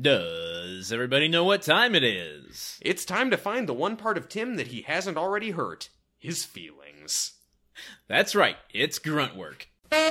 Does 0.00 0.92
everybody 0.92 1.28
know 1.28 1.44
what 1.44 1.62
time 1.62 1.94
it 1.94 2.04
is? 2.04 2.78
It's 2.82 3.06
time 3.06 3.30
to 3.30 3.38
find 3.38 3.66
the 3.66 3.72
one 3.72 3.96
part 3.96 4.18
of 4.18 4.28
Tim 4.28 4.56
that 4.56 4.68
he 4.68 4.82
hasn't 4.82 5.16
already 5.16 5.50
hurt 5.52 5.88
his 6.18 6.44
feelings. 6.44 7.32
That's 8.06 8.34
right, 8.36 8.56
it's 8.72 8.98
grunt 8.98 9.34
work. 9.34 9.66
My, 9.90 10.02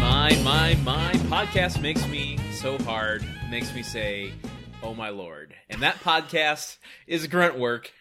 my, 0.00 0.34
my, 0.44 0.76
my 0.84 1.12
podcast 1.44 1.82
makes 1.82 2.06
me 2.08 2.38
so 2.52 2.78
hard, 2.78 3.22
makes 3.50 3.74
me 3.74 3.82
say, 3.82 4.32
oh 4.82 4.94
my 4.94 5.10
lord. 5.10 5.54
And 5.70 5.82
that 5.82 5.96
podcast 5.96 6.76
is 7.06 7.26
grunt 7.26 7.58
work. 7.58 7.92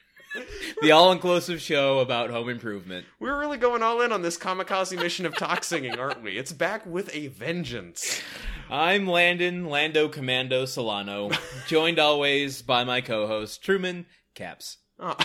The 0.81 0.91
all-inclusive 0.91 1.61
show 1.61 1.99
about 1.99 2.29
home 2.29 2.47
improvement. 2.47 3.05
We're 3.19 3.37
really 3.37 3.57
going 3.57 3.83
all 3.83 4.01
in 4.01 4.13
on 4.13 4.21
this 4.21 4.37
kamikaze 4.37 4.97
mission 4.97 5.25
of 5.25 5.35
talk 5.35 5.63
singing, 5.63 5.99
aren't 5.99 6.23
we? 6.23 6.37
It's 6.37 6.53
back 6.53 6.85
with 6.85 7.13
a 7.13 7.27
vengeance. 7.27 8.21
I'm 8.69 9.07
Landon 9.07 9.65
Lando 9.65 10.07
Commando 10.07 10.65
Solano, 10.65 11.31
joined 11.67 11.99
always 11.99 12.61
by 12.61 12.85
my 12.85 13.01
co-host 13.01 13.61
Truman 13.61 14.05
Capps. 14.33 14.77
Oh, 14.99 15.17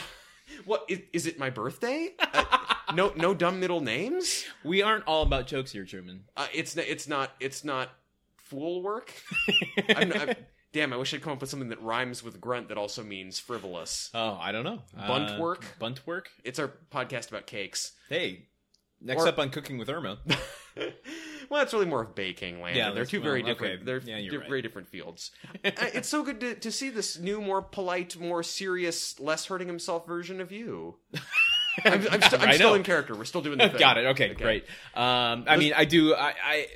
what 0.64 0.84
is, 0.88 1.00
is 1.12 1.26
it? 1.26 1.38
My 1.38 1.50
birthday? 1.50 2.10
Uh, 2.18 2.44
no, 2.94 3.12
no 3.16 3.32
dumb 3.32 3.60
middle 3.60 3.80
names. 3.80 4.44
We 4.64 4.82
aren't 4.82 5.04
all 5.06 5.22
about 5.22 5.46
jokes 5.46 5.70
here, 5.70 5.84
Truman. 5.84 6.24
Uh, 6.36 6.48
it's 6.52 6.76
it's 6.76 7.06
not 7.06 7.30
it's 7.38 7.62
not 7.62 7.90
fool 8.36 8.82
work. 8.82 9.12
I'm, 9.96 10.12
I'm, 10.12 10.34
damn, 10.76 10.92
I 10.92 10.96
wish 10.98 11.14
I'd 11.14 11.22
come 11.22 11.32
up 11.32 11.40
with 11.40 11.48
something 11.48 11.70
that 11.70 11.80
rhymes 11.82 12.22
with 12.22 12.38
grunt 12.40 12.68
that 12.68 12.76
also 12.76 13.02
means 13.02 13.38
frivolous. 13.38 14.10
Oh, 14.12 14.38
I 14.40 14.52
don't 14.52 14.64
know. 14.64 14.82
Bunt 14.94 15.30
Uh, 15.30 15.40
work? 15.40 15.64
Bunt 15.78 16.06
work. 16.06 16.28
It's 16.44 16.58
our 16.58 16.70
podcast 16.92 17.28
about 17.30 17.46
cakes. 17.46 17.92
Hey, 18.10 18.48
next 19.00 19.22
Or- 19.22 19.28
up 19.28 19.38
on 19.38 19.48
Cooking 19.48 19.78
with 19.78 19.88
Irma. 19.88 20.18
well, 21.48 21.62
it's 21.62 21.72
really 21.72 21.86
more 21.86 22.02
of 22.02 22.14
baking, 22.14 22.60
Landon. 22.60 22.76
Yeah, 22.78 22.90
They're 22.92 23.06
two 23.06 23.20
very 23.20 23.42
different. 23.42 23.74
okay. 23.76 23.84
They're 23.84 24.00
Yeah, 24.04 24.18
you're 24.18 24.32
di- 24.32 24.36
right. 24.38 24.48
very 24.48 24.62
different 24.62 24.88
fields. 24.88 25.30
uh, 25.64 25.70
it's 25.94 26.08
so 26.10 26.22
good 26.22 26.40
to, 26.40 26.54
to 26.56 26.70
see 26.70 26.90
this 26.90 27.18
new, 27.18 27.40
more 27.40 27.62
polite, 27.62 28.18
more 28.20 28.42
serious, 28.42 29.18
less 29.18 29.46
hurting 29.46 29.68
himself 29.68 30.06
version 30.06 30.40
of 30.42 30.52
you. 30.52 30.96
I'm, 31.84 32.06
I'm, 32.10 32.22
st- 32.22 32.40
I'm 32.42 32.54
still 32.54 32.74
in 32.74 32.82
character. 32.82 33.14
We're 33.14 33.24
still 33.24 33.42
doing 33.42 33.58
the 33.58 33.68
thing. 33.70 33.78
Got 33.78 33.98
it. 33.98 34.06
Okay, 34.08 34.34
great. 34.34 34.64
Um, 34.94 35.44
I 35.46 35.56
mean, 35.58 35.72
I 35.76 35.84
do. 35.84 36.14
I, 36.14 36.34
I 36.42 36.66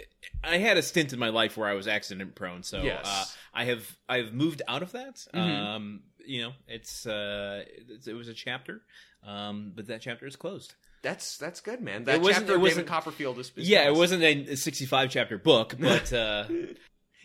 I 0.43 0.59
had 0.59 0.77
a 0.77 0.83
stint 0.83 1.13
in 1.13 1.19
my 1.19 1.29
life 1.29 1.57
where 1.57 1.69
I 1.69 1.75
was 1.75 1.87
accident 1.87 2.35
prone, 2.35 2.63
so 2.63 2.83
Yes. 2.83 3.05
uh, 3.05 3.25
I 3.55 3.65
have 3.65 3.97
I've 4.09 4.33
moved 4.33 4.63
out 4.69 4.83
of 4.83 4.93
that. 4.93 5.17
Mhm. 5.35 5.39
Um, 5.39 6.01
you 6.25 6.43
know, 6.43 6.53
it's 6.69 7.07
uh, 7.07 7.65
it, 7.67 8.07
it 8.09 8.15
was 8.15 8.29
a 8.29 8.35
chapter, 8.35 8.83
um, 9.27 9.73
but 9.75 9.87
that 9.89 10.01
chapter 10.01 10.27
is 10.27 10.37
closed. 10.37 10.75
That's 11.03 11.39
that's 11.39 11.61
good, 11.61 11.81
man. 11.81 12.05
That 12.05 12.21
wasn't- 12.21 12.47
chapter 12.47 12.55
it 12.55 12.59
wasn't- 12.61 12.87
David 12.87 12.89
Copperfield 12.89 13.39
is, 13.39 13.53
is 13.57 13.69
yeah, 13.69 13.87
it 13.89 13.95
wasn't 13.95 14.23
a 14.23 14.55
65 14.57 15.11
chapter 15.11 15.39
book, 15.39 15.75
but 15.79 16.13
uh, 16.13 16.45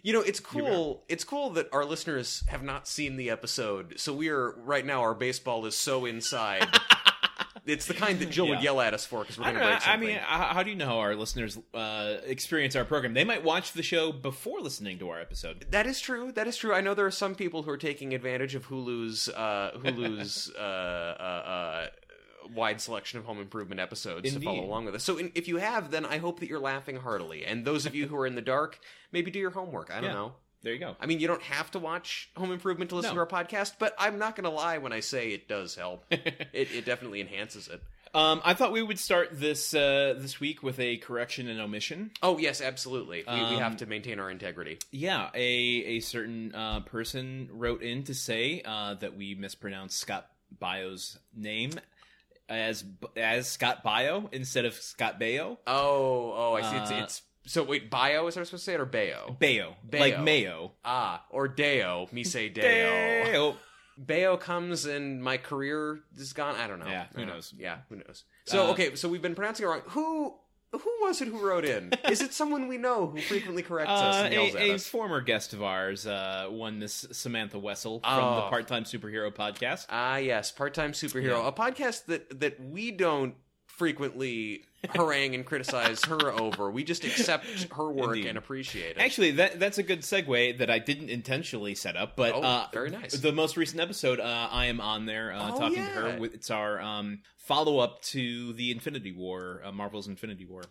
You 0.02 0.14
know, 0.14 0.22
it's 0.22 0.40
cool. 0.40 1.04
It's 1.10 1.24
cool 1.24 1.50
that 1.52 1.68
our 1.74 1.84
listeners 1.84 2.44
have 2.48 2.62
not 2.64 2.88
seen 2.88 3.18
the 3.18 3.32
episode. 3.32 3.96
So 4.00 4.14
we 4.14 4.30
are 4.30 4.52
right 4.60 4.86
now. 4.86 5.02
Our 5.02 5.16
baseball 5.16 5.66
is 5.66 5.76
so 5.76 6.06
inside. 6.06 6.68
it's 7.66 7.86
the 7.88 7.94
kind 7.94 8.20
that 8.20 8.30
Jill 8.30 8.48
would 8.50 8.62
yell 8.62 8.80
at 8.82 8.94
us 8.94 9.06
for 9.06 9.22
because 9.22 9.38
we're 9.38 9.46
going 9.46 9.56
to 9.56 9.62
break 9.62 9.88
I 9.88 9.98
mean, 9.98 10.18
how, 10.22 10.64
do 10.64 10.70
you 10.70 10.76
know 10.76 10.86
how 10.86 11.00
our 11.00 11.16
listeners 11.16 11.58
uh, 11.74 12.18
experience 12.26 12.76
our 12.76 12.86
program? 12.86 13.14
They 13.14 13.24
might 13.24 13.44
watch 13.44 13.74
the 13.74 13.84
show 13.84 14.12
before 14.12 14.60
listening 14.62 15.00
to 15.00 15.10
our 15.10 15.20
episode. 15.20 15.66
that 15.72 15.88
is 15.88 16.00
true. 16.00 16.32
That 16.32 16.48
is 16.48 16.58
true. 16.58 16.74
I 16.74 16.82
know 16.82 16.94
there 16.94 17.06
are 17.06 17.12
some 17.12 17.36
people 17.36 17.64
who 17.64 17.72
are 17.72 17.78
taking 17.78 18.14
advantage 18.14 18.56
of 18.56 18.68
Hulu's 18.68 19.30
uh, 19.30 19.72
Hulu's 19.84 20.52
uh, 20.58 20.62
uh, 20.62 21.24
uh, 21.24 21.88
wide 22.54 22.80
selection 22.80 23.20
of 23.20 23.26
home 23.26 23.40
improvement 23.40 23.82
episodes 23.82 24.32
to 24.32 24.40
follow 24.40 24.64
along 24.64 24.86
with 24.86 24.96
us. 24.96 25.04
So 25.04 25.18
in, 25.18 25.32
if 25.36 25.48
you 25.48 25.58
have, 25.58 25.92
then 25.92 26.06
I 26.06 26.18
hope 26.20 26.40
that 26.42 26.50
you're 26.50 26.60
laughing 26.60 26.98
heartily. 26.98 27.46
And 27.46 27.66
those 27.66 27.86
of 27.86 27.96
you 27.96 28.08
who 28.08 28.16
are 28.18 28.28
in 28.28 28.36
the 28.36 28.42
dark, 28.42 28.80
maybe 29.12 29.32
do 29.32 29.40
your 29.40 29.52
homework. 29.52 29.90
I 29.92 29.96
don't 29.96 30.04
Yeah. 30.06 30.14
know. 30.14 30.34
There 30.66 30.74
you 30.74 30.80
go. 30.80 30.96
I 31.00 31.06
mean, 31.06 31.20
you 31.20 31.28
don't 31.28 31.44
have 31.44 31.70
to 31.72 31.80
watch 31.80 32.30
Home 32.36 32.52
Improvement 32.52 32.90
to 32.90 32.96
listen 32.96 33.16
No. 33.16 33.24
to 33.24 33.32
our 33.36 33.46
podcast, 33.46 33.74
but 33.78 33.94
I'm 34.00 34.18
not 34.18 34.36
going 34.36 34.46
to 34.46 34.50
lie 34.50 34.80
when 34.80 34.92
I 34.92 35.00
say 35.00 35.30
it 35.30 35.48
does 35.48 35.76
help. 35.76 36.04
it, 36.12 36.48
it 36.54 36.86
definitely 36.86 37.22
enhances 37.22 37.68
it. 37.68 37.82
Um, 38.16 38.42
I 38.44 38.56
thought 38.56 38.72
we 38.72 38.82
would 38.82 38.98
start 38.98 39.30
this 39.34 39.74
uh, 39.76 40.16
this 40.18 40.40
week 40.40 40.64
with 40.64 40.80
a 40.80 40.98
correction 40.98 41.48
and 41.50 41.60
omission. 41.62 42.10
Oh 42.24 42.38
yes, 42.40 42.62
absolutely. 42.62 43.24
We, 43.28 43.34
we 43.36 43.40
Um, 43.42 43.60
have 43.60 43.78
to 43.78 43.86
maintain 43.86 44.20
our 44.20 44.32
integrity. 44.32 44.80
Yeah, 44.92 45.30
a 45.36 45.40
a 45.44 46.00
certain 46.00 46.56
uh, 46.56 46.80
person 46.80 47.50
wrote 47.52 47.84
in 47.84 48.04
to 48.06 48.16
say 48.16 48.62
uh, 48.66 48.94
that 48.96 49.16
we 49.18 49.36
mispronounced 49.36 49.98
Scott 50.00 50.28
Bio's 50.60 51.20
name 51.36 51.74
as 52.50 52.84
as 53.18 53.48
Scott 53.50 53.84
Bio 53.84 54.30
instead 54.32 54.66
of 54.66 54.74
Scott 54.76 55.20
Bayo. 55.20 55.60
Oh, 55.68 56.34
oh, 56.36 56.54
I 56.56 56.62
see. 56.72 56.78
It's, 56.78 56.92
Uh, 56.92 56.96
it's 57.04 57.22
so 57.46 57.64
wait. 57.64 57.90
Bio 57.90 58.28
is 58.28 58.38
I 58.38 58.44
supposed 58.44 58.52
to 58.52 58.58
say 58.60 58.74
it 58.76 58.80
or 58.80 58.86
Bayo? 58.86 59.36
Baio, 59.40 59.74
Baio. 59.90 60.00
like 60.00 60.22
Mayo. 60.22 60.72
Ah, 60.84 61.24
or 61.30 61.48
Deo. 61.48 62.08
Me 62.12 62.24
say 62.24 62.50
Deo. 62.50 62.64
Baio. 62.66 63.56
Bayo 63.98 64.38
comes 64.38 64.86
and 64.86 65.24
my 65.24 65.38
career 65.38 66.00
is 66.18 66.34
gone. 66.34 66.56
I 66.56 66.68
don't 66.68 66.80
know. 66.80 66.88
Yeah, 66.88 67.06
who 67.14 67.20
don't 67.20 67.28
knows? 67.28 67.54
Yeah, 67.58 67.78
who 67.90 67.96
knows? 67.96 68.24
So 68.46 68.68
Uh, 68.68 68.72
okay, 68.72 68.96
so 68.96 69.08
we've 69.08 69.22
been 69.22 69.36
pronouncing 69.36 69.66
it 69.66 69.70
wrong. 69.70 69.82
Who 69.88 70.36
who 70.74 70.92
was 71.04 71.22
it 71.22 71.30
who 71.30 71.38
wrote 71.40 71.64
in? 71.64 71.94
is 72.10 72.22
it 72.22 72.34
someone 72.34 72.68
we 72.68 72.78
know 72.78 73.08
who 73.08 73.22
frequently 73.22 73.62
corrects 73.64 73.92
us 73.92 74.16
Uh, 74.16 74.26
and 74.26 74.34
yells 74.34 74.56
a, 74.56 74.60
at 74.62 74.70
a 74.70 74.74
us? 74.74 74.86
former 74.86 75.22
guest 75.22 75.54
of 75.54 75.64
ours, 75.64 76.06
uh, 76.06 76.48
one 76.50 76.80
Miss 76.80 77.06
Samantha 77.14 77.58
Wessel 77.58 78.02
from 78.02 78.12
Oh. 78.22 78.36
the 78.36 78.42
Part 78.50 78.68
Time 78.68 78.84
Superhero 78.84 79.34
Podcast. 79.34 79.86
Ah, 79.90 80.18
yes, 80.18 80.52
part-time 80.52 80.92
superhero, 80.92 81.38
Yeah. 81.42 81.48
a 81.48 81.52
podcast 81.54 82.08
that 82.08 82.42
that 82.42 82.60
we 82.60 82.92
don't 82.92 83.36
frequently 83.78 84.64
harangue 84.94 85.34
and 85.36 85.46
criticize 85.46 86.04
her 86.06 86.32
over. 86.32 86.70
We 86.70 86.84
just 86.84 87.04
accept 87.04 87.46
her 87.74 87.92
work 87.92 88.16
Indeed. 88.18 88.28
and 88.30 88.38
appreciate 88.38 88.98
it. 88.98 89.00
Actually, 89.00 89.32
that 89.32 89.60
that's 89.60 89.78
a 89.78 89.84
good 89.84 90.02
segue 90.02 90.58
that 90.60 90.70
I 90.70 90.80
didn't 90.80 91.10
intentionally 91.10 91.76
set 91.76 91.96
up, 91.96 92.16
but 92.16 92.34
Oh, 92.36 92.42
uh, 92.42 92.68
very 92.72 92.90
nice. 92.92 93.14
The 93.14 93.32
most 93.32 93.58
recent 93.58 93.82
episode, 93.82 94.20
uh, 94.20 94.48
I 94.52 94.66
am 94.66 94.80
on 94.82 95.06
there 95.06 95.34
uh, 95.34 95.52
Oh, 95.54 95.60
talking 95.60 95.78
yeah. 95.78 95.88
to 95.88 95.94
her. 96.12 96.20
With, 96.20 96.34
it's 96.36 96.52
our 96.52 96.80
um, 96.80 97.22
follow 97.38 97.80
up 97.80 98.02
to 98.04 98.54
the 98.54 98.72
Infinity 98.72 99.12
War, 99.12 99.62
uh, 99.64 99.72
Marvel's 99.72 100.08
Infinity 100.08 100.46
War. 100.46 100.64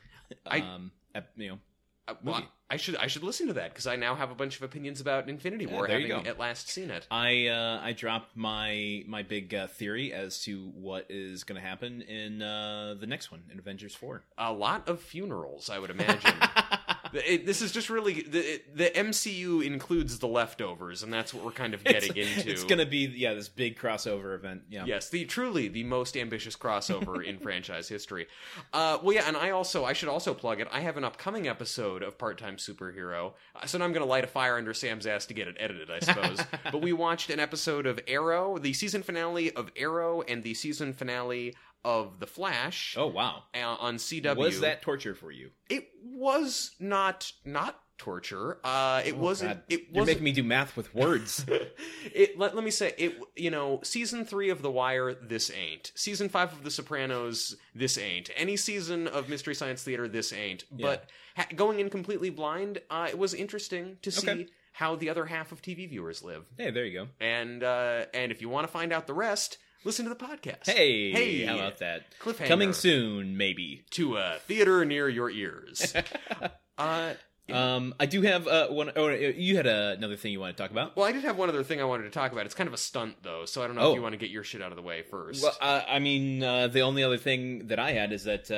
I- 0.47 0.61
Um, 0.61 0.93
ep- 1.15 1.31
you 1.37 1.49
know, 1.49 1.59
Uh, 2.07 2.15
well, 2.23 2.35
movie. 2.37 2.49
I 2.71 2.77
should 2.77 2.97
I 2.97 3.07
should 3.07 3.23
listen 3.23 3.47
to 3.47 3.53
that 3.55 3.71
because 3.71 3.87
I 3.87 3.97
now 3.97 4.15
have 4.15 4.31
a 4.31 4.35
bunch 4.35 4.57
of 4.57 4.63
opinions 4.63 5.01
about 5.01 5.29
Infinity 5.29 5.67
War, 5.67 5.87
there 5.87 5.99
you 5.99 6.09
having 6.09 6.25
go. 6.25 6.31
at 6.31 6.39
last 6.39 6.69
seen 6.69 6.91
it. 6.91 7.07
I 7.11 7.47
uh, 7.47 7.81
I 7.83 7.93
dropped 7.93 8.37
my 8.37 9.05
my 9.07 9.23
big 9.23 9.55
uh, 9.55 9.67
theory 9.69 10.13
as 10.13 10.41
to 10.45 10.71
what 10.75 11.07
is 11.09 11.45
going 11.45 11.61
to 11.61 11.67
happen 11.67 12.03
in 12.03 12.43
uh, 12.43 12.95
the 12.99 13.07
next 13.07 13.31
one, 13.31 13.43
in 13.51 13.59
Avengers 13.59 13.95
Four. 13.95 14.25
A 14.37 14.53
lot 14.53 14.89
of 14.89 15.01
funerals, 15.01 15.71
I 15.71 15.79
would 15.79 15.91
imagine. 15.91 16.35
It- 17.21 17.47
this 17.47 17.63
is 17.63 17.73
just 17.73 17.91
really 17.91 18.23
the 18.23 18.63
the 18.75 18.91
MCU 18.91 19.65
includes 19.65 20.19
the 20.19 20.27
leftovers, 20.27 21.03
and 21.03 21.13
that's 21.13 21.33
what 21.35 21.45
we're 21.45 21.53
kind 21.53 21.75
of 21.75 21.85
getting 21.85 22.13
it's, 22.17 22.39
into. 22.39 22.51
It's 22.51 22.65
going 22.65 22.79
to 22.79 22.87
be 22.87 23.07
yeah 23.07 23.35
this 23.35 23.49
big 23.49 23.79
crossover 23.79 24.35
event. 24.35 24.63
Yeah. 24.71 24.85
Yes, 24.87 25.11
the 25.11 25.25
truly 25.25 25.69
the 25.69 25.85
most 25.85 26.17
ambitious 26.17 26.57
crossover 26.57 27.25
in 27.25 27.39
franchise 27.41 27.89
history. 27.89 28.27
Uh, 28.73 28.99
well, 29.03 29.15
yeah, 29.15 29.25
and 29.27 29.37
I 29.37 29.51
also 29.51 29.85
I 29.85 29.93
should 29.93 30.09
also 30.09 30.35
plug 30.35 30.61
it. 30.61 30.69
I 30.71 30.81
have 30.81 30.97
an 30.97 31.05
upcoming 31.05 31.49
episode 31.49 32.03
of 32.03 32.19
Part 32.19 32.39
Time 32.39 32.57
Superhero, 32.57 33.33
uh, 33.55 33.67
so 33.67 33.79
now 33.79 33.85
I'm 33.85 33.93
going 33.93 34.05
to 34.05 34.09
light 34.11 34.25
a 34.25 34.29
fire 34.29 34.57
under 34.57 34.75
Sam's 34.75 35.07
ass 35.07 35.27
to 35.27 35.35
get 35.35 35.49
it 35.49 35.57
edited, 35.59 35.91
I 35.91 36.01
suppose. 36.01 36.41
but 36.73 36.81
we 36.83 36.93
watched 36.93 37.31
an 37.31 37.41
episode 37.41 37.87
of 37.87 38.01
Arrow, 38.07 38.59
the 38.59 38.73
season 38.73 39.03
finale 39.03 39.51
of 39.53 39.71
Arrow, 39.77 40.23
and 40.23 40.43
the 40.43 40.55
season 40.55 40.93
finale 40.93 41.55
of 41.85 42.21
The 42.21 42.27
Flash 42.27 42.95
Oh 42.99 43.07
wow. 43.07 43.45
on 43.55 43.97
CW. 43.97 44.37
Was 44.37 44.61
that 44.61 44.83
torture 44.83 45.15
for 45.15 45.31
you? 45.31 45.51
It 45.69 45.89
was 46.03 46.75
not 46.81 47.33
not 47.45 47.81
torture. 47.97 48.59
Uh, 48.65 49.03
it 49.05 49.17
wasn't. 49.17 49.51
Oh, 49.51 49.55
God. 49.55 49.63
It 49.69 49.81
You're 49.93 50.05
making 50.05 50.25
me 50.25 50.33
do 50.33 50.43
math 50.43 50.77
with 50.77 50.93
words. 50.95 51.45
it 52.13 52.39
let, 52.39 52.55
let 52.55 52.65
me 52.65 52.71
say 52.71 52.93
it 52.99 53.15
you 53.37 53.51
know 53.51 53.81
season 53.83 54.25
three 54.25 54.51
of 54.51 54.63
the 54.63 54.71
wire 54.71 55.15
this 55.15 55.51
ain't 55.51 55.93
season 55.95 56.29
five 56.29 56.53
of 56.53 56.65
the 56.65 56.71
sopranos 56.71 57.57
this 57.75 57.97
ain't 57.99 58.31
any 58.37 58.57
season 58.57 59.07
of 59.09 59.29
mystery 59.29 59.55
science 59.55 59.83
theater 59.83 60.09
this 60.09 60.33
ain't 60.33 60.65
but 60.71 61.09
ha- 61.37 61.47
going 61.57 61.81
in 61.81 61.89
completely 61.91 62.31
blind 62.31 62.81
uh, 62.91 63.07
it 63.09 63.19
was 63.19 63.33
interesting 63.35 63.97
to 64.03 64.11
see 64.11 64.29
Okay. 64.31 64.47
how 64.73 64.97
the 64.97 65.09
other 65.09 65.25
half 65.27 65.51
of 65.53 65.63
tv 65.63 65.89
viewers 65.89 66.23
live 66.23 66.45
hey, 66.59 66.71
there 66.71 66.85
you 66.85 66.93
go. 67.01 67.09
and 67.21 67.63
uh, 67.63 68.05
and 68.13 68.31
if 68.33 68.41
you 68.43 68.49
want 68.49 68.67
to 68.67 68.73
find 68.73 68.93
out 68.93 69.07
the 69.07 69.15
rest 69.15 69.59
listen 69.85 70.05
to 70.05 70.09
the 70.09 70.17
podcast 70.17 70.67
Hey, 70.69 71.11
hey 71.13 71.45
how 71.45 71.57
about 71.57 71.79
that? 71.79 72.05
cliffhanger 72.21 72.47
Coming 72.49 72.73
soon, 72.73 73.37
maybe. 73.37 73.85
to 73.91 74.17
a 74.17 74.37
theater 74.47 74.85
near 74.85 75.09
your 75.09 75.31
ears 75.31 75.95
uh 76.79 77.15
Um, 77.53 77.95
I 78.01 78.07
do 78.07 78.23
have 78.23 78.49
uh, 78.49 78.69
one 78.69 78.91
oh 78.97 79.09
you 79.11 79.57
had 79.57 79.67
uh, 79.67 79.95
another 79.99 80.17
thing 80.17 80.33
you 80.33 80.41
want 80.41 80.57
to 80.57 80.63
talk 80.63 80.71
about? 80.71 80.97
well, 80.97 81.05
I 81.07 81.13
did 81.13 81.25
have 81.25 81.37
one 81.37 81.51
other 81.51 81.63
thing 81.63 81.79
I 81.79 81.85
wanted 81.85 82.05
to 82.05 82.11
talk 82.11 82.33
about. 82.33 82.47
It's 82.47 82.55
kind 82.55 82.69
of 82.69 82.73
a 82.73 82.79
stunt, 82.79 83.17
though, 83.23 83.45
so 83.45 83.63
I 83.63 83.67
don't 83.67 83.77
know 83.77 83.83
Oh. 83.83 83.91
if 83.91 83.97
you 83.97 84.03
want 84.03 84.15
to 84.15 84.19
get 84.19 84.31
your 84.31 84.45
shit 84.45 84.63
out 84.63 84.73
of 84.73 84.77
the 84.77 84.83
way 84.83 85.03
first. 85.03 85.43
Well, 85.43 85.55
uh, 85.61 85.83
I 85.87 85.99
mean, 85.99 86.43
uh, 86.43 86.69
the 86.69 86.81
only 86.81 87.05
other 87.05 87.19
thing 87.19 87.67
that 87.67 87.79
I 87.79 87.93
had 87.93 88.13
is 88.15 88.25
that 88.25 88.51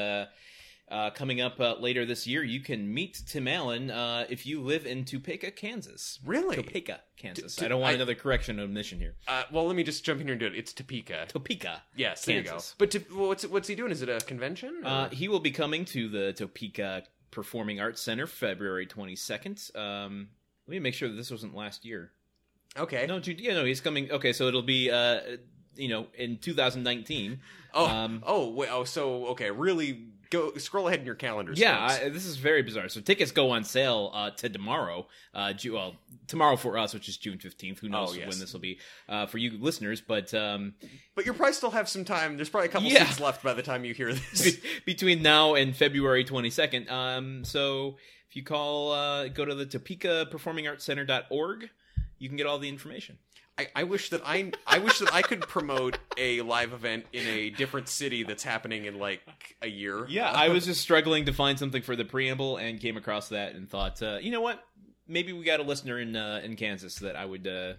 uh, 0.88 1.10
coming 1.10 1.40
up 1.40 1.58
uh, 1.60 1.74
later 1.80 2.04
this 2.06 2.26
year, 2.26 2.44
you 2.44 2.60
can 2.60 2.92
meet 2.94 3.20
Tim 3.26 3.48
Allen 3.48 3.90
uh, 3.90 4.24
if 4.28 4.46
you 4.46 4.60
live 4.60 4.86
in 4.86 5.04
Topeka, 5.04 5.50
Kansas. 5.50 6.20
Really? 6.24 6.56
Topeka, 6.56 7.00
Kansas. 7.16 7.60
I 7.60 7.68
don't 7.68 7.80
want 7.80 7.92
I- 7.92 7.94
another 7.96 8.14
correction 8.14 8.60
or 8.60 8.64
omission 8.64 8.98
here. 9.00 9.14
Uh, 9.26 9.42
well, 9.52 9.66
let 9.66 9.74
me 9.74 9.82
just 9.82 10.04
jump 10.04 10.20
in 10.20 10.26
here 10.28 10.34
and 10.34 10.40
do 10.40 10.46
it. 10.46 10.54
It's 10.54 10.72
Topeka. 10.72 11.26
Topeka. 11.28 11.82
Yes, 11.96 12.24
there 12.24 12.36
you 12.36 12.42
go. 12.44 12.50
Kansas. 12.50 12.74
But 12.78 12.90
to, 12.92 12.98
what's 13.12 13.44
what's 13.46 13.66
he 13.68 13.74
doing? 13.74 13.90
Is 13.90 14.02
it 14.02 14.08
a 14.08 14.18
convention? 14.20 14.82
or- 14.84 14.88
Uh, 14.88 15.08
he 15.08 15.26
will 15.28 15.40
be 15.40 15.50
coming 15.50 15.84
to 15.86 16.08
the 16.08 16.32
Topeka 16.32 17.02
Performing 17.32 17.80
Arts 17.80 18.00
Center 18.00 18.26
February 18.26 18.86
22nd. 18.86 19.76
Um, 19.76 20.28
let 20.68 20.72
me 20.72 20.78
make 20.78 20.94
sure 20.94 21.08
that 21.08 21.16
this 21.16 21.30
wasn't 21.30 21.54
last 21.54 21.84
year. 21.84 22.12
okay. 22.78 23.06
No, 23.06 23.18
Ju- 23.20 23.34
yeah, 23.38 23.54
no, 23.54 23.64
he's 23.64 23.80
coming. 23.80 24.10
Okay, 24.10 24.32
so 24.32 24.46
it'll 24.48 24.62
be, 24.62 24.90
uh, 24.90 25.20
you 25.74 25.88
know, 25.88 26.06
in 26.16 26.38
2019. 26.38 27.40
Oh, 27.74 27.86
um, 27.86 28.22
oh, 28.26 28.50
wait, 28.50 28.70
oh, 28.72 28.84
so 28.84 29.26
okay, 29.28 29.50
really 29.50 30.06
go 30.30 30.54
scroll 30.56 30.88
ahead 30.88 31.00
in 31.00 31.06
your 31.06 31.14
calendars. 31.14 31.58
Yeah. 31.58 31.78
I, 32.02 32.08
this 32.08 32.26
is 32.26 32.36
very 32.36 32.62
bizarre. 32.62 32.88
So 32.88 33.00
tickets 33.00 33.30
go 33.32 33.50
on 33.50 33.64
sale 33.64 34.10
uh, 34.14 34.30
to 34.30 34.48
tomorrow. 34.48 35.06
Uh, 35.34 35.52
Ju- 35.52 35.74
well, 35.74 35.96
tomorrow 36.26 36.56
for 36.56 36.76
us, 36.78 36.94
which 36.94 37.08
is 37.08 37.16
June 37.16 37.38
15th. 37.38 37.78
Who 37.80 37.88
knows 37.88 38.10
Oh, 38.12 38.14
yes. 38.14 38.28
when 38.28 38.38
this 38.38 38.52
will 38.52 38.60
be 38.60 38.78
uh, 39.08 39.26
for 39.26 39.38
you 39.38 39.58
listeners? 39.58 40.00
But 40.00 40.32
um, 40.34 40.74
but 41.14 41.26
you'll 41.26 41.34
probably 41.34 41.52
still 41.54 41.70
have 41.70 41.88
some 41.88 42.04
time. 42.04 42.36
There's 42.36 42.48
probably 42.48 42.68
a 42.68 42.72
couple 42.72 42.88
Yeah. 42.88 43.04
seats 43.06 43.20
left 43.20 43.42
by 43.42 43.54
the 43.54 43.62
time 43.62 43.84
you 43.84 43.94
hear 43.94 44.12
this. 44.32 44.56
be- 44.56 44.62
between 44.84 45.22
now 45.22 45.54
and 45.54 45.74
February 45.74 46.24
22nd. 46.24 46.90
Um, 46.90 47.44
so 47.44 47.96
if 48.28 48.36
you 48.36 48.42
call, 48.42 48.92
uh, 48.92 49.28
go 49.28 49.44
to 49.44 49.54
the 49.54 49.66
Topeka 49.66 50.26
Performing 50.30 50.66
Arts 50.68 50.84
Center.org, 50.84 51.70
you 52.18 52.28
can 52.28 52.36
get 52.36 52.46
all 52.46 52.58
the 52.58 52.68
information. 52.68 53.18
I, 53.58 53.68
I 53.74 53.82
wish 53.84 54.10
that 54.10 54.22
I 54.24 54.52
I 54.66 54.78
wish 54.78 54.98
that 54.98 55.14
I 55.14 55.22
could 55.22 55.40
promote 55.40 55.98
a 56.18 56.42
live 56.42 56.72
event 56.72 57.06
in 57.12 57.26
a 57.26 57.50
different 57.50 57.88
city 57.88 58.22
that's 58.22 58.42
happening 58.42 58.84
in 58.84 58.98
like 58.98 59.22
a 59.62 59.68
year. 59.68 60.06
Yeah, 60.08 60.30
I 60.30 60.48
was 60.48 60.66
just 60.66 60.80
struggling 60.80 61.26
to 61.26 61.32
find 61.32 61.58
something 61.58 61.82
for 61.82 61.96
the 61.96 62.04
preamble 62.04 62.58
and 62.58 62.78
came 62.80 62.96
across 62.96 63.30
that 63.30 63.54
and 63.54 63.68
thought, 63.68 64.02
uh, 64.02 64.18
you 64.20 64.30
know 64.30 64.42
what? 64.42 64.62
Maybe 65.08 65.32
we 65.32 65.44
got 65.44 65.60
a 65.60 65.62
listener 65.62 65.98
in 65.98 66.16
uh, 66.16 66.40
in 66.44 66.56
Kansas 66.56 66.96
that 66.96 67.16
I 67.16 67.24
would 67.24 67.46
uh, 67.46 67.74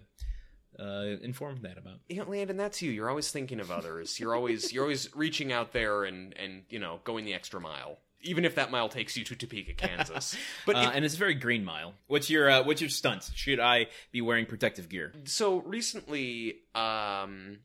uh, 0.82 1.16
inform 1.22 1.62
that 1.62 1.78
about. 1.78 1.98
You 2.08 2.16
know, 2.16 2.30
Landon, 2.30 2.56
that's 2.56 2.82
you. 2.82 2.90
You're 2.90 3.08
always 3.08 3.30
thinking 3.30 3.60
of 3.60 3.70
others. 3.70 4.18
You're 4.18 4.34
always 4.34 4.72
you're 4.72 4.84
always 4.84 5.14
reaching 5.14 5.52
out 5.52 5.72
there 5.72 6.04
and 6.04 6.36
and 6.36 6.62
you 6.70 6.78
know 6.78 7.00
going 7.04 7.24
the 7.24 7.34
extra 7.34 7.60
mile, 7.60 7.98
even 8.22 8.44
if 8.44 8.54
that 8.56 8.70
mile 8.70 8.88
takes 8.88 9.16
you 9.16 9.24
to 9.24 9.36
Topeka, 9.36 9.72
Kansas. 9.76 10.36
But 10.66 10.76
uh, 10.76 10.80
if- 10.80 10.90
and 10.96 11.04
it's 11.04 11.14
a 11.14 11.18
very 11.18 11.34
green 11.34 11.64
mile. 11.64 11.94
What's 12.06 12.28
your 12.30 12.50
uh, 12.50 12.62
what's 12.64 12.80
your 12.80 12.90
stunts? 12.90 13.30
Should 13.34 13.60
I 13.60 13.86
be 14.12 14.20
wearing 14.20 14.46
protective 14.46 14.88
gear? 14.88 15.12
so 15.24 15.58
recently, 15.62 16.56
um, 16.74 17.58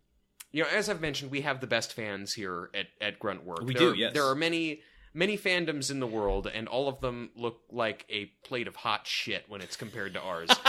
you 0.51 0.63
know, 0.63 0.69
as 0.69 0.89
I've 0.89 1.01
mentioned, 1.01 1.31
we 1.31 1.41
have 1.41 1.61
the 1.61 1.67
best 1.67 1.93
fans 1.93 2.33
here 2.33 2.69
at 2.73 2.87
at 3.01 3.19
Gruntwork. 3.19 3.63
We 3.65 3.73
there 3.73 3.81
do, 3.83 3.91
are- 3.91 3.95
yes. 3.95 4.13
There 4.13 4.25
are 4.25 4.35
many 4.35 4.81
many 5.15 5.37
fandoms 5.37 5.91
in 5.91 5.99
the 5.99 6.07
world, 6.07 6.49
and 6.51 6.67
all 6.67 6.87
of 6.87 6.99
them 6.99 7.29
look 7.35 7.61
like 7.71 8.03
a 8.09 8.25
plate 8.47 8.67
of 8.67 8.75
hot 8.75 9.05
shit 9.05 9.45
when 9.47 9.61
it's 9.61 9.75
compared 9.75 10.13
to 10.13 10.21
ours. 10.21 10.49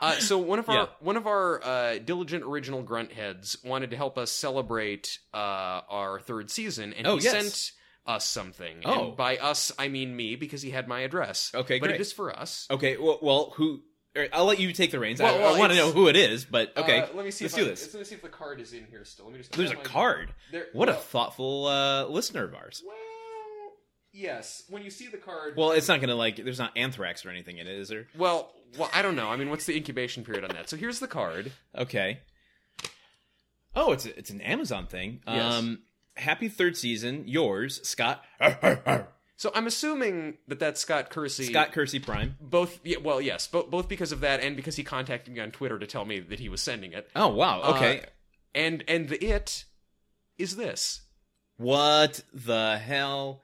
Uh, 0.00 0.12
so 0.14 0.38
one 0.38 0.58
of 0.58 0.68
our 0.68 0.74
Yeah. 0.74 0.86
one 1.00 1.16
of 1.16 1.26
our 1.26 1.62
uh, 1.62 1.98
diligent 1.98 2.42
original 2.44 2.82
grunt 2.82 3.12
heads 3.12 3.56
wanted 3.62 3.90
to 3.90 3.96
help 3.96 4.16
us 4.16 4.32
celebrate 4.32 5.18
uh, 5.34 5.36
our 5.36 6.18
third 6.18 6.50
season, 6.50 6.92
and 6.94 7.06
Oh, 7.06 7.18
he 7.18 7.24
yes. 7.24 7.32
sent 7.32 7.72
us 8.06 8.28
something. 8.28 8.78
Oh. 8.84 9.08
and 9.08 9.16
by 9.16 9.36
us 9.36 9.72
I 9.78 9.88
mean 9.88 10.14
me 10.14 10.36
because 10.36 10.62
he 10.62 10.70
had 10.70 10.88
my 10.88 11.00
address. 11.00 11.52
Okay, 11.54 11.78
but 11.78 11.86
great. 11.86 11.96
it 11.96 12.00
is 12.00 12.12
for 12.12 12.36
us. 12.36 12.66
Okay, 12.70 12.96
well, 12.96 13.18
well 13.22 13.52
who? 13.56 13.82
er, 14.16 14.28
I'll 14.32 14.44
let 14.44 14.58
you 14.58 14.72
take 14.72 14.90
the 14.90 14.98
reins. 14.98 15.20
Well, 15.20 15.34
I, 15.34 15.38
well, 15.38 15.54
I 15.54 15.58
want 15.58 15.72
to 15.72 15.78
know 15.78 15.90
who 15.92 16.08
it 16.08 16.16
is, 16.16 16.44
but 16.44 16.76
okay, 16.76 17.00
Uh, 17.00 17.06
let 17.14 17.24
me 17.24 17.30
see. 17.30 17.44
Let's 17.44 17.54
if 17.54 17.60
do 17.60 17.66
I, 17.66 17.70
this. 17.70 17.94
Let 17.94 18.00
me 18.00 18.04
see 18.04 18.14
if 18.14 18.22
the 18.22 18.28
card 18.28 18.60
is 18.60 18.72
in 18.72 18.86
here 18.90 19.04
still. 19.04 19.26
Let 19.26 19.32
me 19.34 19.38
just. 19.38 19.52
There's 19.52 19.70
a 19.70 19.76
my- 19.76 19.82
card. 19.82 20.34
There, 20.50 20.66
What 20.72 20.88
a 20.88 20.94
thoughtful 20.94 21.66
uh, 21.66 22.06
listener 22.06 22.44
of 22.44 22.54
ours. 22.54 22.82
Well, 22.86 22.96
yes. 24.12 24.64
When 24.68 24.82
you 24.82 24.90
see 24.90 25.08
the 25.08 25.18
card. 25.18 25.56
Well, 25.56 25.70
it's 25.72 25.88
not 25.88 26.00
gonna 26.00 26.16
like. 26.16 26.36
There's 26.36 26.58
not 26.58 26.76
anthrax 26.76 27.24
or 27.24 27.30
anything 27.30 27.58
in 27.58 27.66
it, 27.66 27.78
is 27.78 27.88
there? 27.88 28.06
well, 28.16 28.52
well, 28.78 28.90
I 28.94 29.02
don't 29.02 29.16
know. 29.16 29.28
I 29.28 29.36
mean, 29.36 29.50
what's 29.50 29.66
the 29.66 29.76
incubation 29.76 30.24
period 30.24 30.44
on 30.44 30.50
that? 30.56 30.68
So 30.68 30.76
here's 30.76 30.98
the 30.98 31.08
card. 31.08 31.52
Okay. 31.76 32.20
Oh, 33.74 33.92
it's 33.92 34.04
a, 34.06 34.18
it's 34.18 34.30
an 34.30 34.40
Amazon 34.42 34.86
thing. 34.86 35.20
Yes. 35.26 35.54
Um, 35.54 35.78
happy 36.16 36.48
third 36.48 36.76
season, 36.76 37.24
yours, 37.26 37.80
Scott. 37.86 38.24
So 39.36 39.50
I'm 39.56 39.66
assuming 39.66 40.38
that 40.46 40.60
that's 40.60 40.80
Scott 40.80 41.10
Kersey. 41.10 41.44
Scott 41.44 41.72
Kersey 41.72 41.98
Prime. 41.98 42.36
Both, 42.40 42.78
yeah, 42.84 42.98
well, 42.98 43.20
yes, 43.20 43.48
bo- 43.48 43.64
both 43.66 43.88
because 43.88 44.12
of 44.12 44.20
that 44.20 44.38
and 44.40 44.54
because 44.54 44.76
he 44.76 44.84
contacted 44.84 45.34
me 45.34 45.40
on 45.40 45.50
Twitter 45.50 45.80
to 45.80 45.86
tell 45.86 46.04
me 46.04 46.20
that 46.20 46.38
he 46.38 46.48
was 46.48 46.60
sending 46.60 46.92
it. 46.92 47.08
Oh 47.16 47.28
wow. 47.28 47.60
Uh, 47.60 47.70
Okay. 47.74 48.04
And 48.54 48.84
and 48.86 49.08
the 49.08 49.24
it 49.24 49.64
is 50.38 50.54
this. 50.56 51.00
what 51.56 52.20
the 52.32 52.78
hell? 52.78 53.40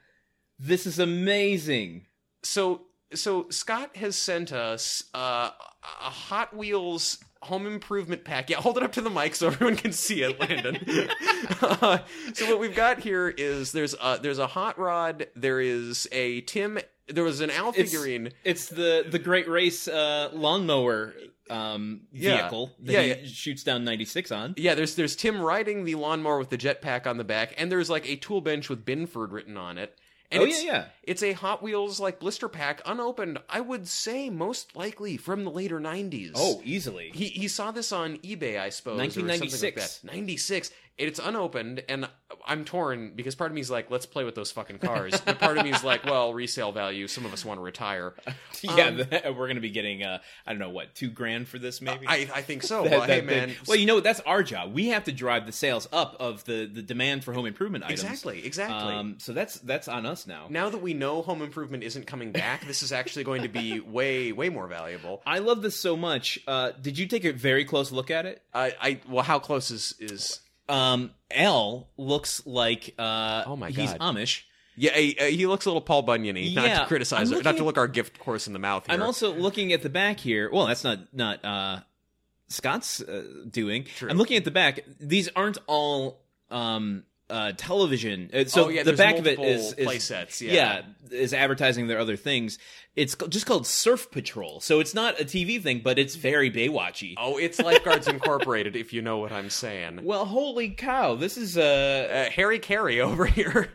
This 0.58 0.86
is 0.86 0.98
amazing. 1.00 2.06
So 2.44 2.82
so 3.14 3.48
Scott 3.48 3.96
has 3.96 4.14
sent 4.14 4.52
us 4.52 5.02
uh, 5.14 5.50
a 5.50 6.10
Hot 6.10 6.54
Wheels 6.56 7.18
home 7.42 7.66
improvement 7.66 8.24
pack. 8.24 8.50
Yeah, 8.50 8.58
hold 8.58 8.76
it 8.76 8.82
up 8.82 8.92
to 8.92 9.00
the 9.00 9.10
mic 9.10 9.34
so 9.34 9.46
everyone 9.48 9.76
can 9.76 9.92
see 9.92 10.22
it, 10.22 10.38
Landon. 10.40 10.76
uh, 11.60 11.98
so 12.34 12.46
what 12.50 12.58
we've 12.60 12.74
got 12.74 12.98
here 13.00 13.28
is 13.28 13.72
there's 13.72 13.94
a, 14.00 14.18
there's 14.20 14.38
a 14.38 14.46
hot 14.46 14.78
rod. 14.78 15.26
There 15.36 15.60
is 15.60 16.08
a 16.12 16.40
Tim. 16.42 16.78
There 17.06 17.24
was 17.24 17.40
an 17.40 17.50
Al 17.50 17.70
It's- 17.70 17.90
figurine. 17.90 18.32
It's 18.44 18.66
the 18.68 19.04
the 19.08 19.18
Great 19.18 19.48
Race 19.48 19.88
uh, 19.88 20.30
lawnmower 20.32 21.14
um, 21.50 22.02
Yeah. 22.12 22.36
vehicle 22.42 22.72
that 22.80 22.92
Yeah, 22.92 23.02
he 23.02 23.08
yeah. 23.08 23.16
shoots 23.24 23.62
down 23.62 23.84
96 23.84 24.30
on. 24.32 24.54
Yeah, 24.58 24.74
there's 24.74 24.94
there's 24.96 25.16
Tim 25.16 25.40
riding 25.40 25.84
the 25.84 25.94
lawnmower 25.94 26.38
with 26.38 26.50
the 26.50 26.58
jetpack 26.58 27.06
on 27.06 27.16
the 27.16 27.24
back, 27.24 27.54
and 27.56 27.72
there's 27.72 27.88
like 27.88 28.06
a 28.08 28.16
tool 28.16 28.40
bench 28.42 28.68
with 28.68 28.84
Binford 28.84 29.32
written 29.32 29.56
on 29.56 29.78
it. 29.78 29.96
And 30.30 30.42
oh 30.42 30.46
yeah, 30.46 30.60
yeah. 30.60 30.84
It's 31.08 31.22
a 31.22 31.32
Hot 31.32 31.62
Wheels 31.62 31.98
like 31.98 32.20
blister 32.20 32.48
pack, 32.48 32.82
unopened. 32.84 33.38
I 33.48 33.60
would 33.60 33.88
say 33.88 34.28
most 34.28 34.76
likely 34.76 35.16
from 35.16 35.44
the 35.44 35.50
later 35.50 35.80
'90s. 35.80 36.32
Oh, 36.34 36.60
easily. 36.64 37.10
he 37.14 37.26
he 37.28 37.48
saw 37.48 37.70
this 37.70 37.92
on 37.92 38.18
eBay, 38.18 38.60
I 38.60 38.68
suppose. 38.68 39.00
or 39.00 39.04
something 39.04 39.26
like 39.26 39.40
1996. 39.40 39.98
that. 40.00 40.06
'96. 40.12 40.70
It's 40.98 41.20
unopened, 41.20 41.84
and 41.88 42.08
I'm 42.44 42.64
torn 42.64 43.12
because 43.14 43.36
part 43.36 43.52
of 43.52 43.54
me 43.54 43.60
is 43.60 43.70
like, 43.70 43.88
let's 43.88 44.04
play 44.04 44.24
with 44.24 44.34
those 44.34 44.50
fucking 44.50 44.78
cars. 44.78 45.20
but 45.20 45.38
part 45.38 45.56
of 45.56 45.62
me 45.62 45.70
is 45.70 45.84
like, 45.84 46.04
well, 46.04 46.34
resale 46.34 46.72
value. 46.72 47.06
Some 47.06 47.24
of 47.24 47.32
us 47.32 47.44
want 47.44 47.58
to 47.58 47.62
retire. 47.62 48.14
yeah, 48.62 48.86
Um, 48.88 49.02
we're 49.36 49.46
gonna 49.46 49.60
be 49.60 49.70
getting 49.70 50.02
uh, 50.02 50.18
I 50.44 50.50
don't 50.50 50.58
know 50.58 50.70
what 50.70 50.96
two 50.96 51.08
grand 51.08 51.46
for 51.46 51.60
this 51.60 51.80
maybe. 51.80 52.04
I 52.08 52.28
I 52.34 52.42
think 52.42 52.64
so. 52.64 52.82
That- 52.88 52.90
well, 52.90 53.00
that 53.06 53.10
hey 53.10 53.20
man. 53.20 53.54
Well, 53.68 53.78
you 53.78 53.86
know? 53.86 54.00
That's 54.00 54.18
our 54.20 54.42
job. 54.42 54.74
We 54.74 54.88
have 54.88 55.04
to 55.04 55.12
drive 55.12 55.46
the 55.46 55.52
sales 55.52 55.86
up 55.92 56.16
of 56.18 56.42
the 56.46 56.66
the 56.66 56.82
demand 56.82 57.22
for 57.22 57.32
home 57.32 57.46
improvement 57.46 57.84
items. 57.84 58.02
exactly, 58.02 58.44
exactly. 58.44 58.92
Um, 58.92 59.14
so 59.18 59.32
that's 59.32 59.54
that's 59.60 59.86
on 59.86 60.04
us 60.04 60.26
now. 60.26 60.46
now 60.50 60.68
that 60.68 60.82
we 60.82 60.94
know 60.98 61.22
home 61.22 61.42
improvement 61.42 61.82
isn't 61.82 62.06
coming 62.06 62.32
back, 62.32 62.66
this 62.66 62.82
is 62.82 62.92
actually 62.92 63.24
going 63.24 63.42
to 63.42 63.48
be 63.48 63.80
way, 63.86 64.32
way 64.32 64.48
more 64.48 64.66
valuable. 64.66 65.22
I 65.24 65.38
love 65.38 65.62
this 65.62 65.78
so 65.80 65.96
much. 65.96 66.38
Uh, 66.46 66.72
did 66.80 66.98
you 66.98 67.06
take 67.06 67.24
a 67.24 67.32
very 67.32 67.64
close 67.64 67.92
look 67.92 68.10
at 68.10 68.26
it? 68.26 68.42
I, 68.52 68.74
I 68.80 69.00
well, 69.08 69.24
how 69.24 69.38
close 69.38 69.70
is 69.70 69.94
is? 69.98 70.40
Um, 70.68 71.12
L 71.30 71.88
looks 71.96 72.46
like 72.46 72.94
uh, 72.98 73.44
Oh 73.46 73.56
my 73.56 73.70
god, 73.70 73.80
he's 73.80 73.94
Amish. 73.94 74.42
Yeah, 74.76 74.92
he, 74.92 75.18
uh, 75.18 75.24
he 75.24 75.46
looks 75.46 75.66
a 75.66 75.70
little 75.70 75.80
Paul 75.80 76.02
Bunyan-y. 76.02 76.52
Not 76.54 76.66
Yeah, 76.66 76.80
to 76.80 76.86
criticize, 76.86 77.30
her, 77.30 77.42
not 77.42 77.56
to 77.56 77.64
look 77.64 77.78
our 77.78 77.88
gift 77.88 78.16
horse 78.18 78.46
in 78.46 78.52
the 78.52 78.60
mouth 78.60 78.86
here. 78.86 78.94
I'm 78.94 79.02
also 79.02 79.34
looking 79.34 79.72
at 79.72 79.82
the 79.82 79.88
back 79.88 80.20
here. 80.20 80.48
Well, 80.52 80.66
that's 80.66 80.84
not 80.84 81.12
not 81.12 81.44
uh, 81.44 81.80
Scott's 82.48 83.00
uh, 83.02 83.24
doing. 83.50 83.84
True. 83.84 84.08
I'm 84.08 84.18
looking 84.18 84.36
at 84.36 84.44
the 84.44 84.52
back. 84.52 84.80
These 85.00 85.28
aren't 85.34 85.58
all 85.66 86.20
um, 86.50 87.04
uh, 87.30 87.52
television. 87.56 88.30
Uh, 88.32 88.44
So 88.46 88.66
oh 88.66 88.68
yeah, 88.68 88.82
the 88.82 88.92
back 88.94 89.18
of 89.18 89.26
it 89.26 89.38
is, 89.38 89.72
is, 89.74 89.84
play 89.84 89.98
sets. 89.98 90.40
Yeah. 90.40 90.52
yeah. 90.52 90.82
is 91.18 91.32
advertising 91.34 91.86
their 91.86 91.98
other 91.98 92.16
things. 92.16 92.58
It's 92.96 93.14
just 93.28 93.46
called 93.46 93.66
Surf 93.66 94.10
Patrol. 94.10 94.60
So 94.60 94.80
it's 94.80 94.92
not 94.94 95.20
a 95.20 95.24
TV 95.24 95.62
thing, 95.62 95.80
but 95.84 95.98
it's 96.00 96.16
very 96.16 96.50
Baywatchy. 96.50 97.14
Oh, 97.16 97.36
it's 97.38 97.60
Lifeguards 97.60 98.08
Incorporated, 98.08 98.74
if 98.74 98.92
you 98.92 99.02
know 99.02 99.18
what 99.18 99.30
I'm 99.30 99.50
saying. 99.50 100.00
Well, 100.08 100.24
holy 100.24 100.70
cow! 100.70 101.14
This 101.14 101.36
is 101.36 101.56
uh, 101.58 102.26
Uh, 102.28 102.30
Harry 102.32 102.58
Caray 102.58 102.98
over 103.08 103.24
here. 103.26 103.70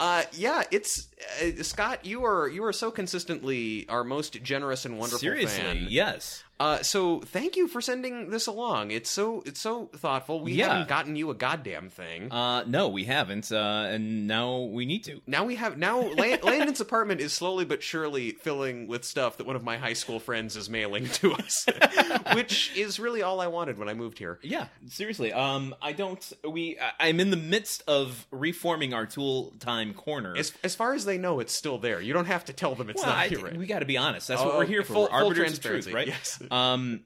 Uh, 0.00 0.22
yeah, 0.32 0.62
it's 0.70 1.08
uh, 1.42 1.62
Scott. 1.62 2.04
You 2.06 2.24
are 2.24 2.48
you 2.48 2.64
are 2.64 2.72
so 2.72 2.90
consistently 2.90 3.86
our 3.88 4.04
most 4.04 4.42
generous 4.42 4.84
and 4.84 4.98
wonderful 4.98 5.18
seriously 5.20 5.60
fan. 5.62 5.86
yes. 5.90 6.42
Uh, 6.62 6.80
so 6.82 7.18
thank 7.20 7.56
you 7.56 7.66
for 7.66 7.80
sending 7.80 8.30
this 8.30 8.46
along. 8.46 8.92
It's 8.92 9.10
so 9.10 9.42
it's 9.46 9.60
so 9.60 9.86
thoughtful. 9.96 10.40
We 10.40 10.52
Yeah. 10.52 10.68
haven't 10.68 10.88
gotten 10.88 11.16
you 11.16 11.30
a 11.30 11.34
goddamn 11.34 11.90
thing. 11.90 12.30
Uh, 12.30 12.62
no, 12.64 12.88
we 12.88 13.02
haven't, 13.04 13.50
uh, 13.50 13.86
and 13.90 14.28
now 14.28 14.60
we 14.60 14.86
need 14.86 15.02
to. 15.04 15.20
now 15.26 15.44
we 15.44 15.56
have 15.56 15.76
now 15.76 15.98
Landon's 16.42 16.80
apartment 16.80 17.20
is 17.20 17.32
slowly 17.32 17.64
but 17.64 17.82
surely 17.82 18.30
filling 18.30 18.86
with 18.86 19.04
stuff 19.04 19.38
that 19.38 19.46
one 19.46 19.56
of 19.56 19.64
my 19.64 19.76
high 19.76 19.92
school 19.94 20.20
friends 20.20 20.54
is 20.56 20.70
mailing 20.70 21.06
to 21.08 21.32
us, 21.32 21.66
which 22.34 22.70
is 22.76 23.00
really 23.00 23.22
all 23.22 23.40
I 23.40 23.48
wanted 23.48 23.76
when 23.76 23.88
I 23.88 23.94
moved 23.94 24.18
here. 24.18 24.38
Yeah, 24.42 24.66
seriously. 24.86 25.32
Um, 25.32 25.74
I 25.82 25.90
don't. 25.92 26.32
We. 26.48 26.78
I- 26.78 26.92
I'm 27.08 27.18
in 27.18 27.30
the 27.30 27.36
midst 27.36 27.82
of 27.88 28.24
reforming 28.30 28.94
our 28.94 29.06
tool 29.06 29.52
time 29.58 29.92
corner. 29.94 30.36
As, 30.36 30.52
as 30.62 30.76
far 30.76 30.94
as 30.94 31.04
they 31.04 31.18
know, 31.18 31.40
it's 31.40 31.52
still 31.52 31.78
there. 31.78 32.00
You 32.00 32.12
don't 32.12 32.26
have 32.26 32.44
to 32.44 32.52
tell 32.52 32.76
them 32.76 32.88
it's 32.90 33.02
well, 33.02 33.10
not 33.10 33.18
I 33.18 33.26
here. 33.28 33.40
right? 33.40 33.56
we 33.56 33.66
got 33.66 33.80
to 33.80 33.84
be 33.86 33.96
honest. 33.98 34.28
That's 34.28 34.40
Oh, 34.40 34.46
what 34.46 34.58
we're 34.58 34.66
here 34.66 34.82
for. 34.84 34.92
full- 34.92 35.06
full 35.08 35.28
of 35.30 35.34
truth, 35.34 35.46
transparency, 35.48 35.92
right? 35.92 36.06
yes. 36.06 36.40
Um, 36.52 37.00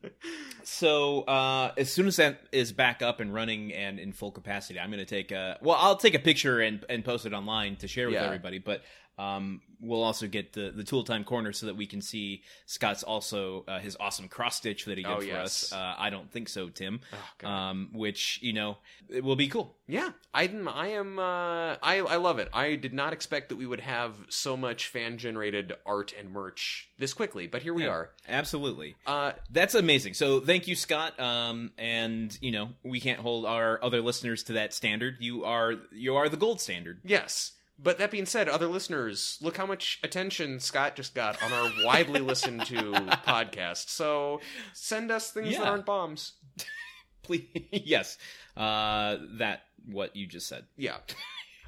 so 0.65 1.23
uh, 1.23 1.73
as 1.77 1.91
soon 1.93 2.07
as 2.09 2.17
that 2.17 2.41
is 2.53 2.73
back 2.73 3.01
up 3.01 3.21
and 3.21 3.33
running 3.33 3.73
and 3.73 3.99
in 4.01 4.13
full 4.13 4.33
capacity, 4.33 4.81
I'm 4.81 4.91
going 4.91 4.99
to 4.99 5.05
take 5.07 5.31
a. 5.31 5.59
Well, 5.63 5.77
I'll 5.79 5.97
take 5.97 6.15
a 6.15 6.19
picture 6.19 6.61
and 6.61 6.85
and 6.89 7.05
post 7.05 7.27
it 7.27 7.33
online 7.33 7.77
to 7.77 7.89
share 7.89 8.07
with 8.07 8.15
Yeah. 8.15 8.25
everybody. 8.25 8.59
But 8.59 8.83
Um, 9.19 9.63
we'll 9.81 10.03
also 10.03 10.27
get 10.27 10.53
the 10.53 10.71
the 10.75 10.85
tool 10.85 11.03
time 11.05 11.25
corner 11.25 11.53
so 11.53 11.67
that 11.67 11.77
we 11.77 11.87
can 11.87 12.03
see 12.03 12.43
Scott's 12.67 13.03
also 13.03 13.65
uh, 13.67 13.79
his 13.79 13.97
awesome 13.99 14.29
cross 14.29 14.57
stitch 14.57 14.85
that 14.85 14.99
he 14.99 15.05
did 15.05 15.11
Oh, 15.13 15.19
for 15.21 15.25
yes. 15.25 15.71
us. 15.71 15.73
Uh, 15.73 15.95
I 15.97 16.11
don't 16.11 16.31
think 16.31 16.49
so, 16.51 16.69
Tim. 16.69 17.01
Oh, 17.43 17.49
um, 17.49 17.89
which 17.93 18.39
you 18.43 18.53
know 18.53 18.77
it 19.09 19.25
will 19.25 19.37
be 19.37 19.49
cool. 19.49 19.75
Yeah, 19.89 20.11
I'm. 20.35 20.69
I 20.69 20.89
am. 20.89 21.19
Uh, 21.19 21.77
I 21.83 21.99
I 22.07 22.17
love 22.17 22.39
it. 22.39 22.49
I 22.53 22.75
did 22.77 22.93
not 22.93 23.13
expect 23.15 23.49
that 23.49 23.57
we 23.57 23.67
would 23.67 23.81
have 23.81 24.15
so 24.29 24.55
much 24.57 24.89
fan 24.89 25.17
generated 25.17 25.73
art 25.87 26.13
and 26.19 26.31
merch 26.31 26.91
this 26.99 27.15
quickly, 27.15 27.47
but 27.47 27.63
here 27.63 27.73
we 27.73 27.85
Yeah. 27.85 27.91
are. 27.91 28.11
Absolutely. 28.29 28.97
Uh, 29.07 29.33
That's 29.51 29.75
amazing. 29.75 30.13
So 30.15 30.41
thank 30.41 30.69
you, 30.69 30.75
Scott. 30.77 31.19
Um, 31.19 31.71
and 31.79 32.37
you 32.43 32.51
know 32.53 32.71
we 32.83 33.01
can't 33.01 33.21
hold 33.21 33.47
our 33.47 33.83
other 33.83 34.03
listeners 34.03 34.43
to 34.45 34.53
that 34.55 34.75
standard. 34.75 35.17
You 35.21 35.45
are 35.45 35.75
you 35.93 36.17
are 36.17 36.29
the 36.29 36.37
gold 36.37 36.61
standard. 36.61 37.01
yes. 37.03 37.53
But 37.79 37.99
that 37.99 38.11
being 38.11 38.25
said, 38.27 38.49
other 38.49 38.69
listeners, 38.69 39.39
look 39.43 39.57
how 39.57 39.67
much 39.67 40.01
attention 40.03 40.61
Scott 40.61 40.97
just 40.97 41.15
got 41.15 41.43
on 41.43 41.53
our 41.53 41.71
widely 41.85 42.21
listened 42.21 42.65
to 42.67 42.77
podcast. 43.27 43.91
So 43.91 44.41
send 44.73 45.11
us 45.11 45.31
things 45.31 45.51
Yeah. 45.51 45.59
that 45.61 45.69
aren't 45.69 45.87
bombs. 45.87 46.33
Please, 47.23 47.45
yes. 47.73 48.17
Uh, 48.57 49.17
that 49.39 49.63
what 49.85 50.17
you 50.17 50.27
just 50.27 50.47
said. 50.49 50.65
Yeah. 50.77 50.97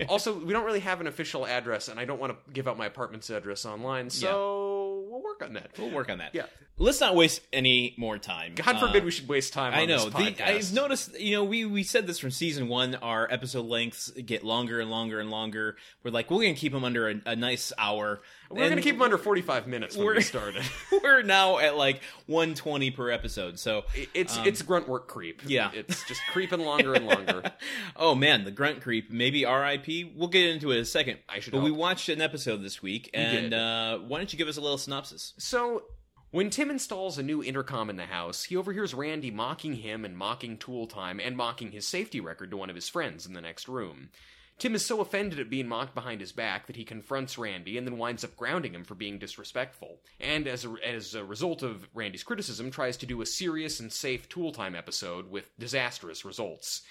also, 0.09 0.39
we 0.39 0.53
don't 0.53 0.65
really 0.65 0.81
have 0.81 1.01
an 1.01 1.07
official 1.09 1.47
address, 1.47 1.89
and 1.89 1.99
I 2.01 2.05
don't 2.05 2.21
want 2.21 2.33
to 2.33 2.53
give 2.53 2.69
out 2.69 2.79
my 2.79 2.87
apartment's 2.87 3.29
address 3.31 3.67
online, 3.67 4.09
so 4.11 5.05
we'll 5.11 5.23
work 5.23 5.43
on 5.43 5.53
that. 5.55 5.71
We'll 5.79 5.91
work 5.91 6.09
on 6.11 6.19
that. 6.19 6.35
Yeah. 6.35 6.47
Let's 6.79 7.01
not 7.01 7.15
waste 7.15 7.41
any 7.53 7.95
more 7.97 8.19
time. 8.19 8.53
God 8.55 8.77
Uh, 8.77 8.87
forbid 8.87 9.05
we 9.05 9.11
should 9.11 9.29
waste 9.29 9.53
time 9.53 9.73
on 9.73 9.81
I 9.81 9.85
know. 9.85 10.09
The. 10.09 10.37
I've 10.45 10.73
noticed, 10.73 11.19
you 11.19 11.33
know, 11.33 11.45
we 11.45 11.65
we 11.65 11.83
said 11.83 12.07
this 12.07 12.19
from 12.19 12.31
season 12.31 12.69
one. 12.69 12.95
Our 12.97 13.31
episode 13.31 13.67
lengths 13.67 14.11
get 14.11 14.45
longer 14.45 14.81
and 14.81 14.91
longer 14.91 15.21
and 15.21 15.31
longer. 15.31 15.77
We're 16.03 16.11
like, 16.11 16.31
we're 16.31 16.43
gonna 16.43 16.55
keep 16.55 16.73
them 16.73 16.85
under 16.85 17.09
a, 17.09 17.21
a 17.27 17.37
nice 17.37 17.73
hour. 17.79 18.21
We're 18.51 18.65
going 18.65 18.77
to 18.77 18.83
keep 18.83 18.95
them 18.95 19.03
under 19.03 19.19
45 19.19 19.67
minutes 19.67 19.97
when 19.97 20.07
we 20.07 20.23
started. 20.23 20.63
We're 21.03 21.23
now 21.23 21.59
at 21.59 21.77
like 21.77 22.01
120 22.27 22.91
per 22.93 23.11
episode. 23.11 23.59
So 23.59 23.85
It's 24.15 24.39
Um, 24.39 24.47
it's 24.47 24.63
grunt 24.63 24.89
work 24.89 25.07
creep. 25.07 25.43
Yeah. 25.47 25.71
It's 25.75 26.03
just 26.05 26.23
creeping 26.33 26.61
longer 26.61 26.95
and 26.95 27.07
longer. 27.07 27.43
oh 27.97 28.15
man, 28.15 28.45
the 28.45 28.51
grunt 28.51 28.81
creep. 28.81 29.11
Maybe 29.11 29.45
R.I.P. 29.45 30.15
We'll 30.17 30.29
get 30.29 30.49
into 30.49 30.71
it 30.71 30.77
in 30.77 30.83
a 30.83 30.87
second. 30.87 31.19
I 31.29 31.41
should 31.41 31.53
But 31.53 31.63
we 31.63 31.71
watched 31.71 32.09
an 32.09 32.23
episode 32.23 32.63
this 32.63 32.83
week, 32.83 33.11
We 33.13 33.21
and 33.21 33.53
uh, 33.53 33.99
why 33.99 34.19
don't 34.19 34.33
you 34.33 34.39
give 34.39 34.49
us 34.49 34.57
a 34.57 34.63
little 34.63 34.79
synopsis? 34.79 35.35
So, 35.37 35.83
when 36.31 36.51
Tim 36.51 36.71
installs 36.71 37.19
a 37.19 37.23
new 37.23 37.43
intercom 37.43 37.89
in 37.89 37.97
the 37.97 38.05
house, 38.07 38.45
he 38.45 38.57
overhears 38.57 38.95
Randy 38.95 39.31
mocking 39.31 39.75
him 39.75 40.05
and 40.05 40.17
mocking 40.17 40.59
Tool 40.59 40.87
Time 40.87 41.21
and 41.21 41.37
mocking 41.37 41.73
his 41.73 41.87
safety 41.87 42.21
record 42.21 42.51
to 42.51 42.57
one 42.57 42.69
of 42.69 42.77
his 42.77 42.89
friends 42.89 43.27
in 43.27 43.33
the 43.33 43.41
next 43.41 43.69
room. 43.69 44.11
Tim 44.59 44.75
is 44.75 44.85
so 44.85 45.01
offended 45.01 45.39
at 45.39 45.49
being 45.49 45.69
mocked 45.69 45.95
behind 45.95 46.21
his 46.21 46.33
back 46.33 46.67
that 46.67 46.75
he 46.75 46.85
confronts 46.85 47.39
Randy 47.39 47.79
and 47.79 47.87
then 47.87 47.97
winds 47.97 48.25
up 48.25 48.37
grounding 48.37 48.75
him 48.75 48.83
for 48.83 48.97
being 48.97 49.19
disrespectful. 49.19 50.01
And 50.19 50.49
as 50.49 50.65
a, 50.65 50.75
as 50.85 51.15
a 51.15 51.25
result 51.25 51.63
of 51.63 51.89
Randy's 51.95 52.25
criticism, 52.25 52.71
tries 52.71 52.97
to 52.99 53.07
do 53.07 53.23
a 53.23 53.27
serious 53.27 53.79
and 53.79 53.93
safe 53.93 54.29
Tool 54.29 54.51
Time 54.51 54.75
episode 54.75 55.31
with 55.31 55.57
disastrous 55.59 56.25
results. 56.25 56.83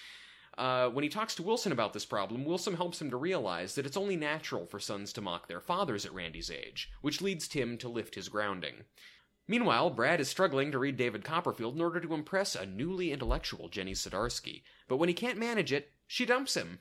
Uh, 0.58 0.90
when 0.90 1.04
he 1.04 1.10
talks 1.10 1.36
to 1.36 1.44
Wilson 1.44 1.72
about 1.72 1.94
this 1.94 2.06
problem, 2.06 2.46
Wilson 2.46 2.76
helps 2.76 3.00
him 3.00 3.12
to 3.12 3.18
realize 3.18 3.76
that 3.76 3.86
it's 3.86 3.98
only 3.98 4.16
natural 4.16 4.66
for 4.66 4.80
sons 4.80 5.14
to 5.14 5.22
mock 5.22 5.48
their 5.48 5.60
fathers 5.60 6.06
at 6.06 6.14
Randy's 6.14 6.50
age, 6.50 6.90
which 7.02 7.22
leads 7.22 7.48
Tim 7.48 7.78
to 7.78 7.90
lift 7.90 8.16
his 8.16 8.30
grounding. 8.30 8.86
Meanwhile, 9.48 9.92
Brad 9.92 10.20
is 10.20 10.28
struggling 10.28 10.72
to 10.72 10.80
read 10.80 10.98
David 10.98 11.24
Copperfield 11.24 11.76
in 11.76 11.82
order 11.82 12.00
to 12.02 12.14
impress 12.14 12.56
a 12.56 12.66
newly 12.66 13.12
intellectual 13.12 13.70
Jenny 13.70 13.94
Sudarsky, 13.94 14.64
but 14.88 14.98
when 14.98 15.08
he 15.10 15.16
can't 15.16 15.38
manage 15.38 15.72
it, 15.72 15.92
she 16.06 16.26
dumps 16.26 16.56
him. 16.56 16.80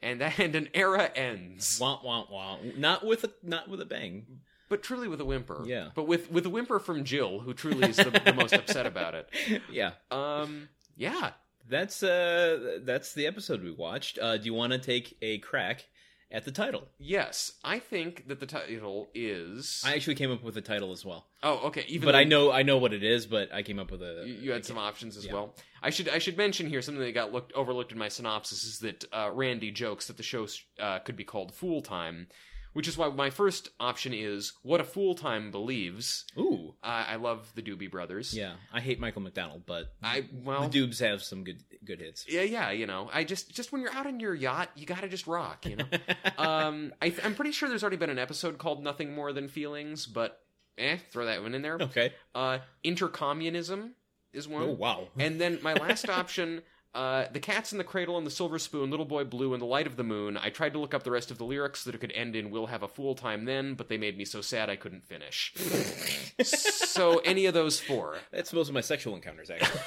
And 0.00 0.20
that 0.20 0.38
and 0.38 0.54
an 0.54 0.68
era 0.74 1.10
ends. 1.14 1.78
Wah 1.80 2.00
wah 2.02 2.24
wah. 2.30 2.58
Not 2.76 3.06
with 3.06 3.24
a 3.24 3.30
not 3.42 3.68
with 3.68 3.80
a 3.80 3.84
bang. 3.86 4.40
But 4.68 4.82
truly 4.82 5.06
with 5.06 5.20
a 5.20 5.24
whimper. 5.24 5.64
Yeah. 5.66 5.90
But 5.94 6.08
with 6.08 6.30
with 6.30 6.46
a 6.46 6.50
whimper 6.50 6.78
from 6.78 7.04
Jill, 7.04 7.40
who 7.40 7.52
truly 7.52 7.90
is 7.90 7.96
the, 7.96 8.22
the 8.24 8.32
most 8.32 8.54
upset 8.54 8.86
about 8.86 9.14
it. 9.14 9.28
yeah. 9.70 9.92
Um 10.10 10.70
yeah. 10.96 11.32
That's 11.68 12.02
uh 12.02 12.78
that's 12.82 13.12
the 13.12 13.26
episode 13.26 13.62
we 13.62 13.70
watched. 13.70 14.18
Uh 14.18 14.38
do 14.38 14.44
you 14.46 14.54
want 14.54 14.72
to 14.72 14.78
take 14.78 15.16
a 15.20 15.38
crack 15.38 15.84
at 16.32 16.44
the 16.44 16.50
title? 16.50 16.88
Yes. 16.98 17.52
I 17.62 17.78
think 17.78 18.26
that 18.28 18.40
the 18.40 18.46
title 18.46 19.08
is 19.14 19.82
I 19.86 19.94
actually 19.94 20.14
came 20.16 20.32
up 20.32 20.42
with 20.42 20.56
a 20.56 20.60
title 20.62 20.90
as 20.90 21.04
well. 21.04 21.26
Oh, 21.42 21.66
okay. 21.68 21.84
Even 21.88 22.06
But 22.06 22.12
though- 22.12 22.18
I 22.18 22.24
know 22.24 22.50
I 22.50 22.62
know 22.62 22.78
what 22.78 22.92
it 22.92 23.02
is, 23.04 23.26
but 23.26 23.52
I 23.52 23.62
came 23.62 23.78
up 23.78 23.90
with 23.90 24.02
a 24.02 24.24
You, 24.26 24.34
you 24.34 24.50
had 24.52 24.64
some 24.64 24.78
options 24.78 25.16
as 25.16 25.26
Yeah. 25.26 25.34
well. 25.34 25.54
I 25.82 25.90
should 25.90 26.08
I 26.08 26.18
should 26.18 26.36
mention 26.36 26.66
here 26.68 26.80
something 26.82 27.02
that 27.04 27.12
got 27.12 27.32
looked 27.32 27.52
overlooked 27.52 27.92
in 27.92 27.98
my 27.98 28.08
synopsis 28.08 28.64
is 28.64 28.78
that 28.80 29.04
uh, 29.12 29.30
Randy 29.32 29.70
jokes 29.70 30.06
that 30.08 30.16
the 30.16 30.22
show 30.22 30.46
uh, 30.80 30.98
could 31.00 31.16
be 31.16 31.24
called 31.24 31.54
Fool 31.54 31.82
Time, 31.82 32.28
which 32.72 32.88
is 32.88 32.96
why 32.96 33.08
my 33.08 33.30
first 33.30 33.68
option 33.78 34.12
is 34.14 34.52
what 34.62 34.80
a 34.80 34.84
fool 34.84 35.14
time 35.14 35.50
believes. 35.50 36.24
Ooh. 36.38 36.74
Uh, 36.82 37.04
I 37.08 37.16
love 37.16 37.50
the 37.54 37.62
Doobie 37.62 37.90
Brothers. 37.90 38.34
Yeah. 38.34 38.54
I 38.72 38.80
hate 38.80 38.98
Michael 39.00 39.22
McDonald, 39.22 39.62
but 39.66 39.92
I 40.02 40.26
well 40.32 40.68
the 40.68 40.80
Dubes 40.80 41.00
have 41.00 41.22
some 41.22 41.44
good 41.44 41.62
good 41.84 42.00
hits. 42.00 42.24
yeah 42.28 42.42
yeah 42.42 42.70
you 42.70 42.86
know 42.86 43.10
I 43.12 43.24
just 43.24 43.52
just 43.54 43.72
when 43.72 43.82
you're 43.82 43.92
out 43.92 44.06
on 44.06 44.20
your 44.20 44.34
yacht 44.34 44.70
you 44.76 44.86
got 44.86 45.00
to 45.00 45.08
just 45.08 45.26
rock 45.26 45.66
you 45.66 45.76
know. 45.76 45.84
um, 46.38 46.92
I, 47.02 47.14
I'm 47.24 47.34
pretty 47.34 47.52
sure 47.52 47.68
there's 47.68 47.82
already 47.82 47.96
been 47.96 48.10
an 48.10 48.18
episode 48.18 48.58
called 48.58 48.82
Nothing 48.82 49.14
More 49.14 49.32
Than 49.32 49.48
Feelings, 49.48 50.06
but 50.06 50.40
eh, 50.78 50.96
throw 51.10 51.26
that 51.26 51.42
one 51.42 51.54
in 51.54 51.62
there. 51.62 51.76
okay. 51.80 52.12
Uh, 52.34 52.58
intercommunism 52.84 53.90
is 54.32 54.48
one. 54.48 54.62
Oh 54.62 54.72
wow. 54.72 55.08
And 55.18 55.40
then 55.40 55.58
my 55.62 55.74
last 55.74 56.08
option, 56.08 56.62
uh, 56.94 57.24
The 57.32 57.40
Cat's 57.40 57.72
in 57.72 57.78
the 57.78 57.84
Cradle 57.84 58.18
and 58.18 58.26
the 58.26 58.30
Silver 58.30 58.58
Spoon, 58.58 58.90
Little 58.90 59.06
Boy 59.06 59.24
Blue, 59.24 59.52
and 59.54 59.62
The 59.62 59.66
Light 59.66 59.86
of 59.86 59.96
the 59.96 60.04
Moon. 60.04 60.36
I 60.36 60.50
tried 60.50 60.72
to 60.74 60.78
look 60.78 60.92
up 60.94 61.02
the 61.04 61.10
rest 61.10 61.30
of 61.30 61.38
the 61.38 61.44
lyrics 61.44 61.80
so 61.80 61.90
that 61.90 61.94
it 61.94 61.98
could 62.00 62.12
end 62.12 62.36
in 62.36 62.50
We'll 62.50 62.66
have 62.66 62.82
a 62.82 62.88
fool 62.88 63.14
time 63.14 63.44
then, 63.46 63.74
but 63.74 63.88
they 63.88 63.96
made 63.98 64.16
me 64.18 64.24
so 64.24 64.40
sad 64.40 64.68
I 64.68 64.76
couldn't 64.76 65.04
finish. 65.04 65.54
so 66.42 67.18
any 67.18 67.46
of 67.46 67.54
those 67.54 67.80
four. 67.80 68.16
That's 68.30 68.52
most 68.52 68.68
of 68.68 68.74
my 68.74 68.80
sexual 68.82 69.14
encounters, 69.16 69.50
actually. 69.50 69.80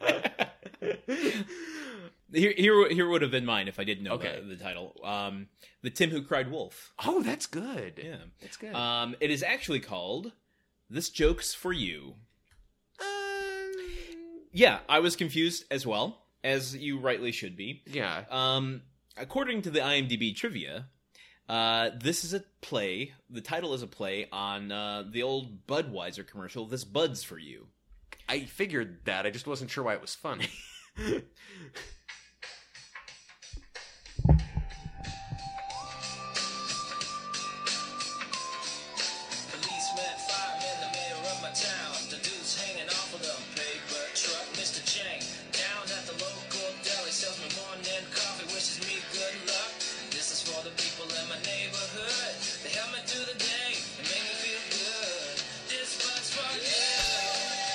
here, 2.32 2.54
here, 2.56 2.88
here 2.88 3.08
would 3.08 3.22
have 3.22 3.30
been 3.30 3.44
mine 3.46 3.68
if 3.68 3.78
I 3.78 3.84
didn't 3.84 4.04
know 4.04 4.12
Okay. 4.14 4.40
the, 4.40 4.56
the 4.56 4.62
title. 4.62 5.00
Um, 5.04 5.48
the 5.82 5.90
Tim 5.90 6.10
Who 6.10 6.22
Cried 6.22 6.50
Wolf. 6.50 6.92
Oh, 7.04 7.22
that's 7.22 7.46
good. 7.46 8.00
Yeah. 8.02 8.16
That's 8.40 8.56
good. 8.56 8.74
Um, 8.74 9.14
it 9.20 9.30
is 9.30 9.42
actually 9.42 9.80
called 9.80 10.32
"This 10.88 11.10
Joke's 11.10 11.54
for 11.54 11.72
You." 11.72 12.14
Um, 13.00 13.72
Yeah, 14.52 14.78
I 14.88 15.00
was 15.00 15.16
confused 15.16 15.64
as 15.70 15.86
well, 15.86 16.21
as 16.44 16.76
you 16.76 16.98
rightly 16.98 17.32
should 17.32 17.56
be. 17.56 17.82
yeah. 17.86 18.24
Um, 18.30 18.82
according 19.16 19.62
to 19.62 19.70
the 19.70 19.80
IMDb 19.80 20.34
trivia, 20.34 20.86
uh, 21.48 21.90
this 22.00 22.24
is 22.24 22.34
a 22.34 22.44
play. 22.60 23.12
The 23.30 23.40
title 23.40 23.74
is 23.74 23.82
a 23.82 23.86
play 23.86 24.28
on 24.32 24.72
uh, 24.72 25.04
the 25.10 25.22
old 25.22 25.66
Budweiser 25.66 26.26
commercial. 26.26 26.66
This 26.66 26.84
Bud's 26.84 27.22
for 27.22 27.38
you. 27.38 27.66
I 28.28 28.40
figured 28.44 29.00
that. 29.04 29.26
I 29.26 29.30
just 29.30 29.46
wasn't 29.46 29.70
sure 29.70 29.84
why 29.84 29.94
it 29.94 30.00
was 30.00 30.14
funny. 30.14 30.48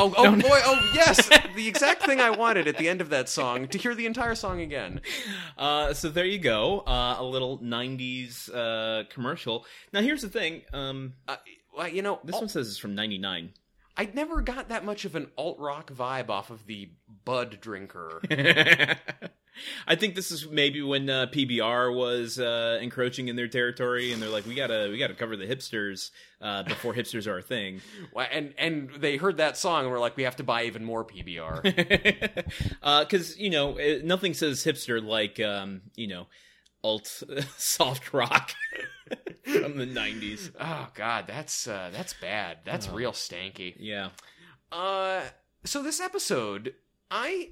Oh, 0.00 0.14
oh 0.16 0.36
boy, 0.36 0.60
oh 0.64 0.90
yes! 0.94 1.28
the 1.54 1.68
exact 1.68 2.04
thing 2.04 2.20
I 2.20 2.30
wanted 2.30 2.66
at 2.66 2.78
the 2.78 2.88
end 2.88 3.00
of 3.00 3.10
that 3.10 3.28
song, 3.28 3.68
to 3.68 3.76
hear 3.78 3.94
the 3.94 4.06
entire 4.06 4.34
song 4.34 4.60
again. 4.60 5.02
Uh, 5.58 5.92
so 5.92 6.08
there 6.08 6.24
you 6.24 6.38
go, 6.38 6.80
uh, 6.80 7.16
a 7.18 7.24
little 7.24 7.58
'90s 7.58 8.48
uh, 8.54 9.04
commercial. 9.10 9.66
Now 9.92 10.00
here's 10.00 10.22
the 10.22 10.30
thing. 10.30 10.62
Um, 10.72 11.14
Uh, 11.28 11.36
well, 11.76 11.88
you 11.88 12.02
know, 12.02 12.18
this 12.24 12.36
one 12.36 12.48
says 12.48 12.68
it's 12.68 12.78
from 12.78 12.94
'99. 12.94 13.52
I 13.96 14.08
never 14.14 14.40
got 14.40 14.70
that 14.70 14.84
much 14.84 15.04
of 15.04 15.14
an 15.14 15.30
alt 15.36 15.58
rock 15.58 15.92
vibe 15.92 16.30
off 16.30 16.48
of 16.48 16.64
the 16.66 16.90
Bud 17.24 17.58
drinker. 17.60 18.22
I 19.86 19.94
think 19.96 20.14
this 20.14 20.30
is 20.30 20.48
maybe 20.48 20.82
when 20.82 21.08
uh, 21.10 21.26
PBR 21.26 21.94
was 21.94 22.38
uh, 22.38 22.78
encroaching 22.80 23.28
in 23.28 23.36
their 23.36 23.48
territory, 23.48 24.12
and 24.12 24.20
they're 24.22 24.28
like, 24.28 24.46
"We 24.46 24.54
gotta, 24.54 24.88
we 24.90 24.98
gotta 24.98 25.14
cover 25.14 25.36
the 25.36 25.46
hipsters 25.46 26.10
uh, 26.40 26.62
before 26.64 26.94
hipsters 26.94 27.26
are 27.26 27.38
a 27.38 27.42
thing." 27.42 27.80
And 28.32 28.54
and 28.58 28.90
they 28.98 29.16
heard 29.16 29.38
that 29.38 29.56
song 29.56 29.82
and 29.82 29.90
were 29.90 29.98
like, 29.98 30.16
we 30.16 30.22
have 30.24 30.36
to 30.36 30.44
buy 30.44 30.64
even 30.64 30.84
more 30.84 31.04
PBR. 31.04 31.62
Because 33.00 33.38
you 33.38 33.50
know, 33.50 33.76
nothing 34.04 34.34
says 34.34 34.64
hipster 34.64 35.02
like 35.04 35.40
um, 35.40 35.82
you 35.96 36.06
know, 36.08 36.26
alt 36.82 37.06
soft 37.56 38.12
rock 38.12 38.52
from 39.44 39.76
the 39.76 39.86
'90s. 39.86 40.50
oh 40.60 40.88
God, 40.94 41.24
that's 41.26 41.66
uh, 41.66 41.90
that's 41.92 42.14
bad. 42.14 42.58
That's 42.64 42.88
real 42.88 43.12
stanky. 43.12 43.74
Yeah, 43.78 44.10
Uh, 44.70 45.22
so 45.64 45.82
this 45.82 46.00
episode, 46.00 46.74
I 47.10 47.50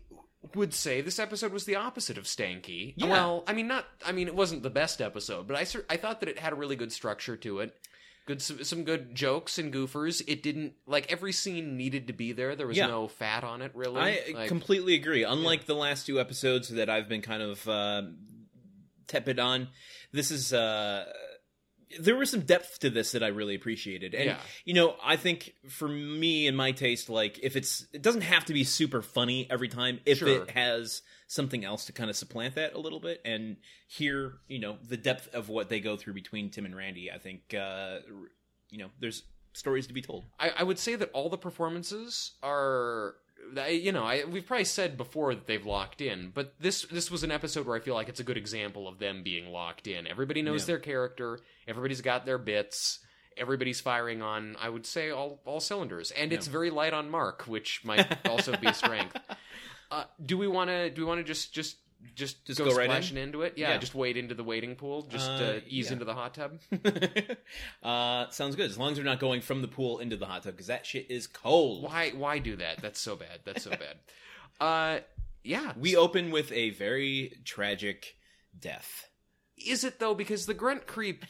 would 0.54 0.73
say 0.73 1.00
this 1.00 1.18
episode 1.18 1.52
was 1.52 1.64
the 1.64 1.76
opposite 1.76 2.16
of 2.18 2.25
stanky. 2.25 2.95
Yeah. 2.97 3.09
Well, 3.09 3.45
I 3.47 3.52
mean, 3.52 3.66
not. 3.68 3.85
I 4.07 4.12
mean, 4.12 4.28
it 4.28 4.35
wasn't 4.35 4.62
the 4.62 4.71
best 4.71 5.00
episode, 5.00 5.47
but 5.49 5.57
I 5.57 5.66
I 5.90 5.97
thought 5.97 6.21
that 6.21 6.28
it 6.28 6.38
had 6.38 6.52
a 6.52 6.57
really 6.57 6.76
good 6.76 6.92
structure 6.92 7.37
to 7.38 7.61
it. 7.61 7.75
Good, 8.26 8.42
some, 8.42 8.62
some 8.62 8.85
good 8.85 9.14
jokes 9.14 9.59
and 9.59 9.73
goofers. 9.73 10.23
It 10.28 10.42
didn't 10.42 10.75
like 10.87 11.11
every 11.11 11.33
scene 11.33 11.76
needed 11.78 12.09
to 12.09 12.12
be 12.12 12.33
there. 12.33 12.54
There 12.57 12.66
was 12.66 12.76
Yeah. 12.76 12.87
no 12.87 13.09
fat 13.09 13.42
on 13.42 13.62
it, 13.62 13.73
really. 13.75 14.00
I 14.00 14.21
Like- 14.35 14.49
completely 14.49 14.95
agree. 14.95 15.23
Unlike 15.25 15.64
the 15.64 15.75
last 15.75 16.04
two 16.04 16.21
episodes 16.21 16.68
that 16.68 16.90
I've 16.90 17.09
been 17.09 17.23
kind 17.23 17.42
of 17.42 17.66
uh, 17.66 18.02
tepid 19.07 19.38
on, 19.38 19.68
this 20.12 20.30
is. 20.30 20.52
Uh, 20.52 21.11
there 22.00 22.16
was 22.16 22.30
some 22.30 22.40
depth 22.40 22.80
to 22.80 22.90
this 22.90 23.12
that 23.12 23.23
I 23.23 23.28
really 23.28 23.54
appreciated, 23.54 24.14
and 24.14 24.25
Yeah. 24.26 24.40
you 24.64 24.75
know, 24.75 24.97
I 25.02 25.16
think 25.16 25.54
for 25.68 25.88
me 25.88 26.47
and 26.47 26.57
my 26.57 26.73
taste, 26.73 27.09
like 27.09 27.38
if 27.42 27.57
it's, 27.57 27.87
it 27.92 28.02
doesn't 28.02 28.23
have 28.23 28.45
to 28.47 28.52
be 28.52 28.64
super 28.64 29.02
funny 29.02 29.47
every 29.50 29.68
time. 29.68 30.00
If 30.04 30.18
Sure. 30.18 30.28
it 30.28 30.50
has 30.50 31.02
something 31.26 31.64
else 31.64 31.85
to 31.87 31.92
kind 31.92 32.11
of 32.11 32.16
supplant 32.16 32.54
that 32.57 32.75
a 32.75 32.78
little 32.78 33.00
bit, 33.00 33.21
and 33.25 33.57
here, 33.87 34.35
you 34.49 34.59
know, 34.59 34.78
the 34.87 34.97
depth 34.97 35.35
of 35.35 35.49
what 35.49 35.68
they 35.68 35.80
go 35.80 35.97
through 35.97 36.14
between 36.14 36.50
Tim 36.50 36.64
and 36.66 36.76
Randy, 36.76 37.11
I 37.11 37.18
think, 37.18 37.54
uh, 37.54 37.99
you 38.71 38.78
know, 38.78 38.90
there's 39.00 39.23
stories 39.54 39.87
to 39.88 39.92
be 39.95 40.02
told. 40.02 40.25
I, 40.38 40.50
I 40.59 40.62
would 40.62 40.78
say 40.78 40.95
that 40.95 41.11
all 41.12 41.28
the 41.30 41.38
performances 41.38 42.33
are, 42.42 43.14
you 43.71 43.92
know, 43.92 44.04
I, 44.04 44.25
we've 44.25 44.47
probably 44.47 44.64
said 44.64 44.97
before 44.97 45.35
that 45.35 45.47
they've 45.47 45.64
locked 45.64 46.00
in, 46.00 46.30
but 46.35 46.54
this 46.61 46.83
this 46.90 47.11
was 47.11 47.23
an 47.23 47.30
episode 47.30 47.66
where 47.66 47.76
I 47.76 47.80
feel 47.80 47.95
like 47.95 48.09
it's 48.09 48.21
a 48.21 48.25
good 48.25 48.37
example 48.37 48.87
of 48.88 48.99
them 48.99 49.23
being 49.23 49.50
locked 49.50 49.87
in. 49.87 50.07
Everybody 50.07 50.42
knows 50.42 50.62
Yeah. 50.62 50.66
their 50.75 50.78
character. 50.78 51.40
Everybody's 51.66 52.00
got 52.02 52.26
their 52.26 52.38
bits. 52.38 53.00
Everybody's 53.37 53.80
firing 53.80 54.21
on, 54.21 54.57
I 54.61 54.68
would 54.68 54.85
say, 54.85 55.11
all 55.11 55.40
all 55.45 55.61
cylinders, 55.61 56.11
and 56.11 56.33
it's 56.33 56.47
very 56.49 56.71
light 56.71 56.92
on 56.92 57.09
Mark, 57.11 57.42
which 57.47 57.83
might 57.85 58.26
also 58.28 58.57
be 58.57 58.66
a 58.66 58.75
strength. 58.75 59.16
Uh, 59.90 60.04
do 60.23 60.37
we 60.37 60.47
want 60.47 60.68
to? 60.68 60.90
Do 60.90 61.00
we 61.00 61.07
want 61.09 61.18
to 61.18 61.25
just 61.25 61.54
just 61.54 61.78
just 62.14 62.45
Just 62.45 62.59
go, 62.59 62.67
go 62.71 62.76
right 62.76 62.85
in? 62.87 62.90
splashing 62.90 63.17
into 63.17 63.43
it? 63.43 63.55
Yeah, 63.57 63.71
Yeah. 63.71 63.78
just 63.78 63.95
wade 63.95 64.17
into 64.17 64.35
the 64.35 64.45
wading 64.45 64.76
pool. 64.76 65.02
Just 65.02 65.28
Uh, 65.31 65.35
uh, 65.35 65.61
ease 65.67 65.87
yeah. 65.87 65.93
into 65.95 66.05
the 66.05 66.14
hot 66.14 66.35
tub. 66.35 66.59
uh, 67.83 68.28
sounds 68.31 68.57
good. 68.57 68.71
As 68.71 68.78
long 68.78 68.90
as 68.90 68.97
they're 68.97 69.05
not 69.05 69.21
going 69.21 69.40
from 69.40 69.62
the 69.62 69.69
pool 69.69 69.99
into 69.99 70.17
the 70.17 70.26
hot 70.26 70.43
tub, 70.43 70.52
because 70.55 70.67
that 70.69 70.87
shit 70.87 71.11
is 71.11 71.26
cold. 71.26 71.83
Why 71.85 72.11
why 72.11 72.38
do 72.38 72.57
that? 72.57 72.81
That's 72.81 73.00
so 73.00 73.17
bad. 73.17 73.40
That's 73.45 73.64
so 73.64 73.71
bad. 73.71 73.97
Uh, 74.61 74.99
yeah. 75.45 75.73
We 75.78 75.95
open 75.95 76.33
with 76.33 76.50
a 76.50 76.71
very 76.71 77.38
tragic 77.45 78.17
death. 78.59 79.09
Is 79.67 79.85
it 79.85 79.99
though? 79.99 80.15
Because 80.15 80.47
the 80.47 80.55
grunt 80.55 80.87
creep 80.87 81.25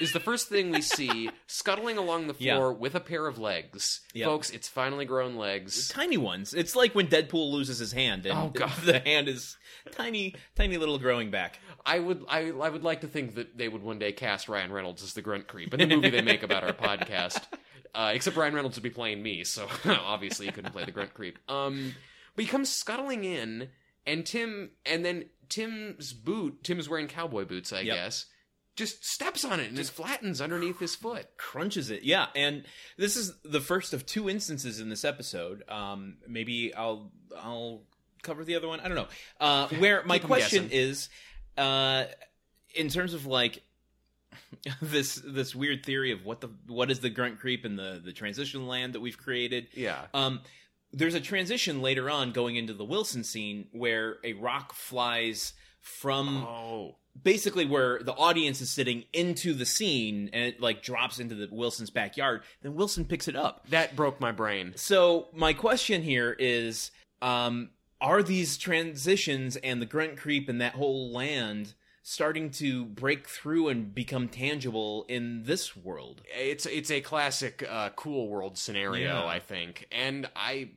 is 0.00 0.12
the 0.12 0.20
first 0.20 0.48
thing 0.48 0.70
we 0.70 0.82
see 0.82 1.30
scuttling 1.46 1.98
along 1.98 2.26
the 2.26 2.34
Yeah. 2.38 2.56
floor 2.56 2.72
with 2.72 2.94
a 2.94 3.00
pair 3.00 3.26
of 3.26 3.38
legs. 3.38 4.00
Folks, 4.22 4.50
it's 4.50 4.68
finally 4.68 5.04
grown 5.04 5.36
legs. 5.36 5.88
Tiny 5.88 6.16
ones. 6.16 6.54
It's 6.54 6.74
like 6.76 6.94
when 6.94 7.06
Deadpool 7.08 7.52
loses 7.52 7.78
his 7.78 7.92
hand, 7.92 8.26
and 8.26 8.38
Oh, 8.38 8.48
God. 8.48 8.72
the 8.84 8.98
hand 9.00 9.28
is 9.28 9.56
tiny, 9.92 10.34
tiny 10.54 10.76
little 10.76 10.98
growing 10.98 11.30
back. 11.30 11.58
I 11.84 11.98
would 11.98 12.24
I, 12.28 12.50
I 12.50 12.68
would 12.68 12.84
like 12.84 13.00
to 13.02 13.08
think 13.08 13.34
that 13.34 13.56
they 13.58 13.68
would 13.68 13.82
one 13.82 13.98
day 13.98 14.12
cast 14.12 14.48
Ryan 14.48 14.72
Reynolds 14.72 15.02
as 15.02 15.14
the 15.14 15.22
grunt 15.22 15.48
creep 15.48 15.72
in 15.74 15.80
the 15.80 15.86
movie 15.96 16.10
they 16.10 16.22
make 16.22 16.42
about 16.42 16.64
our 16.64 16.72
podcast. 16.72 17.42
Uh, 17.94 18.12
except 18.14 18.36
Ryan 18.36 18.54
Reynolds 18.54 18.76
would 18.76 18.82
be 18.82 18.88
playing 18.90 19.22
me, 19.22 19.44
so 19.44 19.68
obviously 19.84 20.46
he 20.46 20.52
couldn't 20.52 20.72
play 20.72 20.84
the 20.84 20.92
grunt 20.92 21.12
creep. 21.12 21.38
Um, 21.50 21.94
but 22.34 22.44
he 22.44 22.50
comes 22.50 22.70
scuttling 22.70 23.24
in, 23.24 23.68
and 24.06 24.24
Tim, 24.24 24.70
and 24.86 25.04
then 25.04 25.26
Tim's 25.52 26.12
boot. 26.14 26.64
Tim 26.64 26.78
is 26.78 26.88
wearing 26.88 27.08
cowboy 27.08 27.44
boots, 27.44 27.72
I 27.72 27.80
Yep. 27.80 27.94
guess. 27.96 28.26
Just 28.74 29.04
steps 29.04 29.44
on 29.44 29.60
it 29.60 29.68
and 29.68 29.76
just 29.76 29.92
flattens 29.92 30.40
underneath 30.40 30.78
his 30.80 30.94
foot. 30.94 31.26
Crunches 31.36 31.90
it, 31.90 32.04
yeah. 32.04 32.28
And 32.34 32.64
this 32.96 33.16
is 33.18 33.34
the 33.44 33.60
first 33.60 33.92
of 33.92 34.06
two 34.06 34.30
instances 34.30 34.80
in 34.80 34.88
this 34.88 35.04
episode. 35.04 35.62
Um, 35.68 36.16
maybe 36.26 36.74
I'll 36.74 37.12
I'll 37.36 37.82
cover 38.22 38.44
the 38.44 38.54
other 38.56 38.68
one. 38.68 38.80
I 38.80 38.88
don't 38.88 38.96
know. 38.96 39.08
Uh, 39.38 39.68
where 39.78 40.02
my 40.04 40.18
question 40.18 40.64
guessing. 40.68 40.78
is, 40.78 41.08
uh, 41.58 42.04
in 42.74 42.88
terms 42.88 43.12
of 43.12 43.26
like 43.26 43.62
this 44.80 45.16
this 45.22 45.54
weird 45.54 45.84
theory 45.84 46.12
of 46.12 46.24
what 46.24 46.40
the 46.40 46.48
what 46.66 46.90
is 46.90 47.00
the 47.00 47.10
grunt 47.10 47.40
creep 47.40 47.66
and 47.66 47.78
the 47.78 48.00
the 48.02 48.12
transition 48.14 48.66
land 48.66 48.94
that 48.94 49.00
we've 49.00 49.18
created. 49.18 49.68
Yeah. 49.74 50.06
Um, 50.14 50.40
there's 50.92 51.14
a 51.14 51.20
transition 51.20 51.80
later 51.82 52.10
on 52.10 52.32
going 52.32 52.56
into 52.56 52.74
the 52.74 52.84
Wilson 52.84 53.24
scene 53.24 53.66
where 53.72 54.18
a 54.24 54.32
rock 54.34 54.72
flies 54.74 55.54
from 55.80 56.44
Oh. 56.46 56.96
basically 57.22 57.66
where 57.66 57.98
the 58.02 58.12
audience 58.14 58.60
is 58.60 58.70
sitting 58.70 59.04
into 59.12 59.52
the 59.52 59.66
scene 59.66 60.30
and 60.32 60.44
it 60.44 60.60
like 60.60 60.82
drops 60.82 61.18
into 61.18 61.34
the 61.34 61.48
Wilson's 61.50 61.90
backyard. 61.90 62.42
Then 62.62 62.74
Wilson 62.74 63.04
picks 63.04 63.26
it 63.28 63.34
up. 63.36 63.66
That 63.70 63.96
broke 63.96 64.20
my 64.20 64.30
brain. 64.32 64.72
So 64.76 65.28
my 65.34 65.52
question 65.52 66.02
here 66.02 66.36
is, 66.38 66.90
um, 67.20 67.70
are 68.00 68.22
these 68.22 68.56
transitions 68.58 69.56
and 69.56 69.80
the 69.82 69.86
grunt 69.86 70.16
creep 70.18 70.48
and 70.48 70.60
that 70.60 70.74
whole 70.74 71.12
land 71.12 71.74
starting 72.04 72.50
to 72.50 72.84
break 72.84 73.28
through 73.28 73.68
and 73.68 73.94
become 73.94 74.28
tangible 74.28 75.04
in 75.08 75.42
this 75.44 75.76
world? 75.76 76.22
It's 76.36 76.66
it's 76.66 76.90
a 76.90 77.00
classic 77.00 77.64
uh, 77.68 77.90
cool 77.96 78.28
world 78.28 78.56
scenario, 78.58 79.20
Yeah. 79.20 79.26
I 79.26 79.38
think. 79.38 79.86
And 79.92 80.28
I 80.34 80.70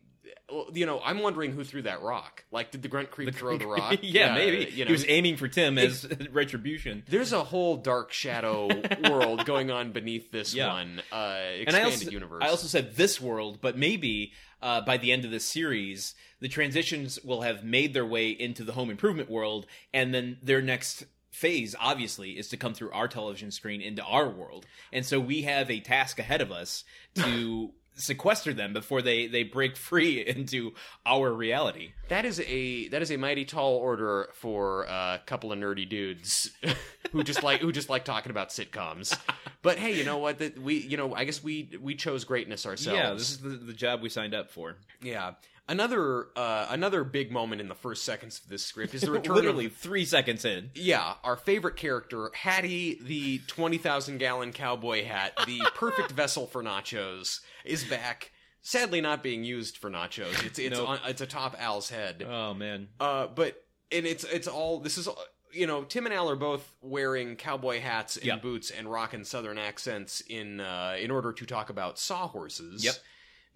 you 0.74 0.86
know, 0.86 1.02
I'm 1.04 1.20
wondering 1.20 1.52
who 1.52 1.64
threw 1.64 1.82
that 1.84 2.02
rock. 2.02 2.46
Like 2.52 2.72
did 2.72 2.82
the 2.82 2.88
grunt 2.88 3.12
creep 3.12 3.34
throw 3.36 3.58
the 3.58 3.68
rock? 3.68 3.98
yeah, 4.02 4.34
maybe. 4.36 4.72
You 4.72 4.86
know, 4.86 4.90
he 4.90 4.92
was 4.92 5.06
aiming 5.08 5.38
for 5.38 5.48
Tim 5.48 5.78
as 5.78 6.08
retribution. 6.32 7.04
there's 7.10 7.34
a 7.34 7.44
whole 7.44 7.78
dark 7.78 8.12
shadow 8.14 8.68
world 9.10 9.46
going 9.46 9.72
on 9.72 9.92
beneath 9.92 10.32
this 10.32 10.54
Yeah. 10.54 10.68
one 10.72 11.02
uh, 11.12 11.40
expanded 11.42 11.68
and 11.68 11.76
I 11.76 11.84
also, 11.84 12.10
universe. 12.12 12.44
I 12.46 12.50
also 12.50 12.68
said 12.68 12.96
this 12.96 13.20
world, 13.20 13.60
but 13.62 13.78
maybe 13.78 14.34
uh, 14.62 14.82
by 14.82 14.98
the 14.98 15.12
end 15.12 15.26
of 15.26 15.32
this 15.32 15.46
series, 15.46 16.14
the 16.40 16.48
transitions 16.48 17.20
will 17.24 17.42
have 17.42 17.64
made 17.64 17.94
their 17.94 18.06
way 18.06 18.30
into 18.30 18.64
the 18.64 18.74
home 18.74 18.90
improvement 18.90 19.30
world, 19.30 19.66
and 19.94 20.14
then 20.14 20.38
their 20.44 20.62
next 20.62 21.06
phase, 21.32 21.76
obviously, 21.80 22.32
is 22.38 22.48
to 22.50 22.58
come 22.58 22.74
through 22.74 22.92
our 22.92 23.08
television 23.08 23.52
screen 23.52 23.82
into 23.82 24.02
our 24.04 24.30
world, 24.30 24.66
and 24.94 25.06
so 25.06 25.20
we 25.20 25.42
have 25.42 25.70
a 25.70 25.80
task 25.82 26.18
ahead 26.20 26.42
of 26.42 26.52
us 26.52 26.84
to 27.16 27.72
sequester 27.96 28.54
them 28.54 28.74
before 28.74 29.02
they 29.02 29.28
they 29.28 29.44
break 29.44 29.76
free 29.90 30.26
into 30.26 30.74
our 31.06 31.32
reality. 31.32 31.92
That 32.10 32.26
is 32.26 32.40
a 32.42 32.88
that 32.90 33.02
is 33.02 33.12
a 33.12 33.18
mighty 33.18 33.46
tall 33.46 33.76
order 33.76 34.30
for 34.34 34.84
a 34.84 35.22
couple 35.26 35.52
of 35.52 35.60
nerdy 35.60 35.88
dudes 35.88 36.52
who 37.12 37.24
just 37.24 37.44
like 37.44 37.62
who 37.62 37.72
just 37.72 37.90
like 37.90 38.06
talking 38.06 38.30
about 38.30 38.50
sitcoms. 38.50 39.18
But 39.62 39.78
hey, 39.78 39.98
you 39.98 40.04
know 40.04 40.18
what? 40.18 40.40
That 40.40 40.60
we 40.62 40.76
you 40.76 40.98
know 40.98 41.14
I 41.16 41.24
guess 41.24 41.44
we 41.44 41.70
we 41.82 41.96
chose 41.96 42.24
greatness 42.24 42.66
ourselves. 42.66 42.98
Yeah, 43.00 43.14
this 43.14 43.30
is 43.32 43.40
the, 43.40 43.50
the 43.50 43.74
job 43.74 44.02
we 44.02 44.10
signed 44.10 44.34
up 44.34 44.52
for. 44.52 44.76
Yeah. 45.02 45.34
Another 45.68 46.28
uh, 46.36 46.68
another 46.70 47.04
big 47.04 47.32
moment 47.32 47.60
in 47.60 47.68
the 47.70 47.76
first 47.76 48.04
seconds 48.06 48.40
of 48.44 48.50
this 48.50 48.64
script 48.64 48.94
is 48.94 49.02
the 49.02 49.12
return 49.20 49.36
Literally 49.36 49.66
of 49.66 49.74
three 49.76 50.06
seconds 50.06 50.46
in. 50.46 50.70
yeah, 50.76 51.16
our 51.24 51.36
favorite 51.36 51.76
character, 51.76 52.30
Hattie, 52.36 53.00
the 53.02 53.40
twenty 53.48 53.80
thousand 53.80 54.20
gallon 54.20 54.54
cowboy 54.54 55.04
hat, 55.06 55.34
the 55.48 55.60
perfect 55.76 56.12
vessel 56.12 56.46
for 56.46 56.62
nachos, 56.62 57.40
is 57.64 57.84
back. 57.84 58.32
Sadly, 58.62 59.02
not 59.02 59.24
being 59.24 59.44
used 59.44 59.78
for 59.78 59.90
nachos. 59.90 60.46
It's 60.46 60.60
it's 60.60 60.78
Nope. 60.78 60.90
on, 60.90 61.00
it's 61.08 61.22
atop 61.22 61.56
Al's 61.60 61.90
head. 61.90 62.24
Oh 62.30 62.54
man, 62.54 62.90
Uh, 63.00 63.26
but 63.28 63.64
and 63.92 64.06
it's 64.06 64.24
it's 64.24 64.48
all 64.48 64.80
this 64.80 65.00
is 65.00 65.08
you 65.52 65.66
know 65.66 65.84
Tim 65.84 66.06
and 66.06 66.14
Al 66.14 66.30
are 66.30 66.36
both 66.36 66.76
wearing 66.82 67.36
cowboy 67.38 67.80
hats 67.80 68.18
and 68.18 68.26
Yeah. 68.26 68.36
boots 68.38 68.70
and 68.70 68.88
rocking 68.92 69.24
southern 69.24 69.58
accents 69.58 70.22
in 70.22 70.60
uh, 70.62 70.96
in 71.00 71.10
order 71.10 71.32
to 71.34 71.46
talk 71.48 71.72
about 71.72 71.98
sawhorses. 71.98 72.84
Yep. 72.86 72.94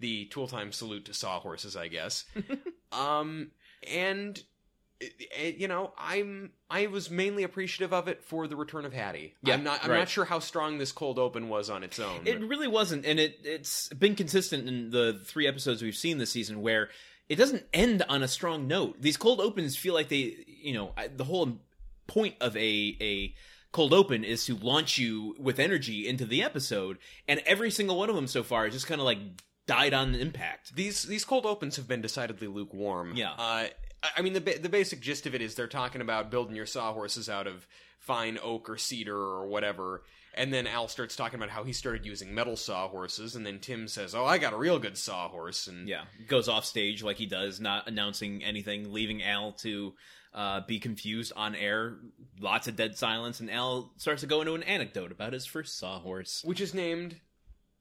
The 0.00 0.24
tool 0.26 0.48
time 0.48 0.72
salute 0.72 1.04
to 1.06 1.14
sawhorses, 1.14 1.76
I 1.76 1.88
guess. 1.88 2.24
um, 2.92 3.50
and 3.88 4.42
it- 5.00 5.56
you 5.56 5.68
know, 5.68 5.92
I'm 5.96 6.52
I 6.68 6.86
was 6.88 7.10
mainly 7.10 7.42
appreciative 7.42 7.92
of 7.92 8.08
it 8.08 8.22
for 8.22 8.46
the 8.46 8.56
return 8.56 8.84
of 8.84 8.92
Hattie. 8.92 9.34
Yeah, 9.42 9.54
I'm 9.54 9.64
not 9.64 9.84
I'm 9.84 9.90
right. 9.90 9.98
not 10.00 10.08
sure 10.08 10.24
how 10.24 10.38
strong 10.40 10.78
this 10.78 10.92
cold 10.92 11.18
open 11.18 11.48
was 11.48 11.70
on 11.70 11.82
its 11.82 11.98
own. 11.98 12.26
It 12.26 12.40
really 12.40 12.68
wasn't, 12.68 13.04
and 13.06 13.18
it 13.20 13.38
it's 13.44 13.88
been 13.90 14.14
consistent 14.14 14.68
in 14.68 14.90
the 14.90 15.20
three 15.24 15.46
episodes 15.46 15.82
we've 15.82 15.96
seen 15.96 16.18
this 16.18 16.30
season 16.30 16.60
where 16.62 16.90
it 17.28 17.36
doesn't 17.36 17.64
end 17.72 18.02
on 18.08 18.22
a 18.22 18.28
strong 18.28 18.66
note. 18.66 19.00
These 19.00 19.16
cold 19.16 19.40
opens 19.40 19.76
feel 19.76 19.94
like 19.94 20.08
they, 20.08 20.34
you 20.46 20.74
know, 20.74 20.92
the 21.16 21.24
whole 21.24 21.60
point 22.06 22.34
of 22.40 22.56
a 22.56 22.96
a 23.00 23.34
cold 23.72 23.94
open 23.94 24.24
is 24.24 24.44
to 24.46 24.56
launch 24.56 24.98
you 24.98 25.36
with 25.38 25.58
energy 25.60 26.08
into 26.08 26.26
the 26.26 26.42
episode, 26.42 26.98
and 27.28 27.40
every 27.46 27.70
single 27.70 27.96
one 27.96 28.10
of 28.10 28.16
them 28.16 28.26
so 28.26 28.42
far 28.42 28.66
is 28.66 28.74
just 28.74 28.86
kind 28.86 29.00
of 29.00 29.04
like 29.04 29.18
died 29.66 29.94
on 29.94 30.14
impact. 30.14 30.74
These 30.74 31.04
these 31.04 31.24
cold 31.24 31.46
opens 31.46 31.76
have 31.76 31.86
been 31.88 32.00
decidedly 32.02 32.46
lukewarm. 32.48 33.14
Yeah. 33.14 33.32
Uh, 33.32 33.68
I- 34.16 34.22
mean, 34.22 34.32
the 34.32 34.40
ba- 34.40 34.58
the 34.58 34.68
basic 34.68 35.00
gist 35.00 35.26
of 35.26 35.34
it 35.34 35.42
is 35.42 35.54
they're 35.54 35.66
talking 35.68 36.00
about 36.00 36.30
building 36.30 36.56
your 36.56 36.66
sawhorses 36.66 37.28
out 37.28 37.46
of 37.46 37.66
fine 37.98 38.38
oak 38.42 38.68
or 38.70 38.78
cedar 38.78 39.16
or 39.16 39.46
whatever. 39.46 40.02
And 40.32 40.52
then 40.52 40.66
Al 40.68 40.86
starts 40.86 41.16
talking 41.16 41.38
about 41.38 41.50
how 41.50 41.64
he 41.64 41.72
started 41.72 42.06
using 42.06 42.32
metal 42.34 42.56
sawhorses, 42.56 43.34
and 43.34 43.44
then 43.44 43.58
Tim 43.58 43.88
says, 43.88 44.14
"Oh, 44.14 44.24
I 44.24 44.38
got 44.38 44.52
a 44.52 44.56
real 44.56 44.78
good 44.78 44.96
sawhorse." 44.96 45.66
And 45.66 45.88
Yeah, 45.88 46.04
goes 46.28 46.48
off 46.48 46.64
stage 46.64 47.02
like 47.02 47.16
he 47.16 47.26
does, 47.26 47.60
not 47.60 47.88
announcing 47.88 48.44
anything, 48.44 48.92
leaving 48.92 49.22
Al 49.24 49.52
to 49.54 49.94
uh, 50.32 50.60
be 50.60 50.78
confused 50.78 51.32
on 51.34 51.56
air. 51.56 51.96
Lots 52.38 52.68
of 52.68 52.76
dead 52.76 52.96
silence, 52.96 53.40
and 53.40 53.50
Al 53.50 53.92
starts 53.96 54.20
to 54.20 54.28
go 54.28 54.40
into 54.40 54.54
an 54.54 54.62
anecdote 54.62 55.10
about 55.10 55.32
his 55.32 55.46
first 55.46 55.76
sawhorse. 55.78 56.42
which 56.44 56.60
is 56.60 56.72
named 56.74 57.16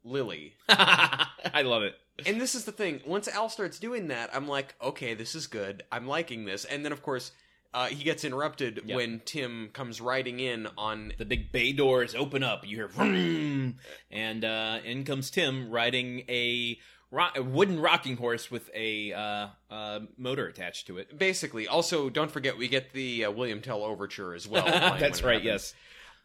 Lily. 0.03 0.55
I 0.69 1.62
love 1.63 1.83
it. 1.83 1.95
And 2.25 2.39
this 2.39 2.53
is 2.55 2.65
the 2.65 2.71
thing. 2.71 2.99
Once 3.05 3.27
Al 3.27 3.47
starts 3.49 3.79
doing 3.79 4.07
that, 4.09 4.29
I'm 4.35 4.47
like, 4.47 4.75
okay, 4.81 5.13
this 5.13 5.35
is 5.35 5.47
good. 5.47 5.83
I'm 5.91 6.05
liking 6.07 6.45
this. 6.45 6.65
And 6.65 6.83
then, 6.83 6.91
of 6.91 7.01
course, 7.01 7.31
uh, 7.73 7.85
he 7.85 8.03
gets 8.03 8.25
interrupted 8.25 8.81
Yep. 8.85 8.95
when 8.95 9.21
Tim 9.25 9.69
comes 9.73 10.01
riding 10.01 10.39
in 10.39 10.67
on. 10.77 11.13
The 11.17 11.25
big 11.25 11.51
bay 11.51 11.71
doors 11.71 12.15
open 12.15 12.43
up. 12.43 12.67
You 12.67 12.75
hear 12.77 12.88
vroom, 12.88 13.77
and 14.12 14.43
uh, 14.43 14.79
in 14.83 15.03
comes 15.05 15.29
Tim 15.29 15.69
riding 15.69 16.23
a, 16.27 16.77
ro- 17.12 17.27
a 17.35 17.43
wooden 17.43 17.79
rocking 17.79 18.17
horse 18.17 18.49
with 18.49 18.69
a 18.73 19.13
uh, 19.13 19.47
uh, 19.69 19.99
motor 20.17 20.47
attached 20.47 20.88
to 20.88 20.97
it. 20.97 21.17
Basically, 21.17 21.67
also, 21.67 22.09
don't 22.09 22.31
forget, 22.31 22.57
we 22.57 22.67
get 22.67 22.91
the 22.91 23.25
uh, 23.25 23.31
William 23.31 23.62
Tell 23.62 23.83
overture 23.83 24.33
as 24.33 24.47
well. 24.47 24.65
That's 24.99 25.21
right. 25.23 25.41
happens. 25.43 25.73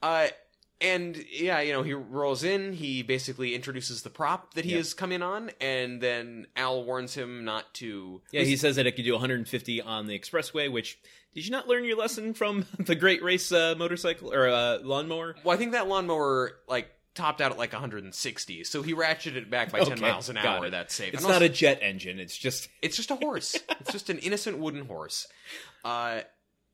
Yes. 0.02 0.28
And 0.80 1.16
yeah, 1.30 1.60
you 1.60 1.72
know, 1.72 1.82
he 1.82 1.94
rolls 1.94 2.44
in. 2.44 2.72
He 2.72 3.02
basically 3.02 3.54
introduces 3.54 4.02
the 4.02 4.10
prop 4.10 4.54
that 4.54 4.64
he 4.64 4.72
Yep. 4.72 4.78
has 4.78 4.94
come 4.94 5.12
in 5.12 5.22
on, 5.22 5.50
and 5.60 6.00
then 6.00 6.46
Al 6.56 6.84
warns 6.84 7.14
him 7.14 7.44
not 7.44 7.72
to. 7.74 8.20
Yeah, 8.32 8.42
he 8.42 8.56
says 8.56 8.76
that 8.76 8.86
it 8.86 8.92
could 8.96 9.04
do 9.04 9.12
150 9.12 9.80
on 9.80 10.06
the 10.06 10.18
expressway. 10.18 10.70
Which 10.70 10.98
did 11.34 11.44
you 11.46 11.52
not 11.52 11.68
learn 11.68 11.84
your 11.84 11.96
lesson 11.96 12.34
from 12.34 12.66
the 12.78 12.94
Great 12.96 13.22
Race 13.22 13.50
uh, 13.52 13.74
motorcycle 13.78 14.32
or 14.32 14.48
uh, 14.48 14.78
lawnmower? 14.82 15.36
Well, 15.44 15.54
I 15.54 15.58
think 15.58 15.72
that 15.72 15.86
lawnmower 15.88 16.52
like 16.68 16.90
topped 17.14 17.40
out 17.40 17.52
at 17.52 17.58
like 17.58 17.72
160, 17.72 18.64
so 18.64 18.82
he 18.82 18.92
ratcheted 18.92 19.36
it 19.36 19.48
back 19.48 19.70
by 19.70 19.78
10 19.78 19.92
Okay, 19.92 20.00
miles 20.00 20.28
an 20.28 20.36
hour. 20.36 20.66
it. 20.66 20.70
That's 20.70 20.92
safe. 20.92 21.14
It's 21.14 21.22
not 21.22 21.42
a 21.42 21.48
jet 21.48 21.78
engine. 21.80 22.18
It's 22.18 22.36
just 22.36 22.68
It's 22.82 22.96
just 22.96 23.12
a 23.12 23.14
horse. 23.16 23.54
it's 23.80 23.92
just 23.92 24.10
an 24.10 24.18
innocent 24.18 24.58
wooden 24.58 24.86
horse. 24.86 25.28
Uh, 25.84 26.22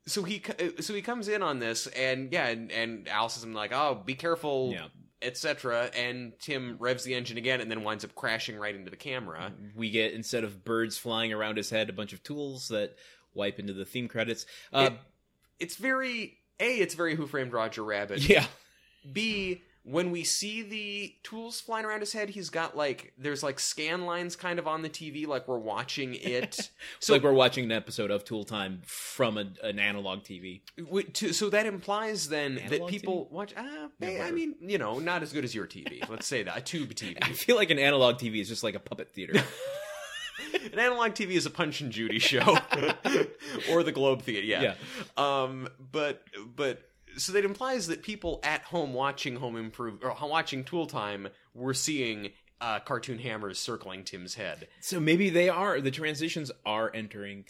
so 0.05 0.23
he 0.23 0.41
so 0.79 0.93
he 0.93 1.01
comes 1.01 1.27
in 1.27 1.41
on 1.43 1.59
this, 1.59 1.87
and 1.87 2.31
yeah, 2.31 2.47
and, 2.47 2.71
and 2.71 3.07
Al 3.07 3.29
says 3.29 3.45
like, 3.45 3.71
"Oh, 3.73 4.01
be 4.05 4.15
careful." 4.15 4.71
Yeah. 4.73 4.87
Etc. 5.23 5.91
And 5.95 6.33
Tim 6.39 6.77
revs 6.79 7.03
the 7.03 7.13
engine 7.13 7.37
again, 7.37 7.61
and 7.61 7.69
then 7.69 7.83
winds 7.83 8.03
up 8.03 8.15
crashing 8.15 8.57
right 8.57 8.73
into 8.75 8.89
the 8.89 8.97
camera. 8.97 9.53
we 9.75 9.91
get 9.91 10.13
instead 10.13 10.43
of 10.43 10.65
birds 10.65 10.97
flying 10.97 11.31
around 11.31 11.57
his 11.57 11.69
head, 11.69 11.89
a 11.89 11.93
bunch 11.93 12.11
of 12.11 12.23
tools 12.23 12.69
that 12.69 12.95
wipe 13.35 13.59
into 13.59 13.73
the 13.73 13.85
theme 13.85 14.07
credits. 14.07 14.47
Uh, 14.73 14.89
It- 14.91 14.99
It's 15.59 15.75
very 15.75 16.39
a. 16.59 16.75
It's 16.77 16.95
very 16.95 17.15
Who 17.15 17.27
Framed 17.27 17.53
Roger 17.53 17.83
Rabbit. 17.83 18.27
yeah, 18.27 18.47
B, 19.13 19.61
when 19.83 20.11
we 20.11 20.23
see 20.23 20.61
the 20.61 21.15
tools 21.23 21.59
flying 21.59 21.85
around 21.85 22.01
his 22.01 22.13
head, 22.13 22.29
he's 22.29 22.49
got 22.51 22.77
like 22.77 23.13
there's 23.17 23.41
like 23.41 23.59
scan 23.59 24.05
lines 24.05 24.35
kind 24.35 24.59
of 24.59 24.67
on 24.67 24.83
the 24.83 24.89
TV, 24.89 25.25
like 25.25 25.47
we're 25.47 25.57
watching 25.57 26.13
it. 26.13 26.69
so 26.99 27.13
like 27.13 27.23
we're 27.23 27.33
watching 27.33 27.63
an 27.63 27.71
episode 27.71 28.11
of 28.11 28.23
Tool 28.23 28.43
Time 28.43 28.81
from 28.85 29.37
a, 29.37 29.45
an 29.63 29.79
analog 29.79 30.19
TV. 30.19 30.61
w- 30.77 31.07
to, 31.07 31.33
so 31.33 31.49
that 31.49 31.65
implies 31.65 32.29
then 32.29 32.55
that 32.55 32.65
Analog 32.65 32.89
people 32.89 33.27
watch. 33.31 33.53
Uh, 33.57 33.87
I 34.03 34.31
mean, 34.31 34.55
you 34.61 34.77
know, 34.77 34.99
not 34.99 35.23
as 35.23 35.33
good 35.33 35.43
as 35.43 35.55
your 35.55 35.65
TV. 35.65 36.07
Let's 36.07 36.27
say 36.27 36.43
that 36.43 36.57
a 36.57 36.61
tube 36.61 36.93
TV. 36.93 37.17
I 37.21 37.33
feel 37.33 37.55
like 37.55 37.71
an 37.71 37.79
analog 37.79 38.17
TV 38.17 38.39
is 38.39 38.47
just 38.47 38.63
like 38.63 38.75
a 38.75 38.79
puppet 38.79 39.11
theater. 39.13 39.43
An 40.73 40.79
analog 40.79 41.11
TV 41.11 41.31
is 41.31 41.45
a 41.45 41.49
Punch 41.49 41.81
and 41.81 41.91
Judy 41.91 42.19
show, 42.19 42.57
or 43.69 43.83
the 43.83 43.91
Globe 43.91 44.21
Theater. 44.21 44.45
Yeah. 44.45 44.75
Um. 45.17 45.67
But 45.91 46.23
but. 46.55 46.81
So 47.17 47.31
that 47.33 47.43
implies 47.45 47.87
that 47.87 48.03
people 48.03 48.39
at 48.43 48.61
home 48.63 48.93
watching 48.93 49.35
Home 49.37 49.55
Improve 49.57 49.99
or 50.03 50.15
watching 50.27 50.63
Tool 50.63 50.87
Time 50.87 51.27
were 51.53 51.73
seeing 51.73 52.29
uh, 52.61 52.79
cartoon 52.79 53.19
hammers 53.19 53.57
circling 53.59 54.03
Tim's 54.03 54.35
head. 54.35 54.67
so 54.81 54.99
maybe 54.99 55.29
they 55.29 55.49
are 55.49 55.81
the 55.81 55.91
transitions 55.91 56.51
are 56.65 56.91
entering 56.93 57.45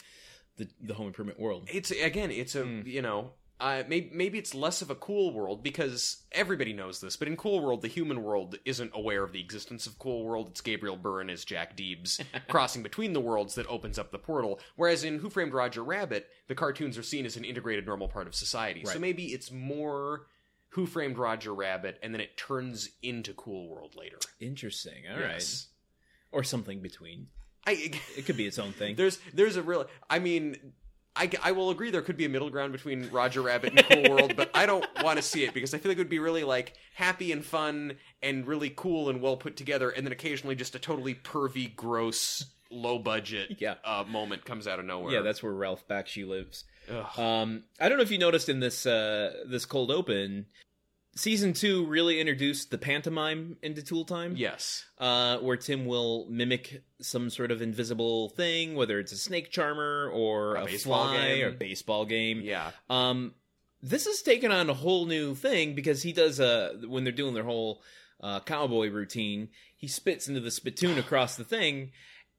the 0.58 0.67
the 0.82 0.93
home 0.93 1.08
improvement 1.08 1.39
world. 1.39 1.67
it's 1.71 1.91
again 1.91 2.32
it's 2.32 2.56
a 2.56 2.63
Hmm. 2.63 2.82
you 2.86 3.02
know 3.02 3.32
uh, 3.62 3.84
maybe 3.88 4.10
maybe 4.13 4.38
it's 4.38 4.54
less 4.56 4.82
of 4.82 4.89
a 4.89 4.95
cool 4.95 5.32
world 5.34 5.62
because 5.63 6.24
everybody 6.32 6.74
knows 6.74 7.00
this 7.00 7.15
but 7.15 7.28
in 7.28 7.38
cool 7.38 7.62
world 7.62 7.82
the 7.82 7.88
human 7.88 8.24
world 8.24 8.58
isn't 8.65 8.91
aware 8.93 9.24
of 9.24 9.32
the 9.32 9.39
existence 9.39 9.86
of 9.86 9.97
cool 10.00 10.26
world 10.26 10.47
it's 10.50 10.62
gabriel 10.62 10.97
byrne 10.97 11.30
as 11.30 11.45
jack 11.45 11.78
deebs 11.78 12.19
crossing 12.50 12.82
between 12.84 13.13
the 13.13 13.19
worlds 13.21 13.56
that 13.56 13.67
opens 13.67 14.00
up 14.00 14.12
the 14.12 14.17
portal 14.17 14.60
whereas 14.76 15.04
in 15.04 15.19
who 15.19 15.30
framed 15.30 15.54
roger 15.54 15.84
rabbit 15.84 16.28
the 16.47 16.56
cartoons 16.56 16.97
are 16.97 17.04
seen 17.04 17.26
as 17.26 17.38
an 17.38 17.45
integrated 17.45 17.86
normal 17.86 18.08
part 18.08 18.28
of 18.28 18.34
society 18.36 18.84
so 18.84 18.97
maybe 19.00 19.26
it's 19.28 19.52
more 19.52 20.26
who 20.69 20.86
framed 20.88 21.17
roger 21.17 21.54
rabbit 21.54 22.00
and 22.02 22.13
then 22.13 22.21
it 22.21 22.36
turns 22.38 22.89
into 23.04 23.34
cool 23.34 23.69
world 23.69 23.95
later 23.95 24.17
Interesting. 24.39 25.04
All 25.10 25.19
right, 25.19 25.34
Yes. 25.34 25.67
or 26.32 26.43
something 26.43 26.82
between. 26.82 27.28
I, 27.67 27.91
It 28.17 28.26
could 28.26 28.38
be 28.38 28.47
its 28.47 28.58
own 28.58 28.71
thing. 28.71 28.95
There's 28.95 29.19
there's 29.34 29.56
a 29.56 29.62
real. 29.62 29.86
I 30.10 30.17
mean, 30.17 30.74
I, 31.15 31.30
I 31.43 31.52
will 31.52 31.69
agree 31.71 31.91
there 31.91 32.02
could 32.02 32.15
be 32.17 32.26
a 32.26 32.30
middle 32.30 32.50
ground 32.50 32.71
between 32.71 33.10
Roger 33.12 33.41
Rabbit 33.41 33.74
and 33.78 33.86
Cool 33.86 34.15
World, 34.15 34.36
but 34.38 34.50
I 34.54 34.65
don't 34.65 34.86
want 35.04 35.17
to 35.17 35.21
see 35.21 35.43
it 35.43 35.54
because 35.54 35.74
I 35.74 35.78
feel 35.78 35.89
like 35.89 35.97
it 35.97 36.02
would 36.02 36.10
be 36.10 36.19
really 36.19 36.43
like 36.45 36.74
happy 36.95 37.32
and 37.32 37.43
fun 37.43 37.97
and 38.24 38.47
really 38.47 38.69
cool 38.69 39.10
and 39.10 39.21
well 39.21 39.36
put 39.38 39.58
together, 39.58 39.89
and 39.89 40.06
then 40.06 40.13
occasionally 40.13 40.56
just 40.56 40.74
a 40.76 40.80
totally 40.80 41.13
pervy, 41.15 41.76
gross, 41.76 42.45
low 42.69 42.97
budget 42.97 43.58
Yeah. 43.60 43.76
uh, 43.84 44.06
moment 44.08 44.45
comes 44.45 44.67
out 44.67 44.80
of 44.80 44.86
nowhere. 44.86 45.13
yeah, 45.13 45.21
that's 45.21 45.43
where 45.43 45.52
Ralph 45.52 45.86
Bakshi 45.88 46.26
lives. 46.26 46.63
Um, 47.17 47.63
I 47.80 47.89
don't 47.89 47.97
know 47.97 48.04
if 48.04 48.12
you 48.12 48.17
noticed 48.17 48.47
in 48.50 48.60
this 48.62 48.86
uh, 48.86 49.34
this 49.45 49.65
cold 49.65 49.91
open, 49.91 50.45
season 51.15 51.54
two 51.54 51.86
really 51.86 52.19
introduced 52.19 52.71
the 52.71 52.78
pantomime 52.78 53.58
into 53.62 53.82
Tool 53.82 54.06
Time. 54.06 54.36
yes. 54.38 54.86
uh, 54.97 55.38
where 55.39 55.58
Tim 55.58 55.86
will 55.86 56.28
mimic 56.30 56.84
some 57.02 57.30
sort 57.30 57.52
of 57.52 57.62
invisible 57.62 58.30
thing, 58.30 58.76
whether 58.76 59.00
it's 59.00 59.12
a 59.12 59.17
snake 59.17 59.52
charmer 59.52 60.10
or 60.13 60.56
A 60.56 60.63
a, 60.63 60.65
baseball 60.65 61.08
fly 61.10 61.17
game. 61.17 61.43
or 61.43 61.47
a 61.50 61.52
baseball 61.52 62.06
game. 62.06 62.41
Yeah. 62.41 62.71
Um, 62.89 63.34
this 63.82 64.06
has 64.06 64.21
taken 64.21 64.52
on 64.52 64.69
a 64.69 64.74
whole 64.74 65.06
new 65.06 65.36
thing 65.36 65.74
because 65.74 66.04
he 66.04 66.13
does 66.13 66.39
uh 66.39 66.74
when 66.88 67.04
they're 67.04 67.12
doing 67.12 67.34
their 67.34 67.43
whole 67.43 67.82
uh, 68.21 68.39
cowboy 68.41 68.89
routine, 68.89 69.50
he 69.76 69.88
spits 69.88 70.28
into 70.28 70.39
the 70.39 70.52
spittoon 70.52 71.00
across 71.00 71.36
the 71.36 71.43
thing, 71.43 71.91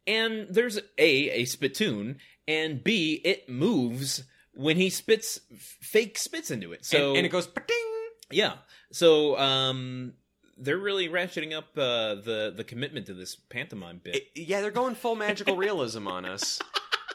and 0.06 0.46
there's 0.48 0.78
a 0.78 0.82
a 1.30 1.44
spittoon, 1.44 2.18
and 2.46 2.84
b 2.84 3.20
it 3.24 3.48
moves 3.48 4.22
when 4.54 4.76
he 4.76 4.88
spits 4.88 5.40
fake 5.80 6.16
spits 6.18 6.50
into 6.52 6.72
it. 6.72 6.84
So 6.84 7.08
and, 7.08 7.18
and 7.18 7.26
it 7.26 7.30
goes 7.30 7.48
ding. 7.48 7.91
Yeah. 8.32 8.54
So 8.90 9.38
um 9.38 10.14
they're 10.58 10.78
really 10.78 11.08
ratcheting 11.08 11.52
up 11.56 11.68
uh, 11.76 12.14
the 12.16 12.52
the 12.54 12.62
commitment 12.64 13.06
to 13.06 13.14
this 13.14 13.34
pantomime 13.34 14.00
bit. 14.02 14.22
yeah, 14.34 14.60
they're 14.60 14.70
going 14.70 14.94
full 14.94 15.16
magical 15.16 15.56
realism 15.56 16.06
on 16.08 16.24
us. 16.24 16.60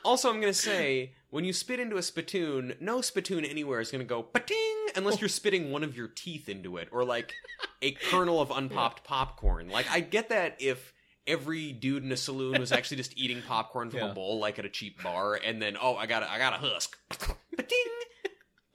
Also, 0.06 0.30
I'm 0.30 0.39
going 0.39 0.53
to 0.53 0.58
say, 0.58 1.12
when 1.32 1.43
you 1.43 1.51
spit 1.51 1.82
into 1.82 1.97
a 1.97 2.01
spittoon, 2.01 2.75
no 2.80 3.01
spittoon 3.01 3.43
anywhere 3.43 3.82
is 3.82 3.91
going 3.91 3.99
to 3.99 4.06
go 4.08 4.23
pating 4.23 4.75
unless 4.95 5.19
you're 5.19 5.27
spitting 5.27 5.69
one 5.69 5.84
of 5.84 5.97
your 5.97 6.08
teeth 6.08 6.47
into 6.47 6.77
it 6.77 6.88
or 6.93 7.03
like 7.03 7.34
a 7.82 7.91
kernel 7.91 8.39
of 8.39 8.49
unpopped 8.49 9.03
popcorn. 9.03 9.67
Like, 9.67 9.89
I 9.91 9.99
get 9.99 10.30
that 10.30 10.56
if 10.62 10.93
every 11.25 11.73
dude 11.73 12.06
in 12.06 12.12
a 12.13 12.15
saloon 12.17 12.58
was 12.58 12.71
actually 12.71 12.97
just 12.97 13.17
eating 13.17 13.41
popcorn 13.45 13.89
from 13.89 13.99
Yeah. 13.99 14.12
a 14.12 14.13
bowl 14.13 14.39
like 14.39 14.60
at 14.60 14.65
a 14.65 14.69
cheap 14.69 15.03
bar 15.03 15.34
and 15.36 15.62
then, 15.62 15.75
oh, 15.82 15.97
I 15.97 16.06
got 16.06 16.23
a, 16.23 16.32
I 16.32 16.38
got 16.38 16.53
a 16.53 16.58
husk. 16.58 16.97
pating. 17.58 17.75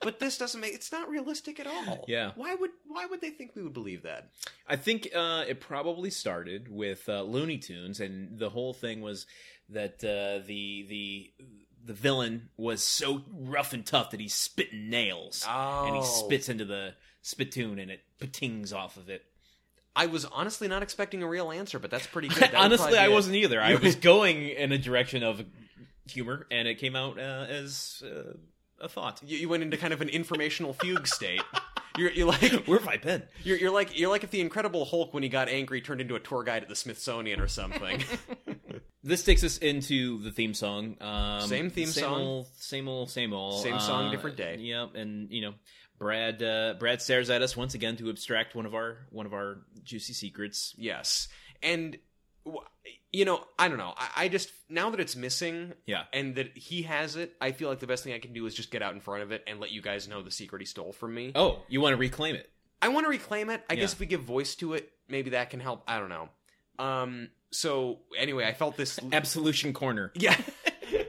But 0.03 0.19
this 0.19 0.37
doesn't 0.37 0.59
make 0.59 0.73
it's 0.73 0.91
not 0.91 1.09
realistic 1.09 1.59
at 1.59 1.67
all. 1.67 2.05
Yeah. 2.07 2.31
Why 2.35 2.55
would 2.55 2.71
why 2.87 3.05
would 3.05 3.21
they 3.21 3.29
think 3.31 3.55
we 3.55 3.61
would 3.63 3.73
believe 3.73 4.03
that? 4.03 4.29
I 4.67 4.75
think 4.75 5.09
uh, 5.15 5.43
it 5.47 5.59
probably 5.59 6.09
started 6.09 6.67
with 6.69 7.07
uh, 7.09 7.21
Looney 7.23 7.57
Tunes, 7.57 7.99
and 7.99 8.37
the 8.37 8.49
whole 8.49 8.73
thing 8.73 9.01
was 9.01 9.25
that 9.69 10.03
uh, 10.03 10.45
the 10.45 10.85
the 10.89 11.31
the 11.85 11.93
villain 11.93 12.49
was 12.57 12.81
so 12.83 13.23
rough 13.31 13.73
and 13.73 13.85
tough 13.85 14.11
that 14.11 14.19
he's 14.19 14.33
spitting 14.33 14.89
nails, 14.89 15.45
and 15.47 15.95
he 15.95 16.01
Oh. 16.01 16.05
spits 16.25 16.47
into 16.49 16.65
the 16.65 16.93
spittoon, 17.21 17.77
and 17.79 17.91
it 17.91 18.01
patings 18.19 18.71
off 18.73 18.95
of 18.97 19.09
it. 19.09 19.23
I 19.95 20.07
was 20.07 20.25
honestly 20.25 20.67
not 20.67 20.81
expecting 20.81 21.21
a 21.23 21.27
real 21.27 21.51
answer, 21.51 21.77
but 21.79 21.91
that's 21.91 22.07
pretty 22.07 22.27
good. 22.29 22.39
That 22.39 22.55
Honestly, 22.55 22.97
I 22.97 23.05
it. 23.07 23.11
wasn't 23.11 23.35
either. 23.35 23.61
I 23.61 23.75
was 23.83 23.95
going 23.95 24.47
in 24.49 24.71
a 24.71 24.77
direction 24.77 25.23
of 25.23 25.43
humor, 26.07 26.47
and 26.51 26.67
it 26.67 26.75
came 26.79 26.95
out 26.95 27.19
uh, 27.19 27.45
as 27.49 28.01
uh, 28.05 28.33
a 28.83 28.89
thought. 28.89 29.21
you, 29.25 29.37
you 29.37 29.49
went 29.49 29.63
into 29.63 29.77
kind 29.77 29.93
of 29.93 30.01
an 30.01 30.09
informational 30.09 30.73
fugue 30.73 31.07
state. 31.07 31.41
You're, 31.95 32.09
you're 32.11 32.27
like 32.27 32.65
Where 32.65 32.79
have 32.79 32.87
I 32.87 32.97
been? 32.97 33.21
you're, 33.43 33.55
you're 33.55 33.69
like 33.69 33.99
you're 33.99 34.09
like 34.09 34.23
if 34.23 34.31
the 34.31 34.41
Incredible 34.41 34.83
Hulk, 34.83 35.13
when 35.13 35.21
he 35.21 35.29
got 35.29 35.47
angry, 35.47 35.79
turned 35.79 36.01
into 36.01 36.15
a 36.15 36.19
tour 36.19 36.43
guide 36.43 36.63
at 36.63 36.69
the 36.69 36.75
Smithsonian 36.75 37.39
or 37.39 37.47
something. 37.47 38.03
This 39.05 39.21
takes 39.23 39.43
us 39.43 39.57
into 39.57 40.23
the 40.23 40.31
theme 40.31 40.53
song. 40.53 40.95
Um, 41.01 41.41
Same 41.41 41.69
theme 41.69 41.87
same 41.87 42.03
song. 42.03 42.21
Old, 42.21 42.47
same 42.55 42.87
old, 42.87 43.09
same 43.11 43.33
old. 43.33 43.61
Same 43.61 43.77
song, 43.79 44.07
Uh, 44.07 44.11
different 44.11 44.37
day. 44.37 44.55
Yep, 44.59 44.95
and 44.95 45.29
you 45.29 45.41
know, 45.41 45.53
Brad. 45.99 46.41
Uh, 46.41 46.75
Brad 46.79 47.01
stares 47.01 47.29
at 47.29 47.41
us 47.41 47.57
once 47.57 47.73
again 47.73 47.97
to 47.97 48.09
abstract 48.09 48.55
one 48.55 48.65
of 48.65 48.73
our 48.73 48.99
one 49.11 49.25
of 49.25 49.33
our 49.33 49.57
juicy 49.83 50.13
secrets. 50.13 50.73
yes, 50.77 51.27
and 51.61 51.97
you 53.11 53.25
know, 53.25 53.43
I 53.59 53.67
don't 53.67 53.77
know. 53.77 53.93
I, 53.97 54.09
I 54.25 54.27
just 54.27 54.49
now 54.69 54.89
that 54.89 54.99
it's 54.99 55.15
missing 55.15 55.73
Yeah. 55.85 56.03
and 56.11 56.35
that 56.35 56.57
he 56.57 56.83
has 56.83 57.15
it, 57.15 57.33
I 57.39 57.51
feel 57.51 57.69
like 57.69 57.79
the 57.79 57.87
best 57.87 58.03
thing 58.03 58.13
I 58.13 58.19
can 58.19 58.33
do 58.33 58.45
is 58.45 58.53
just 58.55 58.71
get 58.71 58.81
out 58.81 58.93
in 58.93 58.99
front 59.01 59.23
of 59.23 59.31
it 59.31 59.43
and 59.47 59.59
let 59.59 59.71
you 59.71 59.81
guys 59.81 60.07
know 60.07 60.21
the 60.21 60.31
secret 60.31 60.59
he 60.61 60.65
stole 60.65 60.91
from 60.93 61.13
me. 61.13 61.31
Oh, 61.35 61.61
you 61.67 61.79
want 61.81 61.93
to 61.93 61.97
reclaim 61.97 62.35
it? 62.35 62.49
I 62.81 62.89
want 62.89 63.05
to 63.05 63.09
reclaim 63.09 63.49
it. 63.49 63.63
I 63.69 63.73
Yeah. 63.73 63.81
guess 63.81 63.93
if 63.93 63.99
we 63.99 64.05
give 64.07 64.21
voice 64.23 64.55
to 64.55 64.73
it, 64.73 64.91
maybe 65.07 65.31
that 65.31 65.49
can 65.49 65.59
help. 65.59 65.83
I 65.87 65.99
don't 65.99 66.09
know. 66.09 66.29
Um. 66.79 67.29
So 67.51 67.99
anyway, 68.17 68.45
I 68.45 68.53
felt 68.53 68.77
this. 68.77 68.99
Absolution 69.11 69.73
corner. 69.73 70.11
yeah. 70.15 70.35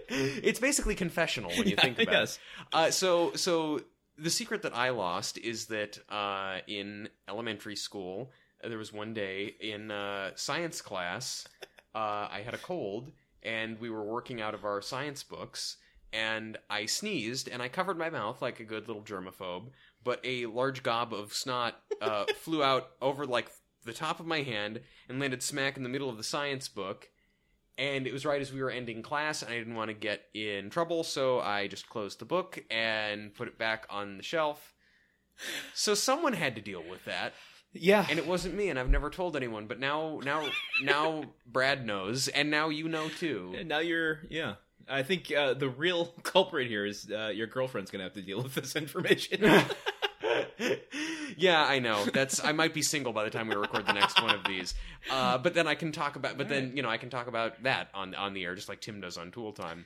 it's 0.09 0.61
basically 0.61 0.95
confessional 0.95 1.51
when 1.51 1.67
you 1.67 1.75
Yeah, 1.77 1.83
think 1.83 1.99
about 2.01 2.13
yes. 2.13 2.35
it. 2.61 2.67
Uh, 2.75 2.91
so 2.91 3.33
so 3.35 3.81
the 4.19 4.31
secret 4.31 4.63
that 4.63 4.77
I 4.77 4.91
lost 4.91 5.39
is 5.39 5.67
that 5.67 5.99
uh, 6.09 6.59
in 6.69 7.09
elementary 7.29 7.77
school 7.77 8.31
there 8.69 8.79
was 8.79 8.93
one 8.93 9.15
day 9.15 9.55
in 9.61 9.91
uh, 9.91 10.31
science 10.35 10.81
class 10.81 11.47
uh, 11.95 12.29
I 12.31 12.43
had 12.45 12.55
a 12.55 12.59
cold 12.59 13.13
and 13.43 13.79
we 13.79 13.91
were 13.91 14.05
working 14.05 14.41
out 14.41 14.55
of 14.55 14.65
our 14.65 14.81
science 14.83 15.23
books 15.23 15.77
and 16.13 16.57
I 16.71 16.87
sneezed 16.87 17.49
and 17.49 17.61
I 17.61 17.69
covered 17.69 17.99
my 17.99 18.11
mouth 18.11 18.41
like 18.41 18.61
a 18.61 18.65
good 18.65 18.87
little 18.87 19.03
germaphobe, 19.03 19.71
but 20.03 20.21
a 20.25 20.47
large 20.47 20.83
gob 20.83 21.13
of 21.13 21.35
snot 21.35 21.81
uh, 22.01 22.25
flew 22.37 22.63
out 22.63 22.91
over 23.03 23.27
like 23.27 23.51
the 23.85 23.93
top 23.93 24.21
of 24.21 24.27
my 24.27 24.43
hand 24.43 24.81
and 25.09 25.21
landed 25.21 25.43
smack 25.43 25.77
in 25.77 25.83
the 25.83 25.89
middle 25.89 26.09
of 26.09 26.17
the 26.17 26.23
science 26.23 26.69
book. 26.69 27.09
And 27.77 28.07
it 28.07 28.13
was 28.13 28.25
right 28.25 28.41
as 28.41 28.53
we 28.53 28.63
were 28.63 28.71
ending 28.71 29.03
class, 29.03 29.43
and 29.43 29.53
I 29.53 29.59
didn't 29.59 29.75
want 29.75 29.89
to 29.89 29.95
get 29.95 30.27
in 30.33 30.71
trouble, 30.71 31.03
so 31.03 31.41
I 31.41 31.67
just 31.67 31.89
closed 31.89 32.21
the 32.21 32.25
book 32.25 32.63
and 32.71 33.35
put 33.35 33.49
it 33.49 33.59
back 33.59 33.85
on 33.91 34.17
the 34.17 34.23
shelf. 34.23 34.73
So 35.75 35.95
someone 35.95 36.35
had 36.35 36.55
to 36.55 36.61
deal 36.61 36.85
with 36.89 37.05
that, 37.07 37.35
Yeah. 37.75 38.07
and 38.09 38.19
it 38.19 38.27
wasn't 38.27 38.55
me, 38.55 38.69
and 38.69 38.79
I've 38.79 38.89
never 38.89 39.11
told 39.11 39.37
anyone. 39.37 39.67
But 39.67 39.81
now, 39.81 40.21
now, 40.25 40.49
now, 40.83 41.25
Brad 41.47 41.85
knows, 41.85 42.29
and 42.29 42.51
now 42.51 42.69
you 42.69 42.89
know 42.89 43.09
too. 43.09 43.55
And 43.59 43.69
now 43.69 43.81
you're 43.81 44.21
yeah. 44.31 44.55
I 44.89 45.03
think 45.03 45.33
uh, 45.33 45.55
the 45.55 45.69
real 45.69 46.07
culprit 46.23 46.69
here 46.69 46.85
is 46.87 47.11
uh, 47.11 47.29
your 47.29 47.47
girlfriend's 47.47 47.91
gonna 47.91 48.05
have 48.05 48.15
to 48.15 48.23
deal 48.23 48.43
with 48.43 48.55
this 48.55 48.77
information. 48.77 49.43
yeah, 51.37 51.65
I 51.65 51.79
know. 51.79 52.05
That's 52.07 52.45
I 52.45 52.53
might 52.53 52.75
be 52.75 52.83
single 52.83 53.13
by 53.13 53.25
the 53.25 53.31
time 53.31 53.49
we 53.49 53.55
record 53.55 53.87
the 53.87 53.93
next 53.93 54.21
one 54.21 54.35
of 54.35 54.45
these. 54.45 54.75
Uh, 55.11 55.39
but 55.39 55.55
then 55.55 55.67
I 55.67 55.75
can 55.75 55.93
talk 55.93 56.17
about. 56.17 56.39
But 56.39 56.49
then 56.49 56.77
you 56.77 56.83
know 56.83 56.89
I 56.89 56.99
can 56.99 57.11
talk 57.11 57.27
about 57.27 57.63
that 57.63 57.89
on 57.95 58.15
on 58.15 58.35
the 58.35 58.45
air, 58.45 58.55
just 58.55 58.69
like 58.69 58.81
Tim 58.81 59.01
does 59.01 59.17
on 59.17 59.31
Tool 59.31 59.53
Time. 59.53 59.85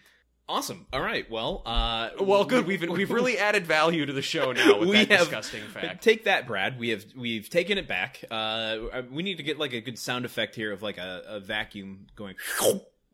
Awesome. 0.48 0.86
All 0.92 1.00
right. 1.00 1.30
Well, 1.30 1.62
uh, 1.66 2.10
Well, 2.20 2.44
good. 2.44 2.66
We've 2.66 2.82
we've 2.88 3.10
really 3.20 3.38
added 3.38 3.66
value 3.66 4.06
to 4.06 4.12
the 4.12 4.22
show 4.22 4.52
now 4.52 4.78
with 4.80 4.88
We 4.90 4.96
that 5.04 5.10
have- 5.10 5.20
disgusting 5.20 5.62
fact. 5.72 6.02
Take 6.02 6.24
that, 6.24 6.46
Brad. 6.46 6.78
We 6.78 6.88
have 6.90 7.04
we've 7.16 7.48
taken 7.50 7.78
it 7.78 7.86
back. 7.88 8.24
Uh, 8.30 9.02
we 9.10 9.22
need 9.22 9.36
to 9.36 9.42
get 9.42 9.58
like 9.58 9.72
a 9.72 9.80
good 9.80 9.98
sound 9.98 10.24
effect 10.24 10.54
here 10.54 10.72
of 10.72 10.82
like 10.82 10.98
a, 10.98 11.22
a 11.26 11.40
vacuum 11.40 12.06
going. 12.16 12.34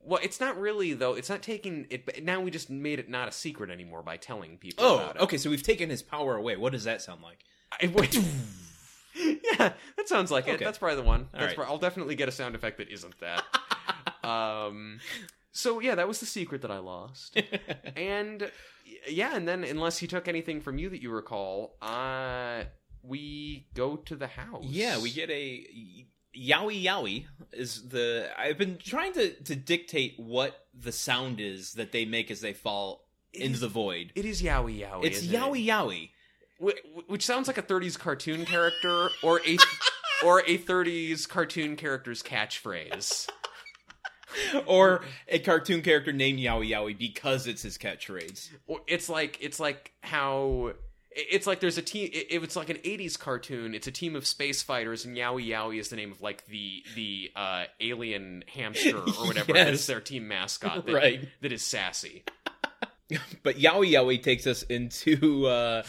Well, 0.07 0.21
it's 0.23 0.39
not 0.41 0.59
really 0.61 0.93
though. 0.93 1.15
It's 1.15 1.31
not 1.31 1.43
taking 1.43 1.87
it. 1.91 2.05
but 2.07 2.23
Now 2.23 2.41
we 2.41 2.51
just 2.51 2.69
made 2.71 2.99
it 2.99 3.09
not 3.09 3.29
a 3.29 3.33
secret 3.33 3.71
anymore 3.71 4.03
by 4.03 4.17
telling 4.19 4.59
people 4.59 4.85
Oh, 4.85 4.97
about 4.97 5.17
it. 5.17 5.23
okay. 5.23 5.39
So 5.39 5.49
we've 5.51 5.63
taken 5.63 5.89
his 5.91 6.03
power 6.03 6.37
away. 6.37 6.57
What 6.57 6.73
does 6.73 6.85
that 6.85 7.01
sound 7.03 7.23
like? 7.23 7.39
I- 7.83 7.87
wait. 7.87 8.15
yeah, 9.17 9.73
that 9.97 10.09
sounds 10.09 10.31
like 10.31 10.49
it. 10.49 10.61
That's 10.61 10.77
probably 10.79 10.97
the 10.97 11.03
one. 11.03 11.21
All 11.21 11.41
That's 11.41 11.47
right. 11.47 11.57
prob- 11.57 11.69
I'll 11.69 11.79
definitely 11.79 12.17
get 12.17 12.29
a 12.29 12.33
sound 12.33 12.55
effect 12.55 12.79
that 12.79 12.89
isn't 12.91 13.15
that. 13.21 13.45
um, 14.29 14.99
so 15.55 15.81
yeah, 15.81 15.95
that 15.95 16.07
was 16.09 16.21
the 16.21 16.27
secret 16.27 16.61
that 16.63 16.71
I 16.71 16.79
lost. 16.79 17.41
and 17.97 18.51
yeah, 19.09 19.35
and 19.35 19.49
then 19.49 19.65
unless 19.65 19.99
he 19.99 20.07
took 20.07 20.29
anything 20.29 20.61
from 20.61 20.79
you 20.79 20.91
that 20.91 21.01
you 21.01 21.11
recall, 21.11 21.77
uh, 21.81 22.65
we 23.03 23.69
go 23.75 23.97
to 23.97 24.17
the 24.17 24.27
house. 24.27 24.65
Yeah, 24.67 25.01
we 25.01 25.11
get 25.13 25.31
a 25.31 25.65
yowie 26.37 26.83
yowie 26.85 27.27
is 27.53 27.89
the 27.89 28.29
I've 28.37 28.59
been 28.59 28.77
trying 28.79 29.13
to 29.15 29.33
to 29.45 29.55
dictate 29.55 30.15
what 30.19 30.67
the 30.75 30.91
sound 30.93 31.39
is 31.41 31.75
that 31.75 31.93
they 31.93 32.05
make 32.05 32.31
as 32.31 32.41
they 32.41 32.53
fall 32.53 33.07
into 33.33 33.55
is- 33.55 33.61
the 33.61 33.69
void. 33.69 34.13
It 34.17 34.25
is 34.25 34.43
yowie 34.43 34.81
yowie. 34.81 35.05
It's 35.05 35.19
isn't 35.23 35.35
it? 35.35 35.39
yowie 35.39 35.65
yowie. 35.67 36.11
Wh- 36.61 37.09
which 37.09 37.25
sounds 37.25 37.47
like 37.47 37.59
a 37.59 37.63
30s 37.63 37.99
cartoon 37.99 38.45
character 38.45 39.09
or 39.23 39.41
a 39.47 39.57
or 40.25 40.41
a 40.41 40.59
30s 40.59 41.29
cartoon 41.29 41.77
character's 41.77 42.23
catchphrase. 42.23 43.29
or 44.67 45.03
a 45.29 45.39
cartoon 45.39 45.83
character 45.83 46.13
named 46.13 46.39
Yowie 46.39 46.71
Yowie 46.71 46.99
because 46.99 47.47
it's 47.47 47.63
his 47.63 47.79
catchphrase. 47.79 48.51
Or 48.67 48.81
It's 48.87 49.09
like 49.09 49.39
it's 49.41 49.61
like 49.61 49.93
how 50.03 50.73
it's 51.17 51.47
like 51.47 51.61
there's 51.61 51.79
a 51.79 51.83
team. 51.83 52.11
If 52.13 52.43
it's 52.43 52.57
like 52.57 52.71
an 52.71 52.79
'80s 52.79 53.19
cartoon, 53.19 53.75
it's 53.75 53.87
a 53.87 53.93
team 53.93 54.17
of 54.17 54.27
space 54.27 54.63
fighters, 54.63 55.05
and 55.05 55.17
Yowie 55.17 55.47
Yowie 55.47 55.79
is 55.79 55.89
the 55.89 55.97
name 55.97 56.11
of 56.11 56.21
like 56.21 56.47
the 56.47 56.83
the 56.95 57.31
uh, 57.37 57.65
alien 57.81 58.45
hamster 58.53 58.99
or 59.21 59.27
whatever. 59.27 59.53
Yes. 59.55 59.69
That's 59.69 59.87
their 59.87 60.01
team 60.01 60.29
mascot, 60.29 60.87
that, 60.87 60.93
Right. 60.93 61.29
That 61.41 61.53
is 61.53 61.63
sassy. 61.63 62.25
But 63.43 63.59
Yowie 63.59 63.93
Yowie 63.93 64.21
takes 64.21 64.47
us 64.47 64.63
into 64.63 65.47
uh, 65.47 65.83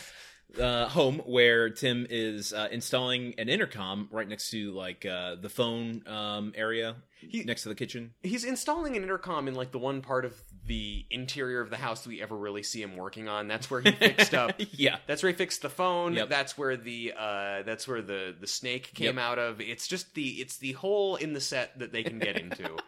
uh, 0.59 0.87
home 0.89 1.21
where 1.25 1.69
Tim 1.69 2.05
is 2.09 2.53
uh, 2.53 2.67
installing 2.71 3.33
an 3.37 3.49
intercom 3.49 4.07
right 4.11 4.27
next 4.27 4.49
to 4.51 4.71
like 4.71 5.05
uh, 5.05 5.35
the 5.35 5.49
phone 5.49 6.03
um, 6.07 6.53
area 6.55 6.95
He- 7.19 7.43
next 7.43 7.63
to 7.63 7.69
the 7.69 7.75
kitchen. 7.75 8.13
He's 8.23 8.43
installing 8.43 8.95
an 8.95 9.03
intercom 9.03 9.47
in 9.47 9.55
like 9.55 9.71
the 9.71 9.79
one 9.79 10.01
part 10.01 10.25
of 10.25 10.33
the 10.67 11.06
interior 11.10 11.62
of 11.62 11.69
the 11.69 11.78
house 11.78 12.04
that 12.04 12.10
we 12.10 12.21
ever 12.21 12.36
really 12.36 12.63
see 12.63 12.82
him 12.82 12.95
working 12.95 13.28
on. 13.28 13.47
That's 13.47 13.69
where 13.69 13.82
he 13.82 13.91
fixed 13.91 14.34
up 14.34 14.54
yeah. 14.71 14.97
That's 15.08 15.21
where 15.23 15.32
he 15.32 15.38
fixed 15.38 15.62
the 15.62 15.69
phone. 15.69 16.13
Yep. 16.13 16.30
That's 16.30 16.58
where 16.58 16.75
the 16.78 17.13
uh, 17.17 17.63
that's 17.63 17.88
where 17.88 18.01
the 18.01 18.36
the 18.39 18.47
snake 18.47 18.93
came 18.93 19.15
Yep. 19.15 19.17
out 19.17 19.39
of. 19.39 19.62
It's 19.62 19.88
just 19.88 20.13
the 20.15 20.28
it's 20.41 20.58
the 20.58 20.73
hole 20.73 21.15
in 21.15 21.34
the 21.34 21.41
set 21.41 21.78
that 21.80 21.91
they 21.91 22.04
can 22.04 22.19
get 22.19 22.38
into. 22.38 22.69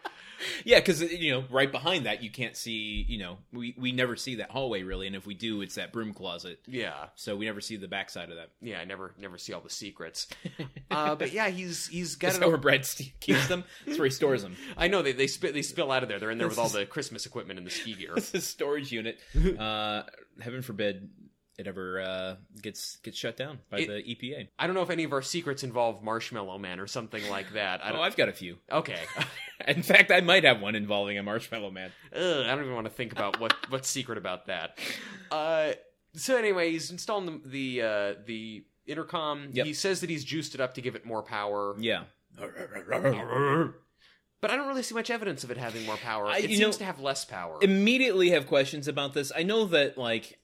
Yeah, 0.64 0.78
because 0.78 1.02
you 1.02 1.32
know, 1.32 1.44
right 1.50 1.70
behind 1.70 2.06
that, 2.06 2.22
you 2.22 2.30
can't 2.30 2.56
see. 2.56 3.04
You 3.08 3.18
know, 3.18 3.38
we 3.52 3.74
we 3.76 3.90
never 3.90 4.14
see 4.14 4.36
that 4.36 4.52
hallway 4.52 4.84
really, 4.84 5.08
and 5.08 5.16
if 5.16 5.26
we 5.26 5.34
do, 5.34 5.62
it's 5.62 5.74
that 5.74 5.92
broom 5.92 6.14
closet. 6.14 6.60
yeah, 6.68 7.06
So 7.16 7.34
we 7.34 7.44
never 7.46 7.60
see 7.60 7.74
the 7.74 7.88
backside 7.88 8.30
of 8.30 8.36
that. 8.36 8.50
yeah. 8.60 8.78
I 8.78 8.84
never 8.84 9.14
never 9.18 9.36
see 9.36 9.52
all 9.52 9.60
the 9.60 9.68
secrets. 9.68 10.28
Uh, 10.90 11.14
but 11.14 11.32
yeah, 11.32 11.48
he's 11.50 11.86
he's 11.88 12.16
got 12.16 12.28
That's 12.28 12.38
it. 12.38 12.48
where 12.48 12.56
Brad 12.56 12.86
keeps 13.20 13.46
them. 13.48 13.62
That's 13.84 13.98
where 13.98 14.06
he 14.06 14.10
stores 14.10 14.42
them. 14.42 14.56
I 14.76 14.88
know 14.88 15.02
they 15.02 15.12
they 15.12 15.26
spill 15.26 15.52
they 15.52 15.60
spill 15.60 15.92
out 15.92 16.02
of 16.02 16.08
there. 16.08 16.18
They're 16.18 16.30
in 16.30 16.38
there 16.38 16.48
with 16.48 16.58
all 16.58 16.70
the 16.70 16.86
Christmas 16.86 17.26
equipment 17.26 17.58
and 17.58 17.67
the 17.68 17.74
ski 17.74 17.94
gear. 17.94 18.14
It's 18.16 18.32
a 18.34 18.40
storage 18.40 18.90
unit. 18.92 19.18
Uh, 19.58 20.02
heaven 20.40 20.62
forbid 20.62 21.10
it 21.58 21.66
ever 21.66 22.00
uh, 22.00 22.36
gets 22.62 22.96
gets 22.98 23.18
shut 23.18 23.36
down 23.36 23.58
by 23.70 23.78
It- 23.80 23.88
the 23.88 23.94
EPA. 24.14 24.48
I 24.58 24.66
don't 24.66 24.74
know 24.74 24.82
if 24.82 24.90
any 24.90 25.02
of 25.04 25.12
our 25.12 25.22
secrets 25.22 25.64
involve 25.64 26.02
Marshmallow 26.04 26.58
Man 26.58 26.78
or 26.78 26.86
something 26.86 27.28
like 27.30 27.52
that. 27.54 27.84
I 27.84 27.88
Oh, 27.90 27.94
don't. 27.94 28.02
I've 28.02 28.16
got 28.16 28.28
a 28.28 28.32
few. 28.32 28.58
okay. 28.70 29.00
In 29.66 29.82
fact, 29.82 30.12
I 30.12 30.20
might 30.20 30.44
have 30.44 30.60
one 30.60 30.76
involving 30.76 31.18
a 31.18 31.22
marshmallow 31.24 31.72
man. 31.72 31.90
Ugh, 32.14 32.22
I 32.46 32.54
don't 32.54 32.60
even 32.62 32.74
want 32.74 32.86
to 32.86 32.92
think 32.92 33.10
about 33.12 33.40
what 33.40 33.54
what's 33.70 33.88
secret 33.90 34.18
about 34.18 34.46
that. 34.46 34.78
Uh, 35.32 35.72
so 36.14 36.36
anyway, 36.36 36.70
he's 36.70 36.90
installing 36.92 37.26
the 37.44 37.48
the, 37.78 37.82
uh, 37.82 38.14
the 38.24 38.64
intercom. 38.86 39.48
Yep. 39.52 39.66
He 39.66 39.74
says 39.74 40.00
that 40.02 40.10
he's 40.10 40.24
juiced 40.24 40.54
it 40.54 40.60
up 40.60 40.74
to 40.74 40.80
give 40.80 40.94
it 40.94 41.04
more 41.04 41.22
power, 41.24 41.74
Yeah. 41.80 42.04
but 44.40 44.50
I 44.50 44.56
don't 44.56 44.68
really 44.68 44.82
see 44.82 44.94
much 44.94 45.10
evidence 45.10 45.44
of 45.44 45.50
it 45.50 45.56
having 45.56 45.84
more 45.86 45.96
power. 45.96 46.26
I- 46.26 46.38
it 46.38 46.48
seems 46.48 46.60
know, 46.60 46.72
to 46.72 46.84
have 46.84 47.00
less 47.00 47.24
power. 47.24 47.58
immediately 47.62 48.30
have 48.30 48.46
questions 48.46 48.88
about 48.88 49.14
this. 49.14 49.32
I 49.34 49.42
know 49.42 49.64
that 49.66 49.98
like 49.98 50.38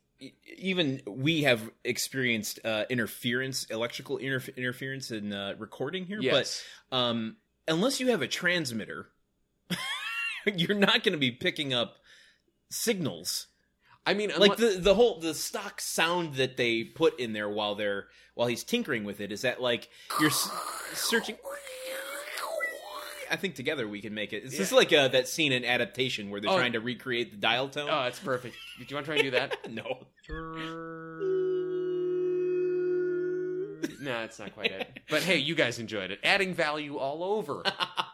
even 0.56 1.02
we 1.06 1.42
have 1.42 1.70
experienced 1.84 2.58
uh, 2.64 2.84
interference, 2.88 3.64
electrical 3.64 4.18
interf- 4.18 4.56
interference 4.56 5.10
in 5.10 5.32
uh, 5.32 5.54
recording 5.58 6.06
here, 6.06 6.18
yes, 6.20 6.62
but 6.90 6.96
um, 6.96 7.36
unless 7.68 8.00
you 8.00 8.10
have 8.10 8.22
a 8.22 8.28
transmitter, 8.28 9.08
you're 10.54 10.76
not 10.76 11.02
going 11.02 11.12
to 11.12 11.18
be 11.18 11.30
picking 11.30 11.74
up 11.74 11.96
signals. 12.70 13.46
I 14.06 14.12
mean, 14.14 14.30
Like 14.36 14.56
the 14.56 14.76
the 14.78 14.94
whole 14.94 15.18
the 15.20 15.32
stock 15.34 15.80
sound 15.80 16.34
that 16.34 16.56
they 16.58 16.84
put 16.84 17.18
in 17.18 17.32
there 17.32 17.48
while 17.48 17.74
they're 17.74 18.06
while 18.34 18.48
he's 18.48 18.62
tinkering 18.62 19.04
with 19.04 19.20
it 19.20 19.32
is 19.32 19.42
that 19.42 19.62
like 19.62 19.88
you're 20.20 20.28
s- 20.30 20.50
searching. 20.92 21.36
I 23.34 23.36
think 23.36 23.56
together 23.56 23.88
we 23.88 24.00
can 24.00 24.14
make 24.14 24.32
it. 24.32 24.44
It's 24.44 24.56
just 24.56 24.70
like 24.70 24.92
uh, 24.92 25.08
that 25.08 25.26
scene 25.26 25.50
in 25.50 25.64
adaptation 25.64 26.30
where 26.30 26.40
they're 26.40 26.52
Oh. 26.52 26.56
trying 26.56 26.74
to 26.74 26.80
recreate 26.80 27.32
the 27.32 27.36
dial 27.36 27.68
tone. 27.68 27.88
oh, 27.90 28.04
it's 28.04 28.20
perfect. 28.20 28.54
Do 28.78 28.84
you 28.88 28.94
want 28.94 29.06
to 29.06 29.12
try 29.12 29.16
and 29.16 29.24
do 29.24 29.30
that? 29.32 29.70
no. 29.72 30.06
no, 34.00 34.22
it's 34.22 34.38
not 34.38 34.54
quite 34.54 34.70
it. 34.70 35.00
But 35.10 35.24
hey, 35.24 35.38
you 35.38 35.56
guys 35.56 35.80
enjoyed 35.80 36.12
it. 36.12 36.20
Adding 36.22 36.54
value 36.54 36.96
all 36.96 37.24
over. 37.24 37.64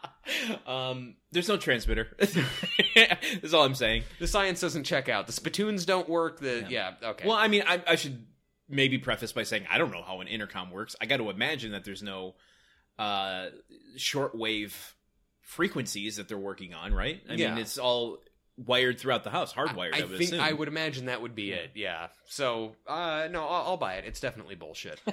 um, 0.67 1.17
there's 1.31 1.47
no 1.47 1.57
transmitter. 1.57 2.07
That's 2.17 3.53
all 3.53 3.63
I'm 3.63 3.75
saying. 3.75 4.01
The 4.19 4.25
science 4.27 4.59
doesn't 4.59 4.85
check 4.85 5.07
out. 5.07 5.27
The 5.27 5.33
spittoons 5.33 5.85
don't 5.85 6.09
work. 6.09 6.39
The 6.39 6.65
yeah, 6.67 6.93
okay. 7.03 7.27
Well, 7.27 7.37
I 7.37 7.47
mean, 7.47 7.61
I, 7.67 7.79
I 7.87 7.95
should 7.95 8.25
maybe 8.67 8.97
preface 8.97 9.33
by 9.33 9.43
saying 9.43 9.67
I 9.69 9.77
don't 9.77 9.91
know 9.91 10.01
how 10.01 10.19
an 10.21 10.27
intercom 10.27 10.71
works. 10.71 10.95
I 10.99 11.05
got 11.05 11.17
to 11.17 11.29
imagine 11.29 11.73
that 11.73 11.83
there's 11.85 12.01
no 12.01 12.33
uh, 12.97 13.47
shortwave 13.97 14.73
frequencies 15.51 16.15
that 16.15 16.27
they're 16.29 16.37
working 16.37 16.73
on, 16.73 16.93
right? 16.93 17.21
I 17.29 17.33
Yeah. 17.33 17.49
mean, 17.53 17.61
it's 17.61 17.77
all 17.77 18.19
wired 18.57 18.99
throughout 18.99 19.23
the 19.25 19.29
house, 19.29 19.53
hardwired. 19.53 19.93
I, 19.93 19.99
I 19.99 20.01
would 20.05 20.17
think 20.17 20.29
assume. 20.31 20.39
I 20.39 20.53
would 20.53 20.67
imagine 20.69 21.05
that 21.07 21.21
would 21.21 21.35
be 21.35 21.51
it. 21.51 21.71
Yeah. 21.75 22.07
So, 22.27 22.75
uh, 22.87 23.27
no, 23.29 23.43
I'll, 23.45 23.71
I'll 23.71 23.77
buy 23.77 23.95
it. 23.95 24.05
It's 24.05 24.19
definitely 24.19 24.55
bullshit. 24.55 24.99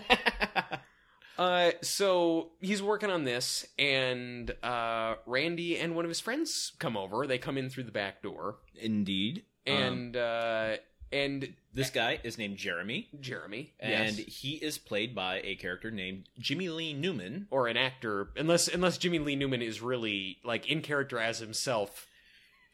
Uh, 1.38 1.70
so 1.82 2.50
he's 2.60 2.82
working 2.82 3.10
on 3.10 3.22
this, 3.22 3.64
and 3.78 4.50
uh, 4.60 5.14
Randy 5.24 5.78
and 5.78 5.94
one 5.94 6.04
of 6.04 6.08
his 6.08 6.18
friends 6.18 6.72
come 6.80 6.96
over. 6.96 7.28
They 7.28 7.38
come 7.38 7.56
in 7.56 7.70
through 7.70 7.84
the 7.84 7.92
back 7.92 8.22
door, 8.22 8.56
Indeed. 8.74 9.44
Um, 9.68 9.72
and 9.76 10.16
uh, 10.16 10.76
and 11.12 11.54
this 11.72 11.90
guy 11.90 12.20
is 12.22 12.38
named 12.38 12.56
Jeremy, 12.56 13.08
Jeremy, 13.20 13.72
and 13.80 14.18
yes. 14.18 14.26
he 14.26 14.54
is 14.54 14.78
played 14.78 15.14
by 15.14 15.40
a 15.44 15.54
character 15.56 15.90
named 15.90 16.24
Jimmy 16.38 16.68
Lee 16.68 16.92
Newman. 16.92 17.46
or 17.50 17.68
an 17.68 17.76
actor, 17.76 18.28
unless 18.36 18.68
unless 18.68 18.98
Jimmy 18.98 19.18
Lee 19.18 19.36
Newman 19.36 19.62
is 19.62 19.80
really 19.80 20.38
like 20.44 20.68
in 20.70 20.82
character 20.82 21.18
as 21.18 21.38
himself, 21.38 22.06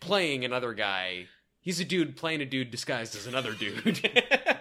playing 0.01 0.44
another 0.44 0.75
guy. 0.75 1.27
He's 1.61 1.81
a 1.81 1.85
dude 1.85 2.16
playing 2.16 2.42
a 2.42 2.47
dude 2.47 2.70
disguised 2.70 3.16
as 3.16 3.27
another 3.27 3.53
dude. 3.53 4.11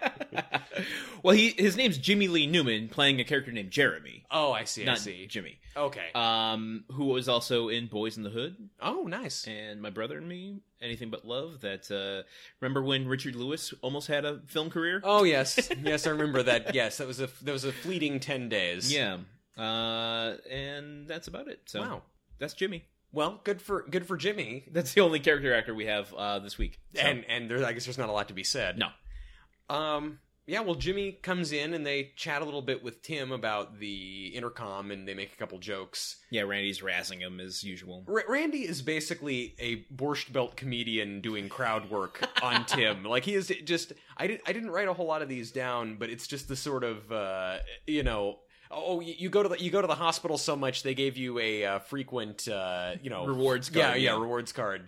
well, 1.24 1.36
he 1.36 1.50
his 1.58 1.76
name's 1.76 1.98
Jimmy 1.98 2.28
Lee 2.28 2.46
Newman, 2.46 2.90
playing 2.90 3.20
a 3.20 3.24
character 3.24 3.52
named 3.52 3.72
Jeremy, 3.72 4.24
oh, 4.30 4.52
I 4.52 4.66
see. 4.66 4.88
I 4.88 4.96
see. 4.96 5.26
Jimmy. 5.28 5.58
Okay. 5.76 6.06
Um, 6.14 6.84
who 6.92 7.06
was 7.06 7.28
also 7.28 7.70
in 7.70 7.88
Boys 7.88 8.16
in 8.18 8.22
the 8.24 8.30
Hood 8.30 8.56
oh, 8.80 9.04
nice. 9.08 9.48
and 9.48 9.82
My 9.82 9.90
Brother 9.90 10.20
and 10.20 10.28
Me, 10.30 10.60
Anything 10.82 11.10
But 11.10 11.26
Love. 11.26 11.62
That 11.62 11.90
uh, 11.90 12.28
remember 12.60 12.84
when 12.84 13.08
Richard 13.08 13.36
Lewis 13.36 13.74
almost 13.82 14.08
had 14.08 14.24
a 14.26 14.42
film 14.46 14.70
career? 14.70 15.02
Oh 15.04 15.24
yes, 15.24 15.70
yes, 15.82 16.06
I 16.06 16.12
remember 16.12 16.44
that. 16.44 16.76
Yes, 16.76 16.98
that 16.98 17.08
was 17.08 17.20
a 17.20 17.30
that 17.42 17.52
was 17.52 17.64
a 17.64 17.72
fleeting 17.72 18.20
ten 18.20 18.50
days. 18.50 18.94
Yeah. 18.94 19.18
Uh, 19.58 20.36
and 20.50 21.08
that's 21.08 21.28
about 21.28 21.48
it. 21.48 21.62
So 21.66 21.82
Wow. 21.82 22.02
that's 22.40 22.54
Jimmy. 22.54 22.84
Well, 23.12 23.40
good 23.44 23.62
for 23.62 23.84
good 23.90 24.06
for 24.08 24.18
Jimmy. 24.18 24.66
That's 24.72 24.94
the 24.94 25.02
only 25.02 25.20
character 25.20 25.54
actor 25.56 25.74
we 25.76 25.86
have 25.86 26.12
uh, 26.14 26.40
this 26.40 26.58
week. 26.58 26.80
So- 26.96 27.02
And 27.02 27.24
and 27.30 27.50
there, 27.50 27.64
I 27.66 27.72
guess 27.74 27.86
there's 27.86 27.98
not 28.00 28.10
a 28.10 28.12
lot 28.12 28.28
to 28.30 28.34
be 28.34 28.44
said. 28.44 28.78
no, 28.80 28.88
Um. 29.70 30.20
Yeah. 30.46 30.60
Well, 30.62 30.76
Jimmy 30.76 31.14
comes 31.14 31.52
in 31.52 31.74
and 31.74 31.86
they 31.86 32.12
chat 32.16 32.42
a 32.42 32.46
little 32.46 32.62
bit 32.62 32.84
with 32.84 33.02
Tim 33.02 33.32
about 33.32 33.80
the 33.80 34.28
intercom, 34.36 34.92
and 34.92 35.08
they 35.08 35.14
make 35.14 35.32
a 35.34 35.38
couple 35.38 35.58
jokes. 35.60 36.18
yeah, 36.32 36.42
Randy's 36.42 36.82
razzing 36.82 37.20
him 37.20 37.40
as 37.40 37.64
usual. 37.64 38.04
R- 38.08 38.24
Randy 38.28 38.60
is 38.68 38.82
basically 38.82 39.56
a 39.60 39.86
borscht 39.96 40.32
belt 40.34 40.56
comedian 40.58 41.22
doing 41.22 41.50
crowd 41.50 41.90
work 41.90 42.28
on 42.44 42.66
Tim. 42.66 43.04
Like 43.04 43.24
he 43.26 43.36
is 43.36 43.52
just. 43.64 43.94
I 44.18 44.28
didn't. 44.28 44.42
I 44.48 44.54
didn't 44.54 44.72
write 44.72 44.88
a 44.88 44.94
whole 44.94 45.08
lot 45.08 45.22
of 45.22 45.30
these 45.30 45.52
down, 45.52 45.96
but 45.98 46.10
it's 46.10 46.28
just 46.28 46.48
the 46.48 46.56
sort 46.56 46.84
of 46.84 47.12
uh, 47.12 47.58
you 47.88 48.04
know. 48.04 48.40
Oh, 48.76 49.02
you 49.02 49.14
you 49.18 49.30
go 49.30 49.44
to 49.44 49.50
the 49.50 49.62
you 49.62 49.70
go 49.70 49.82
to 49.82 49.88
the 49.88 49.94
hospital 49.94 50.36
so 50.38 50.56
much 50.56 50.82
they 50.82 50.96
gave 50.96 51.16
you 51.16 51.38
a 51.38 51.64
uh, 51.64 51.80
frequent 51.80 52.48
uh, 52.48 52.94
you 53.04 53.12
know 53.12 53.28
Rewards 53.28 53.70
Yeah, 53.72 53.90
yeah, 53.94 54.14
yeah. 54.16 54.20
rewards 54.20 54.52
card. 54.52 54.88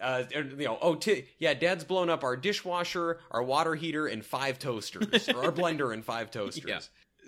Uh, 0.00 0.24
you 0.32 0.64
know, 0.64 0.78
oh, 0.80 0.94
t- 0.94 1.24
yeah, 1.38 1.54
Dad's 1.54 1.84
blown 1.84 2.08
up 2.10 2.24
our 2.24 2.36
dishwasher, 2.36 3.18
our 3.30 3.42
water 3.42 3.74
heater, 3.74 4.06
and 4.06 4.24
five 4.24 4.58
toasters, 4.58 5.28
or 5.28 5.44
our 5.44 5.52
blender 5.52 5.92
and 5.92 6.04
five 6.04 6.30
toasters. 6.30 6.64
Yeah. 6.66 6.80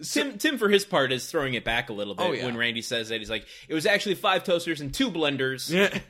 Tim, 0.03 0.39
Tim, 0.39 0.57
for 0.59 0.71
his 0.71 0.85
part, 0.87 1.13
is 1.13 1.27
throwing 1.31 1.53
it 1.55 1.65
back 1.65 1.91
a 1.91 1.93
little 1.93 2.15
bit 2.15 2.27
Oh, 2.27 2.33
yeah. 2.33 2.47
when 2.47 2.57
Randy 2.57 2.81
says 2.81 3.11
that. 3.11 3.19
He's 3.19 3.29
like, 3.31 3.45
"It 3.69 3.75
was 3.75 3.85
actually 3.85 4.15
five 4.15 4.43
toasters 4.43 4.81
and 4.81 4.93
two 4.93 5.11
blenders." 5.11 5.71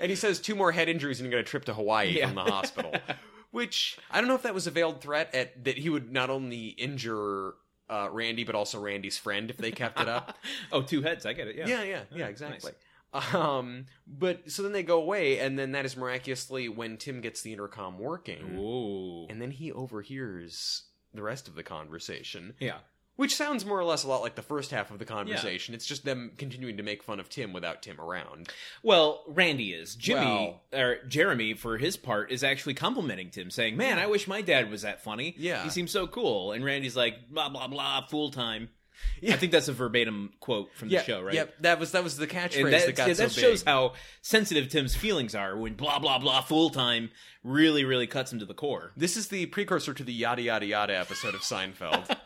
and 0.00 0.10
he 0.10 0.16
says 0.16 0.40
two 0.40 0.54
more 0.54 0.72
head 0.72 0.88
injuries 0.88 1.20
and 1.20 1.26
he 1.26 1.30
got 1.30 1.38
a 1.38 1.44
trip 1.44 1.64
to 1.66 1.74
Hawaii 1.74 2.18
Yeah. 2.18 2.26
from 2.26 2.34
the 2.36 2.42
hospital. 2.42 2.92
Which 3.52 3.98
I 4.10 4.18
don't 4.20 4.28
know 4.28 4.34
if 4.34 4.42
that 4.42 4.54
was 4.54 4.66
a 4.66 4.70
veiled 4.70 5.00
threat 5.00 5.34
at 5.34 5.64
that 5.64 5.76
he 5.78 5.90
would 5.90 6.10
not 6.10 6.30
only 6.30 6.68
injure 6.68 7.52
uh, 7.90 8.08
Randy 8.10 8.44
but 8.44 8.54
also 8.54 8.80
Randy's 8.80 9.18
friend 9.18 9.50
if 9.50 9.58
they 9.58 9.70
kept 9.70 10.00
it 10.00 10.08
up. 10.08 10.36
oh, 10.72 10.82
two 10.82 11.02
heads. 11.02 11.26
I 11.26 11.34
get 11.34 11.48
it. 11.48 11.56
Yeah. 11.56 11.68
yeah, 11.68 11.82
yeah, 11.84 12.00
yeah, 12.14 12.26
exactly. 12.28 12.72
Um, 13.12 13.86
but 14.06 14.50
so 14.50 14.62
then 14.62 14.72
they 14.72 14.82
go 14.82 14.98
away, 14.98 15.38
and 15.38 15.58
then 15.58 15.72
that 15.72 15.84
is 15.84 15.96
miraculously 15.96 16.68
when 16.68 16.96
Tim 16.96 17.20
gets 17.20 17.42
the 17.42 17.52
intercom 17.52 17.98
working, 17.98 18.56
Ooh. 18.58 19.26
and 19.28 19.40
then 19.40 19.50
he 19.50 19.70
overhears 19.72 20.84
the 21.14 21.22
rest 21.22 21.48
of 21.48 21.54
the 21.54 21.62
conversation. 21.62 22.54
Yeah. 22.58 22.78
Which 23.16 23.36
sounds 23.36 23.66
more 23.66 23.78
or 23.78 23.84
less 23.84 24.04
a 24.04 24.08
lot 24.08 24.22
like 24.22 24.36
the 24.36 24.42
first 24.42 24.70
half 24.70 24.90
of 24.90 24.98
the 24.98 25.04
conversation. 25.04 25.74
It's 25.74 25.84
just 25.84 26.02
them 26.06 26.32
continuing 26.38 26.78
to 26.78 26.82
make 26.82 27.02
fun 27.02 27.20
of 27.20 27.28
Tim 27.28 27.52
without 27.52 27.82
Tim 27.82 28.00
around. 28.00 28.48
Well, 28.82 29.22
Randy 29.28 29.74
is. 29.74 29.94
Jimmy 29.94 30.24
Well- 30.72 30.80
or 30.80 31.04
Jeremy, 31.06 31.52
for 31.52 31.76
his 31.76 31.98
part, 31.98 32.32
is 32.32 32.42
actually 32.42 32.72
complimenting 32.72 33.28
Tim, 33.30 33.50
saying, 33.50 33.76
"Man, 33.76 33.98
I 33.98 34.06
wish 34.06 34.26
my 34.26 34.40
dad 34.40 34.70
was 34.70 34.80
that 34.82 35.02
funny. 35.04 35.34
Yeah. 35.36 35.62
he 35.62 35.68
seems 35.68 35.90
so 35.90 36.06
cool." 36.06 36.52
And 36.52 36.64
Randy's 36.64 36.96
like, 36.96 37.28
"Blah 37.30 37.50
blah 37.50 37.68
blah, 37.68 38.06
fool 38.06 38.30
time." 38.30 38.70
Yeah. 39.22 39.34
I 39.34 39.36
think 39.36 39.52
that's 39.52 39.68
a 39.68 39.72
verbatim 39.72 40.32
quote 40.40 40.74
from 40.74 40.88
the 40.88 40.94
yeah, 40.94 41.02
show, 41.02 41.22
right? 41.22 41.34
Yep, 41.34 41.54
that 41.60 41.78
was 41.78 41.92
that 41.92 42.02
was 42.02 42.16
the 42.16 42.26
catchphrase 42.26 42.70
that, 42.72 42.86
that 42.86 42.96
got 42.96 43.06
yeah, 43.06 43.14
so 43.14 43.22
that 43.22 43.30
shows 43.30 43.62
how 43.62 43.92
sensitive 44.20 44.68
Tim's 44.68 44.96
feelings 44.96 45.36
are 45.36 45.56
when 45.56 45.74
blah 45.74 46.00
blah 46.00 46.18
blah 46.18 46.40
fool 46.40 46.70
time 46.70 47.10
really 47.44 47.84
really 47.84 48.08
cuts 48.08 48.32
him 48.32 48.40
to 48.40 48.44
the 48.44 48.54
core. 48.54 48.90
This 48.96 49.16
is 49.16 49.28
the 49.28 49.46
precursor 49.46 49.94
to 49.94 50.02
the 50.02 50.12
yada 50.12 50.42
yada 50.42 50.66
yada 50.66 50.98
episode 50.98 51.36
of 51.36 51.42
Seinfeld. 51.42 52.16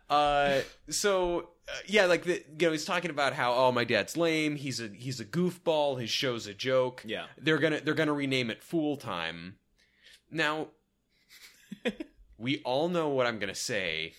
uh, 0.10 0.60
so 0.88 1.48
uh, 1.68 1.72
yeah, 1.86 2.06
like 2.06 2.22
the, 2.22 2.44
you 2.58 2.66
know, 2.66 2.70
he's 2.70 2.84
talking 2.84 3.10
about 3.10 3.32
how 3.32 3.52
oh 3.54 3.72
my 3.72 3.82
dad's 3.82 4.16
lame. 4.16 4.54
He's 4.54 4.80
a 4.80 4.88
he's 4.88 5.18
a 5.18 5.24
goofball. 5.24 6.00
His 6.00 6.10
show's 6.10 6.46
a 6.46 6.54
joke. 6.54 7.02
Yeah. 7.04 7.26
they're 7.38 7.58
gonna 7.58 7.80
they're 7.80 7.94
gonna 7.94 8.12
rename 8.12 8.50
it 8.50 8.62
Fool 8.62 8.96
Time. 8.96 9.56
Now, 10.30 10.68
we 12.38 12.58
all 12.62 12.88
know 12.88 13.08
what 13.08 13.26
I'm 13.26 13.40
gonna 13.40 13.54
say 13.54 14.14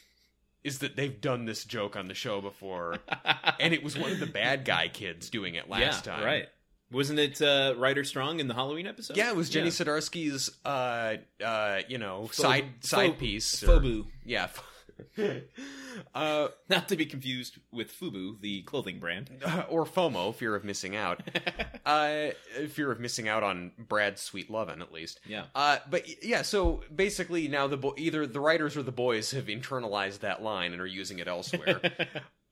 is 0.68 0.80
that 0.80 0.96
they've 0.96 1.20
done 1.22 1.46
this 1.46 1.64
joke 1.64 1.96
on 1.96 2.08
the 2.08 2.14
show 2.14 2.42
before, 2.42 2.98
and 3.60 3.74
it 3.74 3.84
was 3.84 3.98
one 3.98 4.12
of 4.12 4.20
the 4.20 4.28
bad 4.28 4.66
guy 4.66 4.90
kids 4.90 5.30
doing 5.30 5.56
it 5.56 5.70
last 5.70 6.06
yeah, 6.06 6.14
time. 6.14 6.24
right? 6.24 6.46
Wasn't 6.92 7.20
it 7.20 7.42
uh, 7.42 7.74
Ryder 7.78 8.04
Strong 8.04 8.40
in 8.40 8.48
the 8.48 8.54
Halloween 8.54 8.88
episode? 8.88 9.18
Yeah, 9.18 9.30
it 9.30 9.36
was 9.36 9.50
Jenny 9.50 9.70
Sudarsky's, 9.70 10.50
uh, 10.64 11.16
uh, 11.44 11.80
you 11.88 11.98
know, 11.98 12.30
side 12.32 12.66
side 12.82 13.18
piece. 13.18 13.64
or- 13.64 13.68
Fobu, 13.80 14.06
Yeah. 14.26 14.48
uh, 16.16 16.48
not 16.70 16.88
to 16.90 16.96
be 16.96 17.06
confused 17.06 17.58
with 17.72 17.92
Fubu, 17.92 18.40
the 18.42 18.62
clothing 18.64 19.00
brand. 19.00 19.30
or 19.70 19.86
FOMO, 19.86 20.34
fear 20.34 20.56
of 20.56 20.64
missing 20.64 20.96
out. 20.96 21.22
uh, 21.86 22.28
fear 22.70 22.92
of 22.92 23.00
missing 23.00 23.28
out 23.28 23.44
on 23.44 23.72
Brad's 23.78 24.22
sweet 24.22 24.50
lovin', 24.50 24.82
at 24.82 24.92
least. 24.92 25.20
Yeah. 25.28 25.46
Uh, 25.56 25.78
but 25.90 26.24
yeah, 26.24 26.42
so 26.42 26.82
basically 26.94 27.48
now 27.48 27.68
the 27.68 27.78
bo- 27.78 27.96
either 27.98 28.28
the 28.28 28.40
writers 28.40 28.78
or 28.78 28.84
the 28.84 28.92
boys 28.92 29.32
have 29.32 29.46
internalized 29.46 30.20
that 30.20 30.42
line 30.42 30.72
and 30.74 30.82
are 30.82 30.88
using 30.88 31.20
it 31.20 31.28
elsewhere. 31.28 31.80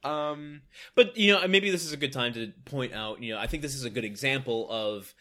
um, 0.03 0.61
But 0.95 1.17
you 1.17 1.33
know, 1.33 1.47
maybe 1.47 1.71
this 1.71 1.85
is 1.85 1.93
a 1.93 1.97
good 1.97 2.13
time 2.13 2.33
to 2.33 2.51
point 2.65 2.93
out. 2.93 3.21
You 3.21 3.33
know, 3.33 3.39
I 3.39 3.47
think 3.47 3.61
this 3.63 3.75
is 3.75 3.85
a 3.85 3.89
good 3.89 4.05
example 4.05 4.67
of 4.69 5.13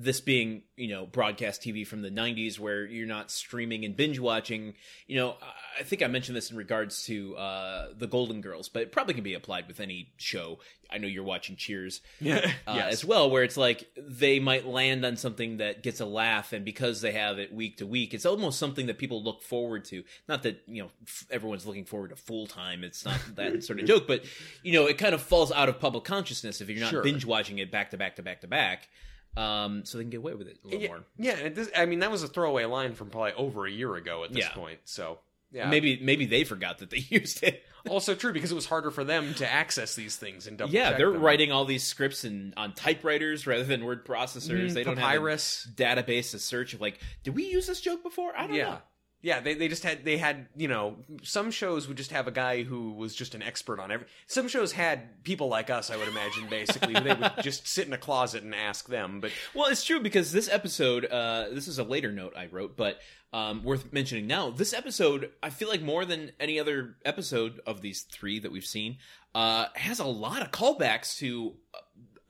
this 0.00 0.20
being 0.20 0.62
you 0.76 0.88
know 0.88 1.06
broadcast 1.06 1.62
TV 1.62 1.86
from 1.86 2.02
the 2.02 2.10
'90s, 2.10 2.58
where 2.58 2.84
you're 2.84 3.06
not 3.06 3.30
streaming 3.30 3.84
and 3.84 3.96
binge 3.96 4.18
watching. 4.18 4.74
You 5.06 5.16
know, 5.16 5.36
I 5.78 5.82
think 5.82 6.02
I 6.02 6.06
mentioned 6.06 6.36
this 6.36 6.50
in 6.50 6.56
regards 6.56 7.04
to 7.06 7.36
uh, 7.36 7.88
the 7.96 8.06
Golden 8.06 8.40
Girls, 8.40 8.68
but 8.68 8.82
it 8.82 8.92
probably 8.92 9.14
can 9.14 9.24
be 9.24 9.34
applied 9.34 9.66
with 9.68 9.80
any 9.80 10.12
show. 10.16 10.58
I 10.90 10.96
know 10.96 11.06
you're 11.06 11.22
watching 11.24 11.56
Cheers. 11.56 12.00
yeah, 12.20 12.50
uh, 12.66 12.72
yes. 12.76 12.92
as 12.94 13.04
well, 13.04 13.28
where 13.30 13.42
it's 13.42 13.56
like 13.58 13.90
they 13.96 14.38
might 14.40 14.66
land 14.66 15.04
on 15.04 15.16
something 15.16 15.58
that 15.58 15.82
gets 15.82 16.00
a 16.00 16.06
laugh, 16.06 16.52
and 16.54 16.64
because 16.64 17.00
they 17.02 17.12
have 17.12 17.38
it 17.38 17.52
week 17.52 17.76
to 17.78 17.86
week, 17.86 18.14
it's 18.14 18.24
almost 18.24 18.58
something 18.58 18.86
that 18.86 18.96
people 18.98 19.22
look 19.22 19.42
forward 19.42 19.84
to. 19.86 20.04
Not 20.28 20.44
that 20.44 20.62
you 20.66 20.82
know 20.84 20.90
f- 21.06 21.26
everyone's 21.30 21.66
looking 21.66 21.84
forward 21.84 22.10
to 22.10 22.16
full 22.16 22.46
time; 22.46 22.84
it's 22.84 23.04
not 23.04 23.18
that 23.34 23.64
sort 23.64 23.80
of 23.80 23.86
joke, 23.86 24.06
but 24.06 24.24
you 24.62 24.72
know 24.72 24.86
it 24.86 24.96
kind 24.96 25.14
of 25.14 25.20
falls 25.20 25.52
out 25.52 25.68
of 25.68 25.78
public 25.80 26.04
consciousness 26.04 26.60
if 26.60 26.70
you're 26.70 26.80
not 26.80 26.90
Sure. 26.90 27.02
binge 27.02 27.24
watching 27.26 27.58
it 27.58 27.70
back 27.70 27.90
to 27.90 27.98
back 27.98 28.16
to 28.16 28.22
back 28.22 28.40
to 28.42 28.46
back. 28.46 28.88
Um, 29.36 29.84
so 29.84 29.98
they 29.98 30.04
can 30.04 30.10
get 30.10 30.16
away 30.16 30.34
with 30.34 30.48
it 30.48 30.58
a 30.64 30.66
little 30.66 30.82
yeah, 30.82 30.88
more. 30.88 31.04
yeah 31.16 31.36
and 31.36 31.54
this, 31.54 31.70
I 31.76 31.86
mean, 31.86 32.00
that 32.00 32.10
was 32.10 32.22
a 32.24 32.28
throwaway 32.28 32.64
line 32.64 32.94
from 32.94 33.08
probably 33.10 33.32
over 33.34 33.66
a 33.66 33.70
year 33.70 33.94
ago 33.94 34.24
at 34.24 34.32
this 34.32 34.44
Yeah. 34.44 34.52
point. 34.52 34.80
So, 34.84 35.20
yeah. 35.52 35.70
Maybe 35.70 35.98
maybe 36.02 36.26
they 36.26 36.44
forgot 36.44 36.78
that 36.78 36.90
they 36.90 36.98
used 37.08 37.42
it. 37.42 37.62
also 37.88 38.14
true 38.14 38.32
because 38.34 38.50
it 38.52 38.54
was 38.54 38.66
harder 38.66 38.90
for 38.90 39.02
them 39.04 39.32
to 39.34 39.50
access 39.50 39.94
these 39.94 40.16
things 40.16 40.46
and 40.46 40.58
double 40.58 40.74
yeah, 40.74 40.92
they're 40.98 41.12
them. 41.12 41.22
writing 41.22 41.52
all 41.52 41.64
these 41.64 41.84
scripts 41.84 42.24
in 42.24 42.52
on 42.56 42.72
typewriters 42.74 43.46
rather 43.46 43.64
than 43.64 43.84
word 43.84 44.04
processors. 44.04 44.70
Mm, 44.70 44.74
they 44.74 44.84
don't 44.84 44.98
have 44.98 45.22
a 45.22 45.26
database 45.74 46.32
to 46.32 46.38
search 46.38 46.74
of 46.74 46.80
like, 46.82 46.98
did 47.22 47.34
we 47.34 47.44
use 47.46 47.66
this 47.66 47.80
joke 47.80 48.02
before? 48.02 48.36
I 48.36 48.46
don't 48.46 48.56
yeah. 48.56 48.64
know. 48.64 48.78
Yeah, 49.20 49.40
they, 49.40 49.54
they 49.54 49.66
just 49.66 49.82
had 49.82 50.04
they 50.04 50.16
had 50.16 50.46
you 50.56 50.68
know 50.68 50.96
some 51.22 51.50
shows 51.50 51.88
would 51.88 51.96
just 51.96 52.12
have 52.12 52.28
a 52.28 52.30
guy 52.30 52.62
who 52.62 52.92
was 52.92 53.14
just 53.14 53.34
an 53.34 53.42
expert 53.42 53.80
on 53.80 53.90
every. 53.90 54.06
Some 54.26 54.46
shows 54.48 54.72
had 54.72 55.24
people 55.24 55.48
like 55.48 55.70
us, 55.70 55.90
I 55.90 55.96
would 55.96 56.08
imagine, 56.08 56.48
basically. 56.48 56.94
they 56.94 57.14
would 57.14 57.32
just 57.42 57.66
sit 57.66 57.86
in 57.86 57.92
a 57.92 57.98
closet 57.98 58.44
and 58.44 58.54
ask 58.54 58.88
them. 58.88 59.20
But 59.20 59.32
Well, 59.54 59.66
it's 59.66 59.84
true 59.84 60.00
because 60.00 60.30
this 60.30 60.48
episode, 60.48 61.04
uh, 61.04 61.48
this 61.52 61.66
is 61.66 61.78
a 61.78 61.84
later 61.84 62.12
note 62.12 62.34
I 62.36 62.46
wrote, 62.46 62.76
but 62.76 62.98
um, 63.32 63.62
worth 63.62 63.92
mentioning 63.92 64.26
now. 64.26 64.50
This 64.50 64.72
episode, 64.72 65.30
I 65.42 65.50
feel 65.50 65.68
like 65.68 65.82
more 65.82 66.04
than 66.04 66.32
any 66.40 66.58
other 66.58 66.96
episode 67.04 67.60
of 67.66 67.82
these 67.82 68.02
three 68.02 68.38
that 68.38 68.52
we've 68.52 68.64
seen, 68.64 68.98
uh, 69.34 69.66
has 69.74 69.98
a 69.98 70.06
lot 70.06 70.42
of 70.42 70.50
callbacks 70.50 71.18
to 71.18 71.54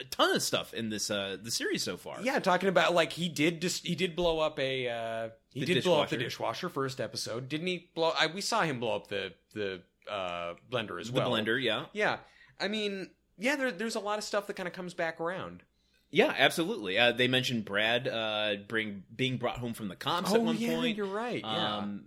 a 0.00 0.04
ton 0.04 0.34
of 0.34 0.42
stuff 0.42 0.74
in 0.74 0.90
this 0.90 1.10
uh, 1.10 1.36
the 1.40 1.50
series 1.50 1.82
so 1.82 1.96
far. 1.96 2.20
yeah, 2.22 2.38
talking 2.38 2.68
about 2.68 2.94
like 2.94 3.12
he 3.12 3.28
did 3.28 3.60
just 3.60 3.86
he 3.86 3.94
did 3.94 4.16
blow 4.16 4.40
up 4.40 4.58
a 4.58 4.88
uh, 4.88 5.28
he 5.50 5.60
The 5.64 5.74
did 5.74 5.84
blow 5.84 6.00
up 6.02 6.08
the 6.10 6.16
dishwasher. 6.16 6.68
dishwasher 6.68 6.68
first 6.68 7.00
episode, 7.00 7.48
didn't 7.48 7.66
he? 7.66 7.90
Blow 7.94 8.12
I, 8.18 8.26
we 8.26 8.40
saw 8.40 8.62
him 8.62 8.80
blow 8.80 8.96
up 8.96 9.08
the 9.08 9.32
the 9.54 9.82
uh, 10.10 10.54
blender 10.70 11.00
as 11.00 11.10
the 11.10 11.18
well. 11.20 11.30
blender, 11.30 11.62
yeah, 11.62 11.86
Yeah, 11.92 12.18
I 12.60 12.68
mean, 12.68 13.10
yeah, 13.38 13.56
there, 13.56 13.70
there's 13.70 13.94
a 13.94 14.00
lot 14.00 14.18
of 14.18 14.24
stuff 14.24 14.46
that 14.46 14.56
kind 14.56 14.66
of 14.66 14.72
comes 14.72 14.94
back 14.94 15.20
around. 15.20 15.62
yeah, 16.10 16.34
absolutely. 16.38 16.98
Uh, 16.98 17.12
they 17.12 17.28
mentioned 17.28 17.64
Brad 17.66 18.08
uh, 18.08 18.54
bring 18.66 19.04
being 19.14 19.36
brought 19.36 19.58
home 19.58 19.74
from 19.74 19.88
the 19.88 19.96
cops 19.96 20.32
at 20.32 20.40
one 20.42 20.56
point. 20.58 20.96
you're 20.96 21.06
right. 21.06 21.42
Yeah. 21.42 21.76
Um, 21.78 22.04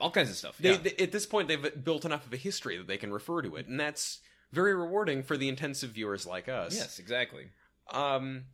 all 0.00 0.10
kinds 0.10 0.30
of 0.30 0.36
stuff. 0.36 0.56
They, 0.58 0.72
yeah. 0.72 0.78
they- 0.78 1.02
at 1.04 1.12
this 1.12 1.26
point, 1.26 1.48
they've 1.48 1.84
built 1.84 2.04
enough 2.04 2.26
of 2.26 2.32
a 2.32 2.36
history 2.36 2.76
that 2.76 2.86
they 2.86 2.96
can 2.96 3.12
refer 3.12 3.42
to 3.42 3.56
it, 3.56 3.66
and 3.68 3.78
that's 3.78 4.18
very 4.52 4.74
rewarding 4.74 5.22
for 5.22 5.36
the 5.36 5.48
intensive 5.48 5.90
viewers 5.90 6.26
like 6.26 6.48
us. 6.48 6.74
yes, 6.76 6.98
exactly. 6.98 7.46
Um. 7.92 8.44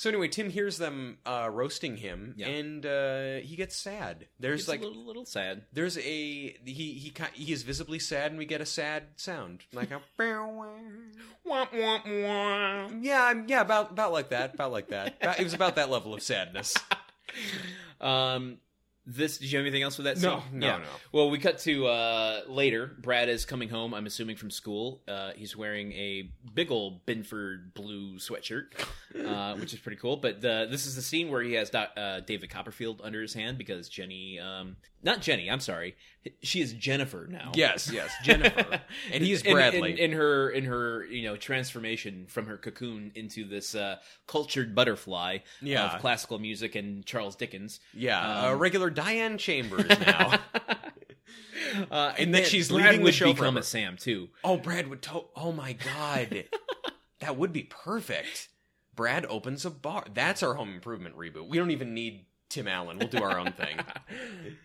So 0.00 0.08
anyway, 0.10 0.28
Tim 0.28 0.48
hears 0.48 0.78
them 0.78 1.18
uh, 1.26 1.50
roasting 1.52 1.96
him, 1.96 2.34
Yeah. 2.36 2.46
and 2.46 2.86
uh, 2.86 3.44
he 3.44 3.56
gets 3.56 3.74
sad. 3.74 4.28
There's 4.38 4.60
It's 4.60 4.68
like 4.68 4.80
a 4.80 4.86
little, 4.86 5.04
little 5.04 5.24
sad. 5.26 5.62
there's 5.72 5.98
a 5.98 6.00
he 6.00 6.56
he 6.64 7.12
he 7.34 7.52
is 7.52 7.64
visibly 7.64 7.98
sad, 7.98 8.30
and 8.30 8.38
we 8.38 8.46
get 8.46 8.60
a 8.60 8.64
sad 8.66 9.06
sound 9.16 9.62
like 9.72 9.90
a 9.90 10.00
Womp, 10.20 10.76
womp, 11.44 11.70
womp. 12.04 12.98
yeah 13.02 13.34
yeah 13.48 13.60
about 13.60 13.90
about 13.90 14.12
like 14.12 14.28
that 14.28 14.54
about 14.54 14.70
like 14.70 14.86
that. 14.90 15.16
About- 15.20 15.40
it 15.40 15.42
was 15.42 15.54
about 15.54 15.74
that 15.74 15.90
level 15.90 16.14
of 16.14 16.22
sadness. 16.22 16.74
Um, 18.00 18.58
this. 19.08 19.38
Did 19.38 19.50
you 19.50 19.58
have 19.58 19.66
anything 19.66 19.82
else 19.82 19.96
with 19.98 20.04
that? 20.04 20.18
No, 20.20 20.40
scene? 20.50 20.60
no, 20.60 20.66
Yeah. 20.66 20.78
no. 20.78 20.84
Well, 21.12 21.30
we 21.30 21.38
cut 21.38 21.58
to 21.60 21.86
uh, 21.86 22.40
later. 22.46 22.86
Brad 22.98 23.28
is 23.28 23.44
coming 23.44 23.68
home. 23.70 23.94
I'm 23.94 24.06
assuming 24.06 24.36
from 24.36 24.50
school. 24.50 25.02
Uh, 25.08 25.30
he's 25.34 25.56
wearing 25.56 25.92
a 25.92 26.30
big 26.54 26.70
old 26.70 27.04
Binford 27.06 27.72
blue 27.74 28.18
sweatshirt, 28.18 28.66
uh, 29.26 29.56
which 29.60 29.72
is 29.72 29.80
pretty 29.80 29.96
cool. 29.96 30.16
But 30.18 30.40
the, 30.40 30.68
this 30.70 30.86
is 30.86 30.94
the 30.94 31.02
scene 31.02 31.30
where 31.30 31.42
he 31.42 31.54
has 31.54 31.70
Doc, 31.70 31.90
uh, 31.96 32.20
David 32.20 32.50
Copperfield 32.50 33.00
under 33.02 33.22
his 33.22 33.32
hand 33.34 33.56
because 33.58 33.88
Jenny, 33.88 34.38
um, 34.38 34.76
not 35.02 35.20
Jenny. 35.22 35.50
I'm 35.50 35.60
sorry, 35.60 35.96
she 36.42 36.60
is 36.60 36.72
Jennifer 36.74 37.26
now. 37.30 37.52
Yes, 37.54 37.90
yes, 37.92 38.10
Jennifer, 38.24 38.80
and 39.12 39.24
he's 39.24 39.42
In- 39.42 39.52
Bradley. 39.54 39.92
in, 39.92 39.98
in 39.98 40.12
her 40.12 40.50
in 40.50 40.64
her 40.64 41.04
you 41.06 41.22
know 41.28 41.36
transformation 41.36 42.26
from 42.28 42.46
her 42.46 42.56
cocoon 42.56 43.12
into 43.14 43.44
this 43.48 43.74
uh, 43.74 43.96
cultured 44.26 44.74
butterfly 44.74 45.38
Yeah. 45.62 45.94
of 45.94 46.00
classical 46.00 46.38
music 46.38 46.74
and 46.74 47.04
Charles 47.06 47.36
Dickens. 47.36 47.80
yeah, 47.94 48.48
a 48.48 48.52
um, 48.52 48.58
regular 48.58 48.90
Diane 48.90 49.38
Chambers 49.38 49.88
now. 50.00 50.38
uh, 51.90 52.12
And 52.18 52.34
that 52.34 52.40
then 52.42 52.44
she's 52.44 52.68
Brad 52.70 52.90
leaving 52.92 53.04
the 53.06 53.12
show 53.12 53.32
become 53.32 53.56
a 53.56 53.62
Sam 53.62 53.96
too. 53.96 54.28
Oh, 54.44 54.56
Brad 54.56 54.88
would 54.88 55.02
to- 55.02 55.24
Oh 55.36 55.52
my 55.52 55.72
god. 55.74 56.44
that 57.20 57.36
would 57.36 57.52
be 57.52 57.62
perfect. 57.64 58.48
Brad 58.94 59.24
opens 59.26 59.64
a 59.64 59.70
bar. 59.70 60.04
That's 60.12 60.42
our 60.42 60.54
home 60.54 60.72
improvement 60.74 61.16
reboot. 61.16 61.48
We 61.48 61.56
don't 61.58 61.70
even 61.70 61.94
need 61.94 62.26
Tim 62.48 62.66
Allen. 62.66 62.98
We'll 62.98 63.08
do 63.08 63.22
our 63.22 63.38
own 63.38 63.52
thing. 63.52 63.78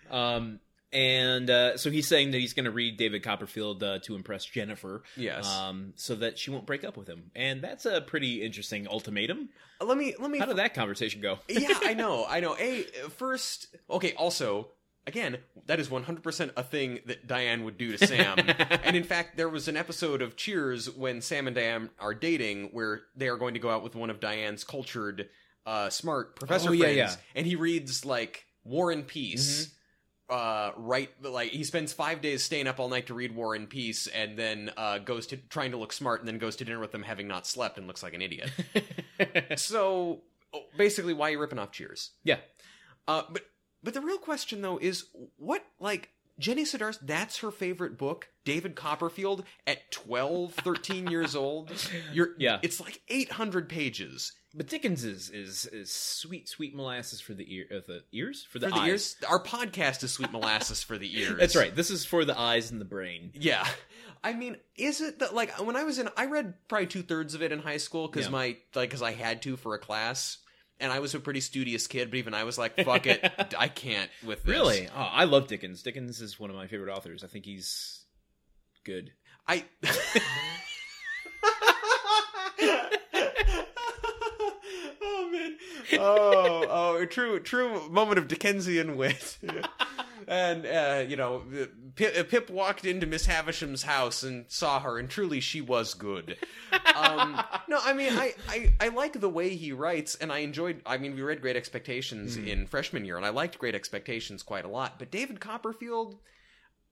Um, 0.09 0.59
and 0.93 1.49
uh, 1.49 1.77
so 1.77 1.89
he's 1.89 2.07
saying 2.07 2.31
that 2.31 2.37
he's 2.39 2.53
going 2.53 2.65
to 2.65 2.71
read 2.71 2.97
David 2.97 3.23
Copperfield 3.23 3.83
uh, 3.83 3.99
to 3.99 4.15
impress 4.15 4.45
Jennifer. 4.45 5.03
Yes. 5.17 5.47
Um, 5.47 5.93
so 5.95 6.15
that 6.15 6.37
she 6.39 6.51
won't 6.51 6.65
break 6.65 6.83
up 6.83 6.95
with 6.97 7.07
him, 7.07 7.31
and 7.35 7.61
that's 7.61 7.85
a 7.85 8.01
pretty 8.01 8.41
interesting 8.43 8.87
ultimatum. 8.87 9.49
let 9.81 9.97
me 9.97 10.15
let 10.19 10.29
me 10.31 10.39
How 10.39 10.45
did 10.45 10.57
that 10.57 10.73
conversation 10.73 11.21
go? 11.21 11.39
Yeah, 11.49 11.77
I 11.83 11.93
know. 11.93 12.25
I 12.27 12.39
know. 12.39 12.55
A 12.57 12.83
first 13.17 13.75
Okay, 13.89 14.13
also 14.13 14.69
Again, 15.05 15.35
that 15.65 15.81
is 15.81 15.89
100% 15.89 16.51
a 16.55 16.63
thing 16.63 16.99
that 17.07 17.27
Diane 17.27 17.65
would 17.65 17.77
do 17.77 17.97
to 17.97 18.07
Sam. 18.07 18.37
and 18.39 18.95
in 18.95 19.03
fact, 19.03 19.35
there 19.35 19.49
was 19.49 19.67
an 19.67 19.75
episode 19.75 20.21
of 20.21 20.37
Cheers 20.37 20.89
when 20.89 21.19
Sam 21.19 21.45
and 21.47 21.53
Diane 21.53 21.89
are 21.99 22.13
dating 22.13 22.69
where 22.71 23.01
they 23.13 23.27
are 23.27 23.35
going 23.35 23.53
to 23.55 23.59
go 23.59 23.69
out 23.69 23.83
with 23.83 23.95
one 23.95 24.09
of 24.09 24.21
Diane's 24.21 24.63
cultured, 24.63 25.27
uh, 25.65 25.89
smart 25.89 26.37
professor 26.37 26.69
Oh, 26.71 26.77
friends. 26.77 26.95
yeah. 26.95 27.15
And 27.35 27.45
he 27.45 27.57
reads, 27.57 28.05
like, 28.05 28.45
War 28.63 28.91
and 28.91 29.05
Peace. 29.05 29.73
Uh, 30.29 30.71
right, 30.77 31.09
like 31.21 31.51
he 31.51 31.63
spends 31.63 31.91
five 31.93 32.21
days 32.21 32.43
staying 32.43 32.65
up 32.65 32.79
all 32.79 32.89
night 32.89 33.07
to 33.07 33.13
read 33.13 33.35
War 33.35 33.55
and 33.55 33.69
Peace, 33.69 34.07
and 34.07 34.37
then 34.37 34.71
uh, 34.77 34.97
goes 34.99 35.27
to 35.27 35.37
trying 35.37 35.71
to 35.71 35.77
look 35.77 35.93
smart, 35.93 36.21
and 36.21 36.27
then 36.27 36.37
goes 36.37 36.55
to 36.57 36.65
dinner 36.65 36.79
with 36.79 36.91
them 36.91 37.03
having 37.03 37.27
not 37.27 37.45
slept 37.45 37.77
and 37.77 37.87
looks 37.87 38.01
like 38.01 38.13
an 38.13 38.21
idiot. 38.21 38.49
so 39.57 40.21
oh, 40.53 40.61
basically, 40.77 41.13
why 41.13 41.29
are 41.29 41.31
you 41.31 41.39
ripping 41.39 41.59
off 41.59 41.71
Cheers? 41.71 42.11
yeah. 42.23 42.37
Uh, 43.07 43.23
but 43.29 43.43
but 43.83 43.93
the 43.93 44.01
real 44.01 44.17
question 44.17 44.61
though 44.61 44.77
is 44.77 45.05
what 45.37 45.63
like 45.79 46.09
Jenny 46.39 46.63
Sedaris, 46.63 46.99
that's 47.01 47.37
her 47.39 47.51
favorite 47.51 47.97
book. 47.97 48.29
David 48.45 48.75
Copperfield 48.75 49.43
at 49.67 49.91
12, 49.91 50.53
13 50.53 51.07
years 51.07 51.35
old. 51.35 51.71
You're 52.13 52.29
Yeah. 52.37 52.59
It's 52.61 52.79
like 52.79 53.01
800 53.07 53.69
pages. 53.69 54.33
But 54.55 54.67
Dickens 54.67 55.03
is 55.03 55.29
is 55.31 55.65
is 55.65 55.91
sweet, 55.91 56.47
sweet 56.47 56.75
molasses 56.75 57.19
for 57.19 57.33
the 57.33 57.45
ear, 57.55 57.65
uh, 57.71 57.79
the 57.87 58.03
ears 58.11 58.45
for 58.49 58.59
the, 58.59 58.67
For 58.69 58.75
the 58.75 58.81
eyes. 58.81 58.87
ears, 58.89 59.15
our 59.27 59.41
podcast 59.41 60.03
is 60.03 60.11
sweet 60.11 60.31
molasses 60.31 60.83
for 60.83 60.97
the 60.97 61.09
ears. 61.19 61.37
That's 61.39 61.55
right. 61.55 61.75
This 61.75 61.89
is 61.89 62.05
for 62.05 62.23
the 62.23 62.39
eyes 62.39 62.69
and 62.71 62.79
the 62.79 62.85
brain. 62.85 63.31
Yeah. 63.33 63.67
I 64.23 64.33
mean, 64.33 64.57
is 64.77 65.01
it 65.01 65.19
that 65.19 65.33
like 65.33 65.51
when 65.59 65.75
I 65.75 65.83
was 65.83 65.97
in, 65.97 66.07
I 66.15 66.27
read 66.27 66.53
probably 66.67 66.85
two 66.87 67.01
thirds 67.01 67.33
of 67.33 67.41
it 67.41 67.51
in 67.51 67.59
high 67.59 67.77
school 67.77 68.07
because 68.07 68.27
Yeah. 68.27 68.31
my 68.31 68.45
like 68.75 68.89
because 68.89 69.01
I 69.01 69.11
had 69.13 69.41
to 69.41 69.57
for 69.57 69.73
a 69.73 69.79
class, 69.79 70.37
and 70.79 70.91
I 70.91 70.99
was 70.99 71.15
a 71.15 71.19
pretty 71.19 71.41
studious 71.41 71.87
kid. 71.87 72.11
But 72.11 72.17
even 72.17 72.33
I 72.35 72.43
was 72.43 72.57
like, 72.59 72.75
"Fuck 72.85 73.07
it, 73.07 73.55
I 73.57 73.67
can't 73.67 74.09
with 74.23 74.43
this." 74.43 74.53
Really? 74.53 74.87
Oh, 74.95 74.99
I 75.01 75.23
love 75.25 75.47
Dickens. 75.47 75.81
Dickens 75.81 76.21
is 76.21 76.39
one 76.39 76.51
of 76.51 76.55
my 76.55 76.67
favorite 76.67 76.91
authors. 76.95 77.23
I 77.23 77.27
think 77.27 77.45
he's 77.45 78.05
good. 78.85 79.11
I. 79.47 79.65
oh 85.01 85.29
man! 85.31 85.57
Oh, 85.99 86.65
oh, 86.69 86.95
a 86.97 87.05
true, 87.05 87.39
true 87.39 87.89
moment 87.89 88.17
of 88.19 88.27
Dickensian 88.27 88.97
wit. 88.97 89.37
and 90.27 90.65
uh, 90.65 91.03
you 91.07 91.15
know, 91.15 91.43
Pip, 91.95 92.29
Pip 92.29 92.49
walked 92.49 92.85
into 92.85 93.05
Miss 93.05 93.25
Havisham's 93.25 93.83
house 93.83 94.23
and 94.23 94.45
saw 94.47 94.79
her, 94.79 94.97
and 94.97 95.09
truly, 95.09 95.39
she 95.39 95.61
was 95.61 95.93
good. 95.93 96.37
Um, 96.95 97.41
no, 97.67 97.79
I 97.83 97.93
mean, 97.93 98.13
I, 98.13 98.33
I, 98.49 98.73
I 98.79 98.87
like 98.89 99.19
the 99.19 99.29
way 99.29 99.55
he 99.55 99.71
writes, 99.71 100.15
and 100.15 100.31
I 100.31 100.39
enjoyed. 100.39 100.81
I 100.85 100.97
mean, 100.97 101.15
we 101.15 101.21
read 101.21 101.41
Great 101.41 101.55
Expectations 101.55 102.37
in 102.37 102.67
freshman 102.67 103.05
year, 103.05 103.17
and 103.17 103.25
I 103.25 103.29
liked 103.29 103.59
Great 103.59 103.75
Expectations 103.75 104.43
quite 104.43 104.65
a 104.65 104.69
lot. 104.69 104.99
But 104.99 105.11
David 105.11 105.39
Copperfield. 105.39 106.17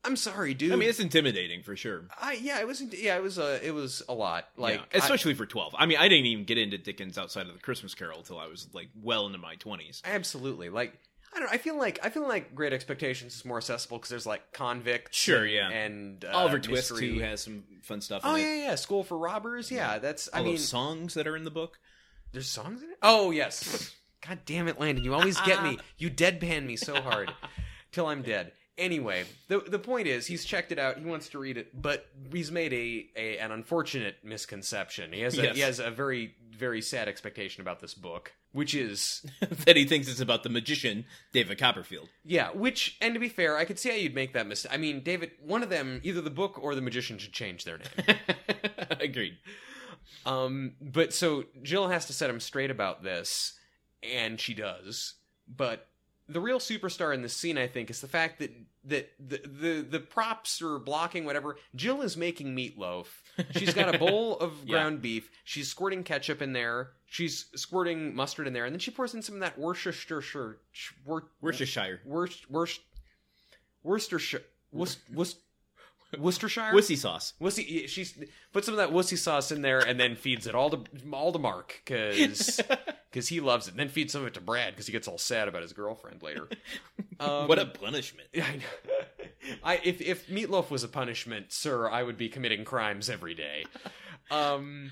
I'm 0.04 0.16
sorry, 0.16 0.54
dude. 0.54 0.72
I 0.72 0.76
mean, 0.78 0.90
it's 0.90 1.00
intimidating 1.00 1.62
for 1.62 1.76
sure. 1.76 2.06
I 2.20 2.34
yeah, 2.34 2.60
it 2.60 2.68
was 2.68 2.82
yeah, 2.82 3.18
it 3.18 3.24
was 3.24 3.38
a 3.38 3.66
it 3.66 3.72
was 3.72 4.02
a 4.10 4.14
lot. 4.14 4.48
Like 4.58 4.76
yeah, 4.76 5.00
especially 5.00 5.36
for 5.36 5.46
twelve. 5.46 5.76
I 5.78 5.86
mean, 5.86 5.98
I 6.00 6.08
didn't 6.08 6.26
even 6.26 6.46
get 6.46 6.58
into 6.58 6.78
Dickens 6.78 7.18
outside 7.18 7.48
of 7.48 7.54
the 7.54 7.60
Christmas 7.60 7.94
Carol 7.94 8.20
until 8.20 8.40
I 8.40 8.48
was 8.48 8.68
like 8.74 8.90
well 9.02 9.28
into 9.28 9.38
my 9.38 9.56
twenties. 9.56 10.02
Absolutely 10.04 10.70
like 10.70 11.00
I 11.34 11.40
don't 11.40 11.48
know. 11.48 11.54
I 11.54 11.58
feel 11.60 11.78
like 11.78 12.00
I 12.04 12.10
feel 12.10 12.28
like 12.28 12.56
Great 12.56 12.74
Expectations 12.74 13.36
is 13.36 13.46
more 13.46 13.58
accessible 13.58 13.98
because 13.98 14.10
there's 14.10 14.26
like 14.26 14.52
convict. 14.52 15.14
Sure, 15.14 15.44
and, 15.44 15.52
yeah. 15.52 15.70
and 15.70 16.26
uh, 16.26 16.32
Oliver 16.34 16.60
Twist 16.60 16.92
mystery. 16.92 17.14
too 17.14 17.20
has 17.20 17.42
some 17.42 17.64
fun 17.84 18.02
stuff. 18.02 18.24
Oh 18.26 18.36
in 18.36 18.42
it. 18.42 18.44
yeah, 18.44 18.56
yeah, 18.56 18.76
School 18.76 19.04
for 19.04 19.18
Robbers. 19.18 19.72
Yeah, 19.72 20.00
that's. 20.00 20.30
I 20.34 20.42
mean, 20.42 20.54
those 20.54 20.68
songs 20.68 21.14
that 21.14 21.28
are 21.28 21.38
in 21.38 21.44
the 21.44 21.52
book. 21.52 21.80
there's 22.34 22.50
songs 22.50 22.82
in 22.82 22.90
it. 22.90 22.98
Oh 23.02 23.32
yes. 23.32 23.96
God 24.28 24.40
damn 24.46 24.68
it, 24.68 24.80
Landon! 24.80 25.04
You 25.04 25.14
always 25.14 25.40
get 25.42 25.64
me. 25.64 25.80
You 25.98 26.12
deadpan 26.12 26.66
me 26.66 26.76
so 26.76 27.00
hard 27.02 27.32
till 27.92 28.08
I'm 28.08 28.22
dead. 28.22 28.52
Anyway, 28.78 29.26
the 29.48 29.60
the 29.60 29.78
point 29.80 30.08
is, 30.08 30.26
he's 30.28 30.46
checked 30.46 30.72
it 30.72 30.80
out. 30.80 30.98
He 30.98 31.06
wants 31.06 31.30
to 31.30 31.40
read 31.40 31.58
it, 31.58 31.80
but 31.80 32.06
he's 32.32 32.52
made 32.52 32.74
a, 32.74 33.08
a 33.16 33.38
an 33.38 33.52
unfortunate 33.52 34.18
misconception. 34.24 35.12
He 35.14 35.22
has 35.22 35.38
a, 35.38 35.44
Yes. 35.44 35.56
he 35.56 35.62
has 35.62 35.80
a 35.80 35.92
very 35.92 36.36
very 36.52 36.82
sad 36.82 37.08
expectation 37.08 37.62
about 37.62 37.80
this 37.80 37.94
book, 37.94 38.34
which 38.52 38.74
is 38.76 39.26
that 39.66 39.76
he 39.76 39.86
thinks 39.86 40.08
it's 40.08 40.20
about 40.20 40.44
the 40.44 40.50
magician 40.50 41.06
David 41.34 41.58
Copperfield. 41.58 42.08
Yeah, 42.24 42.50
which, 42.52 42.98
and 43.02 43.14
to 43.16 43.20
be 43.20 43.30
fair, 43.30 43.58
I 43.58 43.66
could 43.66 43.80
see 43.80 43.90
how 43.90 43.96
you'd 43.96 44.14
make 44.16 44.34
that 44.34 44.46
mistake. 44.48 44.72
I 44.72 44.78
mean, 44.78 45.02
David, 45.04 45.32
one 45.44 45.64
of 45.64 45.70
them, 45.70 46.00
either 46.04 46.22
the 46.22 46.30
book 46.30 46.60
or 46.62 46.76
the 46.76 46.82
magician, 46.82 47.18
should 47.18 47.34
change 47.34 47.66
their 47.66 47.80
name. 47.80 48.18
Agreed. 49.00 49.38
um, 50.26 50.74
but 50.82 51.14
so 51.14 51.46
Jill 51.64 51.88
has 51.88 52.06
to 52.08 52.14
set 52.14 52.30
him 52.30 52.40
straight 52.40 52.72
about 52.72 53.04
this, 53.04 53.54
and 54.04 54.40
she 54.40 54.54
does. 54.54 55.16
But 55.48 55.88
the 56.32 56.40
real 56.40 56.60
superstar 56.60 57.14
in 57.14 57.22
this 57.22 57.36
scene, 57.36 57.58
I 57.58 57.68
think, 57.68 57.90
is 57.90 58.02
the 58.02 58.08
fact 58.08 58.40
that 58.40 58.52
that 58.86 59.12
the 59.20 59.42
the, 59.46 59.82
the 59.90 60.00
props 60.00 60.62
are 60.62 60.80
blocking 60.80 61.26
whatever. 61.26 61.58
Jill 61.76 62.02
is 62.02 62.18
making 62.18 62.56
meatloaf. 62.56 63.06
She's 63.56 63.74
got 63.74 63.94
a 63.94 63.98
bowl 64.06 64.38
of 64.40 64.54
Yeah. 64.66 64.72
ground 64.72 65.02
beef. 65.02 65.30
She's 65.44 65.68
squirting 65.70 66.04
ketchup 66.04 66.42
in 66.42 66.54
there. 66.54 66.92
She's 67.06 67.46
squirting 67.56 68.16
mustard 68.16 68.48
in 68.48 68.54
there, 68.54 68.66
and 68.66 68.74
then 68.74 68.80
she 68.80 68.92
pours 68.92 69.14
in 69.14 69.22
some 69.22 69.36
of 69.36 69.42
that 69.42 69.58
Worcestershire. 69.60 70.58
Wor- 71.06 71.28
Worcestershire. 71.42 72.00
Worcest, 72.06 72.50
Worcest, 72.50 72.82
Worcestershire, 73.84 74.44
Worcest, 74.72 75.00
Worcest, 75.14 75.38
Worcestershire, 76.18 76.72
Wussy 76.74 76.98
sauce. 76.98 77.34
Wussy. 77.42 77.66
yeah, 77.68 77.88
She's 77.88 78.18
put 78.52 78.66
some 78.66 78.74
of 78.74 78.78
that 78.78 78.92
wussy 78.92 79.18
sauce 79.18 79.52
in 79.52 79.62
there 79.62 79.80
and 79.80 80.00
then 80.00 80.16
feeds 80.16 80.46
it 80.48 80.56
all 80.56 80.70
to 80.70 80.84
all 81.12 81.32
to 81.32 81.40
Mark 81.40 81.82
because 81.86 82.58
he 83.30 83.40
loves 83.40 83.68
it. 83.68 83.72
And 83.72 83.80
then 83.80 83.90
feeds 83.90 84.12
some 84.14 84.22
of 84.22 84.28
it 84.28 84.34
to 84.34 84.42
Brad 84.42 84.74
because 84.74 84.88
he 84.88 84.92
gets 84.92 85.08
all 85.08 85.18
sad 85.18 85.48
about 85.48 85.62
his 85.62 85.74
girlfriend 85.74 86.22
later. 86.24 86.48
Um, 87.20 87.48
what 87.48 87.60
a 87.60 87.68
punishment. 87.68 88.30
I 88.36 88.56
know. 88.56 89.56
I 89.64 89.80
if 89.84 90.02
if 90.02 90.28
meatloaf 90.28 90.72
was 90.72 90.84
a 90.84 90.88
punishment, 90.88 91.52
sir, 91.54 91.88
I 91.88 92.02
would 92.02 92.18
be 92.18 92.30
committing 92.30 92.66
crimes 92.66 93.12
every 93.12 93.36
day. 93.36 93.66
Um. 94.32 94.92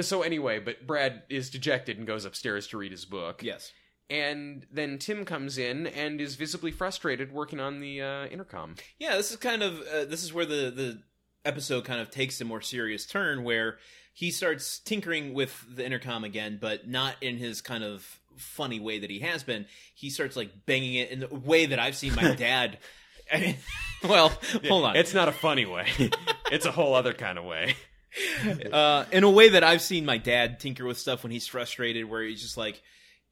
So 0.00 0.22
anyway, 0.22 0.60
but 0.60 0.86
Brad 0.86 1.24
is 1.28 1.50
dejected 1.50 1.98
and 1.98 2.06
goes 2.06 2.24
upstairs 2.24 2.68
to 2.68 2.78
read 2.78 2.92
his 2.92 3.04
book. 3.04 3.42
Yes. 3.42 3.72
And 4.08 4.66
then 4.70 4.98
Tim 4.98 5.24
comes 5.24 5.58
in 5.58 5.86
and 5.88 6.20
is 6.20 6.36
visibly 6.36 6.70
frustrated 6.70 7.32
working 7.32 7.58
on 7.58 7.80
the 7.80 8.02
uh, 8.02 8.26
intercom. 8.26 8.76
Yeah, 8.98 9.16
this 9.16 9.30
is 9.30 9.36
kind 9.36 9.62
of 9.62 9.80
uh, 9.80 10.04
this 10.04 10.22
is 10.22 10.32
where 10.32 10.46
the 10.46 10.70
the 10.70 11.02
episode 11.44 11.84
kind 11.84 12.00
of 12.00 12.10
takes 12.10 12.40
a 12.40 12.44
more 12.44 12.60
serious 12.60 13.06
turn 13.06 13.42
where 13.42 13.78
he 14.12 14.30
starts 14.30 14.78
tinkering 14.78 15.34
with 15.34 15.64
the 15.74 15.84
intercom 15.84 16.24
again, 16.24 16.58
but 16.60 16.88
not 16.88 17.16
in 17.20 17.36
his 17.36 17.60
kind 17.60 17.82
of 17.84 18.20
funny 18.36 18.78
way 18.78 18.98
that 19.00 19.10
he 19.10 19.20
has 19.20 19.42
been. 19.42 19.66
He 19.94 20.10
starts 20.10 20.36
like 20.36 20.66
banging 20.66 20.94
it 20.94 21.10
in 21.10 21.20
the 21.20 21.28
way 21.34 21.66
that 21.66 21.78
I've 21.78 21.96
seen 21.96 22.14
my 22.14 22.34
dad 22.36 22.78
I 23.32 23.40
mean, 23.40 23.56
well, 24.04 24.28
hold 24.68 24.84
on. 24.84 24.96
It's 24.96 25.14
not 25.14 25.28
a 25.28 25.32
funny 25.32 25.66
way. 25.66 25.88
it's 26.50 26.66
a 26.66 26.72
whole 26.72 26.94
other 26.94 27.12
kind 27.12 27.38
of 27.38 27.44
way. 27.44 27.74
uh, 28.72 29.04
in 29.12 29.24
a 29.24 29.30
way 29.30 29.50
that 29.50 29.64
I've 29.64 29.82
seen 29.82 30.04
my 30.04 30.18
dad 30.18 30.60
tinker 30.60 30.84
with 30.84 30.98
stuff 30.98 31.22
when 31.22 31.32
he's 31.32 31.46
frustrated, 31.46 32.08
where 32.08 32.22
he's 32.22 32.40
just 32.40 32.56
like, 32.56 32.80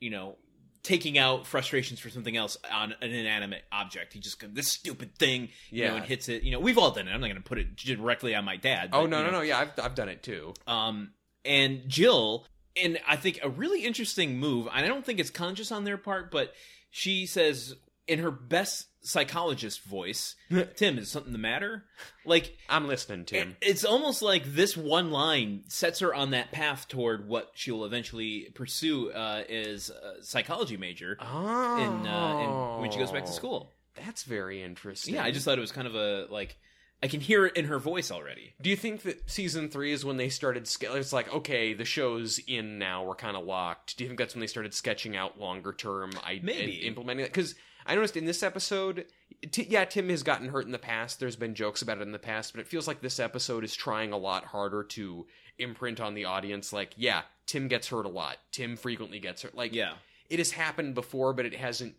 you 0.01 0.11
know, 0.11 0.37
taking 0.85 1.19
out 1.19 1.47
frustrations 1.47 1.99
for 1.99 2.11
something 2.11 2.37
else 2.37 2.57
on 2.73 2.95
an 3.03 3.11
inanimate 3.11 3.65
object. 3.73 4.13
He 4.13 4.21
just 4.21 4.39
goes, 4.39 4.51
this 4.53 4.69
stupid 4.69 5.17
thing, 5.19 5.49
you 5.71 5.83
know, 5.85 5.91
Yeah. 5.93 5.97
and 5.97 6.05
hits 6.05 6.29
it. 6.29 6.43
You 6.45 6.53
know, 6.53 6.61
we've 6.61 6.79
all 6.79 6.93
done 6.93 7.09
it. 7.09 7.11
I'm 7.13 7.21
not 7.21 7.27
going 7.27 7.43
to 7.43 7.43
put 7.43 7.59
it 7.59 7.75
directly 7.75 8.35
on 8.37 8.45
my 8.45 8.57
dad. 8.57 8.91
Oh 8.93 9.07
no, 9.07 9.19
you 9.19 9.25
no, 9.25 9.31
know, 9.31 9.39
no. 9.39 9.41
Yeah, 9.43 9.59
I've 9.59 9.73
I've 9.83 9.95
done 9.97 10.09
it 10.09 10.23
too. 10.23 10.55
Um, 10.69 11.11
and 11.45 11.89
Jill, 11.89 12.47
and 12.81 12.99
I 13.09 13.17
think 13.17 13.41
a 13.43 13.49
really 13.49 13.85
interesting 13.85 14.39
move, 14.39 14.69
and 14.73 14.85
I 14.85 14.89
don't 14.89 15.05
think 15.05 15.19
it's 15.19 15.31
conscious 15.31 15.73
on 15.73 15.85
their 15.85 15.97
part, 15.99 16.31
but 16.31 16.53
she 16.91 17.27
says 17.27 17.75
in 18.07 18.19
her 18.19 18.31
best 18.31 18.89
psychologist 19.01 19.83
voice, 19.85 20.35
Tim, 20.77 20.99
is 20.99 21.11
something 21.11 21.33
the 21.33 21.39
matter? 21.39 21.85
Like, 22.25 22.57
I'm 22.69 22.87
listening, 22.87 23.21
it- 23.21 23.27
Tim. 23.27 23.57
it's 23.61 23.85
almost 23.85 24.23
like 24.23 24.45
this 24.45 24.77
one 24.77 25.11
line 25.11 25.65
sets 25.69 26.01
her 26.01 26.15
on 26.15 26.31
that 26.31 26.53
path 26.53 26.89
toward 26.89 27.29
what 27.29 27.51
she 27.55 27.71
will 27.71 27.85
eventually 27.85 28.49
pursue 28.55 29.11
uh, 29.11 29.43
as 29.49 29.91
a 29.91 30.23
psychology 30.25 30.77
major 30.77 31.17
oh, 31.21 31.77
in, 31.79 32.07
uh, 32.07 32.75
in 32.77 32.81
when 32.83 32.91
she 32.91 32.99
goes 32.99 33.11
back 33.11 33.25
to 33.27 33.33
school. 33.33 33.71
That's 33.97 34.25
very 34.25 34.63
interesting. 34.63 35.15
Yeah, 35.15 35.25
I 35.25 35.31
just 35.31 35.45
thought 35.45 35.59
it 35.59 35.61
was 35.61 35.73
kind 35.73 35.87
of 35.87 35.95
a 35.95 36.27
like 36.31 36.57
I 37.03 37.07
can 37.07 37.21
hear 37.21 37.47
it 37.47 37.57
in 37.57 37.67
her 37.67 37.79
voice 37.79 38.11
already. 38.11 38.55
Do 38.61 38.71
you 38.71 38.77
think 38.77 39.03
that 39.03 39.31
season 39.31 39.69
three 39.69 39.93
is 39.93 40.05
when 40.05 40.17
they 40.17 40.31
started? 40.31 40.67
Ske- 40.67 40.85
it's 40.95 41.13
like 41.13 41.33
okay, 41.33 41.75
the 41.75 41.85
show's 41.85 42.41
in 42.49 42.79
now. 42.79 43.05
We're 43.05 43.15
kind 43.15 43.37
of 43.37 43.45
locked. 43.45 43.97
Do 43.97 44.03
you 44.05 44.09
think 44.09 44.19
that's 44.19 44.35
when 44.35 44.41
they 44.41 44.47
started 44.49 44.75
sketching 44.75 45.17
out 45.17 45.39
longer 45.39 45.73
term? 45.73 46.13
I 46.25 46.41
Maybe. 46.43 46.79
and 46.79 46.89
implementing 46.89 47.23
that 47.25 47.33
because 47.33 47.55
I 47.87 47.95
noticed 47.95 48.17
in 48.17 48.25
this 48.25 48.43
episode, 48.43 49.07
t- 49.51 49.67
yeah, 49.69 49.85
Tim 49.85 50.09
has 50.09 50.23
gotten 50.23 50.49
hurt 50.49 50.67
in 50.67 50.73
the 50.73 50.79
past. 50.79 51.21
There's 51.21 51.37
been 51.37 51.55
jokes 51.55 51.83
about 51.83 51.99
it 51.99 52.03
in 52.03 52.13
the 52.13 52.19
past, 52.19 52.53
but 52.55 52.61
it 52.61 52.69
feels 52.69 52.89
like 52.89 53.01
this 53.01 53.21
episode 53.21 53.63
is 53.65 53.75
trying 53.75 54.13
a 54.13 54.17
lot 54.17 54.45
harder 54.45 54.83
to 54.85 55.27
imprint 55.59 56.01
on 56.01 56.15
the 56.15 56.25
audience. 56.25 56.73
Like, 56.73 56.93
yeah, 56.97 57.23
Tim 57.47 57.69
gets 57.69 57.89
hurt 57.89 58.07
a 58.07 58.09
lot. 58.11 58.37
Tim 58.53 58.77
frequently 58.77 59.21
gets 59.21 59.43
hurt. 59.43 59.55
Like, 59.55 59.75
Yeah. 59.75 59.95
it 60.31 60.39
has 60.39 60.53
happened 60.53 60.95
before, 60.95 61.33
but 61.35 61.45
it 61.47 61.55
hasn't. 61.55 61.95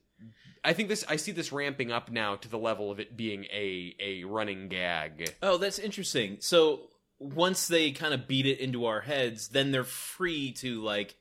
I 0.63 0.73
think 0.73 0.89
this. 0.89 1.05
I 1.07 1.17
see 1.17 1.31
this 1.31 1.51
ramping 1.51 1.91
up 1.91 2.09
now 2.09 2.35
to 2.37 2.47
the 2.49 2.57
level 2.57 2.89
of 2.89 2.99
it 2.99 3.15
being 3.15 3.43
a 3.53 3.95
a 3.99 4.23
running 4.23 4.67
gag. 4.69 5.31
Oh, 5.43 5.57
that's 5.57 5.77
interesting. 5.77 6.37
So 6.39 6.89
once 7.19 7.67
they 7.67 7.91
kind 7.91 8.15
of 8.15 8.27
beat 8.27 8.47
it 8.47 8.59
into 8.59 8.85
our 8.85 9.01
heads, 9.01 9.49
then 9.49 9.69
they're 9.69 9.83
free 9.83 10.51
to 10.53 10.81
like 10.81 11.15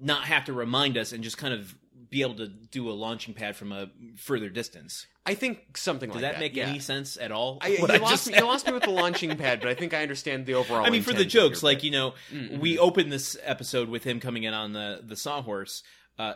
not 0.00 0.24
have 0.24 0.46
to 0.46 0.54
remind 0.54 0.96
us 0.96 1.12
and 1.12 1.22
just 1.22 1.36
kind 1.36 1.52
of 1.52 1.76
be 2.12 2.22
able 2.22 2.36
to 2.36 2.46
do 2.46 2.88
a 2.90 2.92
launching 2.92 3.34
pad 3.34 3.56
from 3.56 3.72
a 3.72 3.88
further 4.16 4.48
distance. 4.50 5.06
I 5.24 5.34
think 5.34 5.76
something 5.76 6.10
Does 6.10 6.22
like 6.22 6.32
that 6.32 6.40
make 6.40 6.54
yeah. 6.54 6.66
any 6.66 6.78
sense 6.78 7.16
at 7.16 7.32
all? 7.32 7.58
I, 7.60 7.68
you, 7.68 7.86
I 7.88 7.96
lost 7.96 8.28
me, 8.28 8.36
you 8.36 8.44
lost 8.44 8.66
me 8.66 8.72
with 8.74 8.82
the 8.82 8.90
launching 8.90 9.34
pad, 9.36 9.60
but 9.60 9.68
I 9.70 9.74
think 9.74 9.94
I 9.94 10.02
understand 10.02 10.46
the 10.46 10.54
overall. 10.54 10.84
I 10.86 10.90
mean, 10.90 11.02
for 11.02 11.14
the 11.14 11.24
jokes, 11.24 11.60
here, 11.62 11.68
like 11.68 11.78
but- 11.78 11.84
you 11.84 11.90
know, 11.90 12.14
Mm-mm. 12.32 12.60
we 12.60 12.78
open 12.78 13.08
this 13.08 13.36
episode 13.42 13.88
with 13.88 14.04
him 14.04 14.20
coming 14.20 14.44
in 14.44 14.54
on 14.54 14.72
the 14.74 15.00
the 15.02 15.16
sawhorse. 15.16 15.82
Uh, 16.18 16.34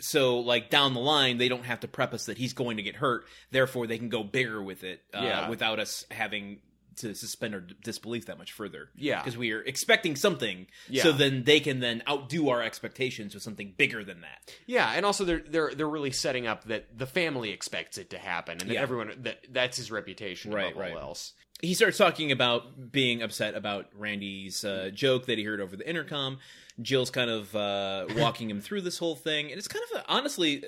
so, 0.00 0.40
like 0.40 0.70
down 0.70 0.94
the 0.94 1.00
line, 1.00 1.38
they 1.38 1.48
don't 1.48 1.64
have 1.64 1.80
to 1.80 1.88
prep 1.88 2.14
us 2.14 2.26
that 2.26 2.38
he's 2.38 2.52
going 2.54 2.78
to 2.78 2.82
get 2.82 2.96
hurt. 2.96 3.26
Therefore, 3.52 3.86
they 3.86 3.98
can 3.98 4.08
go 4.08 4.24
bigger 4.24 4.62
with 4.62 4.82
it 4.84 5.02
uh, 5.14 5.20
Yeah. 5.22 5.48
without 5.48 5.78
us 5.78 6.04
having 6.10 6.58
to 6.98 7.14
suspend 7.14 7.54
our 7.54 7.60
disbelief 7.60 8.26
that 8.26 8.38
much 8.38 8.52
further. 8.52 8.88
Yeah. 8.96 9.20
because 9.22 9.36
we 9.36 9.52
are 9.52 9.62
expecting 9.62 10.16
something. 10.16 10.66
Yeah. 10.88 11.02
So 11.02 11.12
then 11.12 11.44
they 11.44 11.60
can 11.60 11.80
then 11.80 12.02
outdo 12.08 12.48
our 12.50 12.62
expectations 12.62 13.34
with 13.34 13.42
something 13.42 13.74
bigger 13.76 14.04
than 14.04 14.20
that. 14.22 14.54
yeah, 14.66 14.92
and 14.94 15.04
also 15.06 15.24
they're 15.24 15.42
they're 15.46 15.74
they're 15.74 15.88
really 15.88 16.10
setting 16.12 16.46
up 16.46 16.64
that 16.64 16.96
the 16.98 17.06
family 17.06 17.50
expects 17.50 17.98
it 17.98 18.10
to 18.10 18.18
happen, 18.18 18.58
and 18.60 18.68
that 18.70 18.74
Yeah. 18.74 18.82
everyone 18.82 19.12
that 19.22 19.46
that's 19.50 19.76
his 19.76 19.90
reputation 19.90 20.52
Right, 20.52 20.68
above 20.72 20.80
right. 20.80 20.92
all 20.94 20.98
else. 21.00 21.32
he 21.60 21.74
starts 21.74 21.96
talking 21.98 22.32
about 22.32 22.90
being 22.92 23.22
upset 23.22 23.54
about 23.54 23.86
Randy's 23.96 24.64
uh, 24.64 24.90
joke 24.92 25.26
that 25.26 25.38
he 25.38 25.44
heard 25.44 25.60
over 25.60 25.76
the 25.76 25.88
intercom. 25.88 26.38
Jill's 26.82 27.10
kind 27.10 27.30
of 27.30 27.54
uh, 27.54 28.06
walking 28.16 28.50
him 28.50 28.60
through 28.60 28.80
this 28.80 28.98
whole 28.98 29.14
thing, 29.14 29.50
and 29.50 29.58
it's 29.58 29.68
kind 29.68 29.84
of 29.92 30.00
a, 30.00 30.04
honestly 30.12 30.64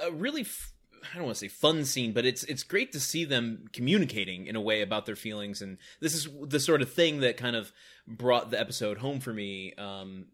a 0.00 0.12
really 0.12 0.42
f- 0.42 0.72
I 1.12 1.16
don't 1.16 1.24
want 1.24 1.36
to 1.36 1.40
say 1.40 1.48
fun 1.48 1.84
scene, 1.84 2.12
but 2.12 2.24
it's 2.24 2.44
it's 2.44 2.62
great 2.62 2.92
to 2.92 3.00
see 3.00 3.24
them 3.24 3.66
communicating 3.72 4.46
in 4.46 4.56
a 4.56 4.60
way 4.60 4.82
about 4.82 5.06
their 5.06 5.16
feelings, 5.16 5.62
and 5.62 5.78
this 6.00 6.14
is 6.14 6.28
the 6.42 6.60
sort 6.60 6.82
of 6.82 6.92
thing 6.92 7.20
that 7.20 7.36
kind 7.36 7.56
of 7.56 7.72
brought 8.06 8.50
the 8.50 8.58
episode 8.60 8.98
home 8.98 9.20
for 9.20 9.32
me 9.32 9.74
um, 9.74 10.26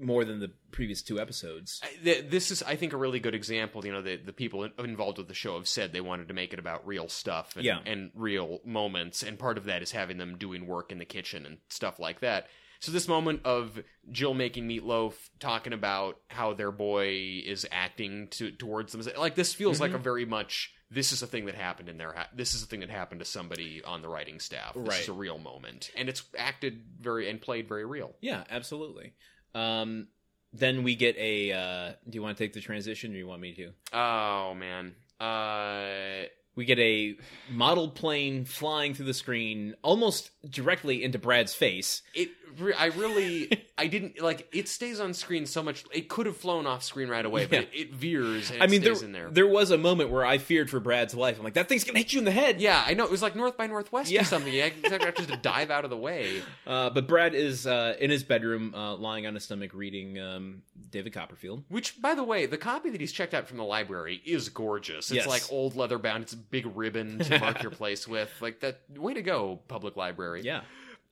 more 0.00 0.24
than 0.24 0.40
the 0.40 0.50
previous 0.70 1.02
two 1.02 1.20
episodes. 1.20 1.80
This 2.02 2.50
is, 2.50 2.62
I 2.62 2.76
think, 2.76 2.92
a 2.92 2.96
really 2.96 3.20
good 3.20 3.34
example. 3.34 3.84
You 3.84 3.92
know, 3.92 4.02
the 4.02 4.16
the 4.16 4.32
people 4.32 4.64
involved 4.78 5.18
with 5.18 5.28
the 5.28 5.34
show 5.34 5.56
have 5.56 5.68
said 5.68 5.92
they 5.92 6.00
wanted 6.00 6.28
to 6.28 6.34
make 6.34 6.52
it 6.52 6.58
about 6.58 6.86
real 6.86 7.08
stuff 7.08 7.54
and, 7.56 7.64
Yeah. 7.64 7.78
and 7.84 8.10
real 8.14 8.60
moments, 8.64 9.22
and 9.22 9.38
part 9.38 9.58
of 9.58 9.64
that 9.64 9.82
is 9.82 9.92
having 9.92 10.18
them 10.18 10.36
doing 10.38 10.66
work 10.66 10.90
in 10.92 10.98
the 10.98 11.04
kitchen 11.04 11.44
and 11.46 11.58
stuff 11.68 11.98
like 11.98 12.20
that. 12.20 12.48
So 12.82 12.90
this 12.90 13.06
moment 13.06 13.42
of 13.44 13.78
Jill 14.10 14.34
making 14.34 14.68
meatloaf, 14.68 15.14
talking 15.38 15.72
about 15.72 16.18
how 16.26 16.52
their 16.52 16.72
boy 16.72 17.40
is 17.46 17.64
acting 17.70 18.26
to, 18.32 18.50
towards 18.50 18.90
them, 18.90 19.02
like 19.16 19.36
this 19.36 19.54
feels 19.54 19.80
like 19.80 19.92
a 19.92 19.94
Mm-hmm. 19.94 20.02
very 20.02 20.24
much 20.24 20.74
this 20.90 21.12
is 21.12 21.22
a 21.22 21.26
thing 21.28 21.46
that 21.46 21.54
happened 21.54 21.88
in 21.88 21.96
their 21.96 22.12
ha- 22.12 22.28
this 22.34 22.54
is 22.54 22.62
a 22.64 22.66
thing 22.66 22.80
that 22.80 22.90
happened 22.90 23.20
to 23.20 23.24
somebody 23.24 23.82
on 23.84 24.02
the 24.02 24.08
writing 24.08 24.40
staff. 24.40 24.74
This 24.74 24.82
Right. 24.88 25.00
is 25.02 25.08
a 25.08 25.12
real 25.12 25.38
moment, 25.38 25.92
and 25.96 26.08
it's 26.08 26.24
acted 26.36 26.82
very 27.00 27.30
and 27.30 27.40
played 27.40 27.68
very 27.68 27.84
real. 27.84 28.16
Yeah, 28.20 28.42
absolutely. 28.50 29.12
Um, 29.54 30.08
then 30.52 30.82
we 30.82 30.96
get 30.96 31.16
a. 31.18 31.52
Uh, 31.52 31.92
do 32.10 32.16
you 32.16 32.22
want 32.22 32.36
to 32.36 32.44
take 32.44 32.52
the 32.52 32.60
transition, 32.60 33.12
or 33.12 33.14
do 33.14 33.18
you 33.18 33.26
want 33.28 33.40
me 33.40 33.54
to? 33.54 33.70
Oh 33.92 34.54
man, 34.54 34.96
uh, 35.20 36.26
we 36.54 36.64
get 36.64 36.78
a 36.78 37.16
model 37.50 37.88
plane 37.88 38.44
flying 38.44 38.94
through 38.94 39.06
the 39.06 39.14
screen 39.14 39.74
almost 39.82 40.30
directly 40.48 41.02
into 41.02 41.18
Brad's 41.18 41.54
face. 41.54 42.02
it 42.14 42.30
i 42.78 42.86
really 42.86 43.50
i 43.82 43.86
didn't 43.88 44.20
like 44.22 44.48
it 44.52 44.68
stays 44.68 45.00
on 45.00 45.12
screen 45.12 45.44
so 45.46 45.62
much 45.62 45.84
it 45.92 46.08
could 46.08 46.26
have 46.26 46.36
flown 46.36 46.66
off 46.66 46.82
screen 46.82 47.08
right 47.08 47.26
away 47.26 47.46
but 47.46 47.52
Yeah. 47.52 47.60
it, 47.62 47.68
it 47.74 47.92
veers 47.94 48.50
and 48.50 48.60
it 48.60 48.62
I 48.62 48.66
mean, 48.68 48.82
there, 48.82 48.94
stays 48.94 49.02
in 49.04 49.12
there 49.12 49.28
there 49.30 49.46
was 49.46 49.70
a 49.70 49.78
moment 49.78 50.10
where 50.10 50.24
I 50.24 50.38
feared 50.38 50.70
for 50.70 50.80
Brad's 50.80 51.14
life. 51.14 51.36
I'm 51.38 51.44
like, 51.44 51.54
that 51.54 51.68
thing's 51.68 51.84
gonna 51.84 51.98
hit 51.98 52.12
you 52.12 52.18
in 52.20 52.24
the 52.24 52.30
head. 52.30 52.60
yeah 52.60 52.82
i 52.86 52.94
know 52.94 53.04
it 53.04 53.10
was 53.10 53.22
like 53.22 53.34
north 53.36 53.56
by 53.56 53.66
northwest 53.66 54.10
Yeah. 54.10 54.20
or 54.22 54.24
something 54.24 54.52
you 54.52 54.62
have 54.62 55.14
to 55.14 55.36
dive 55.42 55.70
out 55.70 55.84
of 55.84 55.90
the 55.90 55.96
way 55.96 56.42
Uh, 56.66 56.90
but 56.90 57.06
Brad 57.08 57.34
is 57.34 57.66
uh, 57.66 57.96
in 57.98 58.10
his 58.10 58.22
bedroom, 58.22 58.72
uh, 58.74 58.94
lying 58.96 59.26
on 59.26 59.34
his 59.34 59.42
stomach, 59.44 59.72
reading 59.74 60.18
um, 60.20 60.62
David 60.90 61.12
Copperfield. 61.12 61.64
which 61.68 62.00
by 62.00 62.14
the 62.14 62.22
way 62.24 62.46
the 62.46 62.56
copy 62.58 62.88
that 62.90 63.00
he's 63.00 63.12
checked 63.12 63.34
out 63.34 63.48
from 63.48 63.56
the 63.58 63.64
library 63.64 64.22
is 64.24 64.48
gorgeous 64.48 65.10
it's 65.10 65.12
Yes. 65.12 65.26
like 65.26 65.42
old 65.50 65.74
leather 65.76 65.98
bound 65.98 66.22
it's 66.22 66.32
a 66.32 66.36
big 66.36 66.66
ribbon 66.74 67.18
to 67.18 67.38
mark 67.44 67.62
your 67.62 67.72
place 67.72 68.06
with 68.06 68.30
like 68.40 68.60
that 68.60 68.80
way 68.96 69.12
to 69.14 69.22
go 69.22 69.60
public 69.68 69.96
library 69.96 70.42
Yeah, 70.42 70.60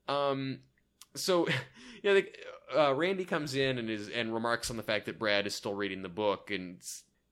Um, 0.08 0.60
so 1.14 1.48
yeah, 2.02 2.14
the, 2.14 2.26
uh, 2.76 2.94
Randy 2.94 3.24
comes 3.24 3.54
in 3.54 3.78
and 3.78 3.88
is 3.90 4.08
and 4.08 4.32
remarks 4.34 4.70
on 4.70 4.76
the 4.76 4.82
fact 4.82 5.06
that 5.06 5.18
Brad 5.18 5.46
is 5.46 5.54
still 5.54 5.74
reading 5.74 6.02
the 6.02 6.08
book, 6.08 6.50
and 6.50 6.78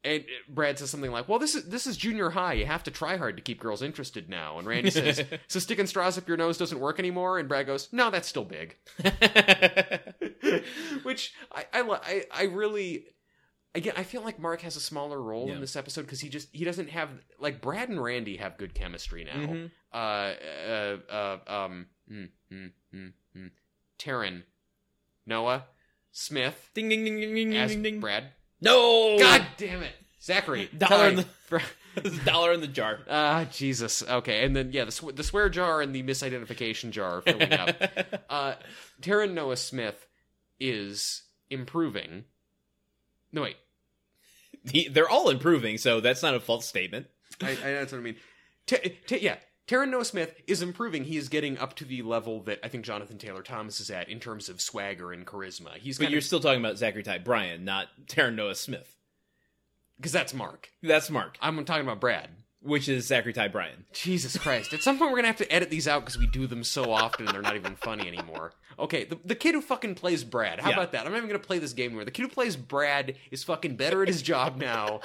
and 0.05 0.25
Brad 0.49 0.79
says 0.79 0.91
something 0.91 1.11
like, 1.11 1.29
"Well, 1.29 1.39
this 1.39 1.55
is 1.55 1.69
this 1.69 1.87
is 1.87 1.97
junior 1.97 2.31
high. 2.31 2.55
You 2.55 2.67
have 2.67 2.83
to 2.85 2.91
try 2.91 3.17
hard 3.17 3.37
to 3.37 3.43
keep 3.43 3.61
girls 3.61 3.83
interested 3.83 4.29
now." 4.29 4.59
And 4.59 4.67
Randy 4.67 4.91
says, 4.91 5.23
"So 5.49 5.59
sticking 5.59 5.87
straws 5.87 6.19
up 6.19 6.29
your 6.29 6.37
nose 6.37 6.59
doesn't 6.59 6.79
work 6.81 6.99
anymore." 6.99 7.39
And 7.39 7.49
Brad 7.49 7.67
goes, 7.67 7.89
"No, 7.93 8.11
that's 8.11 8.29
still 8.29 8.45
big." 8.45 8.77
Which 11.03 11.35
I 11.53 11.67
I 11.73 12.25
I, 12.33 12.43
really. 12.45 13.07
Again, 13.75 13.93
I 13.97 14.03
feel 14.03 14.23
like 14.23 14.41
Mark 14.41 14.63
has 14.63 14.77
a 14.77 14.81
smaller 14.81 15.21
role 15.23 15.49
Yeah. 15.49 15.55
in 15.57 15.61
this 15.61 15.77
episode 15.77 16.03
because 16.03 16.21
he 16.21 16.29
just 16.31 16.49
he 16.53 16.65
doesn't 16.65 16.89
have 16.91 17.11
like 17.39 17.61
Brad 17.61 17.89
and 17.91 18.03
Randy 18.03 18.37
have 18.39 18.57
good 18.57 18.75
chemistry 18.75 19.25
now 19.25 19.53
Mhm. 19.53 19.71
uh, 19.93 19.97
uh, 19.97 20.97
uh, 21.13 21.39
um, 21.67 21.87
mm, 22.11 22.29
mm, 22.51 22.71
mm, 22.95 23.13
mm. 23.37 23.51
Taran, 23.99 24.43
Noah, 25.29 25.67
Smith, 26.11 26.71
ding 26.75 26.89
ding 26.89 27.05
ding 27.05 27.21
ding 27.21 27.35
ding 27.35 27.57
as 27.57 27.71
ding 27.71 27.83
ding. 27.83 28.01
Brad. 28.01 28.25
No, 28.61 29.19
God 29.19 29.47
damn 29.57 29.83
it, 29.83 29.93
Zachery. 30.21 30.67
Dollar 30.79 31.09
in 31.11 31.17
the- 31.17 31.27
a 31.97 32.11
dollar 32.25 32.53
in 32.53 32.61
the 32.61 32.69
jar. 32.69 33.01
Ah, 33.11 33.45
Jesus. 33.51 34.03
Okay, 34.03 34.45
and 34.45 34.55
then 34.55 34.71
yeah, 34.73 34.85
the 34.85 34.93
sw- 34.93 35.15
the 35.15 35.25
swear 35.25 35.49
jar 35.49 35.81
and 35.81 35.95
the 35.95 36.03
misidentification 36.03 36.91
jar 36.91 37.19
are 37.19 37.23
filling 37.23 37.53
up. 37.53 37.77
uh, 38.31 38.55
Taran 39.03 39.33
Noah 39.35 39.57
Smith 39.57 40.07
is 40.61 41.23
improving. 41.51 42.25
No 43.33 43.43
wait, 43.43 43.57
He- 44.71 44.89
they're 44.89 45.09
all 45.09 45.29
improving, 45.31 45.77
so 45.79 46.01
that's 46.01 46.23
not 46.23 46.35
a 46.35 46.41
false 46.41 46.67
statement. 46.67 47.07
I, 47.43 47.51
I 47.51 47.55
that's 47.57 47.93
what 47.93 47.99
I 47.99 48.03
mean. 48.03 48.17
Yeah, 49.09 49.37
Taran 49.69 49.91
Noah 49.91 50.05
Smith 50.07 50.35
is 50.47 50.63
improving. 50.63 51.05
He 51.05 51.17
is 51.19 51.29
getting 51.29 51.59
up 51.59 51.77
to 51.77 51.85
the 51.85 52.01
level 52.03 52.41
that 52.45 52.59
I 52.65 52.69
think 52.69 52.85
Jonathan 52.85 53.19
Taylor 53.19 53.43
Thomas 53.43 53.81
is 53.81 53.91
at 53.91 54.09
in 54.09 54.19
terms 54.19 54.49
of 54.49 54.61
swagger 54.61 55.13
and 55.13 55.27
charisma. 55.27 55.77
He's 55.77 55.99
But 55.99 56.11
you're 56.11 56.19
of 56.19 56.25
still 56.25 56.41
talking 56.41 56.59
about 56.61 56.77
Zachery 56.77 57.05
Ty 57.05 57.19
Bryan, 57.19 57.65
not 57.67 57.89
Taran 58.07 58.35
Noah 58.35 58.55
Smith. 58.55 58.97
because 59.99 60.11
that's 60.13 60.33
Mark. 60.33 60.71
That's 60.83 61.11
Mark, 61.11 61.37
I'm 61.43 61.63
talking 61.67 61.83
about 61.85 62.01
Brad. 62.01 62.31
which 62.61 62.89
is 62.89 63.09
Zachery 63.11 63.35
Ty 63.35 63.49
Bryan. 63.49 63.85
Jesus 63.93 64.37
Christ! 64.39 64.73
At 64.73 64.83
some 64.83 64.99
point, 64.99 65.11
we're 65.11 65.19
gonna 65.19 65.29
have 65.29 65.37
to 65.37 65.53
edit 65.53 65.69
these 65.71 65.87
out 65.87 66.01
because 66.05 66.19
we 66.19 66.27
do 66.27 66.47
them 66.47 66.65
so 66.65 66.91
often 66.91 67.27
and 67.27 67.35
they're 67.35 67.43
not 67.43 67.55
even 67.57 67.77
funny 67.77 68.09
anymore. 68.09 68.53
Okay, 68.79 69.05
the, 69.05 69.19
the 69.25 69.35
kid 69.35 69.55
who 69.55 69.61
fucking 69.61 69.97
plays 69.97 70.25
Brad. 70.25 70.61
How 70.61 70.71
Yeah. 70.71 70.77
about 70.77 70.93
that? 70.93 71.05
I'm 71.05 71.13
not 71.13 71.19
even 71.19 71.29
gonna 71.29 71.39
play 71.41 71.59
this 71.59 71.73
game 71.75 71.89
anymore. 71.91 72.05
The 72.07 72.11
kid 72.11 72.23
who 72.23 72.29
plays 72.29 72.57
Brad 72.57 73.17
is 73.31 73.45
fucking 73.45 73.77
better 73.77 74.03
at 74.03 74.09
his 74.09 74.23
job 74.23 74.57
now. 74.57 75.01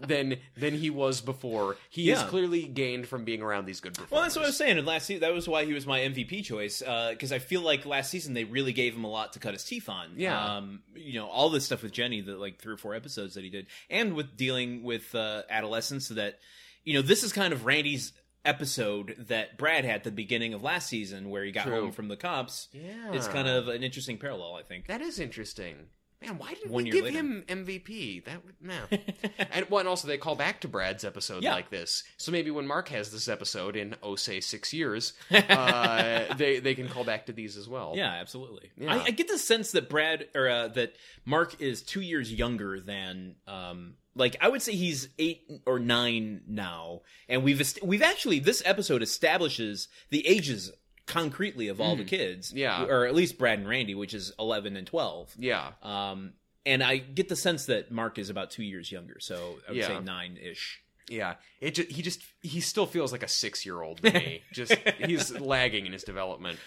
Than 0.00 0.36
than 0.56 0.74
he 0.74 0.90
was 0.90 1.20
before. 1.20 1.76
He 1.90 2.08
has 2.08 2.20
Yeah. 2.22 2.28
clearly 2.28 2.64
gained 2.64 3.08
from 3.08 3.24
being 3.24 3.42
around 3.42 3.66
these 3.66 3.80
good 3.80 3.94
performers. 3.94 4.10
Well, 4.12 4.22
that's 4.22 4.36
what 4.36 4.44
I 4.44 4.48
was 4.48 4.56
saying. 4.56 4.78
And 4.78 4.86
last 4.86 5.06
season, 5.06 5.20
that 5.22 5.32
was 5.32 5.48
why 5.48 5.64
he 5.64 5.72
was 5.72 5.86
my 5.86 6.00
MVP 6.00 6.42
choice 6.44 6.80
because 6.80 7.32
I 7.32 7.38
feel 7.38 7.60
like 7.62 7.86
last 7.86 8.10
season 8.10 8.34
they 8.34 8.44
really 8.44 8.72
gave 8.72 8.94
him 8.94 9.04
a 9.04 9.10
lot 9.10 9.32
to 9.34 9.38
cut 9.38 9.52
his 9.54 9.64
teeth 9.64 9.88
on. 9.88 10.12
Yeah. 10.16 10.56
um, 10.56 10.82
you 10.94 11.14
know, 11.14 11.26
all 11.28 11.50
this 11.50 11.64
stuff 11.64 11.82
with 11.82 11.92
Jenny, 11.92 12.20
the 12.20 12.36
like 12.36 12.58
three 12.58 12.74
or 12.74 12.78
four 12.78 12.94
episodes 12.94 13.34
that 13.34 13.44
he 13.44 13.50
did, 13.50 13.66
and 13.90 14.14
with 14.14 14.36
dealing 14.36 14.82
with 14.82 15.14
uh, 15.14 15.42
adolescence. 15.50 16.06
So 16.08 16.14
that 16.14 16.38
you 16.84 16.94
know, 16.94 17.02
this 17.02 17.24
is 17.24 17.32
kind 17.32 17.52
of 17.52 17.64
Randy's 17.66 18.12
episode 18.44 19.16
that 19.28 19.58
Brad 19.58 19.84
had 19.84 19.96
at 19.96 20.04
the 20.04 20.12
beginning 20.12 20.54
of 20.54 20.62
last 20.62 20.88
season, 20.88 21.30
where 21.30 21.42
he 21.44 21.50
got 21.50 21.64
True. 21.64 21.80
home 21.80 21.92
from 21.92 22.06
the 22.08 22.16
cops. 22.16 22.68
Yeah. 22.72 23.12
it's 23.12 23.26
kind 23.26 23.48
of 23.48 23.66
an 23.68 23.82
interesting 23.82 24.18
parallel, 24.18 24.54
I 24.54 24.62
think. 24.62 24.86
That 24.86 25.00
is 25.00 25.18
interesting. 25.18 25.88
Man, 26.22 26.38
why 26.38 26.54
didn't 26.54 26.70
One 26.72 26.84
we 26.84 26.90
give 26.90 27.04
later. 27.04 27.18
him 27.18 27.44
MVP? 27.46 28.24
That 28.24 28.42
would 28.44 28.54
no. 28.60 28.74
and 29.52 29.68
well, 29.68 29.80
and 29.80 29.88
also 29.88 30.08
they 30.08 30.16
call 30.16 30.34
back 30.34 30.62
to 30.62 30.68
Brad's 30.68 31.04
episode 31.04 31.42
Yeah. 31.42 31.52
like 31.52 31.68
this, 31.70 32.04
so 32.16 32.32
maybe 32.32 32.50
when 32.50 32.66
Mark 32.66 32.88
has 32.88 33.12
this 33.12 33.28
episode 33.28 33.76
in 33.76 33.96
oh 34.02 34.16
say 34.16 34.40
six 34.40 34.72
years, 34.72 35.12
uh, 35.30 36.34
they 36.36 36.58
they 36.60 36.74
can 36.74 36.88
call 36.88 37.04
back 37.04 37.26
to 37.26 37.32
these 37.32 37.56
as 37.56 37.68
well. 37.68 37.92
Yeah, 37.96 38.10
absolutely. 38.12 38.70
Yeah. 38.78 38.94
I, 38.94 39.04
I 39.04 39.10
get 39.10 39.28
the 39.28 39.38
sense 39.38 39.72
that 39.72 39.88
Brad 39.90 40.26
or 40.34 40.48
uh, 40.48 40.68
that 40.68 40.96
Mark 41.24 41.60
is 41.60 41.82
two 41.82 42.00
years 42.00 42.32
younger 42.32 42.80
than, 42.80 43.36
um, 43.46 43.94
like 44.14 44.36
I 44.40 44.48
would 44.48 44.62
say 44.62 44.72
he's 44.72 45.10
eight 45.18 45.42
or 45.66 45.78
nine 45.78 46.40
now, 46.48 47.02
and 47.28 47.42
we've 47.44 47.62
we've 47.82 48.02
actually 48.02 48.38
this 48.38 48.62
episode 48.64 49.02
establishes 49.02 49.88
the 50.10 50.26
ages 50.26 50.72
concretely 51.06 51.68
of 51.68 51.80
all 51.80 51.96
the 51.96 52.04
kids, 52.04 52.52
Mm. 52.52 52.56
Yeah. 52.56 52.84
or 52.84 53.06
at 53.06 53.14
least 53.14 53.38
Brad 53.38 53.58
and 53.58 53.68
Randy, 53.68 53.94
which 53.94 54.12
is 54.14 54.32
eleven 54.38 54.76
and 54.76 54.86
twelve. 54.86 55.34
yeah. 55.38 55.72
Um, 55.82 56.34
and 56.64 56.82
I 56.82 56.96
get 56.98 57.28
the 57.28 57.36
sense 57.36 57.66
that 57.66 57.92
Mark 57.92 58.18
is 58.18 58.28
about 58.28 58.50
two 58.50 58.64
years 58.64 58.90
younger, 58.90 59.18
so 59.20 59.60
I 59.68 59.70
would 59.70 59.76
Yeah. 59.78 59.86
say 59.86 60.00
nine 60.00 60.36
ish. 60.36 60.82
Yeah, 61.08 61.36
it 61.60 61.76
ju- 61.76 61.86
he 61.88 62.02
just 62.02 62.20
he 62.42 62.60
still 62.60 62.86
feels 62.86 63.12
like 63.12 63.22
a 63.22 63.28
six 63.28 63.64
year 63.64 63.80
old 63.80 64.02
to 64.02 64.12
me. 64.12 64.42
just 64.52 64.72
he's 64.98 65.30
lagging 65.38 65.86
in 65.86 65.92
his 65.92 66.02
development. 66.02 66.58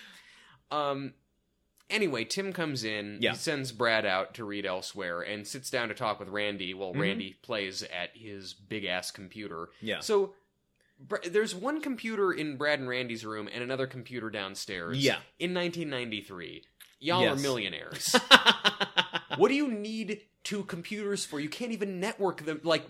Um. 0.72 1.14
Anyway, 1.90 2.24
Tim 2.24 2.54
comes 2.54 2.84
in. 2.84 3.18
Yeah. 3.20 3.32
He 3.32 3.38
sends 3.38 3.72
Brad 3.72 4.06
out 4.06 4.36
to 4.36 4.44
read 4.46 4.64
elsewhere 4.66 5.22
and 5.22 5.48
sits 5.48 5.72
down 5.72 5.88
to 5.90 5.96
talk 5.96 6.20
with 6.20 6.30
Randy. 6.30 6.74
While 6.76 6.92
Mm-hmm. 6.92 7.02
Randy 7.02 7.34
plays 7.42 7.82
at 7.82 8.12
his 8.16 8.54
big 8.54 8.86
ass 8.86 9.12
computer. 9.12 9.70
Yeah. 9.82 10.00
So. 10.00 10.36
There's 11.30 11.56
one 11.56 11.82
computer 11.82 12.32
in 12.32 12.58
Brad 12.58 12.80
and 12.80 12.90
Randy's 12.90 13.26
room 13.26 13.50
and 13.52 13.64
another 13.64 13.88
computer 13.88 14.30
downstairs. 14.30 14.98
Yeah. 14.98 15.18
In 15.40 15.54
1993. 15.54 16.64
Y'all 17.00 17.22
Yes. 17.22 17.38
are 17.38 17.42
millionaires. 17.42 18.16
what 19.38 19.48
do 19.48 19.56
you 19.56 19.70
need 19.70 20.22
two 20.44 20.64
computers 20.64 21.26
for? 21.26 21.40
You 21.40 21.48
can't 21.48 21.72
even 21.72 22.02
network 22.02 22.44
them. 22.44 22.60
Like, 22.64 22.86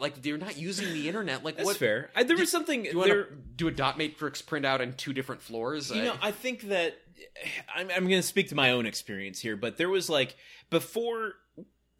like 0.00 0.24
you're 0.24 0.38
not 0.38 0.56
using 0.56 0.92
the 0.92 1.06
internet. 1.06 1.44
Like, 1.44 1.56
That's 1.56 1.66
what? 1.66 1.76
fair. 1.76 2.10
I, 2.16 2.24
there 2.24 2.36
was 2.36 2.50
something. 2.50 2.84
You 2.84 2.98
want 2.98 3.10
to 3.10 3.26
do 3.54 3.68
a 3.68 3.70
dot 3.70 3.96
matrix 3.96 4.42
printout 4.42 4.80
on 4.80 4.94
two 4.94 5.12
different 5.12 5.40
floors? 5.40 5.90
You 5.90 6.02
know, 6.02 6.14
I 6.20 6.32
think 6.32 6.62
that 6.62 6.98
I'm, 7.74 7.88
I'm 7.90 8.08
going 8.08 8.20
to 8.20 8.22
speak 8.22 8.48
to 8.48 8.56
my 8.56 8.72
own 8.72 8.86
experience 8.86 9.40
here, 9.40 9.56
but 9.56 9.76
there 9.76 9.88
was 9.88 10.10
like 10.10 10.34
before 10.70 11.34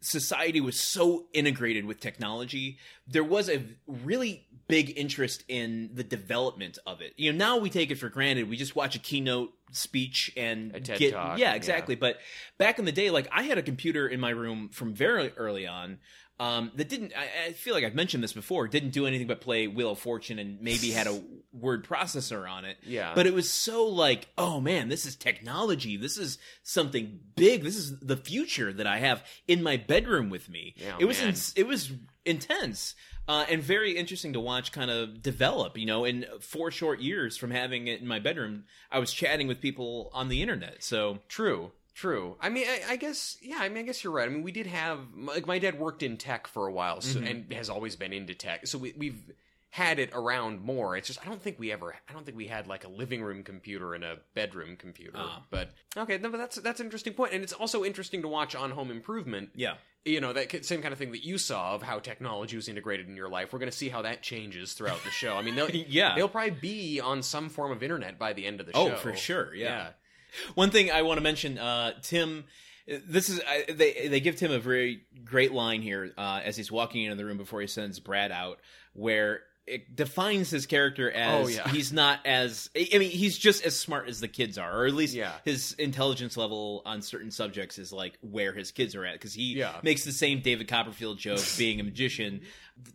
society 0.05 0.61
was 0.61 0.79
so 0.79 1.25
integrated 1.33 1.85
with 1.85 1.99
technology, 1.99 2.77
there 3.07 3.23
was 3.23 3.49
a 3.49 3.63
really 3.87 4.45
big 4.67 4.97
interest 4.97 5.43
in 5.47 5.89
the 5.93 6.03
development 6.03 6.77
of 6.85 7.01
it. 7.01 7.13
You 7.17 7.31
know, 7.31 7.37
now 7.37 7.57
we 7.57 7.69
take 7.69 7.91
it 7.91 7.95
for 7.95 8.09
granted. 8.09 8.49
We 8.49 8.57
just 8.57 8.75
watch 8.75 8.95
a 8.95 8.99
keynote 8.99 9.51
speech 9.71 10.31
and 10.37 10.75
A 10.75 10.79
TED 10.79 10.99
get 10.99 11.13
Talk, 11.13 11.37
yeah, 11.37 11.49
yeah. 11.49 11.55
exactly. 11.55 11.95
But 11.95 12.17
back 12.57 12.79
in 12.79 12.85
the 12.85 12.91
day, 12.91 13.09
like 13.09 13.27
I 13.31 13.43
had 13.43 13.57
a 13.57 13.63
computer 13.63 14.07
in 14.07 14.19
my 14.19 14.29
room 14.29 14.69
from 14.69 14.93
very 14.93 15.31
early 15.37 15.67
on. 15.67 15.99
Um, 16.39 16.71
that 16.75 16.89
didn't. 16.89 17.13
I, 17.17 17.47
I 17.47 17.51
feel 17.53 17.73
like 17.73 17.83
I've 17.83 17.95
mentioned 17.95 18.23
this 18.23 18.33
before. 18.33 18.67
Didn't 18.67 18.89
do 18.89 19.05
anything 19.05 19.27
but 19.27 19.39
play 19.39 19.67
Wheel 19.67 19.91
of 19.91 19.99
Fortune 19.99 20.37
and 20.37 20.59
maybe 20.59 20.91
had 20.91 21.07
a 21.07 21.21
word 21.53 21.87
processor 21.87 22.49
on 22.49 22.65
it. 22.65 22.77
Yeah. 22.83 23.13
But 23.15 23.25
it 23.25 23.33
was 23.33 23.49
so 23.49 23.85
like, 23.85 24.27
oh 24.37 24.59
man, 24.59 24.89
this 24.89 25.05
is 25.05 25.15
technology. 25.15 25.95
This 25.95 26.17
is 26.17 26.37
something 26.63 27.19
big. 27.35 27.63
This 27.63 27.77
is 27.77 27.99
the 27.99 28.17
future 28.17 28.73
that 28.73 28.85
I 28.85 28.97
have 28.97 29.23
in 29.47 29.63
my 29.63 29.77
bedroom 29.77 30.29
with 30.29 30.49
me. 30.49 30.73
Yeah, 30.77 30.97
it 30.99 31.05
was 31.05 31.21
ins- 31.21 31.53
it 31.55 31.67
was 31.67 31.93
intense 32.25 32.95
uh, 33.27 33.45
and 33.49 33.61
very 33.61 33.97
interesting 33.97 34.33
to 34.33 34.39
watch 34.39 34.71
kind 34.71 34.91
of 34.91 35.21
develop. 35.21 35.77
You 35.77 35.85
know, 35.85 36.05
in 36.05 36.25
four 36.41 36.71
short 36.71 36.99
years 36.99 37.37
from 37.37 37.51
having 37.51 37.87
it 37.87 38.01
in 38.01 38.07
my 38.07 38.19
bedroom, 38.19 38.65
I 38.91 38.99
was 38.99 39.11
chatting 39.11 39.47
with 39.47 39.61
people 39.61 40.09
on 40.13 40.29
the 40.29 40.41
internet. 40.41 40.83
So 40.83 41.19
True. 41.27 41.71
True. 41.95 42.35
I 42.41 42.49
mean, 42.49 42.67
I, 42.67 42.81
I 42.91 42.95
guess, 42.97 43.37
yeah. 43.41 43.57
I 43.61 43.69
mean, 43.69 43.79
I 43.79 43.81
guess 43.83 44.03
you're 44.03 44.13
right. 44.13 44.27
I 44.27 44.31
mean, 44.31 44.43
we 44.43 44.51
did 44.51 44.67
have 44.67 44.99
like 45.15 45.47
my 45.47 45.57
dad 45.59 45.79
worked 45.79 46.03
in 46.03 46.17
tech 46.17 46.45
for 46.45 46.67
a 46.67 46.71
while, 46.71 47.01
so 47.01 47.19
Mm-hmm. 47.19 47.27
and 47.27 47.53
has 47.53 47.69
always 47.69 47.95
been 47.95 48.11
into 48.13 48.35
tech. 48.35 48.67
So 48.67 48.77
we, 48.77 48.93
we've 48.97 49.31
had 49.69 49.97
it 49.99 50.09
around 50.13 50.61
more. 50.61 50.95
It's 50.97 51.07
just 51.07 51.21
I 51.25 51.29
don't 51.29 51.41
think 51.41 51.57
we 51.57 51.71
ever. 51.71 51.95
I 52.09 52.13
don't 52.13 52.25
think 52.25 52.37
we 52.37 52.47
had 52.47 52.67
like 52.67 52.83
a 52.83 52.89
living 52.89 53.21
room 53.23 53.43
computer 53.43 53.93
and 53.93 54.03
a 54.03 54.17
bedroom 54.33 54.75
computer. 54.75 55.17
Ah. 55.17 55.43
But 55.49 55.71
okay, 55.95 56.17
no, 56.17 56.29
but 56.29 56.37
that's 56.37 56.57
that's 56.57 56.79
an 56.81 56.85
interesting 56.87 57.13
point. 57.13 57.31
and 57.33 57.43
it's 57.43 57.53
also 57.53 57.83
interesting 57.85 58.21
to 58.23 58.27
watch 58.27 58.55
on 58.55 58.71
Home 58.71 58.91
Improvement. 58.91 59.49
yeah, 59.55 59.75
you 60.03 60.19
know 60.19 60.33
that 60.33 60.65
same 60.65 60.81
kind 60.81 60.91
of 60.91 60.97
thing 60.99 61.11
that 61.13 61.23
you 61.25 61.37
saw 61.37 61.75
of 61.75 61.81
how 61.81 61.99
technology 61.99 62.57
was 62.57 62.67
integrated 62.67 63.07
in 63.07 63.15
your 63.15 63.29
life. 63.29 63.53
We're 63.53 63.59
going 63.59 63.71
to 63.71 63.77
see 63.77 63.87
how 63.89 64.01
that 64.01 64.21
changes 64.21 64.73
throughout 64.73 65.01
the 65.05 65.11
show. 65.11 65.35
I 65.35 65.41
mean, 65.41 65.55
they'll, 65.55 65.69
Yeah. 65.71 66.13
they'll 66.15 66.27
probably 66.29 66.51
be 66.51 66.99
on 66.99 67.21
some 67.23 67.47
form 67.49 67.71
of 67.71 67.81
internet 67.83 68.19
by 68.19 68.33
the 68.33 68.45
end 68.45 68.59
of 68.59 68.65
the 68.65 68.73
Oh, 68.75 68.89
show. 68.89 68.93
Oh, 68.95 68.97
for 68.97 69.15
sure, 69.15 69.55
yeah. 69.55 69.91
One 70.55 70.71
thing 70.71 70.91
I 70.91 71.01
want 71.01 71.17
to 71.17 71.23
mention, 71.23 71.57
uh, 71.57 71.93
Tim. 72.01 72.45
This 72.87 73.29
is 73.29 73.41
I, 73.47 73.65
they 73.71 74.07
they 74.09 74.19
give 74.19 74.35
Tim 74.35 74.51
a 74.51 74.59
very 74.59 75.01
great 75.23 75.51
line 75.51 75.81
here 75.81 76.13
uh, 76.17 76.41
as 76.43 76.55
he's 76.55 76.71
walking 76.71 77.03
into 77.03 77.15
the 77.15 77.25
room 77.25 77.37
before 77.37 77.59
he 77.61 77.65
sends 77.67 77.99
Brad 77.99 78.31
out, 78.31 78.59
where 78.93 79.41
it 79.67 79.95
defines 79.95 80.51
his 80.51 80.67
character 80.67 81.09
as 81.09 81.45
Oh, 81.45 81.47
yeah. 81.49 81.67
he's 81.69 81.91
not 81.91 82.19
as 82.25 82.69
I 82.75 82.99
mean 82.99 83.09
he's 83.09 83.35
just 83.37 83.65
as 83.65 83.79
smart 83.79 84.07
as 84.07 84.19
the 84.19 84.27
kids 84.27 84.57
are, 84.59 84.81
or 84.81 84.85
at 84.85 84.93
least 84.93 85.15
Yeah. 85.15 85.33
his 85.43 85.73
intelligence 85.73 86.37
level 86.37 86.83
on 86.85 87.01
certain 87.01 87.31
subjects 87.31 87.79
is 87.79 87.91
like 87.91 88.17
where 88.21 88.53
his 88.53 88.71
kids 88.71 88.93
are 88.95 89.03
at 89.05 89.13
because 89.13 89.33
he 89.33 89.55
Yeah. 89.55 89.79
makes 89.81 90.03
the 90.03 90.11
same 90.11 90.41
David 90.41 90.67
Copperfield 90.67 91.17
joke 91.17 91.39
being 91.57 91.79
a 91.79 91.83
magician 91.83 92.41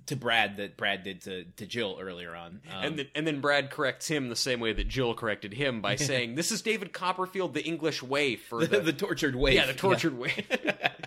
to 0.06 0.14
Brad 0.14 0.58
that 0.58 0.76
Brad 0.76 1.02
did 1.02 1.22
to 1.22 1.44
to 1.56 1.66
Jill 1.66 1.98
earlier 2.00 2.36
on, 2.36 2.60
um, 2.70 2.84
And 2.84 2.98
then, 2.98 3.06
and 3.14 3.26
then 3.26 3.40
Brad 3.40 3.70
corrects 3.70 4.06
him 4.08 4.28
the 4.28 4.36
same 4.36 4.60
way 4.60 4.72
that 4.74 4.86
Jill 4.88 5.14
corrected 5.14 5.54
him 5.54 5.80
by 5.80 5.96
saying, 5.96 6.34
"This 6.34 6.52
is 6.52 6.60
David 6.62 6.92
Copperfield, 6.92 7.54
the 7.54 7.64
English 7.64 8.02
way 8.02 8.36
for 8.36 8.60
the, 8.66 8.66
the, 8.78 8.80
the 8.80 8.92
tortured 8.92 9.34
way, 9.34 9.54
yeah 9.54 9.66
the 9.66 9.72
tortured 9.74 10.16
way." 10.18 10.34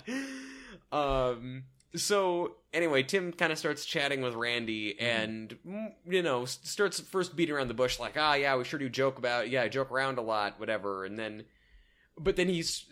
um. 0.91 1.63
So 1.95 2.55
anyway, 2.73 3.03
Tim 3.03 3.31
kind 3.31 3.51
of 3.51 3.57
starts 3.59 3.85
chatting 3.85 4.21
with 4.21 4.33
Randy, 4.35 4.99
and 4.99 5.57
mm, 5.65 5.93
you 6.05 6.21
know, 6.23 6.45
starts 6.45 6.99
first 6.99 7.35
beating 7.35 7.55
around 7.55 7.67
the 7.69 7.73
bush, 7.73 7.99
like, 7.99 8.15
"Ah, 8.17 8.33
yeah, 8.33 8.55
we 8.55 8.63
sure 8.63 8.79
do 8.79 8.89
joke 8.89 9.17
about, 9.17 9.49
yeah, 9.49 9.61
I 9.63 9.69
joke 9.69 9.91
around 9.91 10.17
a 10.17 10.21
lot, 10.21 10.59
whatever." 10.59 11.05
And 11.05 11.17
then, 11.17 11.43
but 12.17 12.35
then 12.35 12.47
he's. 12.49 12.85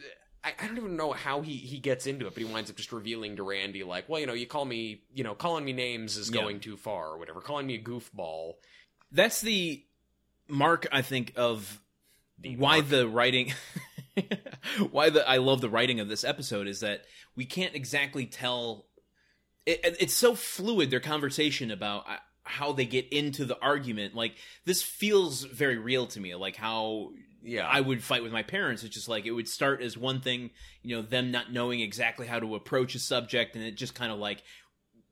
I, 0.43 0.53
I 0.59 0.65
don't 0.65 0.77
even 0.77 0.95
know 0.97 1.11
how 1.11 1.41
he, 1.41 1.53
he 1.57 1.77
gets 1.77 2.07
into 2.07 2.25
it, 2.25 2.33
but 2.33 2.41
he 2.43 2.51
winds 2.51 2.71
up 2.71 2.75
just 2.75 2.91
revealing 2.91 3.35
to 3.35 3.43
Randy, 3.43 3.83
like, 3.83 4.09
well, 4.09 4.19
you 4.19 4.25
know, 4.25 4.33
you 4.33 4.47
call 4.47 4.65
me, 4.65 5.03
you 5.13 5.23
know, 5.23 5.35
calling 5.35 5.63
me 5.63 5.71
names 5.71 6.17
is 6.17 6.31
Yeah. 6.31 6.41
going 6.41 6.59
too 6.59 6.77
far, 6.77 7.09
or 7.09 7.19
whatever. 7.19 7.41
Calling 7.41 7.67
me 7.67 7.75
a 7.75 7.79
goofball. 7.81 8.53
that's 9.11 9.41
the 9.41 9.83
mark 10.47 10.87
I 10.91 11.03
think 11.03 11.33
of 11.35 11.79
The 12.39 12.55
why 12.57 12.77
mark. 12.77 12.89
the 12.89 13.07
writing 13.07 13.53
why 14.91 15.09
the 15.11 15.27
I 15.29 15.37
love 15.37 15.61
the 15.61 15.69
writing 15.69 15.99
of 15.99 16.07
this 16.09 16.23
episode 16.23 16.67
is 16.67 16.79
that 16.79 17.03
we 17.35 17.45
can't 17.45 17.75
exactly 17.75 18.25
tell 18.25 18.87
it, 19.65 19.97
it's 19.99 20.13
so 20.13 20.35
fluid 20.35 20.89
their 20.91 20.99
conversation 20.99 21.71
about 21.71 22.05
uh, 22.09 22.17
how 22.43 22.71
they 22.71 22.85
get 22.85 23.07
into 23.13 23.45
the 23.45 23.57
argument 23.61 24.15
like 24.15 24.35
this 24.65 24.81
feels 24.81 25.43
very 25.43 25.77
real 25.77 26.07
to 26.07 26.19
me 26.19 26.33
like 26.35 26.55
how 26.55 27.11
Yeah. 27.43 27.67
I 27.67 27.81
would 27.81 28.03
fight 28.03 28.23
with 28.23 28.31
my 28.31 28.43
parents. 28.43 28.83
It's 28.83 28.93
just 28.95 29.07
like 29.09 29.25
it 29.25 29.31
would 29.31 29.47
start 29.47 29.81
as 29.81 29.97
one 29.97 30.21
thing, 30.21 30.49
you 30.83 30.95
know, 30.95 31.01
them 31.01 31.31
not 31.31 31.51
knowing 31.51 31.79
exactly 31.79 32.27
how 32.27 32.39
to 32.39 32.55
approach 32.55 32.93
a 32.95 32.99
subject, 32.99 33.55
and 33.55 33.63
it 33.65 33.75
just 33.75 33.95
kind 33.95 34.11
of 34.11 34.19
like 34.19 34.43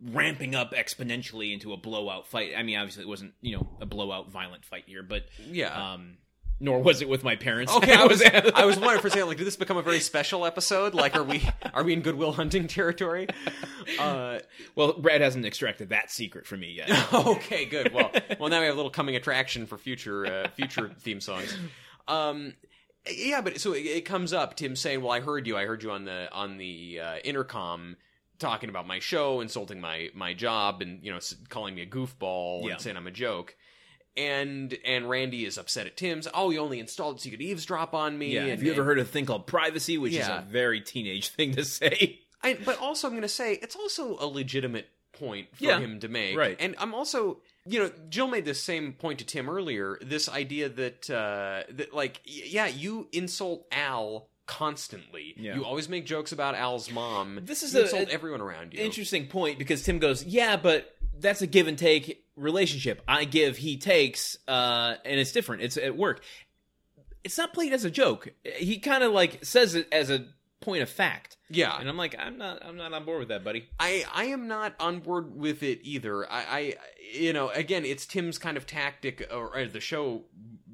ramping 0.02 0.56
up 0.56 0.74
exponentially 0.74 1.54
into 1.54 1.74
a 1.74 1.78
blowout 1.78 2.28
fight. 2.28 2.52
I 2.58 2.64
mean, 2.64 2.78
obviously, 2.78 3.04
it 3.04 3.08
wasn't 3.10 3.34
you 3.42 3.56
know 3.58 3.70
a 3.82 3.86
blowout 3.86 4.30
violent 4.32 4.64
fight 4.66 4.84
here, 4.88 5.04
but 5.04 5.24
Yeah. 5.50 5.94
um, 5.94 6.18
nor 6.60 6.82
was 6.82 7.02
it 7.02 7.10
with 7.10 7.24
my 7.24 7.36
parents. 7.36 7.74
Okay, 7.74 7.94
I 7.94 8.06
was 8.06 8.22
I 8.56 8.66
was 8.66 8.78
wondering 8.78 9.02
for 9.02 9.08
a 9.08 9.12
second, 9.12 9.28
like, 9.28 9.38
did 9.38 9.48
this 9.48 9.56
become 9.56 9.78
a 9.78 9.82
very 9.82 10.00
special 10.00 10.46
episode? 10.46 10.94
Like, 10.94 11.16
are 11.16 11.24
we 11.24 11.48
are 11.74 11.84
we 11.84 11.94
in 11.94 12.02
Goodwill 12.02 12.34
Hunting 12.34 12.68
territory? 12.68 13.28
Uh, 14.00 14.40
well, 14.76 14.94
Brad 14.94 15.22
hasn't 15.22 15.46
extracted 15.46 15.90
that 15.90 16.12
secret 16.12 16.46
from 16.46 16.60
me 16.60 16.72
yet. 16.72 17.14
okay, 17.14 17.66
good. 17.66 17.94
Well, 17.94 18.12
well, 18.40 18.50
now 18.50 18.60
we 18.60 18.66
have 18.66 18.74
a 18.76 18.78
little 18.78 18.92
coming 18.92 19.16
attraction 19.16 19.66
for 19.66 19.78
future 19.78 20.26
uh, 20.26 20.50
future 20.50 20.92
theme 21.00 21.22
songs. 21.22 21.58
Um, 22.08 22.54
yeah, 23.10 23.42
but 23.42 23.60
so 23.60 23.74
it, 23.74 23.86
it 23.86 24.06
comes 24.06 24.34
up. 24.34 24.56
Tim 24.56 24.76
saying, 24.76 25.02
"Well, 25.02 25.12
I 25.12 25.22
heard 25.22 25.48
you. 25.48 25.58
I 25.58 25.66
heard 25.66 25.84
you 25.84 25.92
on 25.92 26.06
the 26.06 26.30
on 26.32 26.58
the 26.58 27.00
uh, 27.02 27.16
intercom." 27.24 27.96
Talking 28.38 28.70
about 28.70 28.88
my 28.88 29.00
show, 29.00 29.42
insulting 29.42 29.82
my 29.82 30.12
my 30.14 30.34
job, 30.34 30.82
and 30.82 31.04
you 31.04 31.12
know, 31.12 31.20
calling 31.50 31.76
me 31.76 31.82
a 31.82 31.86
goofball 31.86 32.64
Yeah. 32.64 32.72
and 32.72 32.82
saying 32.82 32.96
I'm 32.96 33.06
a 33.06 33.12
joke. 33.12 33.54
And 34.20 34.78
and 34.86 35.10
Randy 35.10 35.46
is 35.46 35.58
upset 35.58 35.88
at 35.88 35.96
Tim's. 35.98 36.28
Oh, 36.34 36.50
you 36.50 36.60
only 36.60 36.80
installed 36.80 37.16
it 37.18 37.22
so 37.22 37.26
you 37.26 37.32
could 37.32 37.42
eavesdrop 37.42 37.94
on 37.94 38.18
me. 38.18 38.34
Yeah, 38.34 38.42
and, 38.42 38.50
have 38.52 38.64
you 38.64 38.72
ever 38.72 38.82
and- 38.82 38.88
heard 38.88 39.00
of 39.00 39.08
a 39.08 39.10
thing 39.10 39.26
called 39.26 39.48
privacy, 39.48 39.98
which 39.98 40.14
is 40.14 40.28
a 40.28 40.46
very 40.50 40.82
teenage 40.82 41.30
thing 41.36 41.54
to 41.56 41.64
say? 41.64 42.20
I, 42.44 42.58
but 42.66 42.80
also, 42.80 43.08
I'm 43.08 43.14
going 43.14 43.22
to 43.24 43.28
say 43.28 43.54
it's 43.54 43.76
also 43.76 44.18
a 44.20 44.26
legitimate 44.26 44.88
point 45.14 45.48
for 45.56 45.64
Yeah, 45.66 45.80
him 45.80 46.00
to 46.00 46.08
make. 46.08 46.38
right. 46.38 46.56
And 46.60 46.74
I'm 46.80 46.94
also, 46.96 47.42
you 47.66 47.80
know, 47.80 47.92
Jill 48.10 48.28
made 48.28 48.46
this 48.46 48.62
same 48.62 48.94
point 48.94 49.20
to 49.20 49.26
Tim 49.26 49.50
earlier. 49.50 49.98
This 50.02 50.30
idea 50.30 50.70
that 50.70 51.10
uh, 51.10 51.64
that 51.74 51.94
like, 51.94 52.22
yeah, 52.26 52.68
you 52.68 53.08
insult 53.12 53.66
Al 53.72 54.30
constantly. 54.46 55.34
Yeah. 55.38 55.56
You 55.56 55.66
always 55.66 55.90
make 55.90 56.06
jokes 56.06 56.32
about 56.32 56.56
Al's 56.56 56.92
mom. 56.92 57.40
This 57.44 57.64
is 57.64 57.74
you 57.74 57.80
a- 57.82 57.84
insult 57.84 58.10
a- 58.10 58.14
everyone 58.14 58.42
around 58.42 58.74
you. 58.74 58.80
Interesting 58.84 59.28
point 59.28 59.60
because 59.60 59.84
Tim 59.84 60.00
goes, 60.00 60.24
yeah, 60.24 60.56
but 60.58 60.96
that's 61.20 61.42
a 61.42 61.48
give 61.48 61.68
and 61.68 61.78
take 61.78 62.24
relationship. 62.40 63.02
I 63.08 63.26
give, 63.26 63.58
he 63.58 63.78
takes, 63.78 64.38
uh, 64.48 64.96
and 65.06 65.20
it's 65.20 65.32
different. 65.32 65.64
It's 65.64 65.78
at 65.78 65.96
work. 65.98 66.22
It's 67.24 67.38
not 67.38 67.54
played 67.54 67.74
as 67.74 67.84
a 67.84 67.92
joke. 67.92 68.30
He 68.58 68.80
kind 68.80 69.04
of 69.04 69.12
like 69.12 69.44
says 69.46 69.76
it 69.76 69.88
as 69.92 70.10
a 70.10 70.26
point 70.62 70.82
of 70.84 70.90
fact, 70.90 71.38
Yeah, 71.50 71.78
and 71.80 71.88
I'm 71.88 71.96
like, 71.98 72.16
I'm 72.20 72.38
not, 72.38 72.64
I'm 72.66 72.76
not 72.78 72.94
on 72.94 73.06
board 73.06 73.20
with 73.20 73.30
that, 73.30 73.44
buddy. 73.44 73.70
I 73.80 74.04
I 74.14 74.26
am 74.26 74.48
not 74.48 74.74
on 74.80 75.00
board 75.00 75.36
with 75.36 75.64
it 75.64 75.80
either. 75.84 76.30
I, 76.30 76.40
I 76.50 76.74
you 77.14 77.32
know 77.34 77.50
again 77.50 77.86
it's 77.86 78.06
Tim's 78.06 78.38
kind 78.38 78.58
of 78.58 78.66
tactic 78.66 79.28
or, 79.32 79.56
or 79.58 79.66
the 79.68 79.80
show 79.80 80.24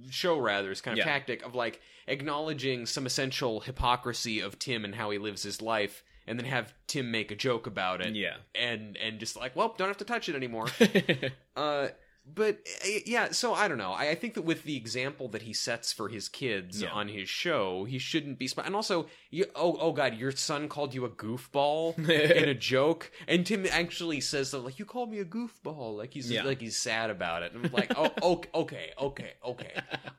show 0.09 0.39
rather 0.39 0.71
is 0.71 0.81
kind 0.81 0.93
of 0.99 1.05
Yeah. 1.05 1.11
tactic 1.11 1.43
of 1.45 1.53
like 1.55 1.81
acknowledging 2.07 2.85
some 2.85 3.05
essential 3.05 3.59
hypocrisy 3.61 4.39
of 4.39 4.57
Tim 4.59 4.85
and 4.85 4.95
how 4.95 5.09
he 5.11 5.17
lives 5.17 5.43
his 5.43 5.61
life 5.61 6.03
and 6.27 6.39
then 6.39 6.45
have 6.45 6.73
Tim 6.87 7.11
make 7.11 7.31
a 7.31 7.35
joke 7.35 7.67
about 7.67 8.01
it. 8.01 8.15
Yeah. 8.15 8.37
And 8.53 8.97
and 8.97 9.19
just 9.19 9.35
like, 9.35 9.55
well, 9.55 9.75
don't 9.77 9.87
have 9.87 9.97
to 9.97 10.05
touch 10.05 10.29
it 10.29 10.35
anymore. 10.35 10.67
uh 11.55 11.87
but 12.33 12.59
uh, 12.83 12.87
yeah, 13.05 13.31
so 13.31 13.53
I 13.53 13.67
don't 13.67 13.77
know. 13.77 13.91
I, 13.91 14.09
I 14.09 14.15
think 14.15 14.33
that 14.33 14.41
with 14.43 14.63
the 14.63 14.75
example 14.75 15.27
that 15.29 15.43
he 15.43 15.53
sets 15.53 15.93
for 15.93 16.09
his 16.09 16.27
kids 16.27 16.81
Yeah. 16.81 16.89
on 16.91 17.07
his 17.07 17.29
show, 17.29 17.83
he 17.85 17.99
shouldn't 17.99 18.39
be. 18.39 18.47
Sp- 18.49 18.65
and 18.65 18.75
also, 18.75 19.07
you, 19.29 19.45
oh 19.55 19.77
oh 19.79 19.91
god, 19.91 20.15
your 20.15 20.31
son 20.31 20.67
called 20.67 20.93
you 20.93 21.05
a 21.05 21.09
goofball 21.09 21.97
in 22.09 22.49
a 22.49 22.53
joke, 22.53 23.11
and 23.27 23.45
Tim 23.45 23.65
actually 23.69 24.21
says 24.21 24.49
something 24.49 24.65
like, 24.65 24.79
"You 24.79 24.85
called 24.85 25.11
me 25.11 25.19
a 25.19 25.25
goofball," 25.25 25.97
like 25.97 26.13
he's 26.13 26.31
Yeah. 26.31 26.43
like 26.43 26.61
he's 26.61 26.77
sad 26.77 27.09
about 27.09 27.43
it. 27.43 27.53
And 27.53 27.65
I'm 27.65 27.71
like, 27.71 27.93
oh 27.95 28.41
okay, 28.53 28.91
okay, 28.99 29.33
okay. 29.45 29.71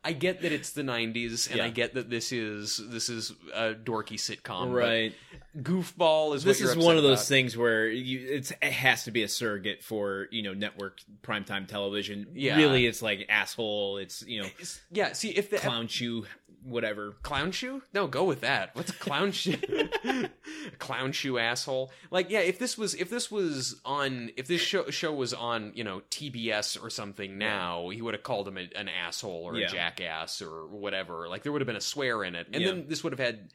I 0.04 0.12
get 0.12 0.42
that 0.42 0.52
it's 0.52 0.70
the 0.70 0.82
'90s, 0.82 1.48
and 1.48 1.56
Yeah. 1.56 1.64
I 1.64 1.70
get 1.70 1.94
that 1.94 2.08
this 2.10 2.30
is 2.32 2.80
this 2.88 3.08
is 3.08 3.32
a 3.54 3.74
dorky 3.74 4.14
sitcom, 4.16 4.72
right. 4.72 5.12
Goofball 5.60 6.34
is 6.34 6.44
This 6.44 6.60
is 6.60 6.76
one 6.76 6.96
of 6.98 7.02
those 7.02 7.18
about. 7.20 7.28
things 7.28 7.56
where 7.56 7.88
you, 7.88 8.26
it's, 8.28 8.50
it 8.50 8.64
has 8.72 9.04
to 9.04 9.10
be 9.10 9.22
a 9.22 9.28
surrogate 9.28 9.82
for 9.82 10.28
you 10.30 10.42
know 10.42 10.52
network 10.54 11.00
primetime 11.22 11.66
television. 11.66 11.95
Yeah. 12.34 12.56
Really, 12.56 12.86
it's 12.86 13.02
like 13.02 13.26
asshole. 13.28 13.98
It's 13.98 14.22
you 14.26 14.40
know 14.40 14.46
It's- 14.46 14.80
yeah, 14.90 15.12
see 15.12 15.30
if 15.30 15.50
the 15.50 15.58
clown 15.58 15.88
shoe, 15.88 16.26
whatever. 16.62 17.12
clown 17.22 17.52
shoe? 17.52 17.82
No, 17.94 18.06
go 18.06 18.24
with 18.24 18.40
that. 18.42 18.74
What's 18.74 18.90
a 18.90 18.94
clown 18.94 19.32
shoe? 19.32 19.56
clown 20.78 21.12
shoe 21.12 21.38
asshole. 21.38 21.90
Like, 22.10 22.30
yeah, 22.30 22.40
if 22.40 22.58
this 22.58 22.76
was 22.76 22.94
if 22.94 23.10
this 23.10 23.30
was 23.30 23.80
on 23.84 24.30
if 24.36 24.46
this 24.46 24.60
show 24.60 24.90
show 24.90 25.12
was 25.12 25.32
on 25.34 25.72
you 25.74 25.84
know 25.84 26.02
TBS 26.10 26.82
or 26.82 26.90
something 26.90 27.38
now, 27.38 27.88
he 27.90 28.02
would 28.02 28.14
have 28.14 28.22
called 28.22 28.48
him 28.48 28.58
a, 28.58 28.68
an 28.76 28.88
asshole 28.88 29.42
or 29.44 29.56
Yeah. 29.56 29.66
a 29.66 29.70
jackass 29.70 30.42
or 30.42 30.66
whatever. 30.68 31.28
Like 31.28 31.42
there 31.42 31.52
would 31.52 31.60
have 31.60 31.66
been 31.66 31.76
a 31.76 31.80
swear 31.80 32.24
in 32.24 32.34
it, 32.34 32.48
and 32.52 32.62
Yeah. 32.62 32.68
then 32.72 32.86
this 32.88 33.02
would 33.04 33.12
have 33.12 33.20
had. 33.20 33.48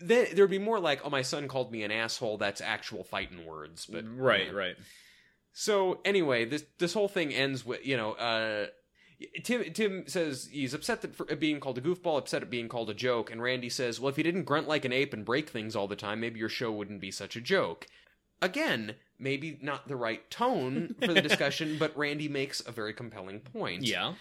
Then 0.00 0.28
there'd 0.34 0.48
be 0.48 0.58
more 0.58 0.80
like, 0.80 1.02
"Oh, 1.04 1.10
my 1.10 1.20
son 1.20 1.48
called 1.48 1.70
me 1.70 1.82
an 1.82 1.90
asshole." 1.90 2.38
That's 2.38 2.62
actual 2.62 3.04
fighting 3.04 3.44
words, 3.44 3.84
but 3.84 4.04
Right, 4.06 4.52
right. 4.54 4.74
So 5.58 6.00
anyway, 6.04 6.44
this 6.44 6.64
this 6.78 6.92
whole 6.92 7.08
thing 7.08 7.32
ends 7.32 7.64
with 7.64 7.84
you 7.86 7.96
know, 7.96 8.12
uh, 8.12 8.66
Tim 9.42 9.72
Tim 9.72 10.06
says 10.06 10.50
he's 10.52 10.74
upset 10.74 11.00
that 11.00 11.16
for 11.16 11.24
being 11.36 11.60
called 11.60 11.78
a 11.78 11.80
goofball, 11.80 12.18
upset 12.18 12.42
at 12.42 12.50
being 12.50 12.68
called 12.68 12.90
a 12.90 12.94
joke, 12.94 13.30
and 13.30 13.40
Randy 13.40 13.70
says, 13.70 13.98
"Well, 13.98 14.10
if 14.10 14.18
you 14.18 14.24
didn't 14.24 14.44
grunt 14.44 14.68
like 14.68 14.84
an 14.84 14.92
ape 14.92 15.14
and 15.14 15.24
break 15.24 15.48
things 15.48 15.74
all 15.74 15.88
the 15.88 15.96
time, 15.96 16.20
maybe 16.20 16.38
your 16.38 16.50
show 16.50 16.70
wouldn't 16.70 17.00
be 17.00 17.10
such 17.10 17.36
a 17.36 17.40
joke." 17.40 17.86
Again, 18.42 18.96
maybe 19.18 19.58
not 19.62 19.88
the 19.88 19.96
right 19.96 20.30
tone 20.30 20.94
for 21.00 21.14
the 21.14 21.22
discussion, 21.30 21.78
but 21.78 21.96
Randy 21.96 22.28
makes 22.28 22.60
a 22.60 22.70
very 22.70 22.92
compelling 22.92 23.40
point. 23.40 23.82
Yeah. 23.84 24.12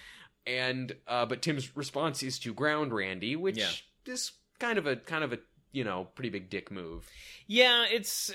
and 0.48 0.96
uh, 1.06 1.26
but 1.26 1.42
Tim's 1.42 1.76
response 1.76 2.24
is 2.24 2.40
to 2.40 2.54
ground 2.54 2.94
Randy, 2.94 3.36
which 3.36 3.58
Yeah. 3.58 3.72
is 4.06 4.32
kind 4.60 4.78
of 4.78 4.88
a 4.88 4.96
kind 4.96 5.26
of 5.26 5.34
a 5.34 5.40
you 5.74 5.84
know 5.84 6.06
pretty 6.16 6.30
big 6.30 6.50
dick 6.50 6.72
move. 6.72 7.06
Yeah, 7.46 7.84
it's. 7.92 8.32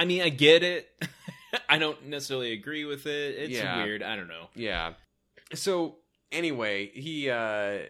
I 0.00 0.04
mean, 0.06 0.22
I 0.22 0.30
get 0.30 0.62
it. 0.62 0.88
I 1.68 1.78
don't 1.78 2.06
necessarily 2.06 2.52
agree 2.52 2.84
with 2.84 3.06
it. 3.06 3.34
It's 3.38 3.52
Yeah. 3.52 3.84
weird. 3.84 4.02
I 4.02 4.16
don't 4.16 4.28
know. 4.28 4.48
Yeah. 4.54 4.94
So 5.54 5.96
anyway, 6.32 6.90
he 6.92 7.28
uh 7.30 7.80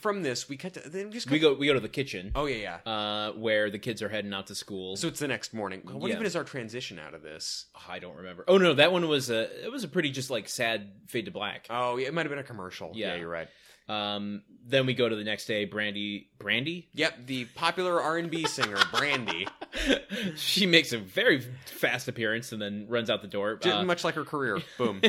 from 0.00 0.22
this 0.22 0.48
we 0.48 0.56
cut 0.56 0.72
to 0.74 0.88
then 0.88 1.12
just 1.12 1.26
cut 1.26 1.32
We 1.32 1.38
go. 1.38 1.52
We 1.54 1.66
go 1.66 1.74
to 1.74 1.80
the 1.80 1.88
kitchen, 1.88 2.32
Oh 2.34 2.46
yeah, 2.46 2.78
yeah. 2.86 2.92
uh, 2.92 3.32
where 3.32 3.70
the 3.70 3.78
kids 3.78 4.02
are 4.02 4.08
heading 4.08 4.32
out 4.32 4.46
to 4.48 4.54
school. 4.54 4.96
So 4.96 5.06
it's 5.08 5.20
the 5.20 5.28
next 5.28 5.52
morning. 5.52 5.82
What 5.84 6.08
Yeah. 6.08 6.14
even 6.14 6.26
is 6.26 6.34
our 6.34 6.44
transition 6.44 6.98
out 6.98 7.12
of 7.14 7.22
this? 7.22 7.66
Oh, 7.76 7.84
I 7.88 7.98
don't 7.98 8.16
remember. 8.16 8.44
Oh 8.48 8.56
no, 8.58 8.72
that 8.74 8.90
one 8.92 9.06
was 9.06 9.28
a. 9.30 9.64
It 9.64 9.70
was 9.70 9.84
a 9.84 9.88
pretty 9.88 10.10
just 10.10 10.30
like 10.30 10.48
sad 10.48 10.92
fade 11.08 11.26
to 11.26 11.30
black. 11.30 11.66
Oh, 11.70 11.96
yeah, 11.98 12.08
it 12.08 12.14
might 12.14 12.22
have 12.26 12.30
been 12.30 12.38
a 12.38 12.42
commercial. 12.42 12.92
Yeah. 12.94 13.16
you're 13.16 13.28
right. 13.28 13.48
Um, 13.88 14.42
then 14.66 14.84
we 14.86 14.94
go 14.94 15.08
to 15.08 15.14
the 15.14 15.22
next 15.24 15.46
day. 15.46 15.64
Brandy, 15.64 16.28
Brandy, 16.38 16.88
Yep, 16.94 17.26
the 17.26 17.44
popular 17.54 18.00
R&B 18.00 18.44
singer 18.46 18.78
Brandy, 18.92 19.46
she 20.36 20.66
makes 20.66 20.92
a 20.92 20.98
very 20.98 21.40
fast 21.66 22.08
appearance 22.08 22.50
and 22.50 22.60
then 22.60 22.86
runs 22.88 23.08
out 23.10 23.22
the 23.22 23.28
door. 23.28 23.60
Uh, 23.64 23.84
much 23.84 24.02
like 24.02 24.14
her 24.16 24.24
career. 24.24 24.58
Boom. 24.78 25.00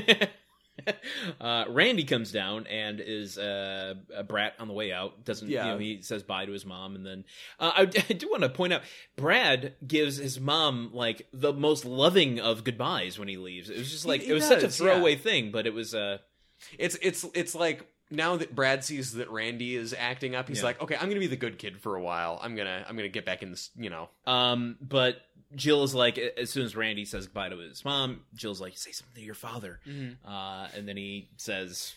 uh, 1.42 1.66
Randy 1.70 2.04
comes 2.04 2.32
down 2.32 2.68
and 2.68 3.00
is 3.04 3.38
uh, 3.40 3.96
a 4.16 4.24
brat 4.24 4.54
on 4.60 4.68
the 4.68 4.76
way 4.76 4.92
out. 4.94 5.26
Doesn't 5.26 5.50
Yeah. 5.50 5.66
you 5.66 5.72
know? 5.72 5.78
He 5.80 6.02
says 6.04 6.22
bye 6.24 6.46
to 6.46 6.52
his 6.52 6.66
mom, 6.66 6.96
and 6.96 7.04
then 7.06 7.26
uh, 7.60 7.72
I, 7.76 7.82
I 8.10 8.14
do 8.14 8.30
want 8.30 8.44
to 8.44 8.50
point 8.50 8.74
out 8.74 8.84
Brad 9.16 9.74
gives 9.86 10.18
his 10.18 10.40
mom 10.40 10.92
like 10.94 11.28
the 11.34 11.52
most 11.52 11.84
loving 11.84 12.40
of 12.40 12.64
goodbyes 12.64 13.18
when 13.18 13.28
he 13.28 13.38
leaves. 13.38 13.70
It 13.72 13.78
was 13.78 13.90
just 13.92 14.06
like 14.06 14.22
he 14.22 14.30
it 14.30 14.34
was 14.34 14.48
such 14.48 14.62
a 14.64 14.70
throwaway 14.70 15.16
thing, 15.16 15.52
but 15.52 15.66
it 15.66 15.74
was 15.74 15.96
uh 15.96 16.20
It's 16.78 16.96
it's 17.02 17.26
it's 17.34 17.56
like 17.56 17.88
now 18.10 18.38
that 18.38 18.54
Brad 18.56 18.84
sees 18.84 19.14
that 19.14 19.30
Randy 19.30 19.76
is 19.76 19.94
acting 19.98 20.36
up, 20.36 20.48
he's 20.48 20.60
Yeah. 20.60 20.64
like, 20.66 20.82
okay, 20.82 20.96
I'm 20.96 21.08
gonna 21.10 21.20
be 21.20 21.28
the 21.28 21.36
good 21.36 21.58
kid 21.58 21.80
for 21.80 21.96
a 21.96 22.02
while. 22.02 22.40
I'm 22.42 22.56
gonna 22.56 22.86
I'm 22.88 22.96
gonna 22.96 23.10
get 23.10 23.26
back 23.26 23.44
in 23.44 23.52
this. 23.52 23.70
You 23.76 23.90
know, 23.90 24.10
um. 24.26 24.78
But 24.82 25.18
Jill 25.56 25.84
is 25.84 25.96
like, 25.96 26.18
as 26.18 26.50
soon 26.50 26.66
as 26.66 26.76
Randy 26.76 27.06
says 27.06 27.26
goodbye 27.28 27.50
to 27.50 27.58
his 27.58 27.84
mom, 27.86 28.22
Jill's 28.36 28.60
like, 28.60 28.78
say 28.78 28.92
something 28.92 29.16
to 29.16 29.22
your 29.26 29.34
father, 29.36 29.80
uh, 30.28 30.68
and 30.76 30.88
then 30.88 30.98
he 30.98 31.30
says. 31.38 31.94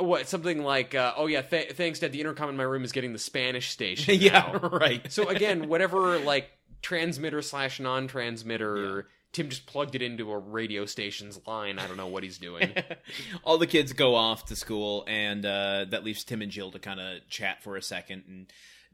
Uh, 0.00 0.04
what 0.04 0.28
something 0.28 0.62
like, 0.62 0.94
uh, 0.94 1.12
oh 1.16 1.26
yeah, 1.26 1.42
th- 1.42 1.72
thanks, 1.72 1.98
Dad. 1.98 2.12
The 2.12 2.20
intercom 2.20 2.48
in 2.48 2.56
my 2.56 2.62
room 2.62 2.84
is 2.84 2.92
getting 2.92 3.12
the 3.12 3.18
Spanish 3.18 3.70
station. 3.70 4.14
yeah, 4.20 4.56
right. 4.62 5.12
So 5.12 5.28
again, 5.28 5.68
whatever 5.68 6.18
like 6.20 6.48
transmitter 6.80 7.42
slash 7.42 7.80
non-transmitter, 7.80 9.08
Tim 9.32 9.50
just 9.50 9.66
plugged 9.66 9.94
it 9.94 10.02
into 10.02 10.30
a 10.30 10.38
radio 10.38 10.86
station's 10.86 11.38
line. 11.46 11.78
I 11.78 11.86
don't 11.86 11.96
know 11.96 12.06
what 12.06 12.22
he's 12.22 12.38
doing. 12.38 12.72
all 13.44 13.58
the 13.58 13.66
kids 13.66 13.92
go 13.92 14.14
off 14.14 14.46
to 14.46 14.56
school, 14.56 15.04
and 15.06 15.44
uh, 15.44 15.86
that 15.90 16.04
leaves 16.04 16.24
Tim 16.24 16.42
and 16.42 16.50
Jill 16.50 16.70
to 16.72 16.78
kind 16.78 16.98
of 16.98 17.28
chat 17.28 17.62
for 17.62 17.76
a 17.76 17.82
second. 17.82 18.24
And 18.26 18.46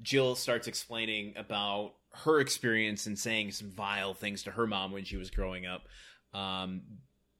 Jill 0.02 0.34
starts 0.34 0.66
explaining 0.66 1.34
about 1.36 1.92
her 2.12 2.40
experience 2.40 3.06
and 3.06 3.18
saying 3.18 3.52
some 3.52 3.70
vile 3.70 4.14
things 4.14 4.44
to 4.44 4.50
her 4.50 4.66
mom 4.66 4.92
when 4.92 5.04
she 5.04 5.16
was 5.16 5.30
growing 5.30 5.66
up. 5.66 5.82
Um, 6.32 6.82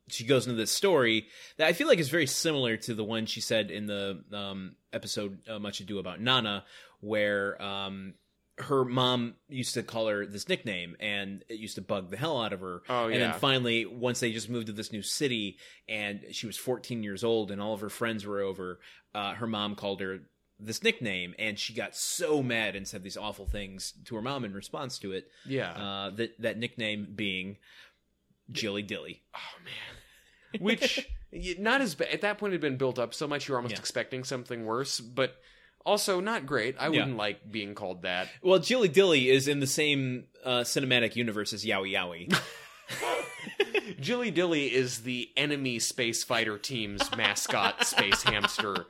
she 0.09 0.25
goes 0.25 0.47
into 0.47 0.57
this 0.57 0.71
story 0.71 1.27
that 1.57 1.67
I 1.67 1.73
feel 1.73 1.89
like 1.89 1.99
is 1.99 2.11
very 2.11 2.27
similar 2.27 2.77
to 2.77 2.95
the 2.95 3.05
one 3.05 3.27
she 3.27 3.41
said 3.41 3.71
in 3.71 3.87
the 3.87 4.23
um, 4.33 4.77
episode 4.93 5.39
uh, 5.49 5.59
Much 5.59 5.81
Ado 5.81 5.99
About 5.99 6.21
Nana, 6.21 6.65
where 7.01 7.61
um, 7.61 8.15
her 8.59 8.85
mom 8.85 9.35
used 9.49 9.75
to 9.75 9.83
call 9.83 10.07
her 10.07 10.27
this 10.27 10.49
nickname, 10.49 10.97
and 11.01 11.45
it 11.49 11.59
used 11.59 11.75
to 11.75 11.83
bug 11.83 12.11
the 12.11 12.17
hell 12.17 12.41
out 12.41 12.53
of 12.53 12.61
her. 12.61 12.83
Oh, 12.89 13.09
yeah. 13.09 13.15
And 13.15 13.23
then 13.23 13.33
finally, 13.41 13.85
once 13.85 14.21
they 14.21 14.33
just 14.33 14.49
moved 14.49 14.67
to 14.69 14.73
this 14.73 14.93
new 14.93 15.03
city, 15.03 15.59
and 15.89 16.21
she 16.33 16.47
was 16.47 16.57
14 16.57 17.03
years 17.03 17.25
old, 17.25 17.51
and 17.51 17.61
all 17.61 17.75
of 17.75 17.81
her 17.81 17.89
friends 17.91 18.25
were 18.25 18.41
over, 18.41 18.79
uh, 19.15 19.35
her 19.35 19.47
mom 19.49 19.75
called 19.75 20.01
her 20.01 20.21
this 20.61 20.85
nickname, 20.85 21.35
and 21.39 21.59
she 21.59 21.75
got 21.75 21.97
so 21.97 22.43
mad 22.45 22.77
and 22.77 22.87
said 22.87 23.03
these 23.03 23.17
awful 23.17 23.45
things 23.47 23.93
to 24.05 24.15
her 24.15 24.23
mom 24.23 24.45
in 24.45 24.55
response 24.55 24.99
to 25.01 25.11
it. 25.13 25.29
yeah. 25.45 25.73
Uh, 25.73 26.11
that 26.11 26.41
that 26.41 26.57
nickname 26.59 27.09
being 27.15 27.57
Jilly 28.53 28.83
Dilly. 28.83 29.23
oh 29.35 29.39
man. 29.65 30.61
Which 30.63 31.09
not 31.59 31.81
as 31.81 31.97
bad 31.97 32.09
at 32.09 32.21
that 32.21 32.39
point 32.39 32.53
it 32.53 32.55
had 32.55 32.61
been 32.61 32.77
built 32.77 33.01
up 33.01 33.13
so 33.15 33.27
much 33.27 33.49
you're 33.49 33.57
almost 33.57 33.73
Yeah. 33.75 33.81
expecting 33.81 34.23
something 34.23 34.65
worse, 34.65 35.01
but 35.01 35.35
also 35.85 36.21
not 36.21 36.47
great. 36.47 36.77
I 36.79 36.89
wouldn't 36.89 37.17
like 37.17 37.51
being 37.51 37.75
called 37.75 38.03
that. 38.03 38.29
Well, 38.43 38.59
Jilly 38.59 38.89
Dilly 38.89 39.31
is 39.31 39.49
in 39.49 39.61
the 39.61 39.67
same 39.67 40.25
uh, 40.45 40.61
cinematic 40.61 41.17
universe 41.17 41.53
as 41.53 41.65
Yowie 41.65 41.93
Yowie. 41.93 42.35
Jilly 44.01 44.31
Dilly 44.31 44.73
is 44.75 45.01
the 45.01 45.31
enemy 45.37 45.79
space 45.79 46.25
fighter 46.25 46.59
team's 46.59 47.15
mascot 47.17 47.85
space 47.87 48.23
hamster 48.25 48.87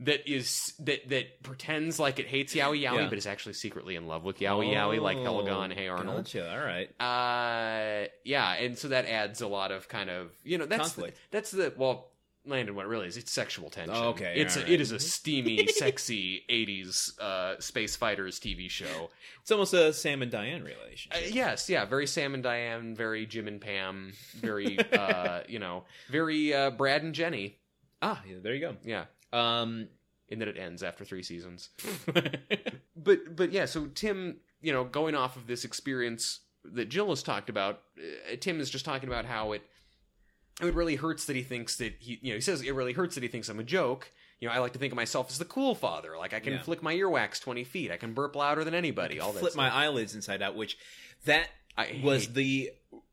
that 0.00 0.30
is 0.30 0.74
that 0.80 1.08
that 1.08 1.42
pretends 1.42 1.98
like 1.98 2.18
it 2.18 2.26
hates 2.26 2.54
Yowie 2.54 2.82
Yowie 2.82 2.96
Yeah. 3.02 3.08
but 3.08 3.16
is 3.16 3.26
actually 3.26 3.54
secretly 3.54 3.96
in 3.96 4.06
love 4.06 4.24
with 4.24 4.38
Yowie 4.40 4.72
Yowie 4.74 5.00
like 5.00 5.16
Helga 5.18 5.58
and 5.60 5.72
Hey 5.72 5.88
Arnold. 5.88 6.08
Oh, 6.08 6.16
Gotcha. 6.18 6.50
All 6.52 6.58
right. 6.58 6.88
Uh 7.00 8.08
yeah, 8.24 8.52
and 8.54 8.76
so 8.76 8.88
that 8.88 9.06
adds 9.06 9.40
a 9.40 9.46
lot 9.48 9.72
of 9.72 9.88
kind 9.88 10.10
of 10.10 10.30
you 10.44 10.58
know 10.58 10.66
that's 10.66 10.92
Conflict. 10.92 11.18
that's 11.30 11.50
the 11.50 11.72
well 11.76 12.08
Landon, 12.46 12.74
what 12.74 12.86
it 12.86 12.88
really 12.88 13.06
is, 13.08 13.16
it's 13.16 13.32
sexual 13.32 13.68
tension. 13.70 13.94
Oh, 13.96 14.08
okay, 14.10 14.34
it's 14.36 14.56
a, 14.56 14.60
alright. 14.60 14.72
it 14.74 14.80
is 14.80 14.92
a 14.92 14.98
steamy, 14.98 15.66
sexy 15.68 16.42
'80s 16.48 17.18
uh, 17.18 17.60
space 17.60 17.96
fighters 17.96 18.38
TV 18.38 18.70
show. 18.70 19.10
It's 19.42 19.50
almost 19.50 19.74
a 19.74 19.92
Sam 19.92 20.22
and 20.22 20.30
Diane 20.30 20.62
relationship. 20.62 21.22
Uh, 21.24 21.28
yes, 21.32 21.68
yeah, 21.68 21.84
very 21.84 22.06
Sam 22.06 22.34
and 22.34 22.42
Diane, 22.42 22.94
very 22.94 23.26
Jim 23.26 23.48
and 23.48 23.60
Pam, 23.60 24.12
very 24.36 24.78
uh, 24.92 25.40
you 25.48 25.58
know, 25.58 25.84
very 26.08 26.54
uh, 26.54 26.70
Brad 26.70 27.02
and 27.02 27.14
Jenny. 27.14 27.58
ah, 28.02 28.22
yeah, 28.28 28.36
there 28.42 28.54
you 28.54 28.60
go. 28.60 28.76
Yeah, 28.84 29.04
Um, 29.32 29.88
in 30.28 30.38
that 30.40 30.48
it 30.48 30.58
ends 30.58 30.82
after 30.82 31.04
three 31.04 31.22
seasons. 31.22 31.70
but 32.96 33.36
but 33.36 33.52
yeah, 33.52 33.64
so 33.66 33.86
Tim, 33.94 34.36
you 34.60 34.72
know, 34.72 34.84
going 34.84 35.14
off 35.14 35.36
of 35.36 35.46
this 35.46 35.64
experience 35.64 36.40
that 36.64 36.88
Jill 36.88 37.08
has 37.10 37.22
talked 37.22 37.48
about, 37.48 37.82
uh, 37.98 38.36
Tim 38.40 38.60
is 38.60 38.70
just 38.70 38.84
talking 38.84 39.08
about 39.08 39.24
how 39.24 39.52
it 39.52 39.62
it 40.60 40.74
really 40.74 40.96
hurts 40.96 41.26
that 41.26 41.36
he 41.36 41.42
thinks 41.42 41.76
that 41.76 41.94
he 41.98 42.18
you 42.22 42.30
know 42.30 42.36
he 42.36 42.40
says 42.40 42.62
it 42.62 42.74
really 42.74 42.92
hurts 42.92 43.14
that 43.16 43.22
he 43.22 43.28
thinks 43.28 43.48
I'm 43.48 43.60
a 43.60 43.64
joke. 43.64 44.10
You 44.40 44.48
know, 44.48 44.54
I 44.54 44.58
like 44.58 44.74
to 44.74 44.78
think 44.78 44.92
of 44.92 44.96
myself 44.96 45.30
as 45.30 45.38
the 45.38 45.44
cool 45.46 45.74
father. 45.74 46.16
Like 46.18 46.34
I 46.34 46.40
can 46.40 46.54
Yeah. 46.54 46.62
flick 46.62 46.82
my 46.82 46.94
earwax 46.94 47.40
twenty 47.40 47.64
feet. 47.64 47.90
I 47.90 47.96
can 47.96 48.12
burp 48.14 48.36
louder 48.36 48.64
than 48.64 48.74
anybody. 48.74 49.18
All 49.20 49.32
that 49.32 49.40
flip 49.40 49.54
my 49.56 49.70
eyelids 49.70 50.14
inside 50.14 50.42
out, 50.42 50.54
which 50.56 50.76
that 51.24 51.48
I 51.76 52.00
was 52.02 52.24
hate- 52.26 52.34
the 52.34 52.70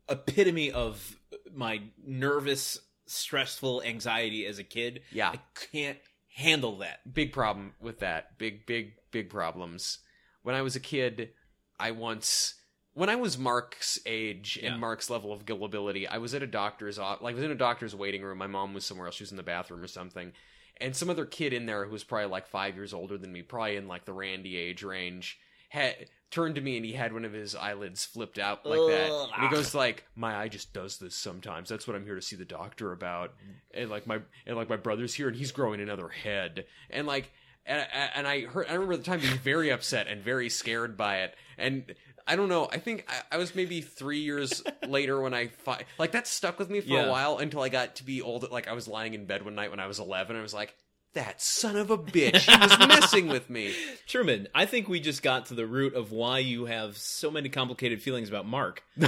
epitome 0.08 0.70
of 0.70 1.16
my 1.52 1.82
nervous, 2.04 2.78
stressful 3.06 3.82
anxiety 3.82 4.46
as 4.46 4.58
a 4.58 4.64
kid. 4.64 5.02
Yeah. 5.12 5.30
I 5.30 5.38
can't 5.72 5.98
handle 6.34 6.78
that. 6.78 7.12
big 7.14 7.32
problem 7.32 7.74
with 7.80 8.00
that. 8.00 8.36
Big, 8.38 8.66
big, 8.66 8.94
big 9.10 9.30
problems. 9.30 9.98
When 10.42 10.54
I 10.54 10.62
was 10.62 10.74
a 10.76 10.80
kid, 10.80 11.30
I 11.78 11.92
once, 11.92 12.54
when 12.94 13.10
I 13.10 13.16
was 13.16 13.36
Mark's 13.36 13.98
age 14.06 14.56
and 14.56 14.74
Yeah. 14.74 14.76
Mark's 14.76 15.10
level 15.10 15.32
of 15.32 15.44
gullibility, 15.44 16.06
I 16.06 16.18
was 16.18 16.34
at 16.34 16.42
a 16.42 16.46
doctor's, 16.46 16.96
like, 16.98 17.20
I 17.22 17.32
was 17.34 17.42
in 17.42 17.50
a 17.50 17.56
doctor's 17.56 17.94
waiting 17.94 18.22
room. 18.22 18.38
My 18.38 18.46
mom 18.46 18.72
was 18.72 18.84
somewhere 18.84 19.06
else. 19.06 19.16
She 19.16 19.24
was 19.24 19.32
in 19.32 19.36
the 19.36 19.42
bathroom 19.42 19.82
or 19.82 19.88
something. 19.88 20.32
And 20.80 20.94
some 20.96 21.10
other 21.10 21.26
kid 21.26 21.52
in 21.52 21.66
there 21.66 21.84
who 21.84 21.92
was 21.92 22.04
probably 22.04 22.28
like 22.28 22.46
five 22.46 22.76
years 22.76 22.94
older 22.94 23.18
than 23.18 23.32
me, 23.32 23.42
probably 23.42 23.76
in 23.76 23.86
like 23.86 24.04
the 24.04 24.12
Randy 24.12 24.56
age 24.56 24.82
range, 24.82 25.38
had 25.68 26.06
turned 26.30 26.56
to 26.56 26.60
me 26.60 26.76
and 26.76 26.84
he 26.84 26.92
had 26.92 27.12
one 27.12 27.24
of 27.24 27.32
his 27.32 27.54
eyelids 27.54 28.04
flipped 28.04 28.38
out 28.38 28.66
like 28.66 28.78
that. 28.78 29.10
And 29.10 29.42
he 29.42 29.46
ah. 29.46 29.50
goes 29.50 29.72
like, 29.72 30.04
"My 30.16 30.36
eye 30.36 30.48
just 30.48 30.72
does 30.72 30.98
this 30.98 31.14
sometimes. 31.14 31.68
That's 31.68 31.86
what 31.86 31.94
I'm 31.94 32.04
here 32.04 32.16
to 32.16 32.22
see 32.22 32.34
the 32.34 32.44
doctor 32.44 32.90
about." 32.90 33.34
And 33.72 33.88
like 33.88 34.06
my 34.06 34.18
and 34.46 34.56
like 34.56 34.68
my 34.68 34.76
brother's 34.76 35.14
here 35.14 35.28
and 35.28 35.36
he's 35.36 35.52
growing 35.52 35.80
another 35.80 36.08
head. 36.08 36.66
And 36.90 37.06
like 37.06 37.32
and, 37.66 37.86
and 38.14 38.26
I 38.26 38.42
heard 38.42 38.66
I 38.68 38.74
remember 38.74 38.96
the 38.96 39.04
time 39.04 39.20
being 39.20 39.38
very 39.38 39.70
upset 39.70 40.08
and 40.08 40.22
very 40.22 40.48
scared 40.48 40.96
by 40.96 41.18
it. 41.18 41.36
And 41.56 41.94
I 42.26 42.36
don't 42.36 42.48
know. 42.48 42.68
I 42.72 42.78
think 42.78 43.04
I, 43.08 43.34
I 43.36 43.38
was 43.38 43.54
maybe 43.54 43.80
three 43.80 44.20
years 44.20 44.62
later 44.88 45.20
when 45.20 45.34
I 45.34 45.48
fi- 45.48 45.84
like 45.98 46.12
that 46.12 46.26
stuck 46.26 46.58
with 46.58 46.70
me 46.70 46.80
for 46.80 46.88
Yeah. 46.88 47.04
a 47.06 47.10
while 47.10 47.38
until 47.38 47.60
I 47.60 47.68
got 47.68 47.96
to 47.96 48.04
be 48.04 48.22
old. 48.22 48.50
Like 48.50 48.66
I 48.68 48.72
was 48.72 48.88
lying 48.88 49.14
in 49.14 49.26
bed 49.26 49.44
one 49.44 49.54
night 49.54 49.70
when 49.70 49.80
I 49.80 49.86
was 49.86 49.98
11. 49.98 50.34
I 50.36 50.40
was 50.42 50.54
like, 50.54 50.74
"That 51.12 51.42
son 51.42 51.76
of 51.76 51.90
a 51.90 51.98
bitch! 51.98 52.50
He 52.50 52.58
was 52.58 52.78
messing 52.88 53.28
with 53.28 53.50
me." 53.50 53.74
Truman, 54.06 54.48
I 54.54 54.64
think 54.66 54.88
we 54.88 55.00
just 55.00 55.22
got 55.22 55.46
to 55.46 55.54
the 55.54 55.66
root 55.66 55.94
of 55.94 56.12
why 56.12 56.38
you 56.38 56.64
have 56.64 56.96
so 56.96 57.30
many 57.30 57.48
complicated 57.50 58.00
feelings 58.02 58.28
about 58.30 58.46
Mark. 58.46 58.82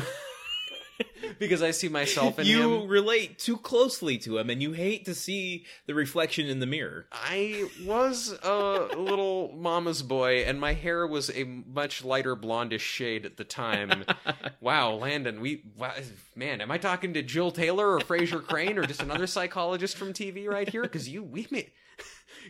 Because 1.38 1.62
I 1.62 1.72
see 1.72 1.88
myself 1.88 2.38
in 2.38 2.46
you 2.46 2.82
him. 2.82 2.88
relate 2.88 3.38
too 3.38 3.56
closely 3.58 4.16
to 4.18 4.38
him, 4.38 4.48
and 4.48 4.62
you 4.62 4.72
hate 4.72 5.04
to 5.04 5.14
see 5.14 5.66
the 5.86 5.94
reflection 5.94 6.46
in 6.46 6.60
the 6.60 6.66
mirror. 6.66 7.06
I 7.12 7.68
was 7.84 8.32
a 8.42 8.88
little 8.96 9.52
mama's 9.54 10.02
boy, 10.02 10.44
and 10.44 10.58
my 10.58 10.72
hair 10.72 11.06
was 11.06 11.30
a 11.30 11.44
much 11.44 12.04
lighter 12.04 12.36
blondish 12.36 12.80
shade 12.80 13.26
at 13.26 13.36
the 13.36 13.44
time. 13.44 14.04
wow, 14.60 14.92
Landon, 14.92 15.40
we 15.40 15.62
wow, 15.76 15.92
man, 16.34 16.60
am 16.60 16.70
I 16.70 16.78
talking 16.78 17.12
to 17.14 17.22
Jill 17.22 17.50
Taylor 17.50 17.92
or 17.92 17.98
Frasier 17.98 18.42
Crane 18.42 18.78
or 18.78 18.86
just 18.86 19.02
another 19.02 19.26
psychologist 19.26 19.96
from 19.98 20.12
TV 20.12 20.48
right 20.48 20.68
here? 20.68 20.82
Because 20.82 21.08
you, 21.08 21.22
we 21.22 21.46
made 21.50 21.70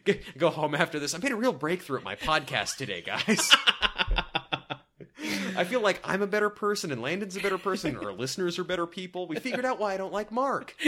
go 0.39 0.51
home 0.51 0.75
after 0.75 0.99
this. 1.01 1.15
I 1.15 1.19
made 1.19 1.33
a 1.33 1.37
real 1.37 1.53
breakthrough 1.53 1.99
at 1.99 2.05
my 2.05 2.15
podcast 2.15 2.77
today, 2.77 3.03
guys. 3.03 3.51
I 5.57 5.65
feel 5.65 5.81
like 5.81 6.01
I'm 6.05 6.23
a 6.23 6.27
better 6.27 6.51
person 6.51 6.91
and 6.93 7.01
Landon's 7.03 7.37
a 7.37 7.41
better 7.41 7.59
person, 7.59 7.97
or 7.97 8.07
our 8.11 8.13
listeners 8.17 8.59
are 8.59 8.65
better 8.65 8.87
people. 8.87 9.27
We 9.27 9.37
figured 9.37 9.65
out 9.65 9.79
why 9.79 9.95
I 9.95 9.97
don't 9.97 10.13
like 10.13 10.31
Mark. 10.33 10.75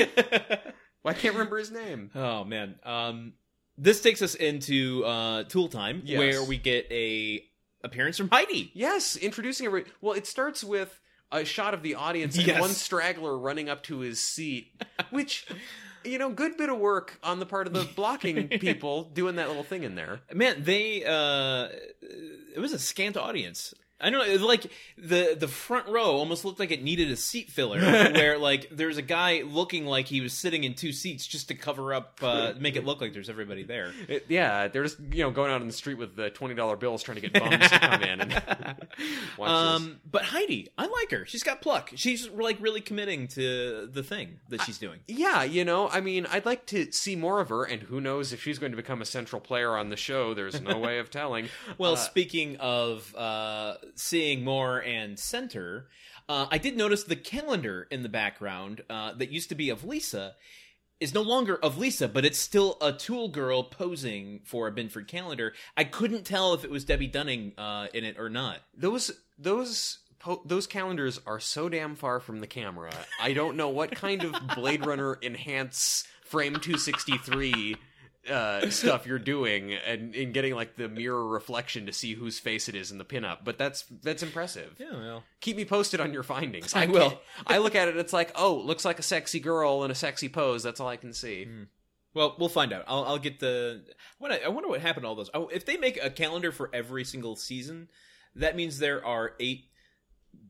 Why 1.02 1.12
I 1.12 1.14
can't 1.14 1.34
remember 1.34 1.58
his 1.58 1.70
name. 1.70 2.10
Oh 2.14 2.42
man. 2.44 2.74
Um 2.84 3.34
this 3.76 4.00
takes 4.00 4.20
us 4.20 4.34
into 4.34 5.04
uh 5.04 5.44
Tool 5.44 5.68
Time 5.68 6.02
Yes. 6.04 6.18
where 6.18 6.42
we 6.44 6.58
get 6.58 6.86
a 6.90 7.44
appearance 7.84 8.16
from 8.18 8.28
Heidi. 8.30 8.72
Yes, 8.74 9.16
introducing 9.16 9.66
everybody. 9.66 9.94
Well, 10.00 10.14
it 10.14 10.26
starts 10.26 10.64
with 10.64 10.98
a 11.30 11.44
shot 11.44 11.72
of 11.74 11.82
the 11.84 11.94
audience 11.94 12.36
and 12.36 12.46
Yes. 12.46 12.60
one 12.60 12.70
straggler 12.70 13.38
running 13.38 13.68
up 13.68 13.84
to 13.84 13.98
his 14.00 14.18
seat, 14.20 14.72
which, 15.10 15.46
you 16.02 16.18
know, 16.18 16.30
good 16.30 16.56
bit 16.56 16.68
of 16.68 16.78
work 16.78 17.18
on 17.22 17.38
the 17.38 17.46
part 17.46 17.68
of 17.68 17.72
the 17.72 17.84
blocking 17.94 18.48
people 18.58 19.04
doing 19.04 19.36
that 19.36 19.46
little 19.46 19.62
thing 19.62 19.84
in 19.84 19.94
there. 19.94 20.20
Man, 20.34 20.64
they 20.64 21.04
uh 21.04 21.68
it 22.56 22.58
was 22.58 22.72
a 22.72 22.78
scant 22.80 23.16
audience. 23.16 23.72
I 24.00 24.10
don't 24.10 24.40
know, 24.40 24.46
like 24.46 24.70
the 24.96 25.36
the 25.38 25.48
front 25.48 25.88
row 25.88 26.12
almost 26.12 26.44
looked 26.44 26.60
like 26.60 26.70
it 26.70 26.82
needed 26.84 27.10
a 27.10 27.16
seat 27.16 27.50
filler 27.50 27.80
where 28.12 28.38
like 28.38 28.68
there's 28.70 28.96
a 28.96 29.02
guy 29.02 29.42
looking 29.44 29.86
like 29.86 30.06
he 30.06 30.20
was 30.20 30.32
sitting 30.32 30.62
in 30.64 30.74
two 30.74 30.92
seats 30.92 31.26
just 31.26 31.48
to 31.48 31.54
cover 31.54 31.92
up 31.92 32.18
uh 32.22 32.52
make 32.60 32.76
it 32.76 32.84
look 32.84 33.00
like 33.00 33.12
there's 33.12 33.28
everybody 33.28 33.64
there. 33.64 33.92
It- 34.08 34.26
yeah, 34.28 34.68
they're 34.68 34.84
just 34.84 35.00
you 35.12 35.24
know 35.24 35.30
going 35.30 35.50
out 35.50 35.60
on 35.60 35.66
the 35.66 35.72
street 35.72 35.98
with 35.98 36.14
the 36.16 36.30
twenty 36.30 36.54
dollar 36.54 36.76
bills 36.76 37.02
trying 37.02 37.20
to 37.20 37.28
get 37.28 37.32
bums 37.32 37.68
to 37.70 37.78
come 37.80 38.02
in 38.02 38.20
and 38.20 38.32
watch. 39.36 39.50
Um, 39.50 40.00
but 40.10 40.22
Heidi, 40.22 40.68
I 40.78 40.86
like 40.86 41.10
her. 41.10 41.26
She's 41.26 41.42
got 41.42 41.60
pluck. 41.60 41.90
She's 41.96 42.28
like 42.28 42.58
really 42.60 42.80
committing 42.80 43.28
to 43.28 43.88
the 43.92 44.02
thing 44.02 44.38
that 44.48 44.62
she's 44.62 44.78
doing. 44.78 45.00
Yeah, 45.08 45.42
you 45.42 45.64
know, 45.64 45.88
I 45.88 46.00
mean, 46.00 46.26
I'd 46.26 46.46
like 46.46 46.66
to 46.66 46.92
see 46.92 47.16
more 47.16 47.40
of 47.40 47.48
her, 47.48 47.64
and 47.64 47.82
who 47.82 48.00
knows 48.00 48.32
if 48.32 48.42
she's 48.42 48.58
going 48.58 48.72
to 48.72 48.76
become 48.76 49.02
a 49.02 49.04
central 49.06 49.40
player 49.40 49.76
on 49.76 49.88
the 49.90 49.96
show. 49.96 50.34
There's 50.34 50.60
no 50.60 50.78
way 50.78 50.98
of 50.98 51.10
telling. 51.10 51.48
Well, 51.78 51.94
Uh, 51.94 51.96
speaking 51.96 52.56
of 52.58 53.14
uh, 53.16 53.74
seeing 53.94 54.44
more 54.44 54.78
and 54.82 55.18
center, 55.18 55.88
uh, 56.28 56.46
I 56.50 56.58
did 56.58 56.76
notice 56.76 57.04
the 57.04 57.16
calendar 57.16 57.86
in 57.90 58.02
the 58.02 58.08
background 58.08 58.82
uh, 58.90 59.12
that 59.14 59.30
used 59.30 59.48
to 59.48 59.54
be 59.54 59.70
of 59.70 59.84
Lisa 59.84 60.34
is 61.00 61.14
no 61.14 61.22
longer 61.22 61.56
of 61.56 61.78
Lisa, 61.78 62.08
but 62.08 62.24
it's 62.24 62.38
still 62.38 62.76
a 62.80 62.92
Tool 62.92 63.28
girl 63.28 63.62
posing 63.62 64.40
for 64.44 64.66
a 64.66 64.72
Binford 64.72 65.06
calendar. 65.06 65.54
I 65.76 65.84
couldn't 65.84 66.24
tell 66.24 66.54
if 66.54 66.64
it 66.64 66.70
was 66.70 66.84
Debbe 66.84 67.12
Dunning 67.12 67.52
uh, 67.56 67.86
in 67.94 68.04
it 68.04 68.18
or 68.18 68.28
not. 68.28 68.58
those 68.76 69.10
those 69.38 69.98
po- 70.18 70.42
those 70.44 70.66
calendars 70.66 71.20
are 71.26 71.40
so 71.40 71.68
damn 71.68 71.94
far 71.94 72.20
from 72.20 72.40
the 72.40 72.46
camera. 72.46 72.92
I 73.20 73.32
don't 73.32 73.56
know 73.56 73.68
what 73.68 73.92
kind 73.92 74.24
of 74.24 74.34
Blade 74.54 74.84
Runner 74.84 75.18
enhance 75.22 76.04
frame 76.24 76.54
263 76.54 77.76
uh, 78.30 78.70
stuff 78.70 79.06
you're 79.06 79.18
doing 79.18 79.72
and 79.72 80.14
in 80.14 80.32
getting 80.32 80.54
like 80.54 80.76
the 80.76 80.88
mirror 80.88 81.26
reflection 81.26 81.86
to 81.86 81.92
see 81.92 82.14
whose 82.14 82.38
face 82.38 82.68
it 82.68 82.74
is 82.74 82.90
in 82.92 82.98
the 82.98 83.04
pinup. 83.04 83.38
But 83.44 83.58
that's 83.58 83.84
that's 84.02 84.22
impressive. 84.22 84.74
Yeah, 84.78 84.92
well, 84.92 85.24
Keep 85.40 85.56
me 85.56 85.64
posted 85.64 86.00
on 86.00 86.12
your 86.12 86.22
findings. 86.22 86.74
I 86.74 86.80
can't- 86.86 86.92
will. 86.92 87.20
I 87.46 87.58
look 87.58 87.74
at 87.74 87.88
it. 87.88 87.96
It's 87.96 88.12
like, 88.12 88.32
oh, 88.34 88.56
looks 88.56 88.84
like 88.84 88.98
a 88.98 89.02
sexy 89.02 89.40
girl 89.40 89.84
in 89.84 89.90
a 89.90 89.94
sexy 89.94 90.28
pose. 90.28 90.62
That's 90.62 90.80
all 90.80 90.88
I 90.88 90.96
can 90.96 91.12
see. 91.12 91.46
well, 92.14 92.36
we'll 92.38 92.48
find 92.48 92.72
out. 92.72 92.84
I'll, 92.88 93.04
I'll 93.04 93.18
get 93.18 93.40
the. 93.40 93.84
What 94.18 94.32
I, 94.32 94.38
I 94.44 94.48
wonder 94.48 94.68
what 94.68 94.80
happened 94.80 95.04
to 95.04 95.08
all 95.08 95.14
those. 95.14 95.30
Oh, 95.34 95.48
if 95.48 95.64
they 95.64 95.76
make 95.76 95.98
a 96.02 96.10
calendar 96.10 96.52
for 96.52 96.70
every 96.72 97.04
single 97.04 97.36
season, 97.36 97.88
that 98.34 98.56
means 98.56 98.78
there 98.78 99.04
are 99.04 99.32
eight 99.40 99.64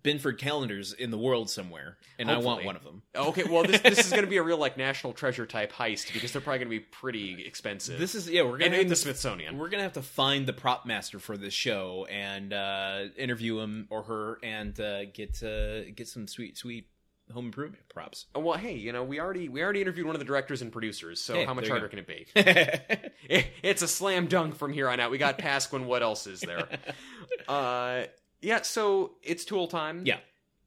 Binford 0.03 0.39
calendars 0.39 0.93
in 0.93 1.11
the 1.11 1.18
world 1.18 1.51
somewhere, 1.51 1.99
and 2.18 2.31
I 2.31 2.39
want 2.39 2.64
one 2.64 2.76
of 2.76 2.85
them. 2.85 3.03
Okay, 3.16 3.43
well, 3.45 3.64
this 3.64 3.81
this 3.81 3.99
is 3.99 4.11
going 4.11 4.22
to 4.22 4.29
be 4.31 4.37
a 4.37 4.43
real 4.45 4.57
like 4.57 4.76
national 4.79 5.12
treasure 5.12 5.45
type 5.45 5.72
heist 5.72 6.12
because 6.12 6.33
they're 6.33 6.41
probably 6.41 6.59
going 6.61 6.70
to 6.70 6.76
be 6.79 6.81
pretty 6.81 7.45
expensive. 7.45 7.99
This 7.99 8.14
is 8.14 8.29
yeah, 8.31 8.43
we're 8.43 8.59
gonna 8.59 8.76
in 8.76 8.89
the 8.89 8.97
Smithsonian. 8.97 9.59
we're 9.59 9.68
gonna 9.68 9.83
have 9.83 9.95
to 9.95 10.03
find 10.03 10.47
the 10.47 10.53
prop 10.53 10.87
master 10.87 11.18
for 11.18 11.37
this 11.37 11.53
show 11.53 12.07
and 12.11 12.53
uh, 12.53 13.05
interview 13.16 13.59
him 13.59 13.87
or 13.91 14.05
her 14.05 14.39
and 14.43 14.79
uh, 14.81 15.05
get 15.07 15.43
uh, 15.43 15.91
get 15.91 16.07
some 16.09 16.29
sweet 16.29 16.57
sweet 16.57 16.87
home 17.33 17.47
improvement 17.47 17.83
props. 17.93 18.26
Well, 18.35 18.57
hey, 18.57 18.74
you 18.76 18.93
know, 18.93 19.03
we 19.05 19.20
already 19.20 19.49
we 19.49 19.62
already 19.62 19.83
interviewed 19.83 20.07
one 20.07 20.14
of 20.14 20.20
the 20.20 20.24
directors 20.24 20.62
and 20.62 20.72
producers, 20.72 21.20
so 21.20 21.35
Hey, 21.35 21.45
how 21.45 21.53
much 21.55 21.68
harder 21.68 21.89
go. 21.89 21.91
can 21.91 21.99
it 21.99 22.07
be? 22.07 22.26
It- 23.29 23.47
it's 23.62 23.83
a 23.83 23.89
slam 23.89 24.26
dunk 24.29 24.55
from 24.55 24.72
here 24.72 24.89
on 24.89 25.01
out. 25.01 25.11
We 25.11 25.18
got 25.18 25.37
Pasquin. 25.39 25.85
What 25.87 26.03
else 26.03 26.26
is 26.26 26.41
there? 26.41 26.66
Uh, 27.47 28.05
yeah. 28.41 28.62
So 28.62 29.12
it's 29.22 29.45
Tool 29.45 29.66
time. 29.68 30.03
yeah, 30.07 30.18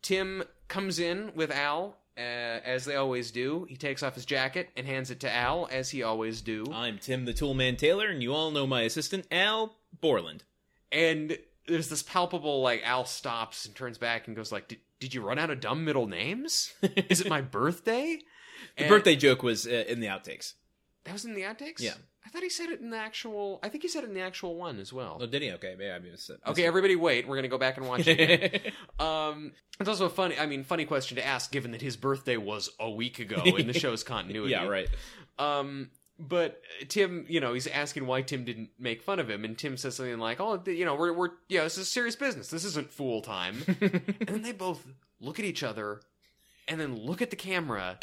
Tim 0.01 0.43
comes 0.67 0.99
in 0.99 1.31
with 1.35 1.51
Al, 1.51 1.97
uh, 2.17 2.19
as 2.21 2.85
they 2.85 2.95
always 2.95 3.31
do. 3.31 3.65
He 3.69 3.75
takes 3.77 4.03
off 4.03 4.15
his 4.15 4.25
jacket 4.25 4.69
and 4.77 4.85
hands 4.87 5.11
it 5.11 5.19
to 5.21 5.33
Al, 5.33 5.67
as 5.71 5.89
he 5.91 6.03
always 6.03 6.41
do. 6.41 6.65
I'm 6.73 6.97
Tim 6.97 7.25
the 7.25 7.33
Toolman 7.33 7.77
Taylor, 7.77 8.07
and 8.07 8.21
you 8.21 8.33
all 8.33 8.51
know 8.51 8.65
my 8.67 8.81
assistant 8.81 9.25
Al 9.31 9.75
Borland. 9.99 10.43
and 10.91 11.37
there's 11.67 11.89
this 11.89 12.01
palpable 12.03 12.61
like 12.61 12.81
Al 12.83 13.05
stops 13.05 13.65
and 13.65 13.75
turns 13.75 13.97
back 13.97 14.27
and 14.27 14.35
goes 14.35 14.51
like, 14.51 14.67
"Did, 14.67 14.79
did 14.99 15.13
you 15.13 15.21
run 15.21 15.37
out 15.39 15.49
of 15.51 15.59
dumb 15.61 15.85
middle 15.85 16.07
names? 16.07 16.73
Is 16.81 17.21
it 17.21 17.29
my 17.29 17.41
birthday?" 17.59 18.19
The 18.77 18.83
And- 18.83 18.89
birthday 18.89 19.15
joke 19.15 19.43
was 19.43 19.67
uh, 19.67 19.85
in 19.87 19.99
the 19.99 20.07
outtakes. 20.07 20.53
That 21.05 21.13
was 21.13 21.23
in 21.25 21.33
the 21.35 21.41
outtakes. 21.43 21.79
Yeah. 21.79 21.93
I 22.25 22.29
thought 22.29 22.43
he 22.43 22.49
said 22.49 22.69
it 22.69 22.79
in 22.81 22.89
the 22.91 22.97
actual. 22.97 23.59
I 23.63 23.69
think 23.69 23.83
he 23.83 23.89
said 23.89 24.03
it 24.03 24.07
in 24.07 24.13
the 24.13 24.21
actual 24.21 24.55
one 24.55 24.79
as 24.79 24.93
well. 24.93 25.17
Oh, 25.19 25.25
did 25.25 25.41
he? 25.41 25.51
Okay, 25.53 25.75
maybe 25.77 25.91
I 25.91 25.99
mean, 25.99 26.13
it's, 26.13 26.29
Okay, 26.47 26.65
everybody, 26.65 26.95
wait. 26.95 27.27
We're 27.27 27.35
gonna 27.35 27.47
go 27.47 27.57
back 27.57 27.77
and 27.77 27.87
watch 27.87 28.07
it. 28.07 28.19
Again. 28.19 28.73
um, 28.99 29.51
it's 29.79 29.89
also 29.89 30.05
a 30.05 30.09
funny. 30.09 30.37
I 30.37 30.45
mean, 30.45 30.63
funny 30.63 30.85
question 30.85 31.15
to 31.17 31.25
ask, 31.25 31.51
given 31.51 31.71
that 31.71 31.81
his 31.81 31.97
birthday 31.97 32.37
was 32.37 32.69
a 32.79 32.89
week 32.89 33.19
ago 33.19 33.41
in 33.43 33.67
the 33.67 33.73
show's 33.79 34.03
continuity. 34.03 34.51
yeah, 34.51 34.67
right. 34.67 34.87
Um, 35.39 35.89
but 36.19 36.61
Tim, 36.87 37.25
you 37.27 37.39
know, 37.39 37.53
he's 37.53 37.67
asking 37.67 38.05
why 38.05 38.21
Tim 38.21 38.45
didn't 38.45 38.69
make 38.77 39.01
fun 39.01 39.19
of 39.19 39.29
him, 39.29 39.43
and 39.43 39.57
Tim 39.57 39.75
says 39.77 39.95
something 39.95 40.19
like, 40.19 40.39
"Oh, 40.39 40.61
you 40.67 40.85
know, 40.85 40.95
we're 40.95 41.13
we're 41.13 41.29
yeah, 41.49 41.63
this 41.63 41.77
is 41.77 41.89
serious 41.89 42.15
business. 42.15 42.49
This 42.49 42.63
isn't 42.63 42.91
fool 42.91 43.21
time." 43.21 43.63
and 43.81 44.27
then 44.27 44.41
they 44.43 44.51
both 44.51 44.85
look 45.19 45.39
at 45.39 45.45
each 45.45 45.63
other, 45.63 46.01
and 46.67 46.79
then 46.79 46.95
look 46.95 47.21
at 47.21 47.31
the 47.31 47.35
camera, 47.35 47.97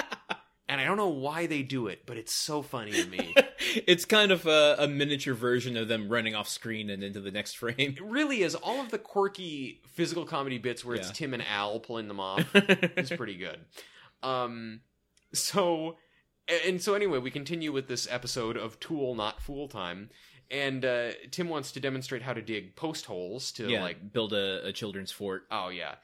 and 0.68 0.80
I 0.80 0.84
don't 0.84 0.96
know 0.96 1.08
why 1.08 1.46
they 1.46 1.62
do 1.62 1.86
it, 1.86 2.02
but 2.06 2.16
it's 2.16 2.32
so 2.32 2.62
funny 2.62 2.92
to 2.92 3.06
me. 3.06 3.34
it's 3.86 4.04
kind 4.04 4.30
of 4.30 4.46
a, 4.46 4.76
a 4.78 4.88
miniature 4.88 5.34
version 5.34 5.76
of 5.76 5.88
them 5.88 6.08
running 6.08 6.34
off 6.34 6.48
screen 6.48 6.90
and 6.90 7.02
into 7.02 7.20
the 7.20 7.30
next 7.30 7.54
frame. 7.54 7.74
It 7.78 8.00
really 8.00 8.42
is. 8.42 8.54
All 8.54 8.80
of 8.80 8.90
the 8.90 8.98
quirky 8.98 9.80
physical 9.94 10.24
comedy 10.24 10.58
bits 10.58 10.84
where 10.84 10.96
it's 10.96 11.10
Tim 11.10 11.34
and 11.34 11.42
Al 11.50 11.80
pulling 11.80 12.08
them 12.08 12.20
off 12.20 12.44
is 12.54 13.10
pretty 13.10 13.36
good. 13.36 13.58
Um, 14.22 14.80
so 15.32 15.96
and 16.66 16.80
so 16.80 16.94
anyway, 16.94 17.18
we 17.18 17.30
continue 17.30 17.72
with 17.72 17.88
this 17.88 18.08
episode 18.10 18.56
of 18.56 18.80
Tool 18.80 19.14
Not 19.14 19.40
Fool 19.40 19.68
Time, 19.68 20.10
and 20.50 20.84
uh, 20.84 21.10
Tim 21.30 21.48
wants 21.48 21.72
to 21.72 21.80
demonstrate 21.80 22.22
how 22.22 22.32
to 22.32 22.40
dig 22.40 22.74
post 22.74 23.06
holes 23.06 23.52
to 23.52 23.68
yeah, 23.68 23.82
like 23.82 23.88
like 23.98 24.12
build 24.12 24.32
a, 24.32 24.66
a 24.66 24.72
children's 24.72 25.12
fort. 25.12 25.44
Oh 25.50 25.68
yeah, 25.68 25.96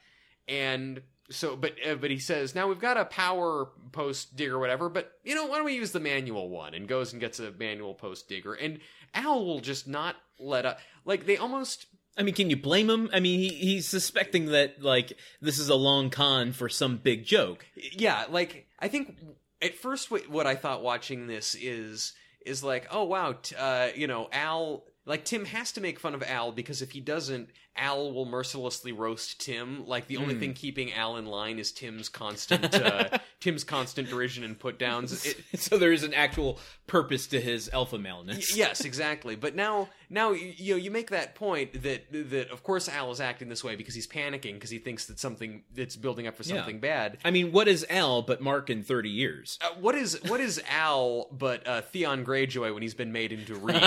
and 0.47 1.01
so 1.29 1.55
but 1.55 1.73
uh, 1.85 1.95
but 1.95 2.11
he 2.11 2.19
says 2.19 2.53
now 2.55 2.67
we've 2.67 2.79
got 2.79 2.97
a 2.97 3.05
power 3.05 3.69
post 3.91 4.35
digger 4.35 4.55
or 4.55 4.59
whatever, 4.59 4.89
but 4.89 5.11
you 5.23 5.35
know 5.35 5.45
why 5.45 5.57
don't 5.57 5.65
we 5.65 5.75
use 5.75 5.91
the 5.91 5.99
manual 5.99 6.49
one? 6.49 6.73
And 6.73 6.87
goes 6.87 7.13
and 7.13 7.19
gets 7.19 7.39
a 7.39 7.51
manual 7.51 7.93
post 7.93 8.27
digger, 8.29 8.53
and 8.53 8.79
Al 9.13 9.45
will 9.45 9.59
just 9.59 9.87
not 9.87 10.15
let 10.39 10.65
up. 10.65 10.79
Like 11.05 11.25
they 11.25 11.37
almost 11.37 11.87
I 12.17 12.23
mean, 12.23 12.33
can 12.33 12.49
you 12.49 12.55
blame 12.57 12.89
him? 12.89 13.09
I 13.11 13.19
mean, 13.19 13.39
he, 13.39 13.49
he's 13.49 13.87
suspecting 13.87 14.47
that 14.47 14.81
like 14.81 15.17
this 15.41 15.59
is 15.59 15.69
a 15.69 15.75
long 15.75 16.09
con 16.09 16.53
for 16.53 16.69
some 16.69 16.97
big 16.97 17.25
joke. 17.25 17.65
yeah 17.75 18.25
like 18.29 18.67
I 18.79 18.87
think 18.87 19.17
at 19.61 19.75
first 19.75 20.11
what, 20.11 20.29
what 20.29 20.47
I 20.47 20.55
thought 20.55 20.83
watching 20.83 21.27
this 21.27 21.55
is 21.55 22.13
is 22.45 22.63
like 22.63 22.87
oh 22.91 23.03
wow 23.05 23.33
t- 23.33 23.55
uh, 23.55 23.87
you 23.95 24.07
know 24.07 24.29
Al. 24.31 24.83
Like 25.07 25.23
Tim 25.25 25.45
has 25.45 25.71
to 25.73 25.81
make 25.81 25.99
fun 25.99 26.15
of 26.15 26.23
Al 26.23 26.51
because 26.51 26.81
if 26.81 26.91
he 26.91 26.99
doesn't, 26.99 27.49
Al 27.77 28.11
will 28.13 28.25
mercilessly 28.25 28.91
roast 28.91 29.39
Tim. 29.41 29.85
Like 29.85 30.07
the 30.07 30.17
only 30.17 30.33
Hmm. 30.33 30.39
thing 30.39 30.53
keeping 30.53 30.93
Al 30.93 31.17
in 31.17 31.25
line 31.25 31.59
is 31.59 31.71
Tim's 31.71 32.09
constant, 32.09 32.73
uh, 32.73 33.19
Tim's 33.39 33.63
constant 33.63 34.09
derision 34.09 34.43
and 34.43 34.57
put 34.57 34.79
downs. 34.79 35.25
It, 35.53 35.59
so 35.59 35.77
there 35.77 35.91
is 35.91 36.03
an 36.03 36.13
actual 36.13 36.59
purpose 36.87 37.27
to 37.27 37.39
his 37.41 37.69
alpha 37.71 37.97
maleness. 37.99 38.55
yes, 38.57 38.81
exactly. 38.85 39.35
But 39.35 39.55
now, 39.55 39.89
now 40.09 40.31
you 40.31 40.53
you 40.57 40.73
know 40.73 40.77
you 40.79 40.89
make 40.89 41.11
that 41.11 41.35
point 41.35 41.83
that 41.83 42.05
that 42.11 42.49
of 42.49 42.63
course 42.63 42.89
Al 42.89 43.11
is 43.11 43.19
acting 43.21 43.49
this 43.49 43.63
way 43.63 43.75
because 43.75 43.93
he's 43.93 44.07
panicking 44.07 44.53
because 44.53 44.69
he 44.71 44.79
thinks 44.79 45.05
that 45.05 45.19
something 45.19 45.63
that's 45.73 45.95
building 45.95 46.25
up 46.27 46.35
for 46.35 46.43
Yeah. 46.43 46.55
something 46.55 46.79
bad. 46.79 47.17
I 47.23 47.29
mean, 47.31 47.51
what 47.51 47.67
is 47.67 47.85
Al 47.89 48.21
but 48.23 48.41
Mark 48.41 48.69
in 48.71 48.81
thirty 48.83 49.09
years? 49.09 49.59
Uh, 49.61 49.69
what 49.79 49.93
is 49.95 50.19
what 50.23 50.39
is 50.39 50.61
Al 50.69 51.27
but 51.31 51.67
uh, 51.67 51.81
Theon 51.81 52.25
Greyjoy 52.25 52.73
when 52.73 52.81
he's 52.81 52.95
been 52.95 53.11
made 53.11 53.31
into 53.31 53.55
Reek? 53.55 53.83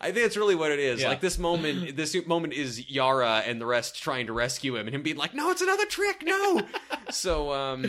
I 0.00 0.06
think 0.12 0.24
that's 0.24 0.36
really 0.36 0.54
what 0.54 0.70
it 0.70 0.78
is. 0.78 1.00
Yeah. 1.00 1.08
Like 1.08 1.20
this 1.20 1.38
moment, 1.38 1.96
this 1.96 2.16
moment 2.26 2.52
is 2.52 2.90
Yara 2.90 3.42
and 3.46 3.60
the 3.60 3.66
rest 3.66 4.02
trying 4.02 4.26
to 4.26 4.32
rescue 4.32 4.76
him, 4.76 4.86
and 4.86 4.94
him 4.94 5.02
being 5.02 5.16
like, 5.16 5.34
"No, 5.34 5.50
it's 5.50 5.62
another 5.62 5.86
trick, 5.86 6.22
no." 6.24 6.62
so, 7.10 7.52
um, 7.52 7.86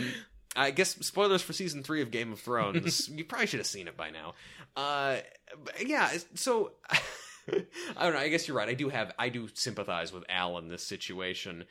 I 0.56 0.70
guess 0.70 0.94
spoilers 0.96 1.42
for 1.42 1.52
season 1.52 1.82
three 1.82 2.02
of 2.02 2.10
Game 2.10 2.32
of 2.32 2.40
Thrones. 2.40 3.08
you 3.12 3.24
probably 3.24 3.46
should 3.46 3.60
have 3.60 3.66
seen 3.66 3.88
it 3.88 3.96
by 3.96 4.10
now. 4.10 4.34
Uh, 4.76 5.18
yeah. 5.84 6.10
So. 6.34 6.72
I 7.96 8.04
don't 8.04 8.12
know. 8.12 8.20
I 8.20 8.28
guess 8.28 8.46
you're 8.46 8.56
right. 8.56 8.68
I 8.68 8.74
do 8.74 8.88
have. 8.88 9.12
I 9.18 9.28
do 9.28 9.48
sympathize 9.52 10.12
with 10.12 10.22
Al 10.28 10.58
in 10.58 10.68
this 10.68 10.84
situation, 10.84 11.64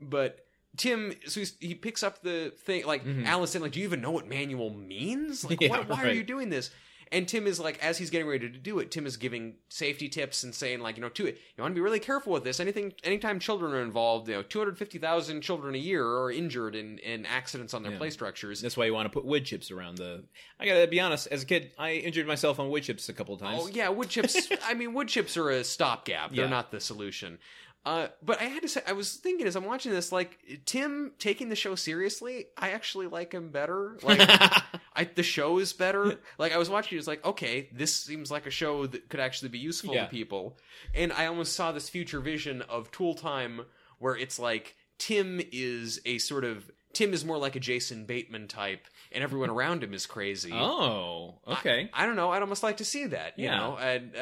but 0.00 0.46
Tim. 0.76 1.12
So 1.26 1.40
he's, 1.40 1.56
he 1.58 1.74
picks 1.74 2.04
up 2.04 2.22
the 2.22 2.52
thing. 2.56 2.86
Like 2.86 3.02
Al 3.24 3.42
is 3.42 3.50
saying, 3.50 3.64
like, 3.64 3.72
"Do 3.72 3.80
you 3.80 3.84
even 3.84 4.00
know 4.00 4.12
what 4.12 4.28
manual 4.28 4.70
means? 4.70 5.44
Like, 5.44 5.60
Yeah, 5.60 5.70
why, 5.70 5.80
why 5.80 6.04
are 6.04 6.12
you 6.12 6.22
doing 6.22 6.50
this?" 6.50 6.70
And 7.10 7.26
Tim 7.26 7.46
is 7.46 7.58
like, 7.58 7.82
as 7.82 7.96
he's 7.98 8.10
getting 8.10 8.26
ready 8.28 8.50
to 8.50 8.58
do 8.58 8.78
it, 8.80 8.90
Tim 8.90 9.06
is 9.06 9.16
giving 9.16 9.54
safety 9.68 10.08
tips 10.08 10.42
and 10.44 10.54
saying, 10.54 10.80
like, 10.80 10.96
you 10.96 11.02
know, 11.02 11.08
to 11.08 11.26
it, 11.26 11.38
you 11.56 11.62
want 11.62 11.72
to 11.72 11.74
be 11.74 11.80
really 11.80 12.00
careful 12.00 12.32
with 12.32 12.44
this. 12.44 12.60
Anything, 12.60 12.92
anytime 13.02 13.38
children 13.38 13.72
are 13.72 13.80
involved, 13.82 14.28
you 14.28 14.34
know, 14.34 14.42
two 14.42 14.58
hundred 14.58 14.76
fifty 14.78 14.98
thousand 14.98 15.40
children 15.40 15.74
a 15.74 15.78
year 15.78 16.04
are 16.06 16.30
injured 16.30 16.74
in 16.74 16.98
in 16.98 17.24
accidents 17.26 17.72
on 17.74 17.82
their 17.82 17.92
Yeah. 17.92 17.98
play 17.98 18.10
structures. 18.10 18.60
That's 18.60 18.76
why 18.76 18.84
you 18.86 18.92
want 18.94 19.06
to 19.06 19.10
put 19.10 19.24
wood 19.24 19.44
chips 19.44 19.70
around 19.70 19.96
the. 19.98 20.24
I 20.60 20.66
gotta 20.66 20.86
be 20.86 21.00
honest. 21.00 21.28
As 21.28 21.42
a 21.42 21.46
kid, 21.46 21.72
I 21.78 21.92
injured 21.92 22.26
myself 22.26 22.60
on 22.60 22.68
wood 22.70 22.82
chips 22.82 23.08
a 23.08 23.12
couple 23.12 23.34
of 23.34 23.40
times. 23.40 23.60
Oh 23.64 23.68
yeah, 23.68 23.88
wood 23.88 24.08
chips. 24.10 24.48
I 24.64 24.74
mean, 24.74 24.92
wood 24.94 25.08
chips 25.08 25.36
are 25.36 25.50
a 25.50 25.64
stopgap. 25.64 26.30
They're 26.32 26.44
Yeah. 26.44 26.50
not 26.50 26.70
the 26.70 26.80
solution. 26.80 27.38
Uh, 27.86 28.08
but 28.22 28.38
I 28.40 28.44
had 28.44 28.60
to 28.62 28.68
say, 28.68 28.82
I 28.86 28.92
was 28.92 29.14
thinking 29.14 29.46
as 29.46 29.56
I'm 29.56 29.64
watching 29.64 29.92
this, 29.92 30.12
like 30.12 30.38
Tim 30.66 31.12
taking 31.18 31.48
the 31.48 31.56
show 31.56 31.74
seriously, 31.74 32.46
I 32.56 32.70
actually 32.72 33.06
like 33.06 33.32
him 33.32 33.48
better. 33.50 33.96
Like, 34.02 34.28
I, 34.98 35.04
the 35.04 35.22
show 35.22 35.58
is 35.58 35.72
better. 35.72 36.18
Like, 36.38 36.52
I 36.52 36.58
was 36.58 36.68
watching, 36.68 36.96
it 36.96 37.00
was 37.00 37.06
like, 37.08 37.24
okay, 37.24 37.68
this 37.72 37.94
seems 37.94 38.30
like 38.30 38.46
a 38.46 38.50
show 38.50 38.86
that 38.86 39.08
could 39.08 39.20
actually 39.20 39.48
be 39.48 39.58
useful 39.58 39.94
Yeah. 39.94 40.04
to 40.04 40.10
people. 40.10 40.58
And 40.94 41.12
I 41.12 41.26
almost 41.26 41.54
saw 41.54 41.72
this 41.72 41.88
future 41.88 42.20
vision 42.20 42.62
of 42.62 42.90
Tool 42.90 43.14
Time 43.14 43.62
where 43.98 44.16
it's 44.16 44.38
like 44.38 44.74
Tim 44.98 45.40
is 45.52 46.00
a 46.04 46.18
sort 46.18 46.44
of 46.44 46.70
Tim 46.94 47.12
is 47.12 47.24
more 47.24 47.36
like 47.38 47.54
a 47.54 47.60
Jason 47.60 48.06
Bateman 48.06 48.48
type, 48.48 48.86
and 49.12 49.22
everyone 49.22 49.50
around 49.50 49.84
him 49.84 49.92
is 49.92 50.06
crazy. 50.06 50.50
Oh, 50.52 51.34
okay. 51.46 51.90
I 51.92 52.06
don't 52.06 52.16
know. 52.16 52.30
I'd 52.32 52.40
almost 52.42 52.62
like 52.62 52.78
to 52.78 52.84
see 52.84 53.06
that, 53.08 53.38
you 53.38 53.44
Yeah. 53.44 53.56
know. 53.58 53.76
And 53.76 54.16
uh, 54.16 54.18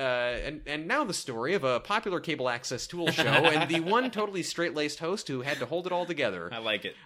and 0.47 0.61
and 0.67 0.87
now 0.89 1.05
the 1.05 1.15
story 1.15 1.55
of 1.55 1.63
a 1.65 1.79
popular 1.81 2.21
cable 2.21 2.49
access 2.49 2.87
tool 2.87 3.11
show 3.13 3.23
and 3.23 3.71
the 3.71 3.81
one 3.95 4.11
totally 4.11 4.43
straight 4.43 4.75
laced 4.75 4.99
host 4.99 5.29
who 5.29 5.43
had 5.43 5.59
to 5.61 5.67
hold 5.67 5.87
it 5.87 5.93
all 5.93 6.07
together. 6.07 6.51
I 6.53 6.59
like 6.59 6.85
it. 6.85 6.97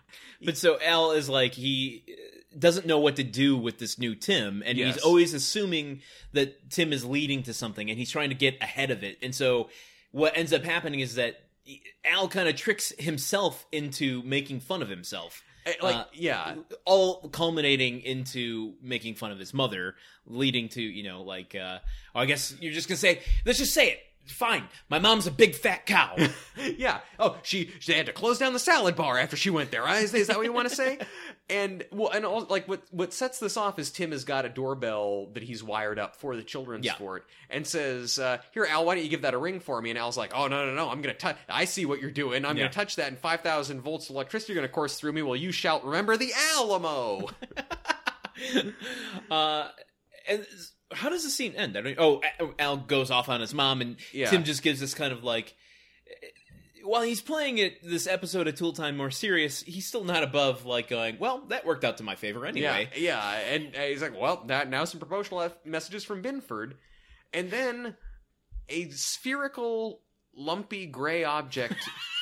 But 0.42 0.56
so 0.56 0.78
Al 0.80 1.12
is 1.12 1.28
like 1.28 1.52
he 1.54 2.04
uh, 2.08 2.39
doesn't 2.58 2.86
know 2.86 2.98
what 2.98 3.16
to 3.16 3.22
do 3.22 3.56
with 3.56 3.78
this 3.78 3.98
new 3.98 4.14
Tim, 4.14 4.62
and 4.66 4.76
Yes. 4.76 4.94
he's 4.94 5.02
always 5.04 5.34
assuming 5.34 6.02
that 6.32 6.70
Tim 6.70 6.92
is 6.92 7.04
leading 7.04 7.42
to 7.44 7.54
something, 7.54 7.88
and 7.90 7.98
he's 7.98 8.10
trying 8.10 8.28
to 8.30 8.34
get 8.34 8.60
ahead 8.62 8.90
of 8.90 9.02
it. 9.04 9.18
And 9.22 9.34
so 9.34 9.68
what 10.10 10.36
ends 10.36 10.52
up 10.52 10.64
happening 10.64 11.00
is 11.00 11.14
that 11.14 11.40
Al 12.04 12.28
kind 12.28 12.48
of 12.48 12.56
tricks 12.56 12.92
himself 12.98 13.66
into 13.70 14.22
making 14.24 14.60
fun 14.60 14.82
of 14.82 14.88
himself. 14.88 15.42
Eh, 15.66 15.74
Like, 15.80 15.94
Uh, 15.94 16.04
yeah, 16.12 16.54
all 16.84 17.28
culminating 17.28 18.00
into 18.00 18.74
making 18.82 19.14
fun 19.14 19.30
of 19.30 19.38
his 19.38 19.52
mother, 19.54 19.94
leading 20.26 20.68
to 20.70 20.82
you 20.82 21.02
know 21.04 21.22
like 21.22 21.54
uh, 21.54 21.78
oh, 22.14 22.20
I 22.20 22.26
guess 22.26 22.54
you're 22.60 22.72
just 22.72 22.88
gonna 22.88 22.96
say 22.96 23.20
let's 23.44 23.58
just 23.58 23.74
say 23.74 23.90
it. 23.90 24.00
Fine, 24.26 24.68
my 24.88 24.98
mom's 25.00 25.26
a 25.26 25.30
big 25.30 25.54
fat 25.56 25.86
cow. 25.86 26.16
yeah. 26.78 27.00
Oh, 27.18 27.36
she 27.42 27.70
she 27.80 27.92
had 27.92 28.06
to 28.06 28.12
close 28.12 28.38
down 28.38 28.52
the 28.52 28.58
salad 28.60 28.94
bar 28.94 29.18
after 29.18 29.36
she 29.36 29.50
went 29.50 29.70
there. 29.72 29.86
Is, 29.98 30.14
is 30.14 30.28
that 30.28 30.36
what 30.36 30.44
you 30.46 30.52
want 30.52 30.68
to 30.68 30.74
say? 30.74 30.98
And 31.50 31.82
well, 31.90 32.10
and 32.10 32.24
all, 32.24 32.42
like 32.48 32.68
what 32.68 32.84
what 32.92 33.12
sets 33.12 33.40
this 33.40 33.56
off 33.56 33.80
is 33.80 33.90
Tim 33.90 34.12
has 34.12 34.22
got 34.22 34.44
a 34.44 34.48
doorbell 34.48 35.30
that 35.34 35.42
he's 35.42 35.64
wired 35.64 35.98
up 35.98 36.14
for 36.14 36.36
the 36.36 36.44
children's 36.44 36.86
Yeah. 36.86 36.94
fort, 36.94 37.26
and 37.50 37.66
says, 37.66 38.20
uh, 38.20 38.38
"Here, 38.54 38.64
Al, 38.70 38.84
why 38.84 38.94
don't 38.94 39.02
you 39.02 39.10
give 39.10 39.22
that 39.22 39.34
a 39.34 39.38
ring 39.38 39.58
for 39.58 39.82
me?" 39.82 39.90
And 39.90 39.98
Al's 39.98 40.16
like, 40.16 40.30
"Oh 40.32 40.46
no, 40.46 40.64
no, 40.64 40.76
no! 40.76 40.88
I'm 40.88 41.02
gonna 41.02 41.12
touch. 41.12 41.36
I 41.48 41.64
see 41.64 41.86
what 41.86 42.00
you're 42.00 42.12
doing. 42.12 42.44
I'm 42.44 42.56
Yeah. 42.56 42.62
gonna 42.64 42.72
touch 42.72 42.94
that, 42.96 43.08
and 43.08 43.18
five 43.18 43.40
thousand 43.40 43.80
volts 43.80 44.08
of 44.08 44.14
electricity 44.14 44.52
are 44.52 44.56
gonna 44.56 44.68
course 44.68 44.94
through 44.96 45.12
me. 45.12 45.22
While 45.22 45.34
you 45.34 45.50
shout, 45.50 45.84
remember 45.84 46.16
the 46.16 46.32
Alamo." 46.54 47.26
uh, 49.30 49.68
and 50.28 50.46
how 50.92 51.08
does 51.08 51.24
the 51.24 51.30
scene 51.30 51.54
end? 51.54 51.76
I 51.76 51.80
don't. 51.82 51.98
Oh, 51.98 52.20
oh, 52.40 52.54
Al 52.58 52.76
goes 52.78 53.10
off 53.10 53.28
on 53.28 53.40
his 53.40 53.54
mom, 53.54 53.80
and 53.80 53.96
Yeah. 54.12 54.30
Tim 54.30 54.44
just 54.44 54.62
gives 54.62 54.80
this 54.80 54.94
kind 54.94 55.12
of 55.12 55.22
like. 55.24 55.54
Eh, 56.08 56.26
while 56.82 57.02
he's 57.02 57.20
playing 57.20 57.58
it, 57.58 57.82
this 57.82 58.06
episode 58.06 58.48
of 58.48 58.54
Tool 58.54 58.72
Time 58.72 58.96
more 58.96 59.10
serious, 59.10 59.60
he's 59.62 59.86
still 59.86 60.02
not 60.04 60.22
above 60.22 60.64
like 60.64 60.88
going. 60.88 61.18
Well, 61.18 61.40
that 61.48 61.66
worked 61.66 61.84
out 61.84 61.98
to 61.98 62.02
my 62.02 62.14
favor 62.14 62.46
anyway. 62.46 62.88
Yeah, 62.96 63.34
yeah, 63.36 63.54
and 63.54 63.74
he's 63.76 64.00
like, 64.02 64.18
"Well, 64.18 64.44
that 64.46 64.70
now 64.70 64.84
some 64.86 64.98
promotional 64.98 65.42
F- 65.42 65.52
messages 65.64 66.04
from 66.04 66.22
Binford," 66.22 66.76
and 67.34 67.50
then 67.50 67.96
a 68.70 68.88
spherical, 68.90 70.00
lumpy 70.34 70.86
gray 70.86 71.22
object 71.22 71.74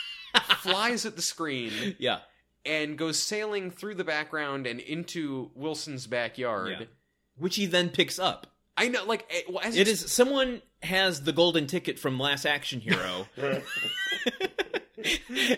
flies 0.59 1.07
at 1.07 1.15
the 1.17 1.23
screen 1.23 1.95
Yeah, 1.99 2.19
and 2.67 2.99
goes 2.99 3.19
sailing 3.23 3.71
through 3.71 3.95
the 3.95 4.05
background 4.05 4.67
and 4.67 4.81
into 4.81 5.51
Wilson's 5.55 6.07
backyard. 6.07 6.77
Yeah. 6.81 6.87
which 7.37 7.57
he 7.57 7.67
then 7.67 7.91
picks 7.91 8.19
up. 8.19 8.49
I 8.79 8.89
know, 8.89 9.05
like, 9.05 9.31
well, 9.49 9.61
as 9.63 9.77
it's- 9.77 10.11
someone 10.11 10.63
has 10.83 11.23
the 11.25 11.33
golden 11.33 11.67
ticket 11.67 11.99
from 11.99 12.19
Last 12.19 12.47
Action 12.47 12.81
Hero, 12.81 13.27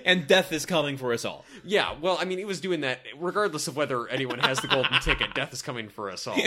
and 0.04 0.26
death 0.26 0.52
is 0.52 0.66
coming 0.66 0.96
for 0.96 1.12
us 1.12 1.24
all. 1.24 1.44
Yeah, 1.64 1.94
well, 2.00 2.16
I 2.20 2.24
mean, 2.24 2.38
he 2.38 2.44
was 2.44 2.60
doing 2.60 2.80
that 2.82 3.00
regardless 3.18 3.68
of 3.68 3.76
whether 3.76 4.06
anyone 4.08 4.38
has 4.38 4.60
the 4.60 4.68
golden 4.68 5.00
ticket. 5.02 5.34
Death 5.34 5.52
is 5.52 5.62
coming 5.62 5.88
for 5.88 6.10
us 6.10 6.26
all. 6.26 6.38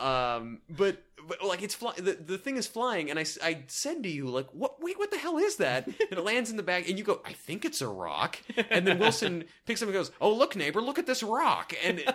Um, 0.00 0.60
but, 0.68 1.02
but 1.26 1.44
like 1.44 1.62
it's 1.62 1.74
fly- 1.74 1.94
the 1.96 2.12
the 2.12 2.38
thing 2.38 2.56
is 2.56 2.66
flying, 2.66 3.10
and 3.10 3.18
I, 3.18 3.24
I 3.42 3.64
said 3.68 4.02
to 4.02 4.08
you 4.08 4.28
like, 4.28 4.48
what? 4.52 4.82
Wait, 4.82 4.98
what 4.98 5.10
the 5.10 5.18
hell 5.18 5.38
is 5.38 5.56
that? 5.56 5.86
And 5.86 5.96
it 6.12 6.24
lands 6.24 6.50
in 6.50 6.56
the 6.56 6.62
bag, 6.62 6.88
and 6.88 6.98
you 6.98 7.04
go, 7.04 7.20
I 7.24 7.32
think 7.32 7.64
it's 7.64 7.80
a 7.80 7.88
rock. 7.88 8.38
And 8.70 8.86
then 8.86 8.98
Wilson 8.98 9.44
picks 9.66 9.82
up 9.82 9.88
and 9.88 9.94
goes, 9.94 10.10
Oh, 10.20 10.32
look, 10.32 10.56
neighbor, 10.56 10.80
look 10.80 10.98
at 10.98 11.06
this 11.06 11.22
rock. 11.22 11.74
And 11.84 12.00
it, 12.00 12.14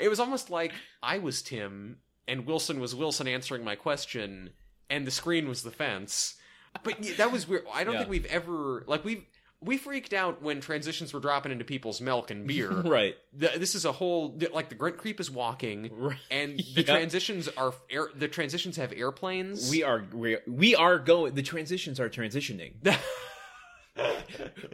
it 0.00 0.08
was 0.08 0.20
almost 0.20 0.48
like 0.50 0.72
I 1.02 1.18
was 1.18 1.42
Tim, 1.42 1.98
and 2.30 2.46
Wilson 2.46 2.80
was 2.80 2.94
Wilson 2.94 3.28
answering 3.28 3.64
my 3.64 3.74
question, 3.74 4.50
and 4.88 5.06
the 5.06 5.10
screen 5.10 5.48
was 5.48 5.62
the 5.62 5.70
fence. 5.70 6.36
But 6.84 7.02
that 7.18 7.32
was 7.32 7.46
weird. 7.48 7.64
I 7.72 7.84
don't 7.84 7.94
Yeah. 7.94 7.98
think 8.00 8.10
we've 8.10 8.26
ever 8.26 8.84
like 8.86 9.04
we've 9.04 9.24
we 9.62 9.76
freaked 9.76 10.14
out 10.14 10.40
when 10.40 10.62
transitions 10.62 11.12
were 11.12 11.20
dropping 11.20 11.52
into 11.52 11.64
people's 11.66 12.00
milk 12.00 12.30
and 12.30 12.46
beer. 12.46 12.70
right. 12.84 13.14
The, 13.34 13.50
this 13.56 13.74
is 13.74 13.84
a 13.84 13.92
whole 13.92 14.38
like 14.52 14.68
the 14.70 14.74
grunt 14.74 14.96
creep 14.96 15.20
is 15.20 15.30
walking, 15.30 15.90
Right. 15.92 16.16
and 16.30 16.58
the 16.74 16.82
transitions 16.84 17.48
are 17.48 17.74
air, 17.90 18.08
the 18.14 18.28
transitions 18.28 18.76
have 18.76 18.92
airplanes. 18.94 19.70
We 19.70 19.82
are 19.82 20.04
we 20.12 20.36
are, 20.36 20.40
we 20.46 20.74
are 20.76 20.98
going. 20.98 21.34
The 21.34 21.42
transitions 21.42 21.98
are 22.00 22.08
transitioning. 22.08 22.74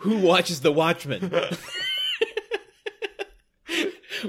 Who 0.01 0.19
watches 0.19 0.61
The 0.61 0.71
Watchmen? 0.73 1.33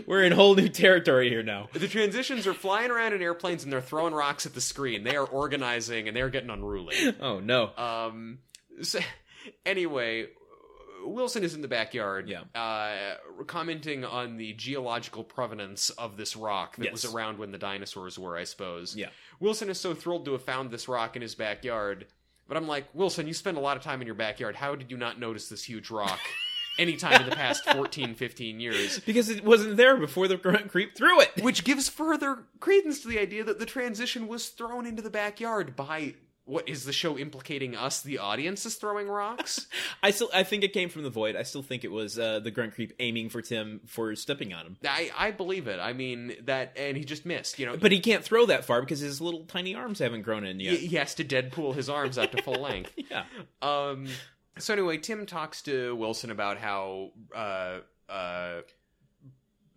We're 0.06 0.24
in 0.24 0.32
whole 0.32 0.56
new 0.56 0.70
territory 0.70 1.30
here 1.30 1.44
now. 1.44 1.70
the 1.74 1.88
transitions 1.88 2.46
are 2.46 2.54
flying 2.54 2.92
around 2.92 3.14
in 3.14 3.22
airplanes 3.22 3.64
and 3.64 3.72
they're 3.72 3.82
throwing 3.82 4.14
rocks 4.14 4.46
at 4.46 4.54
the 4.54 4.62
screen. 4.62 5.04
They 5.04 5.16
are 5.16 5.26
organizing 5.26 6.08
and 6.08 6.16
they're 6.16 6.30
getting 6.30 6.50
unruly. 6.50 6.96
Oh 7.20 7.40
no. 7.40 7.72
Um. 7.78 8.40
So, 8.82 9.00
anyway, 9.66 10.28
Wilson 11.04 11.44
is 11.44 11.54
in 11.56 11.62
the 11.62 11.68
backyard. 11.68 12.30
Yeah. 12.30 12.42
Uh, 12.54 13.16
commenting 13.46 14.06
on 14.06 14.38
the 14.38 14.54
geological 14.54 15.24
provenance 15.24 15.90
of 15.92 16.18
this 16.18 16.36
rock 16.36 16.76
that 16.78 16.92
was 16.92 17.06
around 17.06 17.40
when 17.40 17.52
the 17.52 17.58
dinosaurs 17.58 18.20
were, 18.20 18.38
I 18.38 18.44
suppose. 18.44 18.96
Yeah. 18.96 19.10
Wilson 19.40 19.70
is 19.70 19.80
so 19.80 19.94
thrilled 19.94 20.26
to 20.26 20.34
have 20.34 20.44
found 20.44 20.72
this 20.72 20.88
rock 20.88 21.16
in 21.16 21.22
his 21.22 21.36
backyard. 21.36 22.08
But 22.48 22.58
I'm 22.58 22.68
like, 22.68 22.86
Wilson, 22.94 23.28
you 23.28 23.34
spend 23.34 23.58
a 23.58 23.60
lot 23.60 23.76
of 23.78 23.84
time 23.84 24.00
in 24.02 24.06
your 24.06 24.16
backyard. 24.16 24.56
How 24.56 24.76
did 24.76 24.90
you 24.90 24.98
not 24.98 25.20
notice 25.20 25.50
this 25.50 25.64
huge 25.64 25.90
rock 25.90 26.20
anytime 26.80 27.22
in 27.22 27.30
the 27.30 27.36
past 27.36 27.66
14, 27.70 28.16
15 28.16 28.60
years? 28.60 29.00
Because 29.08 29.30
it 29.30 29.44
wasn't 29.44 29.78
there 29.78 29.98
before 29.98 30.28
the 30.28 30.38
grunt 30.38 30.70
creep 30.70 30.96
threw 30.96 31.22
it. 31.22 31.32
Which 31.42 31.64
gives 31.64 31.88
further 31.90 32.44
credence 32.60 33.02
to 33.02 33.08
the 33.08 33.20
idea 33.20 33.44
that 33.44 33.60
the 33.60 33.66
transition 33.66 34.28
was 34.28 34.50
thrown 34.50 34.86
into 34.86 35.02
the 35.02 35.10
backyard 35.10 35.76
by 35.76 36.16
what 36.48 36.68
is 36.70 36.86
the 36.86 36.94
show 36.94 37.18
implicating 37.18 37.76
us, 37.76 38.02
the 38.02 38.18
audience, 38.20 38.66
is 38.66 38.76
throwing 38.76 39.08
rocks? 39.08 39.68
I 40.04 40.12
still 40.12 40.30
I 40.34 40.44
think 40.44 40.64
it 40.64 40.74
came 40.74 40.90
from 40.90 41.04
the 41.04 41.10
void. 41.10 41.36
I 41.36 41.44
still 41.44 41.62
think 41.62 41.84
it 41.84 41.92
was 41.92 42.18
uh, 42.18 42.40
the 42.40 42.52
grunt 42.52 42.74
creep 42.74 42.94
aiming 43.00 43.30
for 43.30 43.42
Tim 43.42 43.82
for 43.86 44.16
stepping 44.16 44.54
on 44.54 44.66
him. 44.66 44.78
I, 44.88 45.12
I 45.18 45.32
believe 45.32 45.68
it. 45.68 45.80
I 45.80 45.94
mean 45.94 46.36
that, 46.46 46.74
and 46.78 46.96
he 46.98 47.04
just 47.04 47.26
missed. 47.26 47.60
You 47.60 47.66
know, 47.66 47.78
But 47.78 47.92
he 47.92 48.00
can't 48.00 48.24
throw 48.24 48.46
that 48.48 48.66
far 48.66 48.80
because 48.80 49.00
his 49.00 49.20
little 49.20 49.44
tiny 49.44 49.76
arms 49.76 50.00
haven't 50.00 50.22
grown 50.22 50.46
in 50.46 50.60
he, 50.60 50.66
yet. 50.66 50.80
he 50.80 50.96
has 50.96 51.16
to 51.16 51.26
Deadpool 51.26 51.76
his 51.76 51.90
arms 51.90 52.18
out 52.18 52.32
to 52.32 52.42
full 52.42 52.62
length. 52.62 52.94
yeah. 53.12 53.26
Um. 53.62 54.08
So 54.60 54.74
anyway, 54.74 54.98
Tim 54.98 55.26
talks 55.26 55.62
to 55.64 55.96
Wilson 55.96 56.32
about 56.32 56.58
how 56.58 57.12
uh 57.36 57.80
uh 58.10 58.62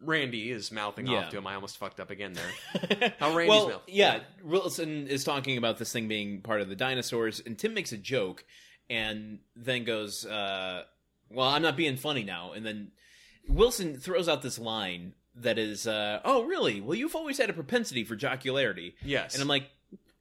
Randy 0.02 0.50
is 0.50 0.72
mouthing 0.72 1.06
Yeah. 1.06 1.24
off 1.24 1.30
to 1.30 1.38
him. 1.38 1.46
I 1.46 1.54
almost 1.56 1.76
fucked 1.76 2.00
up 2.00 2.10
again 2.10 2.32
there. 2.32 3.12
How 3.20 3.34
Randy's 3.36 3.48
well, 3.50 3.68
mouth- 3.68 3.82
yeah, 3.86 4.20
Wilson 4.42 5.06
is 5.08 5.24
talking 5.24 5.58
about 5.58 5.76
this 5.76 5.92
thing 5.92 6.08
being 6.08 6.40
part 6.40 6.62
of 6.62 6.70
the 6.70 6.76
dinosaurs, 6.76 7.40
and 7.44 7.58
Tim 7.58 7.74
makes 7.74 7.92
a 7.92 7.98
joke, 7.98 8.44
and 8.88 9.40
then 9.56 9.84
goes, 9.84 10.24
uh, 10.24 10.84
"Well, 11.30 11.46
I'm 11.46 11.60
not 11.60 11.76
being 11.76 11.96
funny 11.98 12.22
now." 12.24 12.52
And 12.52 12.64
then 12.64 12.92
Wilson 13.46 13.98
throws 13.98 14.26
out 14.26 14.40
this 14.40 14.58
line 14.58 15.12
that 15.34 15.58
is, 15.58 15.86
uh, 15.86 16.20
"Oh, 16.24 16.44
really? 16.44 16.80
Well, 16.80 16.94
you've 16.96 17.14
always 17.14 17.36
had 17.36 17.50
a 17.50 17.52
propensity 17.52 18.02
for 18.04 18.16
jocularity." 18.16 18.94
Yes. 19.04 19.34
And 19.34 19.42
I'm 19.42 19.48
like, 19.48 19.68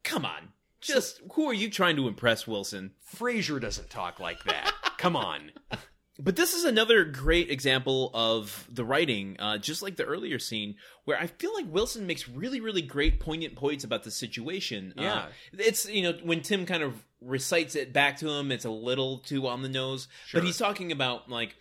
"Come 0.03 0.25
on, 0.25 0.49
just 0.81 1.21
who 1.33 1.45
are 1.47 1.53
you 1.53 1.69
trying 1.69 1.95
to 1.97 2.07
impress, 2.07 2.47
Wilson?" 2.47 2.91
Frasier 3.15 3.59
doesn't 3.59 3.89
talk 3.89 4.19
like 4.19 4.43
that. 4.45 4.73
Come 4.97 5.15
on. 5.15 5.51
But 6.21 6.35
this 6.35 6.53
is 6.53 6.65
another 6.65 7.05
great 7.05 7.49
example 7.49 8.11
of 8.13 8.67
the 8.69 8.83
writing, 8.83 9.37
uh, 9.39 9.57
just 9.57 9.81
like 9.81 9.95
the 9.95 10.03
earlier 10.03 10.37
scene, 10.37 10.75
where 11.05 11.17
I 11.17 11.27
feel 11.27 11.53
like 11.53 11.71
Wilson 11.71 12.05
makes 12.05 12.27
really, 12.27 12.59
really 12.59 12.81
great, 12.81 13.21
poignant 13.21 13.55
points 13.55 13.85
about 13.85 14.03
the 14.03 14.11
situation. 14.11 14.93
Uh, 14.97 15.01
Yeah. 15.01 15.27
it's 15.53 15.87
you 15.87 16.03
know 16.03 16.19
when 16.21 16.41
Tim 16.41 16.65
kind 16.65 16.83
of 16.83 17.05
recites 17.21 17.73
it 17.73 17.93
back 17.93 18.17
to 18.17 18.27
him, 18.29 18.51
it's 18.51 18.65
a 18.65 18.69
little 18.69 19.19
too 19.19 19.47
on 19.47 19.61
the 19.61 19.69
nose, 19.69 20.09
Sure. 20.27 20.41
but 20.41 20.45
he's 20.45 20.57
talking 20.57 20.91
about 20.91 21.29
like 21.29 21.55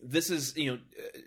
this 0.00 0.30
is 0.30 0.56
you 0.56 0.70
know. 0.70 0.78
Uh, 0.96 1.18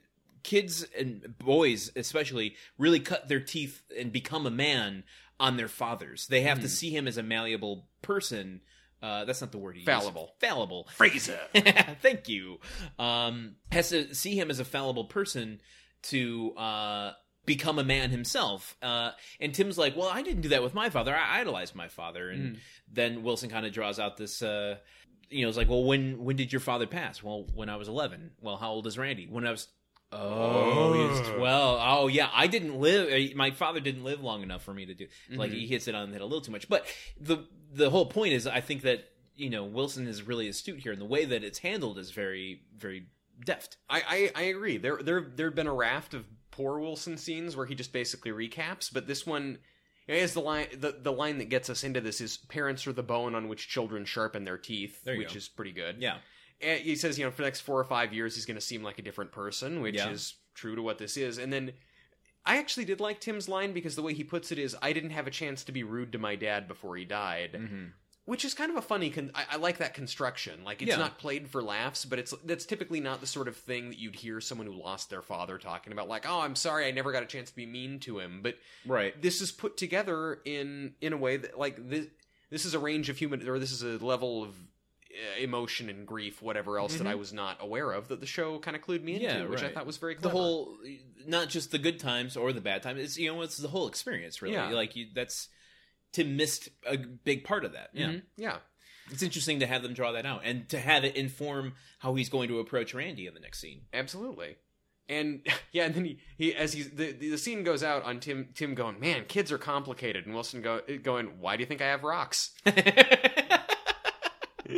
Kids 0.44 0.88
and 0.98 1.38
boys, 1.40 1.92
especially, 1.98 2.56
really 2.78 3.02
cut 3.02 3.28
their 3.28 3.42
teeth 3.42 3.82
and 4.00 4.14
become 4.14 4.46
a 4.46 4.50
man 4.50 5.04
on 5.40 5.58
their 5.58 5.68
fathers. 5.68 6.28
They 6.28 6.42
have 6.42 6.62
to 6.62 6.70
see 6.70 6.90
him 6.90 7.08
as 7.08 7.18
a 7.18 7.24
malleable 7.24 7.88
person. 8.02 8.62
Uh, 9.02 9.26
that's 9.26 9.42
not 9.42 9.52
the 9.52 9.60
word 9.60 9.76
he 9.76 9.82
used. 9.82 9.92
Fallible. 9.92 10.34
Fallible. 10.40 10.88
Frasier. 10.98 11.38
Thank 12.02 12.28
you. 12.30 12.60
Um, 12.98 13.56
has 13.72 13.90
to 13.90 14.16
see 14.16 14.40
him 14.40 14.50
as 14.50 14.60
a 14.60 14.66
fallible 14.66 15.06
person 15.06 15.62
to 16.04 16.54
uh, 16.58 17.12
become 17.46 17.78
a 17.78 17.84
man 17.84 18.10
himself. 18.10 18.76
Uh, 18.82 19.12
and 19.40 19.54
Tim's 19.54 19.78
like, 19.78 19.96
well, 19.96 20.10
I 20.10 20.24
didn't 20.24 20.42
do 20.42 20.50
that 20.50 20.64
with 20.64 20.74
my 20.74 20.90
father. 20.90 21.16
I 21.16 21.40
idolized 21.40 21.76
my 21.76 21.88
father. 21.88 22.30
And 22.30 22.58
then 22.92 23.24
Wilson 23.24 23.50
kind 23.50 23.66
of 23.66 23.72
draws 23.72 24.00
out 24.00 24.18
this. 24.18 24.42
Uh, 24.42 24.78
you 25.30 25.42
know, 25.44 25.50
it's 25.50 25.58
like, 25.58 25.70
well, 25.70 25.84
when 25.84 26.24
when 26.24 26.36
did 26.36 26.54
your 26.54 26.60
father 26.62 26.88
pass? 26.88 27.22
Well, 27.22 27.46
when 27.54 27.70
I 27.70 27.76
was 27.76 27.88
eleven. 27.88 28.32
Well, 28.42 28.58
how 28.58 28.72
old 28.72 28.88
is 28.88 28.98
Randy? 28.98 29.28
When 29.30 29.46
I 29.46 29.52
was. 29.52 29.68
Oh, 30.12 30.94
he 30.94 31.00
was 31.00 31.20
twelve. 31.38 31.80
Oh, 31.84 32.08
yeah. 32.08 32.30
I 32.34 32.48
didn't 32.48 32.80
live. 32.80 33.12
uh, 33.12 33.36
My 33.36 33.52
father 33.52 33.80
didn't 33.80 34.04
live 34.04 34.22
long 34.22 34.42
enough 34.44 34.64
for 34.64 34.74
me 34.74 34.86
to 34.86 34.94
do. 34.94 35.08
Like 35.30 35.52
he 35.52 35.68
hits 35.68 35.88
it 35.88 35.96
on 35.96 36.10
the 36.10 36.14
head 36.14 36.22
a 36.22 36.26
little 36.26 36.42
too 36.42 36.52
much. 36.52 36.70
But 36.70 36.86
the 37.20 37.46
the 37.74 37.90
whole 37.90 38.06
point 38.06 38.34
is, 38.34 38.48
I 38.48 38.62
think 38.62 38.84
that 38.84 39.06
you 39.36 39.50
know 39.50 39.66
Wilson 39.66 40.08
is 40.08 40.24
really 40.24 40.48
astute 40.48 40.80
here, 40.80 40.92
and 40.94 41.02
the 41.02 41.06
way 41.06 41.26
that 41.26 41.44
it's 41.44 41.60
handled 41.60 41.98
is 42.00 42.12
very 42.12 42.62
very 42.78 43.08
deft. 43.46 43.78
I, 43.90 44.32
I 44.36 44.42
I 44.42 44.46
agree. 44.46 44.78
There 44.78 44.98
there 45.04 45.22
there've 45.36 45.54
been 45.56 45.68
a 45.68 45.74
raft 45.74 46.14
of 46.14 46.26
poor 46.52 46.80
Wilson 46.80 47.18
scenes 47.18 47.56
where 47.56 47.66
he 47.66 47.76
just 47.76 47.92
basically 47.94 48.32
recaps, 48.32 48.92
but 48.92 49.08
this 49.08 49.28
one 49.28 49.60
is 50.08 50.34
the 50.34 50.40
line 50.40 50.68
the, 50.80 50.96
the 51.02 51.12
line 51.12 51.38
that 51.40 51.50
gets 51.50 51.70
us 51.70 51.84
into 51.84 52.00
this 52.00 52.22
is 52.22 52.38
parents 52.38 52.88
are 52.88 52.94
the 52.94 53.04
bone 53.04 53.36
on 53.36 53.50
which 53.50 53.68
children 53.68 54.06
sharpen 54.06 54.46
their 54.46 54.58
teeth, 54.58 55.04
There 55.04 55.18
which 55.18 55.34
go. 55.34 55.38
is 55.38 55.50
pretty 55.50 55.74
good. 55.74 55.98
Yeah. 56.00 56.20
And 56.62 56.80
he 56.82 56.96
says, 56.96 57.18
you 57.20 57.26
know, 57.26 57.32
for 57.32 57.38
the 57.38 57.44
next 57.48 57.62
four 57.62 57.80
or 57.80 57.84
five 57.84 58.14
years 58.14 58.36
he's 58.36 58.46
gonna 58.46 58.62
seem 58.62 58.84
like 58.84 59.00
a 59.00 59.04
different 59.04 59.32
person, 59.32 59.82
which 59.82 59.96
Yeah. 59.96 60.10
is 60.10 60.36
true 60.56 60.76
to 60.76 60.82
what 60.82 60.98
this 60.98 61.18
is. 61.18 61.38
And 61.38 61.52
then 61.54 61.74
I 62.46 62.58
actually 62.58 62.86
did 62.86 63.00
like 63.00 63.20
Tim's 63.20 63.50
line 63.50 63.74
because 63.74 63.96
the 63.96 64.02
way 64.02 64.14
he 64.14 64.24
puts 64.24 64.52
it 64.52 64.58
is, 64.60 64.76
I 64.82 64.94
didn't 64.94 65.10
have 65.12 65.28
a 65.28 65.32
chance 65.32 65.64
to 65.66 65.72
be 65.72 65.84
rude 65.84 66.14
to 66.14 66.18
my 66.18 66.36
dad 66.36 66.68
before 66.68 66.96
he 66.96 67.06
died. 67.06 67.52
Mm-hmm. 67.54 67.86
Which 68.26 68.44
is 68.44 68.54
kind 68.54 68.70
of 68.70 68.76
a 68.76 68.82
funny. 68.82 69.10
Con- 69.10 69.32
I, 69.34 69.46
I 69.52 69.56
like 69.56 69.78
that 69.78 69.94
construction. 69.94 70.66
Like 70.66 70.82
it's 70.82 70.90
Yeah. 70.90 70.98
not 70.98 71.18
played 71.18 71.48
for 71.48 71.62
laughs, 71.64 72.04
but 72.04 72.20
it's 72.20 72.34
that's 72.44 72.66
typically 72.66 73.00
not 73.00 73.22
the 73.22 73.28
sort 73.28 73.48
of 73.48 73.56
thing 73.56 73.88
that 73.90 73.98
you'd 74.00 74.16
hear 74.18 74.42
someone 74.42 74.68
who 74.68 74.74
lost 74.74 75.10
their 75.10 75.22
father 75.22 75.58
talking 75.58 75.94
about. 75.94 76.10
Like, 76.10 76.26
oh, 76.28 76.42
I'm 76.42 76.56
sorry, 76.56 76.88
I 76.88 76.92
never 76.92 77.14
got 77.14 77.24
a 77.24 77.26
chance 77.26 77.52
to 77.52 77.56
be 77.56 77.66
mean 77.66 78.00
to 78.02 78.20
him. 78.20 78.42
But 78.42 78.58
Right. 78.86 79.20
this 79.22 79.40
is 79.40 79.54
put 79.54 79.78
together 79.78 80.42
in 80.44 80.96
in 81.00 81.14
a 81.14 81.18
way 81.18 81.38
that 81.38 81.58
like 81.58 81.78
this 81.90 82.08
this 82.50 82.66
is 82.66 82.74
a 82.74 82.80
range 82.80 83.08
of 83.10 83.18
human 83.18 83.48
or 83.48 83.60
this 83.60 83.72
is 83.72 83.82
a 83.84 84.04
level 84.06 84.44
of 84.44 84.56
emotion 85.40 85.90
and 85.90 86.06
grief, 86.06 86.42
whatever 86.42 86.78
else 86.80 86.96
that 86.98 87.08
I 87.08 87.16
was 87.16 87.34
not 87.34 87.58
aware 87.60 87.92
of 87.92 88.08
that 88.10 88.20
the 88.20 88.26
show 88.26 88.60
kind 88.60 88.76
of 88.76 88.84
clued 88.84 89.04
me 89.04 89.16
into, 89.16 89.28
Mm-hmm. 89.28 89.44
Yeah, 89.44 89.50
which 89.50 89.64
I 89.64 89.70
thought 89.70 89.86
was 89.86 89.98
very 89.98 90.16
cool. 90.16 90.22
The 90.24 90.30
whole, 90.30 90.78
not 91.26 91.50
just 91.50 91.72
the 91.72 91.80
good 91.80 92.00
times 92.00 92.38
or 92.38 92.54
the 92.54 92.62
bad 92.62 92.84
times. 92.84 93.00
It's 93.00 93.18
you 93.18 93.34
know, 93.34 93.42
it's 93.42 93.58
the 93.58 93.68
whole 93.68 93.88
experience. 93.88 94.42
Really, 94.42 94.56
Yeah. 94.56 94.70
like 94.70 94.96
you, 94.96 95.08
that's 95.14 95.50
Tim 96.14 96.38
missed 96.38 96.70
a 96.86 96.98
big 96.98 97.44
part 97.44 97.66
of 97.66 97.74
that. 97.74 97.90
Yeah. 97.94 98.08
Mhm. 98.08 98.22
yeah. 98.38 98.58
It's 99.10 99.24
interesting 99.24 99.62
to 99.62 99.68
have 99.68 99.84
them 99.84 99.94
draw 99.94 100.12
that 100.12 100.26
out 100.26 100.42
and 100.44 100.68
to 100.70 100.80
have 100.80 101.06
it 101.06 101.16
inform 101.16 101.74
how 102.00 102.16
he's 102.16 102.28
going 102.30 102.50
to 102.50 102.60
approach 102.60 102.94
Randy 102.94 103.26
in 103.26 103.34
the 103.34 103.40
next 103.40 103.60
scene. 103.60 103.84
Absolutely. 103.94 104.58
And 105.10 105.48
yeah, 105.72 105.86
and 105.86 105.96
then 105.96 106.04
he, 106.04 106.20
he 106.38 106.54
as 106.54 106.74
he's 106.74 106.90
the, 106.90 107.14
the 107.14 107.30
the 107.32 107.38
scene 107.38 107.64
goes 107.64 107.84
out 107.84 108.04
on 108.04 108.20
Tim 108.20 108.50
Tim 108.54 108.76
going, 108.76 109.00
man, 109.00 109.24
kids 109.26 109.52
are 109.52 109.58
complicated, 109.58 110.26
and 110.26 110.34
Wilson 110.36 110.62
go 110.62 110.82
going, 111.04 111.40
why 111.40 111.56
do 111.56 111.62
you 111.62 111.66
think 111.68 111.82
I 111.82 111.86
have 111.88 112.04
rocks? 112.04 112.52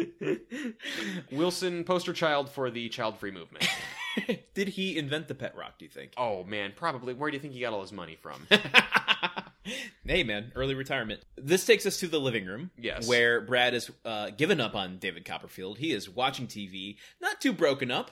Wilson 1.32 1.84
poster 1.84 2.14
child 2.14 2.50
for 2.50 2.70
the 2.70 2.90
child 2.90 3.18
free 3.20 3.32
movement. 3.32 3.68
Did 4.54 4.70
he 4.70 4.98
invent 4.98 5.28
the 5.28 5.36
pet 5.36 5.56
rock? 5.56 5.78
Do 5.78 5.86
you 5.86 5.92
think? 5.92 6.14
Oh 6.18 6.44
man, 6.44 6.74
probably. 6.76 7.14
Where 7.14 7.30
do 7.30 7.38
you 7.38 7.42
think 7.42 7.54
he 7.54 7.62
got 7.62 7.74
all 7.74 7.82
his 7.82 7.92
money 7.92 8.18
from? 8.20 8.48
hey 10.06 10.24
man, 10.24 10.52
early 10.56 10.76
retirement. 10.76 11.22
This 11.38 11.66
takes 11.66 11.86
us 11.86 12.00
to 12.00 12.08
the 12.08 12.20
living 12.20 12.46
room. 12.46 12.72
Yes. 12.78 13.08
Where 13.08 13.42
Brad 13.42 13.74
has 13.74 13.90
uh, 14.06 14.32
given 14.32 14.60
up 14.60 14.76
on 14.76 14.98
David 14.98 15.26
Copperfield. 15.26 15.78
He 15.78 15.92
is 15.92 16.10
watching 16.10 16.48
TV, 16.48 16.98
not 17.22 17.40
too 17.42 17.54
broken 17.54 17.92
up, 17.92 18.12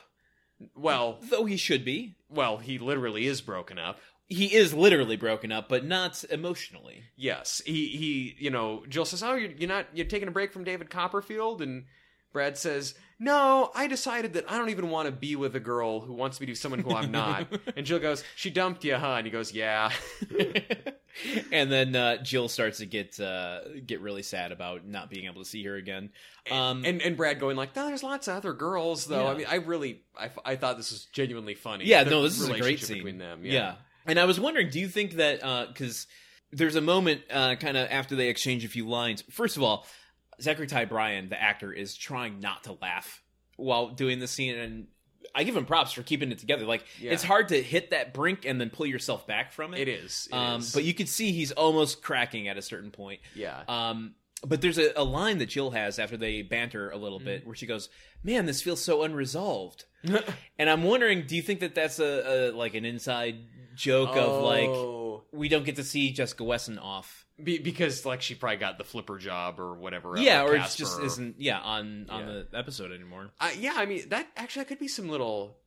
well, 0.76 1.20
though 1.30 1.46
he 1.46 1.58
should 1.58 1.86
be. 1.86 2.16
well, 2.30 2.58
he 2.58 2.80
literally 2.80 3.26
is 3.28 3.42
broken 3.42 3.80
up. 3.80 4.00
He 4.30 4.54
is 4.54 4.74
literally 4.74 5.16
broken 5.16 5.52
up, 5.52 5.70
but 5.70 5.86
not 5.86 6.24
emotionally. 6.30 7.04
Yes, 7.16 7.62
he 7.66 7.88
he. 7.88 8.36
You 8.38 8.50
know, 8.50 8.84
Jill 8.90 9.06
says, 9.06 9.24
"Oh, 9.24 9.36
you're, 9.36 9.52
you're 9.52 9.70
not 9.70 9.88
you're 9.94 10.06
taking 10.06 10.28
a 10.28 10.32
break 10.32 10.52
from 10.52 10.64
David 10.66 10.90
Copperfield," 10.90 11.62
and 11.62 11.86
Brad 12.34 12.58
says, 12.58 12.94
"No, 13.20 13.72
I 13.74 13.88
decided 13.88 14.34
that 14.34 14.52
I 14.52 14.58
don't 14.58 14.70
even 14.70 14.90
want 14.90 15.06
to 15.06 15.14
be 15.14 15.38
with 15.38 15.56
a 15.56 15.62
girl 15.62 16.02
who 16.02 16.14
wants 16.14 16.40
me 16.40 16.46
to 16.46 16.48
be 16.48 16.52
with 16.52 16.60
someone 16.60 16.80
who 16.82 16.94
I'm 16.94 17.10
not." 17.12 17.48
and 17.78 17.86
Jill 17.86 18.00
goes, 18.00 18.24
"She 18.36 18.50
dumped 18.50 18.84
you, 18.84 18.96
huh?" 18.96 19.16
And 19.18 19.26
he 19.26 19.32
goes, 19.32 19.54
"Yeah." 19.54 19.92
and 21.52 21.72
then 21.72 21.96
uh, 21.96 22.18
Jill 22.18 22.48
starts 22.50 22.80
to 22.80 22.86
get 22.86 23.20
uh, 23.20 23.62
get 23.86 24.02
really 24.02 24.24
sad 24.24 24.52
about 24.52 24.86
not 24.86 25.10
being 25.10 25.26
able 25.26 25.42
to 25.42 25.50
see 25.50 25.64
her 25.64 25.76
again. 25.76 26.12
Um, 26.52 26.84
and 26.86 27.02
and 27.02 27.18
Brad 27.18 27.40
going 27.40 27.56
like, 27.58 27.76
"No, 27.76 27.88
there's 27.88 28.04
lots 28.04 28.28
of 28.28 28.36
other 28.36 28.54
girls, 28.54 29.06
though." 29.06 29.24
Yeah. 29.24 29.32
I 29.32 29.38
mean, 29.38 29.48
I 29.50 29.56
really, 29.56 30.02
I, 30.20 30.30
I 30.46 30.56
thought 30.56 30.78
this 30.78 30.92
was 30.92 31.06
genuinely 31.06 31.56
funny. 31.56 31.86
yeah, 31.86 32.04
The 32.04 32.12
no, 32.12 32.24
this 32.24 32.40
is 32.40 32.50
a 32.50 32.60
great 32.60 32.82
scene 32.82 32.98
between 32.98 33.18
them. 33.18 33.46
Yeah. 33.46 33.54
Yeah. 33.54 33.76
And 34.08 34.20
I 34.20 34.26
was 34.26 34.40
wondering, 34.40 34.70
do 34.70 34.80
you 34.80 34.88
think 34.88 35.14
that 35.14 35.42
because 35.68 36.08
there's 36.52 36.76
a 36.76 36.82
moment 36.82 37.22
uh, 37.32 37.56
kind 37.56 37.76
of 37.78 37.88
after 37.92 38.16
they 38.16 38.30
exchange 38.30 38.64
a 38.66 38.70
few 38.70 38.88
lines? 38.88 39.24
First 39.30 39.58
of 39.58 39.64
all, 39.64 39.86
Zachery 40.42 40.68
Ty 40.68 40.86
Bryan, 40.86 41.30
the 41.30 41.42
actor, 41.42 41.72
is 41.74 41.96
trying 41.96 42.40
not 42.40 42.64
to 42.66 42.78
laugh 42.82 43.22
while 43.58 43.90
doing 43.90 44.20
the 44.20 44.28
scene, 44.28 44.56
and 44.58 44.88
I 45.34 45.44
give 45.44 45.58
him 45.58 45.66
props 45.66 45.92
for 45.92 46.04
keeping 46.04 46.32
it 46.32 46.38
together. 46.40 46.66
Like 46.66 46.86
Yeah. 47.00 47.12
it's 47.12 47.24
hard 47.24 47.50
to 47.50 47.62
hit 47.62 47.90
that 47.90 48.14
brink 48.14 48.46
and 48.46 48.62
then 48.62 48.70
pull 48.70 48.86
yourself 48.86 49.28
back 49.28 49.52
from 49.52 49.74
it. 49.74 49.82
It 49.82 49.88
is. 49.88 50.28
It 50.32 50.36
um, 50.36 50.62
is. 50.62 50.74
but 50.74 50.84
you 50.84 50.94
could 50.94 51.10
see 51.10 51.32
he's 51.32 51.52
almost 51.52 52.02
cracking 52.02 52.48
at 52.48 52.58
a 52.58 52.62
certain 52.62 52.92
point. 52.92 53.20
yeah. 53.36 53.64
Um, 53.68 54.14
but 54.46 54.62
there's 54.62 54.78
a, 54.78 54.92
a 54.96 55.04
line 55.04 55.38
that 55.40 55.48
Jill 55.48 55.72
has 55.72 55.98
after 56.00 56.18
they 56.18 56.42
banter 56.42 56.90
a 56.92 56.98
little 56.98 57.20
Mm-hmm. 57.20 57.26
bit, 57.26 57.46
where 57.48 57.56
she 57.56 57.66
goes, 57.66 57.90
"Man, 58.24 58.46
this 58.46 58.62
feels 58.62 58.84
so 58.84 59.04
unresolved." 59.04 59.86
and 60.60 60.70
I'm 60.70 60.84
wondering, 60.84 61.26
do 61.26 61.36
you 61.36 61.42
think 61.42 61.60
that 61.62 61.74
that's 61.76 62.00
a, 62.00 62.06
a 62.06 62.52
like 62.52 62.76
an 62.76 62.86
inside 62.86 63.38
joke 63.76 64.16
of 64.16 64.44
like 64.44 64.70
Oh. 64.70 65.24
we 65.32 65.50
don't 65.50 65.66
get 65.66 65.76
to 65.78 65.84
see 65.84 66.12
Jessica 66.12 66.44
Wesson 66.44 66.78
off? 66.80 67.26
Be- 67.44 67.60
because 67.60 68.06
like 68.06 68.22
she 68.22 68.34
probably 68.36 68.58
got 68.58 68.78
the 68.78 68.84
flipper 68.84 69.18
job 69.18 69.60
or 69.60 69.74
whatever. 69.76 70.18
yeah, 70.18 70.44
or 70.44 70.56
it 70.56 70.64
just 70.76 71.00
isn't 71.02 71.36
yeah 71.40 71.60
on 71.60 72.08
on 72.10 72.20
Yeah. 72.22 72.26
the 72.52 72.58
episode 72.58 72.92
anymore. 72.92 73.30
Uh, 73.40 73.50
yeah, 73.60 73.74
I 73.76 73.86
mean 73.86 74.10
that 74.10 74.28
actually 74.36 74.62
that 74.64 74.68
could 74.70 74.80
be 74.80 74.88
some 74.88 75.10
little. 75.10 75.58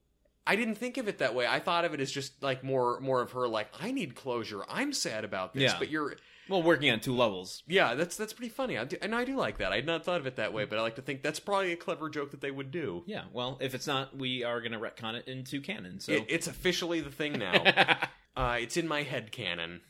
I 0.46 0.56
didn't 0.56 0.76
think 0.76 0.96
of 0.96 1.06
it 1.06 1.18
that 1.18 1.34
way. 1.34 1.46
I 1.46 1.60
thought 1.60 1.84
of 1.84 1.92
it 1.94 2.00
as 2.00 2.10
just 2.10 2.42
like 2.42 2.64
more 2.64 2.98
more 3.00 3.20
of 3.20 3.32
her 3.32 3.46
like 3.46 3.68
I 3.80 3.92
need 3.92 4.14
closure. 4.16 4.64
I'm 4.68 4.92
sad 4.92 5.24
about 5.24 5.54
this, 5.54 5.62
Yeah. 5.72 5.78
but 5.78 5.90
you're 5.90 6.16
Well, 6.50 6.62
working 6.62 6.90
on 6.90 7.00
two 7.00 7.14
levels. 7.16 7.62
yeah. 7.66 7.94
That's 7.94 8.16
that's 8.16 8.32
pretty 8.32 8.50
funny. 8.50 8.76
I 8.76 8.84
do, 8.84 8.96
and 9.00 9.14
I 9.14 9.24
do 9.24 9.36
like 9.36 9.58
that. 9.58 9.72
I 9.72 9.76
had 9.76 9.86
not 9.86 10.04
thought 10.04 10.20
of 10.20 10.26
it 10.26 10.36
that 10.36 10.52
way, 10.52 10.64
but 10.64 10.78
I 10.78 10.82
like 10.82 10.96
to 10.96 11.02
think 11.02 11.22
that's 11.22 11.40
probably 11.40 11.72
a 11.72 11.76
clever 11.76 12.10
joke 12.10 12.32
that 12.32 12.40
they 12.40 12.50
would 12.50 12.70
do. 12.72 13.04
Yeah, 13.06 13.22
well, 13.32 13.56
if 13.60 13.74
it's 13.74 13.86
not, 13.86 14.16
we 14.16 14.42
are 14.44 14.60
going 14.60 14.72
to 14.72 14.78
retcon 14.78 15.14
it 15.14 15.28
into 15.28 15.60
canon. 15.60 16.00
So 16.00 16.12
It, 16.12 16.26
it's 16.28 16.46
officially 16.48 17.00
the 17.00 17.10
thing 17.10 17.38
now. 17.38 17.54
uh, 18.36 18.56
it's 18.60 18.76
in 18.76 18.86
my 18.88 19.02
head 19.04 19.30
canon, 19.32 19.80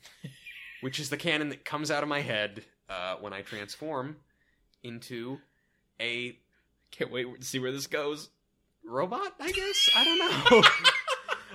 which 0.82 1.00
is 1.00 1.08
the 1.10 1.16
canon 1.16 1.48
that 1.48 1.64
comes 1.64 1.90
out 1.90 2.02
of 2.02 2.08
my 2.08 2.20
head 2.20 2.62
uh, 2.88 3.16
when 3.20 3.32
I 3.32 3.40
transform 3.42 4.16
into 4.82 5.38
a 6.00 6.36
can't 6.90 7.10
wait 7.10 7.40
to 7.40 7.46
see 7.46 7.58
where 7.58 7.72
this 7.72 7.86
goes. 7.86 8.28
robot, 8.84 9.34
I 9.40 9.52
guess? 9.52 9.88
I 9.96 10.04
don't 10.04 10.18
know. 10.50 10.62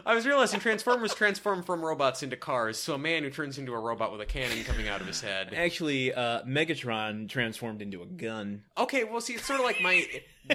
I 0.07 0.14
was 0.14 0.27
realizing 0.27 0.60
Transformers 0.60 1.15
transform 1.15 1.64
from 1.64 1.84
robots 1.84 2.22
into 2.22 2.38
cars, 2.38 2.77
so 2.77 2.94
a 2.94 2.98
man 2.98 3.23
who 3.23 3.32
turns 3.32 3.57
into 3.57 3.73
a 3.73 3.80
robot 3.80 4.11
with 4.11 4.22
a 4.22 4.26
cannon 4.26 4.64
coming 4.64 4.88
out 4.88 5.02
of 5.02 5.07
his 5.07 5.19
head. 5.19 5.52
Actually, 5.56 6.14
uh, 6.14 6.44
Megatron 6.44 7.27
transformed 7.27 7.82
into 7.82 8.03
a 8.03 8.06
gun. 8.06 8.64
Okay, 8.77 9.03
well, 9.03 9.19
see, 9.19 9.34
it's 9.34 9.48
sort 9.48 9.60
of 9.60 9.65
like 9.65 9.82
my 9.82 10.06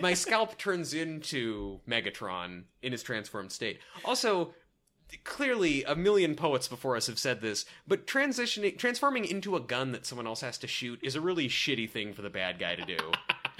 my 0.00 0.14
scalp 0.14 0.56
turns 0.56 0.94
into 0.94 1.80
Megatron 1.88 2.62
in 2.80 2.92
his 2.92 3.02
transformed 3.02 3.50
state. 3.50 3.80
Also, 4.04 4.54
clearly, 5.24 5.82
a 5.82 5.96
million 5.96 6.36
poets 6.36 6.68
before 6.68 6.94
us 6.94 7.08
have 7.08 7.18
said 7.18 7.40
this, 7.40 7.64
but 7.88 8.06
transitioning, 8.06 8.78
transforming 8.78 9.24
into 9.24 9.56
a 9.56 9.60
gun 9.60 9.90
that 9.90 10.06
someone 10.06 10.28
else 10.28 10.42
has 10.42 10.58
to 10.58 10.68
shoot 10.68 11.00
is 11.02 11.16
a 11.16 11.20
really 11.20 11.48
shitty 11.48 11.90
thing 11.90 12.12
for 12.12 12.22
the 12.22 12.30
bad 12.30 12.60
guy 12.60 12.76
to 12.76 12.84
do. 12.84 12.98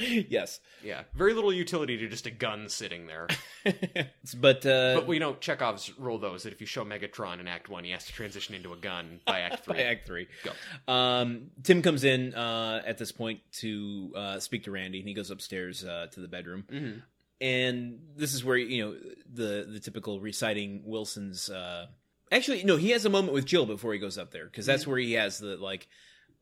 Yes, 0.01 0.61
Yeah, 0.83 1.03
very 1.15 1.35
little 1.35 1.53
utility 1.53 1.97
to 1.99 2.09
just 2.09 2.27
a 2.27 2.31
gun 2.31 2.69
sitting 2.69 3.07
there. 3.07 3.29
but 4.39 4.65
uh, 4.67 4.95
But 4.97 5.07
we 5.07 5.19
know 5.19 5.35
Chekhov's 5.35 5.97
rule, 5.99 6.19
though, 6.19 6.35
is 6.35 6.43
that 6.45 6.53
if 6.53 6.61
you 6.61 6.67
show 6.67 6.85
Megatron 6.85 7.41
in 7.41 7.47
Act 7.49 7.69
One, 7.69 7.85
he 7.85 7.91
has 7.91 8.07
to 8.07 8.13
transition 8.13 8.55
into 8.55 8.73
a 8.73 8.77
gun 8.77 9.21
by 9.27 9.41
Act 9.41 9.65
Three. 9.65 9.75
by 9.75 9.83
Act 9.83 10.07
Three. 10.07 10.27
Go. 10.45 10.93
Um, 10.93 11.51
Tim 11.63 11.83
comes 11.83 12.05
in 12.05 12.35
uh, 12.35 12.83
at 12.87 12.99
this 12.99 13.13
point 13.13 13.41
to 13.61 14.13
uh, 14.17 14.41
speak 14.41 14.65
to 14.65 14.71
Randy, 14.71 14.99
and 15.01 15.09
he 15.09 15.15
goes 15.15 15.31
upstairs 15.31 15.85
uh, 15.85 16.07
to 16.13 16.21
the 16.21 16.29
bedroom. 16.29 16.65
Mhm. 16.71 17.03
And 17.43 18.01
this 18.17 18.35
is 18.35 18.45
where 18.45 18.57
you 18.59 18.85
know 18.85 18.97
the 19.33 19.67
the 19.71 19.81
typical 19.81 20.21
reciting 20.21 20.83
Wilson's. 20.85 21.49
Uh, 21.49 21.87
actually, 22.31 22.65
no, 22.65 22.77
he 22.77 22.91
has 22.91 23.07
a 23.07 23.11
moment 23.11 23.33
with 23.33 23.47
Jill 23.47 23.65
before 23.65 23.93
he 23.95 23.99
goes 23.99 24.19
up 24.19 24.31
there 24.31 24.45
because 24.45 24.67
that's 24.67 24.87
where 24.87 24.99
he 24.99 25.15
has 25.15 25.39
the 25.39 25.57
like 25.57 25.89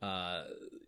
uh, 0.03 0.43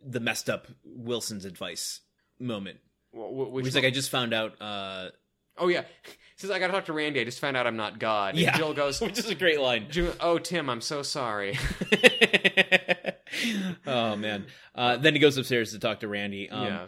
the 0.05 0.19
messed 0.19 0.49
up 0.49 0.67
Wilson's 0.83 1.45
advice 1.45 2.01
moment. 2.41 2.79
Wh- 3.11 3.51
Which 3.51 3.65
he's 3.65 3.75
like, 3.75 3.85
I 3.85 3.89
just 3.91 4.09
found 4.09 4.33
out. 4.33 4.61
Uh, 4.61 5.09
oh 5.57 5.67
yeah, 5.67 5.83
says 6.37 6.49
I 6.51 6.59
got 6.59 6.67
to 6.67 6.73
talk 6.73 6.85
to 6.85 6.93
Randy. 6.93 7.19
I 7.21 7.23
just 7.23 7.39
found 7.39 7.55
out 7.57 7.67
I'm 7.67 7.77
not 7.77 7.99
God. 7.99 8.35
And 8.35 8.39
yeah, 8.43 8.57
Jill 8.57 8.73
goes, 8.73 8.99
which 9.01 9.19
is 9.19 9.29
a 9.29 9.35
great 9.35 9.59
line. 9.59 9.87
"Oh 10.19 10.37
Tim, 10.37 10.69
I'm 10.69 10.81
so 10.81 11.01
sorry." 11.03 11.57
oh 13.87 14.15
man! 14.15 14.45
Uh, 14.75 14.97
then 14.97 15.13
he 15.13 15.19
goes 15.19 15.37
upstairs 15.37 15.71
to 15.71 15.79
talk 15.79 15.99
to 16.01 16.07
Randy. 16.07 16.49
Um, 16.49 16.65
yeah. 16.65 16.85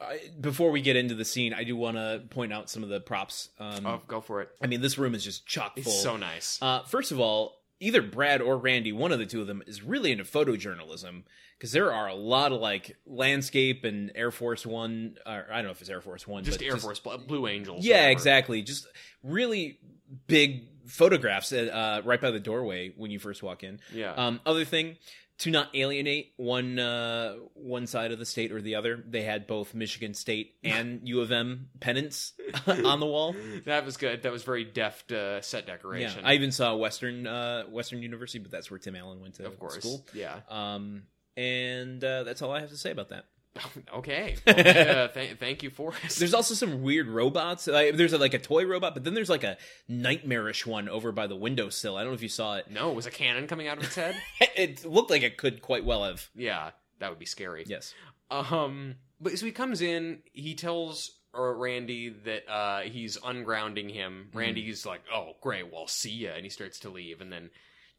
I, 0.00 0.18
before 0.40 0.72
we 0.72 0.80
get 0.80 0.96
into 0.96 1.14
the 1.14 1.24
scene, 1.24 1.54
I 1.54 1.62
do 1.62 1.76
want 1.76 1.96
to 1.98 2.22
point 2.30 2.52
out 2.52 2.68
some 2.68 2.82
of 2.82 2.88
the 2.88 2.98
props. 3.00 3.50
Um, 3.60 3.86
Oh, 3.86 4.00
go 4.08 4.20
for 4.20 4.42
it. 4.42 4.48
I 4.60 4.66
mean, 4.66 4.80
this 4.80 4.98
room 4.98 5.14
is 5.14 5.22
just 5.22 5.46
chock 5.46 5.74
full. 5.78 5.84
He's 5.92 6.02
so 6.02 6.16
nice. 6.16 6.58
uh, 6.60 6.82
first 6.82 7.12
of 7.12 7.20
all, 7.20 7.57
either 7.80 8.02
Brad 8.02 8.40
or 8.40 8.56
Randy, 8.56 8.92
one 8.92 9.12
of 9.12 9.18
the 9.18 9.26
two 9.26 9.40
of 9.40 9.46
them, 9.46 9.62
is 9.66 9.82
really 9.82 10.12
into 10.12 10.24
photojournalism 10.24 11.22
because 11.56 11.72
there 11.72 11.92
are 11.92 12.08
a 12.08 12.14
lot 12.14 12.52
of 12.52 12.60
like 12.60 12.96
landscape 13.06 13.84
and 13.84 14.12
Air 14.14 14.30
Force 14.30 14.64
One. 14.64 15.16
Or 15.26 15.46
I 15.50 15.56
don't 15.56 15.66
know 15.66 15.70
if 15.70 15.80
it's 15.80 15.90
Air 15.90 16.00
Force 16.00 16.26
One, 16.26 16.44
just 16.44 16.62
Air 16.62 16.76
Force 16.76 17.00
Blue 17.00 17.46
Angels. 17.46 17.84
Yeah, 17.84 17.96
whatever. 17.96 18.10
exactly. 18.12 18.62
Just 18.62 18.86
really 19.22 19.78
big 20.26 20.64
photographs 20.86 21.52
uh, 21.52 22.00
right 22.04 22.20
by 22.20 22.30
the 22.30 22.40
doorway 22.40 22.92
when 22.96 23.10
you 23.10 23.18
first 23.18 23.42
walk 23.42 23.62
in. 23.62 23.80
Yeah. 23.92 24.12
Um, 24.12 24.40
other 24.46 24.64
thing, 24.64 24.96
to 25.38 25.50
not 25.50 25.68
alienate 25.74 26.32
one 26.36 26.78
uh, 26.78 27.34
one 27.54 27.86
side 27.86 28.10
of 28.12 28.18
the 28.18 28.26
state 28.26 28.50
or 28.52 28.60
the 28.60 28.74
other, 28.74 29.02
they 29.08 29.22
had 29.22 29.46
both 29.46 29.74
Michigan 29.74 30.14
State 30.14 30.54
and 30.64 31.00
U 31.04 31.20
of 31.20 31.30
M 31.30 31.68
pennants 31.80 32.32
on 32.66 33.00
the 33.00 33.06
wall. 33.06 33.34
that 33.64 33.84
was 33.84 33.96
good. 33.96 34.22
That 34.22 34.32
was 34.32 34.42
very 34.42 34.64
deft 34.64 35.12
uh, 35.12 35.40
set 35.40 35.66
Yeah, 35.66 35.74
decoration. 35.74 36.22
I 36.24 36.34
even 36.34 36.50
saw 36.52 36.74
Western 36.76 37.26
uh, 37.26 37.64
Western 37.64 38.02
University, 38.02 38.38
but 38.40 38.50
that's 38.50 38.70
where 38.70 38.78
Tim 38.78 38.96
Allen 38.96 39.20
went 39.20 39.34
to 39.34 39.46
of 39.46 39.58
course. 39.58 39.76
school. 39.78 40.04
Yeah. 40.12 40.40
Um, 40.48 41.04
and 41.36 42.02
uh, 42.02 42.24
that's 42.24 42.42
all 42.42 42.50
I 42.52 42.60
have 42.60 42.70
to 42.70 42.76
say 42.76 42.90
about 42.90 43.10
that. 43.10 43.26
okay. 43.96 44.36
Well, 44.46 44.56
uh, 44.58 45.08
th- 45.14 45.38
thank 45.38 45.62
you 45.62 45.70
for 45.70 45.92
us. 46.04 46.16
There's 46.16 46.34
also 46.34 46.54
some 46.54 46.82
weird 46.82 47.08
robots. 47.08 47.66
Like, 47.66 47.96
there's 47.96 48.12
a, 48.12 48.18
like 48.18 48.34
a 48.34 48.38
toy 48.38 48.64
robot, 48.66 48.94
but 48.94 49.04
then 49.04 49.14
there's 49.14 49.30
like 49.30 49.44
a 49.44 49.56
nightmarish 49.88 50.66
one 50.66 50.88
over 50.88 51.12
by 51.12 51.26
the 51.26 51.36
windowsill. 51.36 51.96
I 51.96 52.00
don't 52.00 52.10
know 52.10 52.14
if 52.14 52.22
you 52.22 52.28
saw 52.28 52.56
it. 52.56 52.70
no, 52.70 52.90
it 52.90 52.94
was 52.94 53.06
a 53.06 53.10
cannon 53.10 53.46
coming 53.46 53.68
out 53.68 53.78
of 53.78 53.84
its 53.84 53.94
head? 53.94 54.16
It 54.56 54.84
looked 54.84 55.10
like 55.10 55.22
it 55.22 55.36
could 55.36 55.62
quite 55.62 55.84
well 55.84 56.02
have. 56.04 56.28
yeah, 56.34 56.70
that 56.98 57.10
would 57.10 57.18
be 57.20 57.26
scary. 57.26 57.64
Yes. 57.68 57.94
Um, 58.30 58.96
but 59.20 59.38
so 59.38 59.46
he 59.46 59.52
comes 59.52 59.80
in, 59.80 60.18
he 60.32 60.54
tells 60.54 61.12
uh, 61.36 61.42
Randy 61.42 62.08
that 62.24 62.50
uh, 62.50 62.80
he's 62.80 63.16
ungrounding 63.18 63.90
him. 63.90 64.26
Mm-hmm. 64.28 64.38
Randy's 64.38 64.84
like, 64.84 65.02
"Oh, 65.14 65.34
great, 65.40 65.72
well, 65.72 65.86
see 65.86 66.10
ya," 66.10 66.30
and 66.34 66.44
he 66.44 66.50
starts 66.50 66.80
to 66.80 66.90
leave, 66.90 67.20
and 67.20 67.32
then 67.32 67.50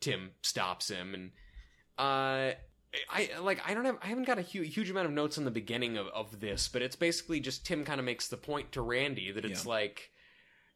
Tim 0.02 0.32
stops 0.42 0.90
him, 0.90 1.14
and 1.14 1.32
uh, 1.98 2.56
I 3.10 3.30
like 3.42 3.62
I 3.68 3.74
don't 3.74 3.86
have 3.86 3.98
I 4.02 4.08
haven't 4.08 4.26
got 4.26 4.40
a 4.40 4.42
hu- 4.42 4.62
huge 4.64 4.90
amount 4.90 5.06
of 5.08 5.12
notes 5.14 5.38
on 5.38 5.46
the 5.46 5.52
beginning 5.52 5.98
of, 5.98 6.08
of 6.08 6.40
this, 6.40 6.68
but 6.68 6.82
it's 6.82 6.96
basically 6.96 7.40
just 7.40 7.66
Tim 7.66 7.86
kind 7.86 8.00
of 8.00 8.06
makes 8.06 8.28
the 8.28 8.38
point 8.38 8.72
to 8.72 8.82
Randy 8.82 9.32
that 9.32 9.46
it's 9.46 9.64
Yeah. 9.66 9.70
like, 9.70 10.12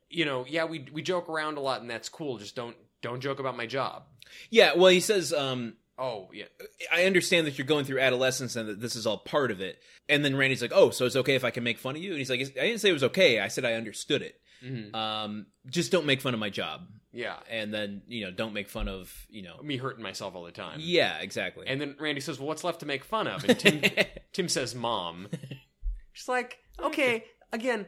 you 0.10 0.26
know, 0.26 0.46
yeah, 0.48 0.66
we 0.66 0.86
we 0.94 1.02
joke 1.02 1.28
around 1.30 1.58
a 1.58 1.62
lot, 1.62 1.82
and 1.82 1.90
that's 1.90 2.10
cool. 2.10 2.38
Just 2.38 2.56
don't 2.56 2.76
don't 3.02 3.20
joke 3.20 3.40
about 3.40 3.58
my 3.58 3.66
job. 3.66 4.04
Yeah. 4.50 4.74
Well, 4.76 4.88
he 4.92 5.00
says, 5.00 5.34
um, 5.34 5.74
Oh 5.98 6.30
yeah, 6.34 6.46
I 6.92 7.06
understand 7.06 7.46
that 7.46 7.58
you're 7.58 7.68
going 7.68 7.86
through 7.86 8.00
adolescence 8.00 8.56
and 8.56 8.68
that 8.68 8.82
this 8.82 8.96
is 8.96 9.06
all 9.06 9.18
part 9.20 9.52
of 9.52 9.62
it. 9.62 9.80
And 10.10 10.26
then 10.26 10.36
Randy's 10.36 10.62
like, 10.62 10.72
"Oh, 10.74 10.90
so 10.90 11.06
it's 11.06 11.16
okay 11.16 11.36
if 11.36 11.44
I 11.44 11.52
can 11.52 11.64
make 11.64 11.78
fun 11.78 11.96
of 11.96 12.02
you?" 12.02 12.10
And 12.12 12.18
he's 12.20 12.32
like, 12.32 12.40
"I 12.42 12.66
didn't 12.66 12.80
say 12.82 12.90
it 12.90 12.94
was 12.94 13.04
okay. 13.04 13.40
I 13.40 13.48
said 13.48 13.64
I 13.64 13.74
understood 13.74 14.24
it. 14.24 14.40
Mhm. 14.64 14.96
Um, 14.96 15.46
just 15.68 15.92
don't 15.92 16.06
make 16.06 16.22
fun 16.22 16.34
of 16.34 16.40
my 16.40 16.50
job, 16.50 16.88
yeah. 17.12 17.38
and 17.50 17.74
then 17.74 18.02
you 18.08 18.24
know, 18.26 18.32
don't 18.32 18.54
make 18.54 18.70
fun 18.70 18.88
of 18.88 19.12
you 19.30 19.42
know." 19.42 19.62
Me 19.62 19.78
hurting 19.78 20.02
myself 20.04 20.36
all 20.36 20.44
the 20.44 20.52
time. 20.52 20.80
Yeah, 20.82 21.20
exactly. 21.20 21.68
And 21.68 21.82
then 21.82 21.96
Randy 22.00 22.22
says, 22.22 22.40
"Well, 22.40 22.48
what's 22.48 22.64
left 22.64 22.80
to 22.82 22.86
make 22.86 23.04
fun 23.04 23.28
of?" 23.28 23.44
And 23.44 23.60
Tim 23.60 23.82
Tim 24.34 24.48
says, 24.50 24.74
"Mom." 24.74 25.28
She's 26.14 26.28
like, 26.30 26.60
"Okay, 26.80 27.26
again, 27.52 27.86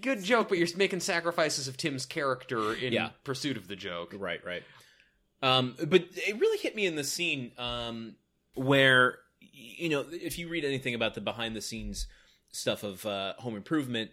good 0.00 0.22
joke, 0.22 0.48
but 0.48 0.58
you're 0.58 0.68
making 0.76 1.00
sacrifices 1.00 1.68
of 1.68 1.76
Tim's 1.76 2.04
character 2.04 2.74
in 2.74 2.92
Yeah. 2.92 3.10
pursuit 3.24 3.56
of 3.56 3.68
the 3.68 3.76
joke." 3.76 4.12
Right, 4.16 4.44
right. 4.44 4.62
Um, 5.42 5.76
but 5.86 6.04
it 6.14 6.38
really 6.40 6.58
hit 6.58 6.74
me 6.74 6.86
in 6.86 6.96
the 6.96 7.04
scene 7.04 7.52
um, 7.58 8.16
where, 8.54 9.18
you 9.40 9.88
know, 9.90 10.04
if 10.10 10.38
you 10.38 10.48
read 10.48 10.64
anything 10.64 10.94
about 10.94 11.14
the 11.14 11.20
behind 11.20 11.54
the 11.54 11.60
scenes 11.60 12.06
stuff 12.50 12.82
of 12.82 13.04
uh, 13.06 13.34
Home 13.38 13.54
Improvement, 13.54 14.10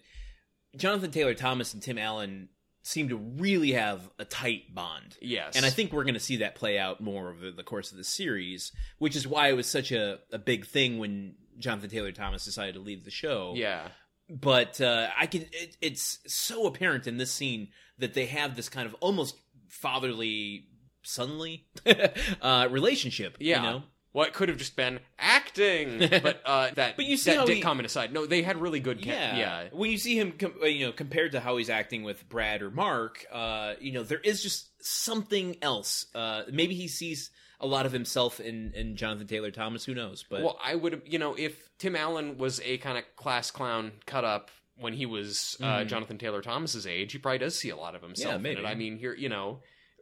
Jonathan 0.76 1.12
Taylor 1.12 1.34
Thomas 1.34 1.74
and 1.74 1.82
Tim 1.82 1.98
Allen 1.98 2.50
seem 2.84 3.10
to 3.10 3.16
really 3.16 3.72
have 3.72 4.10
a 4.20 4.26
tight 4.26 4.74
bond. 4.76 5.18
Yes, 5.22 5.56
And 5.56 5.66
I 5.66 5.70
think 5.70 5.94
we're 5.94 6.04
going 6.04 6.16
to 6.16 6.20
see 6.20 6.38
that 6.38 6.56
play 6.56 6.78
out 6.78 7.00
more 7.00 7.30
over 7.30 7.52
the 7.52 7.64
course 7.64 7.92
of 7.92 7.98
the 7.98 8.04
series, 8.04 8.74
which 9.00 9.16
is 9.16 9.26
why 9.26 9.50
it 9.50 9.54
was 9.54 9.68
such 9.68 9.92
a, 9.92 10.20
a 10.32 10.38
big 10.38 10.66
thing 10.66 10.98
when 10.98 11.36
Jonathan 11.60 11.90
Taylor 11.90 12.12
Thomas 12.12 12.44
decided 12.44 12.76
to 12.76 12.82
leave 12.82 13.06
the 13.06 13.12
show 13.12 13.54
yeah, 13.56 13.88
but 14.30 14.80
uh, 14.82 15.08
I 15.18 15.28
can. 15.28 15.44
It, 15.52 15.78
it's 15.82 16.20
so 16.28 16.66
apparent 16.66 17.08
in 17.08 17.18
this 17.18 17.32
scene 17.32 17.70
that 18.00 18.14
they 18.14 18.26
have 18.28 18.56
this 18.56 18.70
kind 18.70 18.88
of 18.88 18.96
almost 18.96 19.38
fatherly, 19.70 20.68
sonly 21.06 21.66
uh, 22.42 22.68
relationship. 22.72 23.38
yeah. 23.40 23.58
you 23.58 23.62
know? 23.62 23.84
It 24.16 24.34
could 24.34 24.50
have 24.50 24.58
just 24.60 24.76
been 24.76 25.00
acting, 25.18 25.98
but 26.24 26.42
uh, 26.46 26.70
that. 26.76 26.96
But 26.96 27.06
you 27.06 27.18
see 27.18 27.32
that 27.32 27.40
how 27.40 27.46
dick 27.46 27.56
he- 27.56 27.62
comment 27.62 27.86
aside, 27.86 28.14
no, 28.14 28.26
they 28.26 28.42
had 28.44 28.58
really 28.62 28.80
good. 28.80 29.02
Ca- 29.04 29.10
Yeah. 29.10 29.38
yeah, 29.38 29.64
When 29.72 29.90
you 29.90 29.98
see 29.98 30.18
him, 30.20 30.34
com- 30.34 30.54
uh, 30.62 30.66
you 30.68 30.86
know, 30.86 30.92
compared 30.92 31.32
to 31.32 31.40
how 31.40 31.58
he's 31.58 31.70
acting 31.70 32.04
with 32.04 32.28
Brad 32.30 32.62
or 32.62 32.70
Mark, 32.70 33.26
uh, 33.32 33.74
you 33.80 33.92
know, 33.92 34.04
there 34.04 34.20
is 34.20 34.44
just 34.44 34.68
something 34.86 35.58
else. 35.62 36.06
Uh, 36.14 36.44
maybe 36.52 36.76
he 36.76 36.88
sees 36.88 37.32
a 37.60 37.66
lot 37.68 37.86
of 37.86 37.92
himself 37.92 38.40
in 38.40 38.74
in 38.76 38.96
Jonathan 38.96 39.26
Taylor 39.28 39.50
Thomas. 39.52 39.86
Who 39.86 39.94
knows? 39.96 40.24
But 40.30 40.44
Well, 40.44 40.60
I 40.64 40.76
would 40.76 41.02
you 41.06 41.18
know, 41.20 41.34
if 41.36 41.70
Tim 41.80 41.96
Allen 41.96 42.38
was 42.38 42.60
a 42.64 42.78
kind 42.80 42.98
of 42.98 43.04
class 43.16 43.52
clown 43.52 43.94
cut 44.06 44.24
up 44.26 44.52
when 44.78 44.94
he 44.94 45.06
was 45.06 45.56
uh, 45.62 45.66
Mhm. 45.80 45.88
Jonathan 45.88 46.18
Taylor 46.18 46.42
Thomas's 46.42 46.86
age, 46.86 47.14
he 47.14 47.20
probably 47.20 47.38
does 47.40 47.58
see 47.58 47.70
a 47.70 47.76
lot 47.78 47.96
of 47.96 48.02
himself 48.02 48.32
Yeah, 48.32 48.36
in 48.36 48.42
maybe. 48.42 48.62
it. 48.62 48.66
I 48.66 48.76
mean, 48.76 48.98
here 48.98 49.14
you 49.14 49.30
know, 49.30 49.62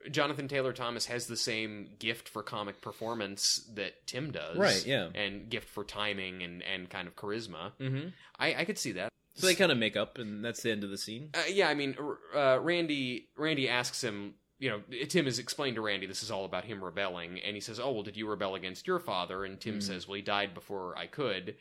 Jonathan 0.10 0.48
Taylor 0.48 0.74
Thomas 0.74 1.06
has 1.08 1.28
the 1.28 1.38
same 1.38 1.90
gift 2.00 2.28
for 2.30 2.42
comic 2.42 2.82
performance 2.82 3.70
that 3.76 4.08
Tim 4.08 4.32
does, 4.32 4.58
Right, 4.58 4.86
yeah. 4.86 5.10
and 5.14 5.50
gift 5.50 5.70
for 5.70 5.84
timing 5.84 6.42
and 6.44 6.64
and 6.64 6.90
kind 6.90 7.08
of 7.08 7.16
charisma. 7.16 7.72
Mm-hmm. 7.80 8.08
I, 8.40 8.56
I 8.56 8.66
could 8.66 8.78
see 8.78 8.94
that. 8.94 9.10
So 9.36 9.48
they 9.48 9.56
kind 9.56 9.72
of 9.72 9.78
make 9.78 9.96
up, 9.96 10.18
and 10.18 10.44
that's 10.44 10.62
the 10.62 10.72
end 10.72 10.84
of 10.84 10.90
the 10.90 10.98
scene. 10.98 11.30
Uh, 11.34 11.44
yeah, 11.50 11.70
I 11.70 11.74
mean, 11.74 11.96
uh, 12.36 12.60
Randy. 12.60 13.28
Randy 13.38 13.70
asks 13.70 14.04
him. 14.04 14.34
You 14.60 14.70
know, 14.70 14.82
Tim 15.08 15.26
has 15.26 15.40
explained 15.40 15.76
to 15.78 15.82
Randy 15.82 16.06
this 16.06 16.22
is 16.22 16.30
all 16.30 16.46
about 16.46 16.66
him 16.66 16.84
rebelling, 16.84 17.40
and 17.40 17.56
he 17.56 17.62
says, 17.62 17.80
"Oh, 17.80 17.92
well, 17.92 18.04
did 18.04 18.16
you 18.18 18.28
rebel 18.30 18.54
against 18.56 18.86
your 18.86 19.00
father?" 19.00 19.44
And 19.46 19.60
Tim 19.60 19.80
Mhm. 19.80 19.84
says, 19.84 20.08
"Well, 20.08 20.18
he 20.18 20.22
died 20.22 20.54
before 20.54 20.96
I 20.98 21.08
could." 21.08 21.56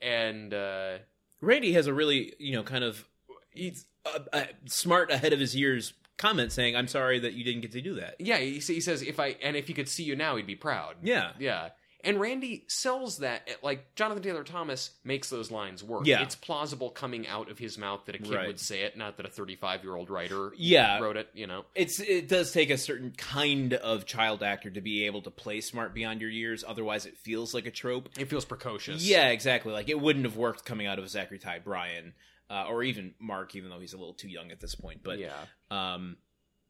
And 0.00 0.54
uh, 0.54 0.98
Randy 1.40 1.72
has 1.72 1.86
a 1.86 1.92
really, 1.92 2.32
you 2.38 2.52
know, 2.52 2.62
kind 2.62 2.84
of 2.84 3.06
he's 3.50 3.84
uh, 4.06 4.20
uh, 4.32 4.44
smart 4.66 5.10
ahead 5.10 5.32
of 5.32 5.40
his 5.40 5.54
years 5.56 5.92
comment 6.16 6.52
saying, 6.52 6.76
"I'm 6.76 6.88
sorry 6.88 7.18
that 7.20 7.32
you 7.34 7.44
didn't 7.44 7.62
get 7.62 7.72
to 7.72 7.80
do 7.80 7.94
that." 7.94 8.16
yeah, 8.20 8.38
he, 8.38 8.58
he 8.58 8.80
says, 8.80 9.02
"If 9.02 9.18
I 9.20 9.36
and 9.42 9.56
if 9.56 9.66
he 9.68 9.74
could 9.74 9.88
see 9.88 10.02
you 10.04 10.16
now, 10.16 10.36
he'd 10.36 10.46
be 10.46 10.56
proud." 10.56 10.96
Yeah, 11.02 11.32
Yeah. 11.38 11.70
And 12.04 12.20
Randy 12.20 12.62
sells 12.68 13.18
that 13.18 13.42
eh, 13.48 13.54
like 13.64 13.96
Jonathan 13.96 14.22
Taylor 14.22 14.44
Thomas 14.44 14.90
makes 15.02 15.28
those 15.28 15.50
lines 15.50 15.82
work. 15.82 16.06
Yeah. 16.06 16.22
It's 16.22 16.36
plausible 16.36 16.90
coming 16.90 17.26
out 17.26 17.50
of 17.50 17.58
his 17.58 17.78
mouth 17.78 18.04
that 18.06 18.14
a 18.14 18.18
kid 18.18 18.32
Right. 18.32 18.46
would 18.46 18.60
say 18.60 18.82
it, 18.82 18.96
not 18.96 19.16
that 19.16 19.26
a 19.26 19.28
35-year-old 19.28 20.08
writer 20.08 20.52
yeah. 20.56 21.00
wrote 21.00 21.16
it, 21.16 21.28
you 21.34 21.48
know. 21.48 21.64
It's 21.74 21.98
it 21.98 22.28
does 22.28 22.52
take 22.52 22.70
a 22.70 22.78
certain 22.78 23.12
kind 23.16 23.74
of 23.74 24.06
child 24.06 24.44
actor 24.44 24.70
to 24.70 24.80
be 24.80 25.06
able 25.06 25.22
to 25.22 25.32
play 25.32 25.60
smart 25.60 25.94
beyond 25.94 26.20
your 26.20 26.30
years. 26.30 26.62
Otherwise, 26.64 27.06
it 27.06 27.16
feels 27.16 27.52
like 27.54 27.66
a 27.66 27.72
trope. 27.72 28.08
It 28.16 28.28
feels 28.28 28.44
precocious. 28.44 29.02
Yeah, 29.02 29.30
exactly. 29.30 29.72
Like 29.72 29.88
it 29.88 30.00
wouldn't 30.00 30.26
have 30.26 30.36
worked 30.36 30.64
coming 30.64 30.86
out 30.86 31.00
of 31.00 31.04
a 31.04 31.08
Zachery 31.08 31.40
Ty 31.40 31.58
Bryan, 31.60 32.12
uh, 32.50 32.66
or 32.68 32.82
even 32.82 33.14
Mark, 33.18 33.54
even 33.54 33.70
though 33.70 33.80
he's 33.80 33.92
a 33.92 33.98
little 33.98 34.14
too 34.14 34.28
young 34.28 34.50
at 34.50 34.60
this 34.60 34.74
point. 34.74 35.00
But 35.02 35.18
yeah. 35.18 35.32
um, 35.70 36.16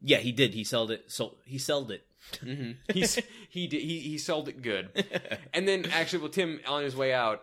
yeah, 0.00 0.18
he 0.18 0.32
did. 0.32 0.54
He 0.54 0.64
sold 0.64 0.90
it. 0.90 1.04
So 1.08 1.36
he 1.44 1.58
sold 1.58 1.90
it. 1.90 2.06
hmm 2.42 2.72
He's 2.92 3.18
he 3.48 3.66
did 3.66 3.82
he 3.82 4.00
he 4.00 4.18
sold 4.18 4.48
it 4.48 4.62
good. 4.62 4.90
And 5.54 5.66
then 5.66 5.86
actually, 5.92 6.20
well, 6.20 6.28
Tim 6.30 6.60
on 6.66 6.82
his 6.82 6.96
way 6.96 7.12
out, 7.12 7.42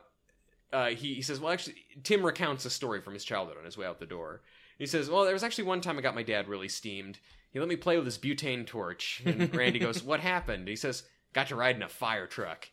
uh, 0.72 0.90
he 0.90 1.16
he 1.16 1.22
says, 1.22 1.40
well, 1.40 1.54
actually, 1.54 1.76
Tim 2.04 2.26
recounts 2.26 2.66
a 2.66 2.70
story 2.70 3.02
from 3.02 3.14
his 3.14 3.24
childhood 3.24 3.58
on 3.58 3.66
his 3.66 3.78
way 3.78 3.86
out 3.86 4.00
the 4.00 4.06
door. 4.06 4.42
He 4.78 4.86
says, 4.86 5.10
well, 5.10 5.24
there 5.24 5.34
was 5.34 5.44
actually 5.44 5.66
one 5.66 5.82
time 5.82 5.98
I 5.98 6.02
got 6.02 6.16
my 6.16 6.24
dad 6.24 6.48
really 6.48 6.68
steamed. 6.68 7.20
He 7.52 7.60
let 7.60 7.70
me 7.70 7.76
play 7.76 7.96
with 7.98 8.06
his 8.06 8.18
butane 8.18 8.66
torch, 8.66 9.22
and 9.26 9.54
Randy 9.56 9.78
goes, 9.78 10.04
"What 10.04 10.20
happened?" 10.20 10.68
He 10.68 10.76
says, 10.76 11.04
"Got 11.34 11.48
to 11.50 11.56
ride 11.56 11.76
in 11.76 11.84
a 11.84 11.90
fire 11.90 12.26
truck." 12.26 12.68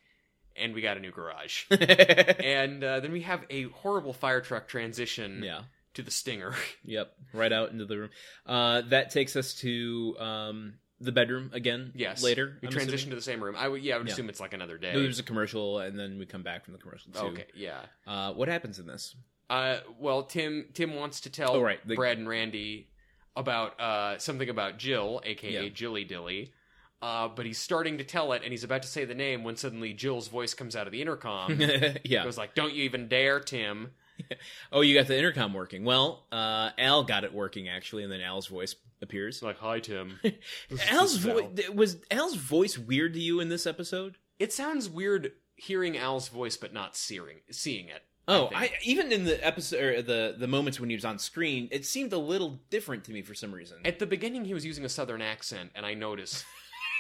And 0.61 0.74
we 0.74 0.81
got 0.82 0.97
a 0.97 1.01
new 1.01 1.11
garage. 1.11 1.65
and 1.70 2.82
uh, 2.85 3.01
then 3.01 3.12
we 3.12 3.23
have 3.23 3.45
a 3.51 3.65
horrible 3.65 4.12
fire 4.12 4.41
truck 4.41 4.69
transition 4.69 5.43
yeah. 5.45 5.62
to 5.95 6.03
the 6.03 6.11
Stinger. 6.11 6.55
Yep. 6.85 7.12
Right 7.32 7.53
out 7.53 7.70
into 7.70 7.87
the 7.87 7.99
room. 7.99 8.11
Uh, 8.47 8.82
that 8.91 9.11
takes 9.11 9.37
us 9.37 9.55
to 9.57 10.16
um, 10.19 10.74
the 11.01 11.12
bedroom 11.12 11.51
again. 11.53 11.93
yes. 11.95 12.23
Later. 12.23 12.59
we 12.61 12.69
I'm 12.69 12.73
transition 12.73 12.95
assuming. 12.95 13.11
to 13.11 13.16
the 13.16 13.23
same 13.23 13.43
room. 13.43 13.55
I 13.57 13.69
would, 13.69 13.82
yeah, 13.82 13.95
I 13.95 13.99
would 13.99 14.07
Yeah. 14.07 14.12
assume 14.12 14.28
it's 14.28 14.41
like 14.41 14.53
another 14.55 14.77
day. 14.78 14.93
There's 14.93 15.19
a 15.19 15.23
commercial, 15.23 15.78
and 15.78 15.99
then 15.99 16.19
we 16.19 16.27
come 16.27 16.43
back 16.43 16.65
from 16.65 16.73
the 16.74 16.78
commercial 16.81 17.12
too. 17.12 17.19
okay, 17.28 17.47
yeah. 17.55 17.81
Uh, 18.07 18.32
what 18.32 18.49
happens 18.49 18.78
in 18.78 18.87
this? 18.87 19.15
Uh, 19.49 19.78
well, 19.99 20.23
Tim 20.24 20.66
Tim 20.74 20.95
wants 20.95 21.20
to 21.23 21.31
tell 21.31 21.57
Oh, 21.57 21.61
right. 21.61 21.81
The- 21.87 21.97
Brad 21.97 22.19
and 22.19 22.28
Randy 22.28 22.89
about 23.37 23.81
uh, 23.81 24.19
something 24.19 24.49
about 24.49 24.78
Jill, 24.78 25.20
aka 25.24 25.65
Yeah. 25.65 25.69
Jilly 25.70 26.05
Dilly. 26.05 26.53
Uh, 27.02 27.28
but 27.28 27.47
he's 27.47 27.59
starting 27.59 27.98
to 27.98 28.05
tell 28.05 28.32
it, 28.32 28.43
and 28.43 28.52
he's 28.52 28.64
about 28.64 28.82
to 28.82 28.89
say 28.89 29.06
the 29.06 29.14
name 29.14 29.43
when 29.43 29.56
suddenly 29.56 29.94
Jill's 29.94 30.28
voice 30.28 30.52
comes 30.52 30.77
out 30.77 30.86
of 30.86 30.93
the 30.93 31.01
intercom. 31.01 31.59
yeah. 32.05 32.24
Goes 32.24 32.36
like, 32.36 32.55
"Don't 32.55 32.74
you 32.74 32.85
even 32.85 33.09
dare, 33.09 33.40
Tim!" 33.40 33.93
Oh, 34.72 34.82
you 34.82 34.94
got 34.94 35.06
the 35.06 35.18
intercom 35.18 35.55
working. 35.55 35.85
Well, 35.85 36.27
uh, 36.31 36.70
Al 36.78 37.05
got 37.05 37.24
it 37.24 37.32
working 37.32 37.68
actually, 37.68 38.02
and 38.02 38.12
then 38.12 38.20
Al's 38.20 38.47
voice 38.47 38.77
appears. 39.02 39.43
Like, 39.43 39.59
"Hi, 39.59 39.81
Tim." 39.81 40.20
Al's 40.90 41.16
voice 41.16 41.68
was 41.72 41.97
Al's 42.10 42.36
voice 42.36 42.78
weird 42.78 43.14
to 43.14 43.20
you 43.20 43.40
in 43.40 43.48
this 43.48 43.66
episode? 43.66 44.16
It 44.39 44.52
sounds 44.52 44.89
weird 44.89 45.32
hearing 45.56 45.97
Al's 45.97 46.28
voice, 46.28 46.56
but 46.56 46.72
not 46.72 46.97
seeing 46.97 47.40
seeing 47.51 47.89
it. 47.89 48.02
Oh, 48.28 48.48
think. 48.48 48.60
I, 48.60 48.70
even 48.82 49.10
in 49.10 49.24
the 49.24 49.44
episode 49.44 49.82
or 49.82 50.02
the 50.02 50.35
the 50.39 50.47
moments 50.47 50.78
when 50.78 50.90
he 50.90 50.97
was 50.97 51.05
on 51.05 51.18
screen, 51.18 51.68
it 51.70 51.85
seemed 51.85 52.12
a 52.12 52.18
little 52.18 52.60
different 52.70 53.05
to 53.05 53.12
me 53.12 53.22
for 53.22 53.35
some 53.35 53.52
reason. 53.52 53.78
At 53.85 53.98
the 53.98 54.06
beginning, 54.06 54.44
he 54.44 54.55
was 54.55 54.64
using 54.64 54.85
a 54.85 54.89
southern 54.89 55.22
accent, 55.22 55.70
and 55.74 55.85
I 55.85 55.94
noticed. 55.94 56.44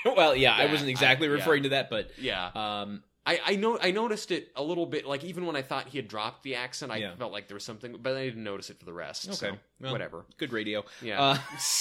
well, 0.16 0.34
yeah, 0.34 0.54
I 0.54 0.66
wasn't 0.66 0.90
exactly 0.90 1.28
I, 1.28 1.32
referring 1.32 1.64
yeah. 1.64 1.70
to 1.70 1.74
that, 1.76 1.90
but 1.90 2.10
yeah. 2.18 2.50
Um, 2.54 3.02
I, 3.26 3.40
I 3.44 3.56
know 3.56 3.78
I 3.80 3.90
noticed 3.90 4.30
it 4.30 4.50
a 4.56 4.62
little 4.62 4.86
bit, 4.86 5.06
like 5.06 5.24
even 5.24 5.46
when 5.46 5.54
I 5.54 5.62
thought 5.62 5.88
he 5.88 5.98
had 5.98 6.08
dropped 6.08 6.42
the 6.42 6.56
accent, 6.56 6.90
I 6.90 6.96
yeah. 6.96 7.14
felt 7.16 7.32
like 7.32 7.48
there 7.48 7.54
was 7.54 7.64
something, 7.64 7.96
but 8.00 8.16
I 8.16 8.24
didn't 8.24 8.42
notice 8.42 8.70
it 8.70 8.78
for 8.78 8.86
the 8.86 8.92
rest. 8.92 9.26
Okay, 9.26 9.36
so, 9.36 9.58
well, 9.80 9.92
whatever. 9.92 10.24
Good 10.38 10.52
radio. 10.52 10.84
Yeah. 11.02 11.20
Uh, 11.20 11.38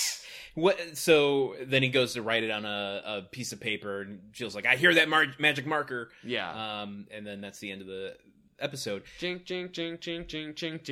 what? 0.56 0.98
So 0.98 1.56
then 1.62 1.82
he 1.82 1.90
goes 1.90 2.14
to 2.14 2.22
write 2.22 2.44
it 2.44 2.52
on 2.52 2.66
a, 2.66 3.02
a 3.06 3.22
piece 3.32 3.54
of 3.54 3.62
paper, 3.62 4.02
and 4.02 4.20
Jill's 4.32 4.54
like, 4.54 4.66
"I 4.66 4.76
hear 4.76 4.94
that 4.96 5.08
mar- 5.08 5.34
magic 5.40 5.66
marker." 5.66 6.10
Yeah. 6.24 6.82
Um, 6.82 7.08
and 7.10 7.26
then 7.26 7.40
that's 7.40 7.60
the 7.60 7.72
end 7.72 7.82
of 7.82 7.88
the 7.88 8.16
episode. 8.60 9.04
Jink, 9.18 9.46
jink, 9.46 9.72
jink, 9.72 10.02
jink, 10.02 10.28
jink, 10.28 10.56
jink, 10.56 10.84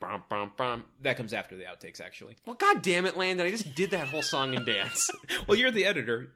Bum, 0.00 0.22
bum, 0.30 0.52
bum. 0.56 0.84
That 1.02 1.16
comes 1.16 1.32
after 1.34 1.56
the 1.56 1.64
outtakes, 1.64 2.00
actually. 2.00 2.36
Well, 2.46 2.56
god 2.56 2.82
damn 2.82 3.04
it, 3.06 3.16
Landon! 3.16 3.46
I 3.46 3.50
just 3.50 3.74
did 3.74 3.90
that 3.90 4.08
whole 4.08 4.22
song 4.22 4.54
and 4.54 4.64
dance. 4.64 5.10
well, 5.46 5.58
you're 5.58 5.70
the 5.70 5.84
editor. 5.84 6.32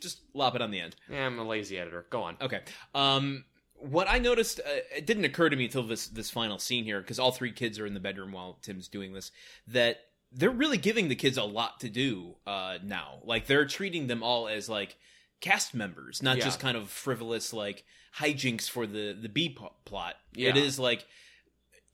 Just 0.00 0.20
lop 0.34 0.54
it 0.56 0.60
on 0.62 0.70
the 0.70 0.80
end. 0.80 0.96
yeah, 1.08 1.24
I'm 1.26 1.38
a 1.38 1.44
lazy 1.44 1.78
editor. 1.78 2.04
Go 2.10 2.22
on. 2.22 2.36
Okay. 2.40 2.60
Um, 2.94 3.44
what 3.76 4.08
I 4.08 4.18
noticed, 4.18 4.58
uh, 4.60 4.80
it 4.96 5.06
didn't 5.06 5.24
occur 5.24 5.48
to 5.48 5.56
me 5.56 5.66
until 5.66 5.84
this 5.84 6.08
this 6.08 6.30
final 6.30 6.58
scene 6.58 6.84
here, 6.84 7.00
because 7.00 7.18
all 7.18 7.30
three 7.32 7.52
kids 7.52 7.78
are 7.78 7.86
in 7.86 7.94
the 7.94 8.00
bedroom 8.00 8.32
while 8.32 8.58
Tim's 8.62 8.88
doing 8.88 9.12
this. 9.12 9.30
That 9.68 9.98
they're 10.32 10.50
really 10.50 10.78
giving 10.78 11.08
the 11.08 11.14
kids 11.14 11.38
a 11.38 11.44
lot 11.44 11.80
to 11.80 11.88
do 11.88 12.34
uh, 12.46 12.78
now. 12.82 13.20
Like 13.22 13.46
they're 13.46 13.66
treating 13.66 14.08
them 14.08 14.22
all 14.24 14.48
as 14.48 14.68
like 14.68 14.96
cast 15.40 15.72
members, 15.74 16.20
not 16.22 16.38
Yeah. 16.38 16.44
just 16.44 16.58
kind 16.58 16.76
of 16.76 16.90
frivolous 16.90 17.52
like 17.52 17.84
hijinks 18.18 18.68
for 18.68 18.86
the 18.86 19.16
the 19.18 19.28
B 19.28 19.56
plot. 19.84 20.16
Yeah. 20.34 20.50
It 20.50 20.56
is 20.56 20.78
like 20.78 21.06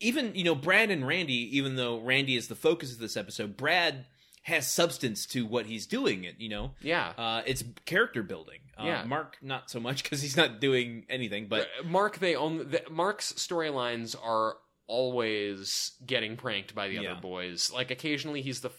even 0.00 0.34
you 0.34 0.44
know 0.44 0.54
Brad 0.54 0.90
and 0.90 1.06
Randy, 1.06 1.56
even 1.58 1.76
though 1.76 2.00
Randy 2.00 2.36
is 2.36 2.48
the 2.48 2.54
focus 2.56 2.92
of 2.92 2.98
this 2.98 3.16
episode, 3.16 3.56
Brad 3.56 4.06
has 4.42 4.66
substance 4.66 5.26
to 5.26 5.44
what 5.46 5.66
he's 5.66 5.86
doing. 5.86 6.24
It 6.24 6.36
you 6.38 6.48
know. 6.48 6.72
Yeah. 6.80 7.12
Uh, 7.16 7.42
it's 7.46 7.62
character 7.84 8.22
building. 8.22 8.60
Uh, 8.78 8.84
Yeah. 8.86 9.04
Mark 9.04 9.36
not 9.42 9.70
so 9.70 9.78
much 9.80 10.02
because 10.02 10.22
he's 10.22 10.36
not 10.36 10.60
doing 10.60 11.04
anything. 11.10 11.46
But 11.48 11.68
Uh, 11.80 11.84
Mark, 11.84 12.18
they 12.18 12.34
own 12.34 12.70
the, 12.70 12.82
Mark's 12.90 13.32
storylines 13.34 14.16
are 14.22 14.56
always 14.86 15.92
getting 16.06 16.36
pranked 16.36 16.74
by 16.74 16.88
the 16.88 16.94
Yeah. 16.94 17.12
other 17.12 17.20
boys. 17.20 17.70
Like 17.72 17.90
occasionally 17.90 18.42
he's 18.42 18.60
the. 18.60 18.70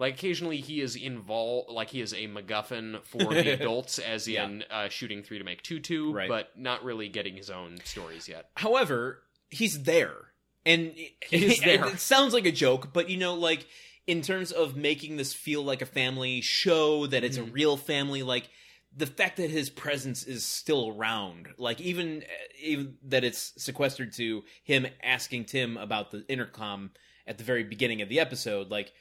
Like 0.00 0.14
occasionally 0.14 0.58
he 0.60 0.80
is 0.80 0.94
involved, 0.94 1.70
like 1.72 1.90
he 1.90 2.00
is 2.00 2.12
a 2.12 2.28
MacGuffin 2.28 3.02
for 3.02 3.34
the 3.34 3.48
adults, 3.60 3.98
as 3.98 4.28
Yeah. 4.28 4.44
in 4.44 4.62
uh, 4.70 4.88
shooting 4.90 5.24
three 5.24 5.38
to 5.38 5.44
make 5.44 5.62
two 5.62 5.80
two, 5.80 6.12
Right. 6.12 6.28
but 6.28 6.56
not 6.56 6.84
really 6.84 7.08
getting 7.08 7.34
his 7.36 7.50
own 7.50 7.78
stories 7.84 8.28
yet. 8.28 8.50
however, 8.54 9.24
he's 9.50 9.82
there, 9.82 10.27
and 10.68 10.94
there. 11.30 11.86
It 11.88 11.98
sounds 12.00 12.32
like 12.32 12.46
a 12.46 12.52
joke, 12.52 12.92
but 12.92 13.10
you 13.10 13.16
know, 13.16 13.34
like 13.34 13.66
in 14.06 14.22
terms 14.22 14.52
of 14.52 14.76
making 14.76 15.16
this 15.16 15.34
feel 15.34 15.62
like 15.62 15.82
a 15.82 15.86
family 15.86 16.40
show, 16.40 17.06
that 17.08 17.24
it's 17.24 17.38
Mhm. 17.38 17.48
a 17.48 17.52
real 17.52 17.76
family, 17.76 18.22
like. 18.22 18.48
The 18.96 19.04
fact 19.06 19.36
that 19.36 19.50
his 19.50 19.68
presence 19.68 20.24
is 20.24 20.44
still 20.44 20.88
around, 20.96 21.48
like 21.58 21.78
even 21.78 22.24
even 22.60 22.96
that 23.04 23.22
it's 23.22 23.52
sequestered 23.62 24.14
to 24.14 24.42
him 24.64 24.86
asking 25.02 25.44
Tim 25.44 25.76
about 25.76 26.10
the 26.10 26.24
intercom 26.26 26.92
at 27.26 27.36
the 27.36 27.44
very 27.44 27.64
beginning 27.64 28.00
of 28.00 28.08
the 28.08 28.18
episode, 28.18 28.70
like 28.70 28.92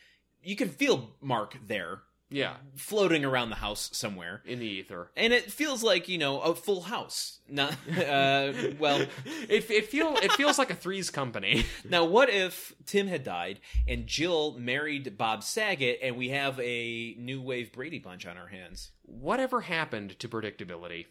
you 0.44 0.58
can 0.58 0.70
feel 0.70 1.16
Mark 1.22 1.58
there, 1.66 2.02
Yeah, 2.30 2.56
floating 2.76 3.24
around 3.24 3.52
the 3.52 3.56
house 3.56 3.90
somewhere. 3.94 4.42
in 4.46 4.60
the 4.60 4.66
ether. 4.66 5.10
and 5.16 5.32
it 5.32 5.50
feels 5.52 5.82
like 5.82 6.10
you 6.10 6.18
know 6.18 6.42
a 6.42 6.54
full 6.56 6.82
house. 6.82 7.40
Not 7.50 7.72
uh, 7.98 8.52
well. 8.80 9.06
It 9.50 9.70
it 9.72 9.86
feel 9.88 10.18
it 10.18 10.34
feels 10.34 10.58
like 10.58 10.70
a 10.70 10.76
threes 10.76 11.10
company. 11.10 11.66
Now, 11.90 12.04
what 12.04 12.30
if 12.30 12.74
Tim 12.86 13.08
had 13.08 13.24
died 13.24 13.62
and 13.88 14.06
Jill 14.08 14.58
married 14.60 15.18
Bob 15.18 15.42
Saget, 15.44 16.00
and 16.04 16.18
we 16.18 16.30
have 16.30 16.60
a 16.60 17.16
new 17.18 17.42
wave 17.42 17.72
Brady 17.72 18.00
Bunch 18.00 18.26
on 18.26 18.38
our 18.38 18.48
hands? 18.48 18.92
Whatever 19.04 19.62
happened 19.62 20.20
to 20.20 20.28
predictability? 20.28 21.06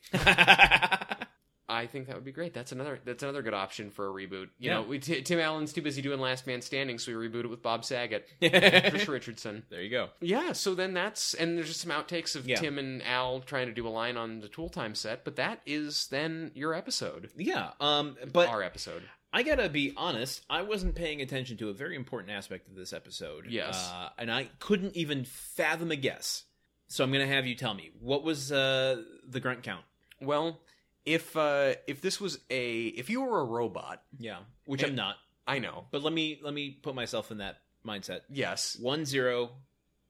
I 1.69 1.87
think 1.87 2.07
that 2.07 2.15
would 2.15 2.25
be 2.25 2.31
great. 2.33 2.55
That's 2.55 2.71
another 2.73 3.01
that's 3.05 3.23
another 3.25 3.43
good 3.43 3.55
option 3.55 3.91
for 3.91 4.07
a 4.07 4.11
reboot. 4.13 4.49
You 4.59 4.71
Yeah. 4.71 4.75
know, 4.75 4.83
we, 4.83 4.99
T- 5.01 5.23
Tim 5.23 5.41
Allen's 5.41 5.73
too 5.73 5.83
busy 5.83 6.01
doing 6.01 6.21
Last 6.21 6.47
Man 6.47 6.63
Standing, 6.63 6.99
so 6.99 7.17
we 7.17 7.29
reboot 7.29 7.41
it 7.45 7.51
with 7.51 7.61
Bob 7.63 7.85
Saget, 7.85 8.29
Chris 8.41 9.09
Richardson. 9.09 9.65
There 9.69 9.83
you 9.83 9.91
go. 9.91 10.11
Yeah, 10.21 10.53
so 10.53 10.75
then 10.77 10.95
that's 10.95 11.35
and 11.35 11.57
there's 11.57 11.67
just 11.69 11.81
some 11.81 11.91
outtakes 11.91 12.37
of 12.37 12.49
Yeah. 12.49 12.57
Tim 12.57 12.79
and 12.79 13.03
Al 13.03 13.41
trying 13.41 13.67
to 13.67 13.73
do 13.73 13.87
a 13.87 13.91
line 13.91 14.17
on 14.17 14.39
the 14.41 14.49
Tool 14.49 14.69
Time 14.69 14.95
set, 14.95 15.25
but 15.25 15.37
that 15.37 15.61
is 15.67 16.07
then 16.09 16.53
your 16.55 16.73
episode, 16.75 17.31
Yeah, 17.37 17.71
um, 17.81 18.17
but 18.33 18.49
our 18.49 18.63
episode. 18.63 19.03
I 19.33 19.43
gotta 19.43 19.69
be 19.69 19.93
honest. 19.97 20.45
I 20.49 20.63
wasn't 20.63 20.95
paying 20.95 21.21
attention 21.21 21.57
to 21.59 21.69
a 21.69 21.73
very 21.75 21.97
important 21.97 22.31
aspect 22.33 22.69
of 22.69 22.75
this 22.77 22.93
episode. 22.93 23.47
Yes. 23.51 23.91
uh, 23.93 24.11
and 24.19 24.31
I 24.31 24.49
couldn't 24.61 24.97
even 24.97 25.25
fathom 25.25 25.91
a 25.91 25.97
guess. 25.97 26.45
So 26.89 27.03
I'm 27.03 27.11
gonna 27.13 27.27
have 27.27 27.45
you 27.47 27.57
tell 27.57 27.75
me 27.75 27.91
what 28.01 28.23
was 28.23 28.53
uh, 28.53 29.03
the 29.29 29.41
grunt 29.41 29.65
count. 29.65 29.85
Well, 30.23 30.61
if 31.07 31.37
uh 31.37 31.75
if 31.87 32.01
this 32.03 32.21
was 32.21 32.39
a 32.51 32.87
if 32.89 33.09
you 33.09 33.23
were 33.23 33.41
a 33.41 33.45
robot 33.45 34.03
Yeah, 34.19 34.39
which 34.67 34.85
I'm 34.85 34.95
not. 34.95 35.17
I 35.47 35.61
know. 35.61 35.85
But 35.93 36.03
let 36.03 36.13
me 36.13 36.41
let 36.43 36.53
me 36.53 36.71
put 36.71 36.95
myself 36.95 37.31
in 37.31 37.39
that 37.39 37.59
mindset. 37.87 38.21
Yes, 38.29 38.77
One 38.81 39.05
zero 39.05 39.51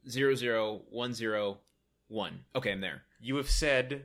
zero 0.09 0.35
zero 0.35 0.81
one 0.91 1.13
zero 1.15 1.59
one. 2.09 2.45
Okay, 2.55 2.73
I'm 2.73 2.81
there. 2.81 3.03
you 3.21 3.37
have 3.37 3.51
said 3.51 4.05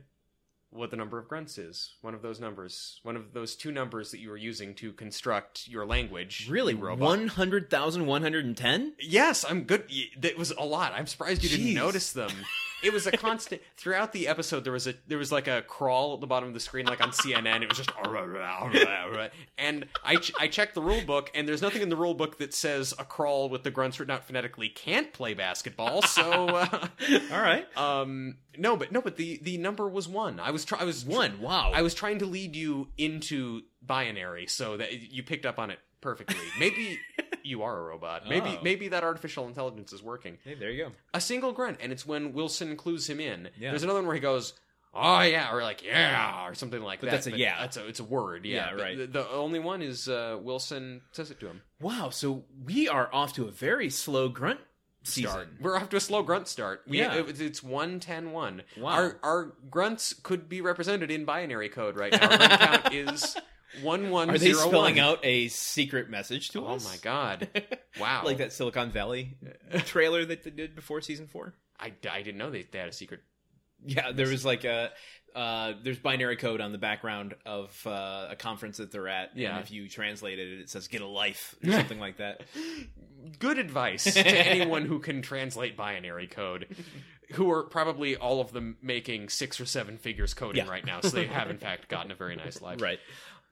what 0.70 0.90
the 0.90 0.96
number 0.96 1.18
of 1.18 1.28
grunts 1.28 1.58
is. 1.58 1.94
One 2.00 2.14
of 2.14 2.22
those 2.22 2.40
numbers. 2.40 2.98
One 3.02 3.14
of 3.14 3.32
those 3.34 3.56
two 3.56 3.70
numbers 3.72 4.10
that 4.10 4.20
you 4.20 4.30
were 4.30 4.38
using 4.38 4.74
to 4.76 4.92
construct 4.92 5.68
your 5.68 5.84
language. 5.86 6.48
Really, 6.50 6.72
you 6.74 6.78
robot. 6.80 7.00
one 7.06 7.28
hundred 7.28 7.68
thousand 7.70 8.06
one 8.06 8.22
hundred 8.22 8.44
and 8.46 8.56
ten. 8.56 8.94
Yes, 8.98 9.44
I'm 9.48 9.64
good. 9.64 9.84
Y- 9.90 10.04
That 10.20 10.36
was 10.38 10.50
a 10.50 10.62
lot. 10.64 10.92
I'm 10.94 11.06
surprised 11.06 11.42
you 11.44 11.50
didn't 11.50 11.74
notice 11.74 12.12
them. 12.12 12.30
It 12.82 12.92
was 12.92 13.06
a 13.06 13.12
constant 13.12 13.62
throughout 13.76 14.12
the 14.12 14.28
episode. 14.28 14.64
There 14.64 14.72
was 14.72 14.86
a 14.86 14.94
there 15.06 15.18
was 15.18 15.30
like 15.30 15.48
a 15.48 15.62
crawl 15.62 16.14
at 16.14 16.20
the 16.20 16.26
bottom 16.26 16.48
of 16.48 16.54
the 16.54 16.60
screen, 16.60 16.86
like 16.86 17.02
on 17.02 17.10
CNN. 17.10 17.62
It 17.62 17.68
was 17.68 17.78
just 17.78 17.90
and 19.58 19.86
I 20.04 20.16
ch- 20.16 20.32
I 20.38 20.48
checked 20.48 20.74
the 20.74 20.82
rule 20.82 21.02
book, 21.02 21.30
and 21.34 21.46
there's 21.48 21.62
nothing 21.62 21.82
in 21.82 21.88
the 21.88 21.96
rule 21.96 22.14
book 22.14 22.38
that 22.38 22.54
says 22.54 22.92
a 22.98 23.04
crawl 23.04 23.48
with 23.48 23.62
the 23.62 23.70
grunts 23.70 24.00
written 24.00 24.14
out 24.14 24.24
phonetically 24.24 24.68
can't 24.68 25.12
play 25.12 25.34
basketball. 25.34 26.02
So, 26.02 26.48
uh, 26.48 26.88
All 27.32 27.40
right, 27.40 27.66
um, 27.76 28.36
no, 28.56 28.76
but 28.76 28.92
no, 28.92 29.00
but 29.00 29.16
the 29.16 29.38
the 29.42 29.58
number 29.58 29.88
was 29.88 30.08
one. 30.08 30.40
I 30.40 30.50
was 30.50 30.64
try 30.64 30.80
I 30.80 30.84
was 30.84 31.04
one. 31.04 31.40
Wow. 31.40 31.72
I 31.72 31.82
was 31.82 31.94
trying 31.94 32.18
to 32.18 32.26
lead 32.26 32.56
you 32.56 32.88
into 32.98 33.62
binary 33.80 34.46
so 34.46 34.76
that 34.76 34.92
you 34.92 35.22
picked 35.22 35.46
up 35.46 35.58
on 35.58 35.70
it 35.70 35.78
perfectly. 36.00 36.36
Maybe 36.58 36.98
you 37.44 37.62
are 37.62 37.78
a 37.78 37.82
robot. 37.82 38.28
Maybe 38.28 38.56
Oh. 38.58 38.62
maybe 38.62 38.88
that 38.88 39.04
artificial 39.04 39.46
intelligence 39.46 39.92
is 39.92 40.02
working. 40.02 40.38
Hey, 40.44 40.54
there 40.54 40.70
you 40.70 40.84
go. 40.86 40.92
A 41.14 41.20
single 41.20 41.52
grunt, 41.52 41.78
and 41.80 41.92
it's 41.92 42.04
when 42.06 42.32
Wilson 42.32 42.76
clues 42.76 43.08
him 43.08 43.20
in. 43.20 43.50
Yeah. 43.58 43.70
There's 43.70 43.82
another 43.82 43.98
one 44.00 44.06
where 44.06 44.14
he 44.14 44.20
goes, 44.20 44.54
"Oh 44.94 45.20
yeah," 45.22 45.52
or 45.52 45.62
like 45.62 45.82
"Yeah," 45.84 46.46
or 46.46 46.54
something 46.54 46.82
like 46.82 47.00
But 47.00 47.06
that. 47.06 47.12
that's 47.24 47.26
a 47.28 47.36
yeah. 47.38 47.60
That's 47.60 47.76
a 47.76 47.86
it's 47.86 48.00
a 48.00 48.04
word. 48.04 48.44
Yeah, 48.44 48.56
Yeah, 48.66 48.70
But 48.76 48.82
right. 48.82 48.98
The, 48.98 49.06
the 49.06 49.28
only 49.30 49.58
one 49.58 49.82
is 49.82 50.08
uh, 50.08 50.38
Wilson 50.40 51.02
says 51.12 51.30
it 51.30 51.40
to 51.40 51.46
him. 51.46 51.62
Wow. 51.80 52.10
So 52.10 52.44
we 52.64 52.88
are 52.88 53.08
off 53.12 53.32
to 53.34 53.46
a 53.46 53.50
very 53.50 53.90
slow 53.90 54.28
grunt 54.28 54.60
season. 55.04 55.30
Start. 55.30 55.48
We're 55.60 55.76
off 55.76 55.88
to 55.88 55.96
a 55.96 56.00
slow 56.00 56.22
grunt 56.22 56.46
start. 56.46 56.82
We, 56.86 56.98
Yeah. 56.98 57.14
it- 57.14 57.40
it's 57.40 57.62
one 57.62 57.98
ten 58.00 58.30
one. 58.32 58.62
Wow. 58.76 58.90
Our 58.90 59.18
our 59.22 59.52
grunts 59.70 60.12
could 60.12 60.48
be 60.48 60.60
represented 60.60 61.10
in 61.10 61.24
binary 61.24 61.68
code 61.68 61.96
right 61.96 62.12
now. 62.12 62.28
Our 62.30 62.36
grunt 62.36 62.60
count 62.60 62.92
is 62.94 63.36
one 63.82 64.10
one 64.10 64.30
Are 64.30 64.38
they 64.38 64.52
spelling 64.52 64.96
one. 64.96 64.98
out 65.04 65.20
a 65.24 65.48
secret 65.48 66.10
message 66.10 66.50
to 66.50 66.64
Oh 66.66 66.74
us? 66.74 66.86
Oh 66.86 66.90
my 66.90 66.96
god! 67.02 67.48
Wow, 68.00 68.22
like 68.24 68.38
that 68.38 68.52
Silicon 68.54 68.90
Valley 68.90 69.36
trailer 69.84 70.24
that 70.24 70.42
they 70.44 70.50
did 70.50 70.74
before 70.74 71.00
season 71.02 71.26
four. 71.26 71.54
I, 71.78 71.92
I 72.10 72.22
didn't 72.22 72.38
know 72.38 72.50
they, 72.50 72.62
they 72.70 72.78
had 72.78 72.88
a 72.88 72.92
secret. 72.92 73.20
Yeah, 73.84 74.12
there 74.12 74.28
was 74.28 74.44
like 74.46 74.64
a 74.64 74.90
uh, 75.34 75.72
there's 75.82 75.98
binary 75.98 76.36
code 76.36 76.60
on 76.60 76.72
the 76.72 76.78
background 76.78 77.34
of 77.44 77.76
uh, 77.86 78.28
a 78.30 78.36
conference 78.36 78.76
that 78.78 78.92
they're 78.92 79.08
at. 79.08 79.36
Yeah. 79.36 79.56
and 79.56 79.64
if 79.64 79.70
you 79.70 79.88
translate 79.88 80.38
it, 80.38 80.60
it 80.60 80.70
says 80.70 80.88
"get 80.88 81.00
a 81.02 81.06
life" 81.06 81.54
or 81.66 81.72
something 81.72 81.98
like 82.00 82.16
that. 82.18 82.42
Good 83.38 83.58
advice 83.58 84.04
to 84.04 84.26
anyone 84.26 84.84
who 84.86 84.98
can 84.98 85.20
translate 85.22 85.76
binary 85.76 86.26
code, 86.28 86.74
who 87.32 87.50
are 87.50 87.62
probably 87.64 88.16
all 88.16 88.40
of 88.40 88.52
them 88.52 88.76
making 88.82 89.28
six 89.28 89.60
or 89.60 89.66
seven 89.66 89.98
figures 89.98 90.32
coding 90.34 90.64
Yeah. 90.64 90.70
right 90.70 90.84
now, 90.84 91.00
so 91.02 91.08
they 91.10 91.26
have 91.26 91.50
in 91.50 91.58
fact 91.58 91.88
gotten 91.88 92.10
a 92.10 92.14
very 92.14 92.36
nice 92.36 92.60
life. 92.62 92.80
Right. 92.80 92.98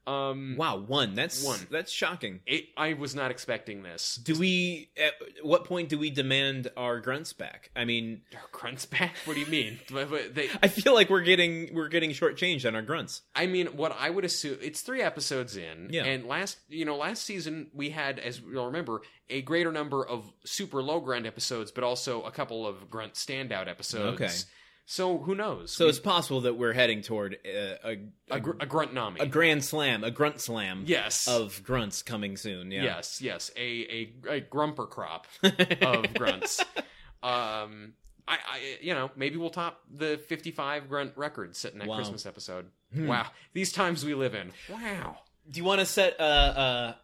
Um. 0.06 0.56
Wow, 0.56 0.78
one. 0.78 1.14
That's 1.14 1.44
One. 1.44 1.58
That's 1.70 1.92
shocking. 1.92 2.40
It, 2.46 2.64
I 2.76 2.94
was 2.94 3.14
not 3.14 3.30
expecting 3.30 3.82
this. 3.82 4.16
Do 4.16 4.38
we? 4.38 4.90
At 4.96 5.12
what 5.42 5.64
point 5.66 5.88
do 5.88 5.98
we 5.98 6.10
demand 6.10 6.68
our 6.76 7.00
grunts 7.00 7.32
back? 7.32 7.70
I 7.76 7.84
mean, 7.84 8.22
Are 8.34 8.40
grunts 8.50 8.86
back? 8.86 9.14
What 9.24 9.34
do 9.34 9.40
you 9.40 9.46
mean? 9.46 9.78
They, 9.90 10.48
I 10.62 10.68
feel 10.68 10.94
like 10.94 11.10
we're 11.10 11.20
getting 11.22 11.74
we're 11.74 11.88
getting 11.88 12.10
shortchanged 12.10 12.66
on 12.66 12.74
our 12.74 12.82
grunts. 12.82 13.22
I 13.34 13.46
mean, 13.46 13.68
what 13.68 13.94
I 13.98 14.10
would 14.10 14.24
assume 14.24 14.58
it's 14.62 14.80
three 14.80 15.02
episodes 15.02 15.56
in, 15.56 15.88
Yeah. 15.90 16.04
and 16.04 16.26
last 16.26 16.58
you 16.68 16.84
know 16.84 16.96
last 16.96 17.24
season 17.24 17.68
we 17.74 17.90
had, 17.90 18.18
as 18.18 18.40
you'll 18.40 18.66
remember, 18.66 19.02
a 19.28 19.42
greater 19.42 19.70
number 19.72 20.06
of 20.06 20.32
super 20.44 20.82
low 20.82 21.00
grunt 21.00 21.26
episodes, 21.26 21.70
but 21.70 21.84
also 21.84 22.22
a 22.22 22.30
couple 22.30 22.66
of 22.66 22.88
grunt 22.90 23.14
standout 23.14 23.68
episodes. 23.68 24.20
Okay. 24.20 24.32
So 24.92 25.18
who 25.18 25.36
knows? 25.36 25.70
So 25.70 25.84
We- 25.84 25.90
it's 25.90 26.00
possible 26.00 26.40
that 26.40 26.54
we're 26.54 26.72
heading 26.72 27.00
toward 27.02 27.38
a 27.44 27.88
a, 27.88 27.98
a, 28.28 28.40
gr- 28.40 28.56
a 28.58 28.66
grunt 28.66 28.92
nami. 28.92 29.20
a 29.20 29.26
grand 29.26 29.64
slam, 29.64 30.02
a 30.02 30.10
grunt 30.10 30.40
slam. 30.40 30.82
yes. 30.84 31.28
Of 31.28 31.62
grunts 31.62 32.02
coming 32.02 32.36
soon. 32.36 32.72
Yeah. 32.72 32.82
Yes, 32.82 33.20
yes, 33.22 33.52
a 33.56 33.60
a, 33.60 34.12
a 34.28 34.40
grumper 34.40 34.86
crop 34.86 35.28
of 35.44 36.12
grunts. 36.14 36.58
Um, 37.22 37.92
I, 38.26 38.34
I, 38.48 38.76
you 38.80 38.94
know, 38.94 39.12
maybe 39.14 39.36
we'll 39.36 39.50
top 39.50 39.80
the 39.94 40.18
fifty-five 40.26 40.88
grunt 40.88 41.12
record 41.16 41.54
set 41.54 41.72
in 41.72 41.78
that 41.78 41.86
Wow. 41.86 41.94
Christmas 41.96 42.26
episode. 42.26 42.66
Hmm. 42.92 43.06
Wow, 43.06 43.26
these 43.52 43.70
times 43.70 44.04
we 44.04 44.14
live 44.14 44.34
in. 44.34 44.50
Wow. 44.68 45.18
Do 45.48 45.58
you 45.58 45.64
want 45.64 45.78
to 45.78 45.86
set? 45.86 46.18
Uh, 46.18 46.22
uh, 46.24 46.94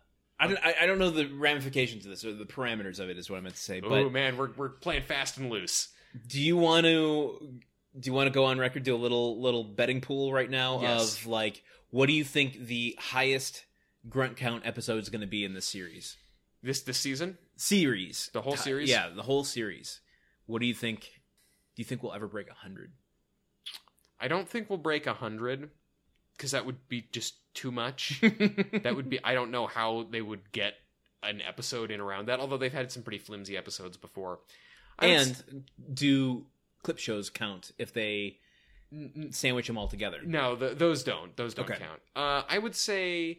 I 0.40 0.46
don't. 0.48 0.58
I, 0.64 0.74
I 0.82 0.86
don't 0.86 0.98
know 0.98 1.10
the 1.10 1.26
ramifications 1.26 2.04
of 2.04 2.10
this 2.10 2.24
or 2.24 2.32
the 2.32 2.44
parameters 2.46 2.98
of 2.98 3.10
it. 3.10 3.16
Is 3.16 3.30
what 3.30 3.36
I 3.36 3.40
meant 3.42 3.54
to 3.54 3.62
say. 3.62 3.80
oh 3.84 4.10
man, 4.10 4.36
we're 4.36 4.50
we're 4.56 4.70
playing 4.70 5.02
fast 5.02 5.38
and 5.38 5.50
loose. 5.50 5.88
do 6.26 6.40
you 6.40 6.56
want 6.56 6.84
to? 6.86 7.60
Do 7.98 8.08
you 8.10 8.12
want 8.12 8.26
to 8.26 8.30
go 8.32 8.44
on 8.44 8.58
record? 8.58 8.82
Do 8.82 8.94
a 8.94 8.98
little 8.98 9.40
little 9.40 9.64
betting 9.64 10.00
pool 10.00 10.32
right 10.32 10.50
now 10.50 10.80
Yes. 10.82 11.18
of 11.20 11.26
like, 11.26 11.62
what 11.90 12.06
do 12.06 12.12
you 12.12 12.24
think 12.24 12.66
the 12.66 12.96
highest 12.98 13.64
grunt 14.08 14.36
count 14.36 14.66
episode 14.66 15.02
is 15.02 15.08
going 15.08 15.20
to 15.22 15.26
be 15.26 15.44
in 15.44 15.54
this 15.54 15.66
series? 15.66 16.16
This 16.62 16.82
this 16.82 16.98
season, 16.98 17.38
Series, 17.56 18.28
The 18.32 18.42
whole 18.42 18.56
series? 18.56 18.88
Yeah, 18.90 19.08
the 19.14 19.22
whole 19.22 19.44
series. 19.44 20.00
What 20.46 20.60
do 20.60 20.66
you 20.66 20.74
think? 20.74 21.00
Do 21.74 21.80
you 21.80 21.84
think 21.84 22.02
we'll 22.02 22.12
ever 22.14 22.26
break 22.26 22.48
hundred? 22.50 22.92
I 24.20 24.28
don't 24.28 24.48
think 24.48 24.68
we'll 24.70 24.78
break 24.78 25.06
a 25.06 25.14
hundred 25.14 25.70
because 26.36 26.52
that 26.52 26.66
would 26.66 26.88
be 26.88 27.06
just 27.12 27.34
too 27.54 27.70
much. 27.70 28.20
that 28.82 28.94
would 28.96 29.08
be. 29.08 29.22
I 29.22 29.34
don't 29.34 29.50
know 29.50 29.66
how 29.66 30.06
they 30.10 30.22
would 30.22 30.50
get 30.52 30.74
an 31.22 31.40
episode 31.40 31.90
in 31.90 32.00
around 32.00 32.28
that. 32.28 32.40
Although 32.40 32.56
they've 32.58 32.72
had 32.72 32.90
some 32.92 33.02
pretty 33.02 33.18
flimsy 33.18 33.56
episodes 33.56 33.96
before. 33.96 34.40
I 34.98 35.06
and 35.08 35.64
do 35.92 36.46
clip 36.86 36.98
shows 36.98 37.28
count 37.30 37.72
if 37.78 37.92
they 37.92 38.38
sandwich 39.30 39.66
them 39.66 39.76
all 39.78 39.88
together? 39.88 40.20
No, 40.24 40.54
th 40.56 40.78
those 40.78 41.02
don't. 41.04 41.36
Those 41.36 41.52
don't 41.54 41.68
Okay. 41.70 41.78
count. 41.86 42.00
Uh, 42.14 42.42
I 42.48 42.58
would 42.58 42.74
say 42.74 43.38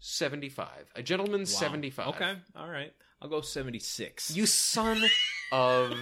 seventy-five. 0.00 0.90
A 0.96 1.02
gentleman's 1.02 1.52
Wow. 1.54 1.60
seventy-five. 1.60 2.08
Okay, 2.14 2.34
all 2.56 2.68
right. 2.68 2.92
I'll 3.22 3.28
go 3.28 3.40
seventy-six. 3.42 4.30
You 4.36 4.46
son 4.46 4.98
of 5.52 5.92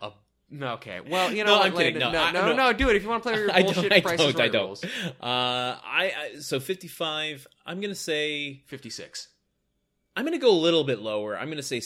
a. 0.00 0.10
No, 0.54 0.74
okay. 0.74 1.00
Well, 1.00 1.32
you 1.32 1.44
know 1.44 1.52
No, 1.52 1.58
what, 1.60 1.66
I'm 1.68 1.76
kidding. 1.78 1.98
No, 1.98 2.10
No, 2.12 2.22
I- 2.24 2.30
no, 2.30 2.40
no. 2.48 2.52
no, 2.54 2.72
Do 2.74 2.90
it 2.90 2.96
if 2.96 3.02
you 3.02 3.08
want 3.08 3.22
to 3.22 3.30
play 3.30 3.38
with 3.40 3.48
your 3.48 3.56
I 3.56 3.62
bullshit 3.62 3.82
don't. 3.84 3.92
I 3.94 4.00
prices 4.02 4.34
don't. 4.34 4.40
I 4.42 4.48
don't. 4.48 4.84
Uh, 4.84 5.78
I, 6.02 6.12
I 6.34 6.38
so 6.40 6.60
fifty-five. 6.60 7.46
I'm 7.64 7.80
gonna 7.80 7.94
say. 7.94 8.62
Fifty-six. 8.66 9.28
I'm 10.14 10.26
gonna 10.26 10.36
go 10.38 10.50
a 10.50 10.60
little 10.66 10.84
bit 10.84 10.98
lower. 11.00 11.38
I'm 11.38 11.48
gonna 11.48 11.62
say 11.62 11.80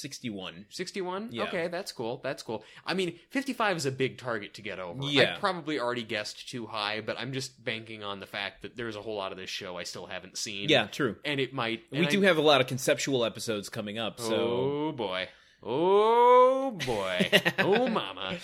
s- 0.00 0.02
sixty-one. 0.02 0.66
61 0.70 1.28
Yeah. 1.32 1.44
okay 1.44 1.68
that's 1.68 1.92
cool 1.92 2.20
that's 2.22 2.42
cool 2.42 2.64
i 2.86 2.94
mean 2.94 3.18
55 3.30 3.76
is 3.76 3.86
a 3.86 3.90
big 3.92 4.18
target 4.18 4.54
to 4.54 4.62
get 4.62 4.78
over 4.78 5.02
Yeah. 5.04 5.34
i 5.36 5.38
probably 5.38 5.78
already 5.78 6.02
guessed 6.02 6.48
too 6.48 6.66
high 6.66 7.00
but 7.00 7.18
i'm 7.18 7.32
just 7.32 7.62
banking 7.64 8.02
on 8.02 8.20
the 8.20 8.26
fact 8.26 8.62
that 8.62 8.76
there's 8.76 8.96
a 8.96 9.02
whole 9.02 9.16
lot 9.16 9.32
of 9.32 9.38
this 9.38 9.50
show 9.50 9.76
i 9.76 9.82
still 9.84 10.06
haven't 10.06 10.36
seen 10.36 10.68
Yeah, 10.68 10.86
true. 10.86 11.16
and 11.24 11.38
it 11.40 11.52
might 11.52 11.82
We 11.90 11.98
and 11.98 12.08
do 12.08 12.22
have 12.22 12.36
a 12.38 12.42
lot 12.42 12.60
of 12.60 12.66
conceptual 12.66 13.24
episodes 13.24 13.68
coming 13.68 13.98
up. 13.98 14.18
So 14.20 14.34
oh 14.34 14.92
boy 14.92 15.28
oh 15.62 16.70
boy 16.86 17.30
oh 17.58 17.88
mama 17.88 18.38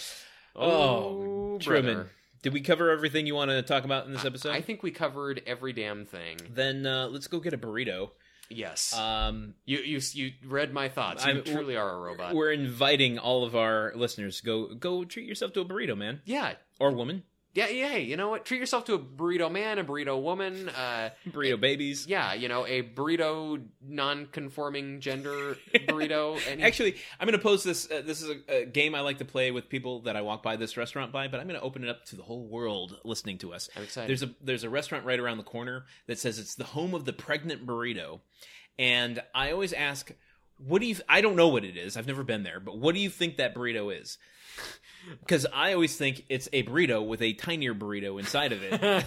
Oh, 0.58 1.58
Truman, 1.60 2.08
did 2.42 2.52
we 2.54 2.60
cover 2.62 2.90
everything 2.90 3.26
you 3.26 3.34
want 3.34 3.50
to 3.50 3.60
talk 3.62 3.84
about 3.84 4.06
in 4.06 4.12
this 4.12 4.24
episode? 4.24 4.52
i 4.52 4.60
think 4.60 4.82
we 4.82 4.90
covered 4.90 5.42
every 5.46 5.72
damn 5.72 6.04
thing 6.06 6.36
then 6.50 6.86
uh, 6.86 7.08
let's 7.08 7.26
go 7.26 7.40
get 7.40 7.52
a 7.52 7.58
burrito. 7.58 8.10
Yes. 8.50 8.92
Um, 8.96 9.54
you 9.64 9.78
you 9.78 10.00
you 10.12 10.32
read 10.46 10.72
my 10.72 10.88
thoughts. 10.88 11.24
You 11.24 11.32
I'm- 11.32 11.44
truly 11.44 11.76
are 11.76 11.90
a 11.90 11.98
robot. 11.98 12.34
we're 12.34 12.52
inviting 12.52 13.18
all 13.18 13.44
of 13.44 13.54
our 13.56 13.92
listeners 13.94 14.40
go 14.40 14.74
go 14.74 15.04
treat 15.04 15.26
yourself 15.26 15.52
to 15.54 15.60
a 15.60 15.64
burrito, 15.64 15.96
man. 15.96 16.20
Yeah. 16.24 16.54
Or 16.78 16.90
woman, 16.92 17.22
yeah 17.56 17.68
yeah 17.68 17.88
hey 17.88 18.02
you 18.02 18.16
know 18.16 18.28
what 18.28 18.44
treat 18.44 18.60
yourself 18.60 18.84
to 18.84 18.94
a 18.94 18.98
burrito 18.98 19.50
man 19.50 19.78
a 19.78 19.84
burrito 19.84 20.20
woman 20.20 20.68
uh 20.68 21.10
burrito 21.28 21.60
babies. 21.60 22.06
Yeah, 22.06 22.34
you 22.34 22.48
know, 22.48 22.66
a 22.66 22.82
burrito 22.82 23.62
non-conforming 23.82 25.00
gender 25.00 25.56
burrito. 25.74 26.40
Any... 26.48 26.62
Actually, 26.62 26.96
I'm 27.18 27.26
going 27.26 27.38
to 27.38 27.42
pose 27.42 27.62
this. 27.62 27.90
Uh, 27.90 28.02
this 28.04 28.22
is 28.22 28.30
a, 28.30 28.62
a 28.62 28.64
game 28.66 28.94
I 28.94 29.00
like 29.00 29.18
to 29.18 29.24
play 29.24 29.50
with 29.50 29.68
people 29.68 30.02
that 30.02 30.16
I 30.16 30.22
walk 30.22 30.42
by 30.42 30.56
this 30.56 30.76
restaurant 30.76 31.12
by, 31.12 31.28
but 31.28 31.40
I'm 31.40 31.46
going 31.46 31.58
to 31.58 31.64
open 31.64 31.84
it 31.84 31.90
up 31.90 32.04
to 32.06 32.16
the 32.16 32.22
whole 32.22 32.46
world 32.46 32.96
listening 33.04 33.38
to 33.38 33.52
us. 33.52 33.68
I'm 33.76 33.84
excited. 33.84 34.08
There's 34.08 34.22
a 34.22 34.34
there's 34.40 34.64
a 34.64 34.70
restaurant 34.70 35.04
right 35.04 35.18
around 35.18 35.38
the 35.38 35.44
corner 35.44 35.84
that 36.06 36.18
says 36.18 36.38
it's 36.38 36.54
the 36.54 36.64
home 36.64 36.94
of 36.94 37.04
the 37.04 37.12
pregnant 37.12 37.66
burrito, 37.66 38.20
and 38.78 39.22
I 39.34 39.52
always 39.52 39.72
ask, 39.72 40.12
what 40.58 40.80
do 40.80 40.86
you? 40.86 40.96
I 41.08 41.20
don't 41.20 41.36
know 41.36 41.48
what 41.48 41.64
it 41.64 41.76
is. 41.76 41.96
I've 41.96 42.06
never 42.06 42.24
been 42.24 42.42
there, 42.42 42.60
but 42.60 42.78
what 42.78 42.94
do 42.94 43.00
you 43.00 43.10
think 43.10 43.36
that 43.36 43.54
burrito 43.54 43.98
is? 43.98 44.18
Because 45.20 45.46
I 45.52 45.72
always 45.72 45.96
think 45.96 46.24
it's 46.28 46.48
a 46.52 46.62
burrito 46.64 47.06
with 47.06 47.22
a 47.22 47.34
tinier 47.34 47.74
burrito 47.74 48.18
inside 48.18 48.52
of 48.52 48.62
it. 48.62 49.04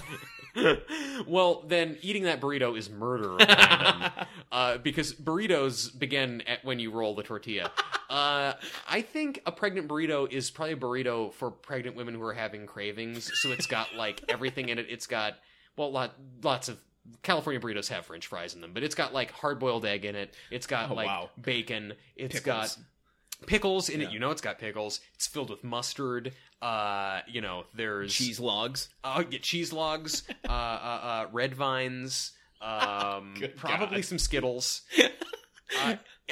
well, 1.27 1.63
then 1.67 1.97
eating 2.01 2.23
that 2.23 2.39
burrito 2.39 2.77
is 2.77 2.89
murder, 2.89 3.37
uh, 4.51 4.77
because 4.77 5.13
burritos 5.13 5.97
begin 5.97 6.41
at 6.41 6.63
when 6.63 6.79
you 6.79 6.91
roll 6.91 7.15
the 7.15 7.23
tortilla. 7.23 7.71
Uh, 8.09 8.53
I 8.87 9.01
think 9.01 9.41
a 9.45 9.51
pregnant 9.51 9.87
burrito 9.87 10.31
is 10.31 10.49
probably 10.49 10.73
a 10.73 10.77
burrito 10.77 11.33
for 11.33 11.51
pregnant 11.51 11.95
women 11.95 12.15
who 12.15 12.23
are 12.23 12.33
having 12.33 12.65
cravings. 12.65 13.29
So 13.41 13.51
it's 13.51 13.67
got 13.67 13.95
like 13.95 14.23
everything 14.29 14.69
in 14.69 14.79
it. 14.79 14.87
It's 14.89 15.07
got 15.07 15.35
well, 15.79 15.91
lot, 15.91 16.13
lots 16.43 16.67
of 16.67 16.77
California 17.23 17.59
burritos 17.59 17.87
have 17.89 18.05
French 18.05 18.27
fries 18.27 18.55
in 18.55 18.61
them, 18.61 18.71
but 18.73 18.83
it's 18.83 18.95
got 18.95 19.13
like 19.13 19.31
hard 19.31 19.59
boiled 19.59 19.85
egg 19.85 20.05
in 20.05 20.15
it. 20.15 20.33
It's 20.51 20.67
got 20.67 20.91
Oh, 20.91 20.93
like 20.95 21.07
wow. 21.07 21.29
bacon. 21.41 21.93
It's 22.15 22.35
Pickles. 22.35 22.77
got 22.77 23.47
pickles 23.47 23.89
in 23.89 24.01
Yeah. 24.01 24.07
it. 24.07 24.13
You 24.13 24.19
know, 24.19 24.31
it's 24.31 24.41
got 24.41 24.59
pickles. 24.59 24.99
It's 25.15 25.27
filled 25.27 25.49
with 25.49 25.63
mustard. 25.63 26.33
Uh, 26.61 27.21
you 27.27 27.39
know, 27.41 27.63
there's 27.73 28.13
cheese 28.13 28.39
logs. 28.39 28.89
uh, 29.03 29.23
get 29.23 29.43
cheese 29.43 29.71
logs, 29.71 30.23
uh, 30.49 30.51
uh, 30.51 30.53
uh, 30.53 31.27
red 31.31 31.55
vines, 31.55 32.33
um, 32.61 33.35
probably 33.55 33.97
God. 34.01 34.05
some 34.05 34.19
Skittles. 34.19 34.81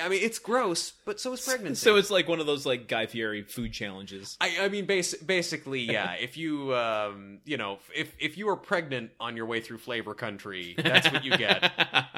I 0.01 0.09
mean, 0.09 0.23
it's 0.23 0.39
gross, 0.39 0.93
but 1.05 1.19
so 1.19 1.33
is 1.33 1.41
pregnancy. 1.45 1.79
So 1.81 1.95
it's 1.95 2.09
like 2.09 2.27
one 2.27 2.39
of 2.39 2.45
those 2.45 2.65
like 2.65 2.87
Guy 2.87 3.05
Fieri 3.07 3.43
food 3.43 3.73
challenges. 3.73 4.37
I, 4.39 4.57
I 4.61 4.69
mean, 4.69 4.85
bas- 4.85 5.15
basically, 5.15 5.81
yeah. 5.81 6.13
If 6.19 6.37
you, 6.37 6.75
um, 6.75 7.39
you 7.45 7.57
know, 7.57 7.79
if 7.95 8.13
if 8.19 8.37
you 8.37 8.49
are 8.49 8.57
pregnant 8.57 9.11
on 9.19 9.37
your 9.37 9.45
way 9.45 9.61
through 9.61 9.77
flavor 9.77 10.13
country, 10.13 10.75
that's 10.77 11.11
what 11.11 11.23
you 11.23 11.37
get, 11.37 11.71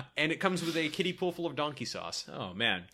and 0.17 0.31
it 0.31 0.39
comes 0.39 0.63
with 0.63 0.75
a 0.77 0.89
kiddie 0.89 1.13
pool 1.13 1.31
full 1.31 1.45
of 1.45 1.55
donkey 1.55 1.85
sauce. 1.85 2.25
oh 2.31 2.53
man. 2.53 2.85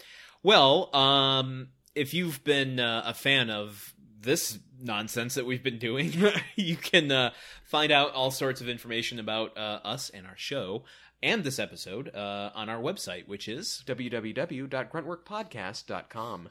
Well, 0.44 0.96
um, 0.96 1.70
if 1.96 2.14
you've 2.14 2.44
been 2.44 2.80
uh, 2.80 3.04
a 3.06 3.14
fan 3.14 3.50
of 3.50 3.94
this 4.22 4.60
nonsense 4.80 5.36
that 5.36 5.46
we've 5.46 5.64
been 5.64 5.80
doing, 5.80 6.14
you 6.56 6.76
can 6.76 7.12
uh, 7.12 7.32
find 7.64 7.92
out 7.92 8.14
all 8.14 8.32
sorts 8.32 8.62
of 8.62 8.70
information 8.70 9.20
about 9.20 9.58
uh, 9.58 9.80
us 9.84 10.10
and 10.10 10.28
our 10.28 10.36
show 10.36 10.84
and 11.26 11.44
this 11.44 11.60
episode 11.60 12.16
uh, 12.16 12.52
on 12.54 12.70
our 12.70 12.80
website, 12.80 13.28
which 13.28 13.50
is 13.50 13.84
www.gruntworkpodcast.com. 13.88 16.50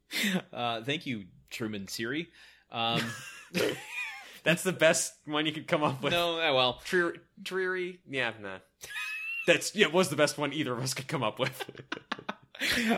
uh, 0.52 0.82
thank 0.82 1.06
you, 1.06 1.24
Truman 1.48 1.88
Siri. 1.88 2.28
Um, 2.70 3.00
That's 4.42 4.64
the 4.64 4.72
best 4.72 5.14
one 5.24 5.46
you 5.46 5.52
could 5.52 5.66
come 5.66 5.82
up 5.82 6.02
with. 6.02 6.12
no, 6.12 6.38
uh, 6.40 6.52
well, 6.54 6.82
Dreary, 6.84 7.18
dreary, 7.42 8.00
yeah, 8.08 8.32
nah. 8.40 8.58
That's 9.46 9.74
yeah, 9.74 9.88
was 9.88 10.08
the 10.08 10.14
best 10.16 10.38
one 10.38 10.52
either 10.52 10.72
of 10.72 10.78
us 10.80 10.94
could 10.94 11.08
come 11.08 11.24
up 11.24 11.38
with. 11.38 11.70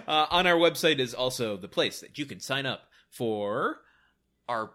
uh, 0.07 0.27
on 0.31 0.47
our 0.47 0.57
website 0.57 0.99
is 0.99 1.15
also 1.15 1.57
the 1.57 1.69
place 1.69 2.01
that 2.01 2.19
you 2.19 2.27
can 2.27 2.41
sign 2.41 2.67
up 2.67 2.83
for 3.11 3.79
our 4.49 4.73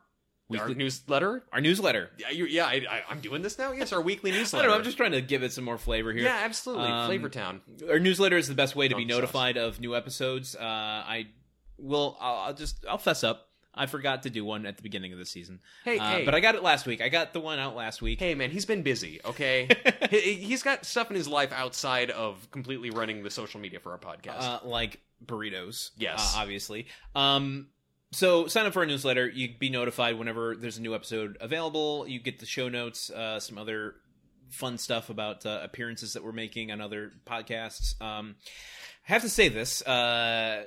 our 0.58 0.70
newsletter. 0.74 1.44
our 1.52 1.62
newsletter. 1.62 2.10
Yeah, 2.18 2.30
you, 2.32 2.46
yeah, 2.46 2.66
I, 2.66 2.86
I, 2.90 3.02
I'm 3.10 3.20
doing 3.22 3.42
this 3.42 3.58
now. 3.58 3.72
Yes, 3.72 3.92
our 3.94 4.02
weekly 4.02 4.32
I 4.32 4.36
newsletter. 4.36 4.64
don't 4.68 4.72
know. 4.74 4.78
I'm 4.80 4.84
just 4.84 4.98
trying 4.98 5.12
to 5.14 5.22
give 5.22 5.44
it 5.44 5.52
some 5.54 5.64
more 5.64 5.78
flavor 5.78 6.12
here. 6.14 6.24
yeah, 6.24 6.42
absolutely. 6.44 6.88
Um, 6.88 7.10
Flavortown. 7.10 7.60
Our 7.90 8.00
newsletter 8.00 8.38
is 8.38 8.48
the 8.48 8.56
best 8.56 8.76
way 8.76 8.88
to 8.88 8.96
be 8.96 9.06
notified 9.06 9.58
of 9.58 9.80
new 9.80 9.96
episodes. 9.96 10.56
Uh, 10.56 10.62
I 10.64 11.28
will. 11.78 12.18
I'll, 12.20 12.36
I'll 12.36 12.54
just. 12.54 12.86
I'll 12.90 12.98
fess 12.98 13.24
up. 13.24 13.50
I 13.76 13.88
forgot 13.88 14.22
to 14.24 14.30
do 14.30 14.46
one 14.46 14.68
at 14.68 14.78
the 14.78 14.84
beginning 14.84 15.14
of 15.14 15.18
the 15.18 15.26
season. 15.26 15.60
Hey, 15.84 15.98
Uh, 15.98 16.08
hey. 16.18 16.26
but 16.26 16.36
I 16.36 16.42
got 16.42 16.54
it 16.54 16.62
last 16.62 16.86
week. 16.86 17.02
I 17.02 17.10
got 17.10 17.34
the 17.34 17.40
one 17.40 17.58
out 17.58 17.76
last 17.76 18.04
week. 18.04 18.20
Hey 18.20 18.36
man, 18.36 18.52
he's 18.52 18.66
been 18.68 18.84
busy. 18.84 19.20
Okay, 19.26 19.68
he, 20.12 20.36
he's 20.36 20.62
got 20.62 20.86
stuff 20.86 21.10
in 21.10 21.16
his 21.16 21.28
life 21.28 21.52
outside 21.52 22.12
of 22.12 22.52
completely 22.52 22.92
running 22.92 23.24
the 23.24 23.32
social 23.32 23.60
media 23.60 23.80
for 23.80 23.92
our 23.92 23.98
podcast. 23.98 24.42
uh, 24.42 24.60
like 24.64 25.00
burritos. 25.26 25.90
Yes. 25.98 26.36
uh, 26.36 26.40
obviously. 26.42 26.86
Um, 27.16 27.68
so 28.14 28.48
sign 28.48 28.66
up 28.66 28.74
for 28.74 28.80
our 28.80 28.86
newsletter. 28.86 29.28
You'd 29.28 29.60
be 29.60 29.70
notified 29.70 30.18
whenever 30.18 30.56
there's 30.56 30.78
a 30.78 30.82
new 30.82 30.96
episode 30.96 31.38
available. 31.42 32.08
You 32.08 32.20
get 32.20 32.40
the 32.40 32.46
show 32.46 32.70
notes, 32.70 33.10
uh, 33.10 33.40
some 33.40 33.58
other 33.58 33.96
fun 34.50 34.78
stuff 34.78 35.10
about 35.10 35.46
uh, 35.46 35.60
appearances 35.64 36.14
that 36.14 36.24
we're 36.24 36.32
making 36.32 36.72
on 36.72 36.80
other 36.80 37.12
podcasts. 37.26 38.00
Um, 38.02 38.36
I 39.08 39.14
have 39.14 39.24
to 39.24 39.30
say 39.30 39.50
this: 39.50 39.82
uh, 39.82 40.64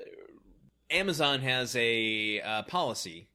Amazon 0.90 1.40
has 1.40 1.74
a 1.76 2.40
uh, 2.40 2.62
policy 2.64 3.28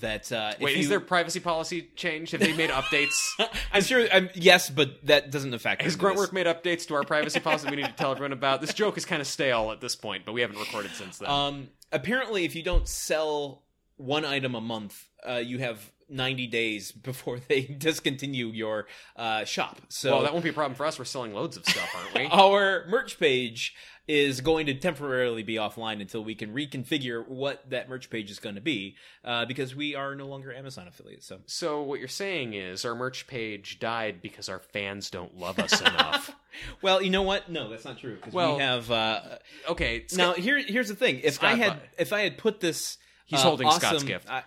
that 0.00 0.32
uh, 0.32 0.54
Wait, 0.60 0.76
is 0.76 0.84
you- 0.84 0.88
their 0.88 1.00
privacy 1.00 1.40
policy 1.40 1.90
changed? 1.94 2.32
Have 2.32 2.40
they 2.40 2.54
made 2.54 2.70
updates? 2.70 3.12
I'm 3.72 3.82
sure. 3.82 4.06
I'm, 4.12 4.30
yes, 4.34 4.70
but 4.70 5.04
that 5.06 5.30
doesn't 5.30 5.52
affect. 5.52 5.82
Has. 5.82 5.96
Gruntwork 5.96 6.32
made 6.32 6.46
updates 6.46 6.86
to 6.88 6.94
our 6.94 7.04
privacy 7.04 7.40
policy 7.40 7.68
we 7.68 7.76
need 7.76 7.86
to 7.86 7.92
tell 7.92 8.10
everyone 8.10 8.32
about? 8.32 8.60
This 8.60 8.74
joke 8.74 8.96
is 8.96 9.04
kind 9.04 9.20
of 9.20 9.26
stale 9.26 9.70
at 9.70 9.80
this 9.80 9.94
point, 9.94 10.24
but 10.24 10.32
we 10.32 10.40
haven't 10.40 10.58
recorded 10.58 10.92
since 10.92 11.18
then. 11.18 11.30
Um, 11.30 11.68
apparently, 11.92 12.44
if 12.44 12.54
you 12.54 12.62
don't 12.62 12.88
sell 12.88 13.62
one 13.96 14.24
item 14.24 14.54
a 14.54 14.60
month, 14.60 15.08
uh, 15.28 15.34
you 15.34 15.58
have 15.58 15.92
90 16.12 16.46
days 16.46 16.92
before 16.92 17.38
they 17.48 17.62
discontinue 17.78 18.46
your 18.48 18.86
uh, 19.16 19.44
shop. 19.44 19.78
So 19.88 20.12
well, 20.12 20.22
that 20.22 20.32
won't 20.32 20.44
be 20.44 20.50
a 20.50 20.54
problem 20.54 20.74
for 20.76 20.86
us. 20.86 20.98
We're 20.98 21.04
selling 21.04 21.34
loads 21.34 21.56
of 21.56 21.64
stuff, 21.66 21.88
aren't 21.96 22.14
we? 22.14 22.26
our 22.30 22.84
merch 22.88 23.18
page 23.18 23.74
is 24.08 24.40
going 24.40 24.66
to 24.66 24.74
temporarily 24.74 25.44
be 25.44 25.54
offline 25.54 26.00
until 26.00 26.24
we 26.24 26.34
can 26.34 26.52
reconfigure 26.52 27.26
what 27.28 27.70
that 27.70 27.88
merch 27.88 28.10
page 28.10 28.32
is 28.32 28.40
going 28.40 28.56
to 28.56 28.60
be, 28.60 28.96
uh, 29.24 29.44
because 29.46 29.76
we 29.76 29.94
are 29.94 30.16
no 30.16 30.26
longer 30.26 30.52
Amazon 30.52 30.88
affiliates. 30.88 31.24
So 31.26 31.38
So 31.46 31.82
what 31.82 32.00
you're 32.00 32.08
saying 32.08 32.54
is 32.54 32.84
our 32.84 32.96
merch 32.96 33.28
page 33.28 33.78
died 33.78 34.20
because 34.20 34.48
our 34.48 34.58
fans 34.58 35.08
don't 35.08 35.38
love 35.38 35.60
us 35.60 35.80
enough. 35.80 36.34
well, 36.82 37.00
you 37.00 37.10
know 37.10 37.22
what? 37.22 37.48
No, 37.48 37.70
that's 37.70 37.84
not 37.84 37.98
true. 37.98 38.16
Because 38.16 38.34
Well, 38.34 38.56
we 38.56 38.62
have 38.62 38.90
uh, 38.90 39.20
Okay, 39.68 40.04
now 40.14 40.32
here. 40.32 40.58
Here's 40.58 40.88
the 40.88 40.96
thing: 40.96 41.20
if 41.22 41.42
I 41.42 41.54
had 41.54 41.74
Bu- 41.74 42.02
if 42.02 42.12
I 42.12 42.22
had 42.22 42.38
put 42.38 42.58
this, 42.58 42.98
He's 43.24 43.38
uh, 43.38 43.42
holding 43.44 43.68
awesome, 43.68 43.80
Scott's 43.80 44.02
gift. 44.02 44.26
uh, 44.28 44.42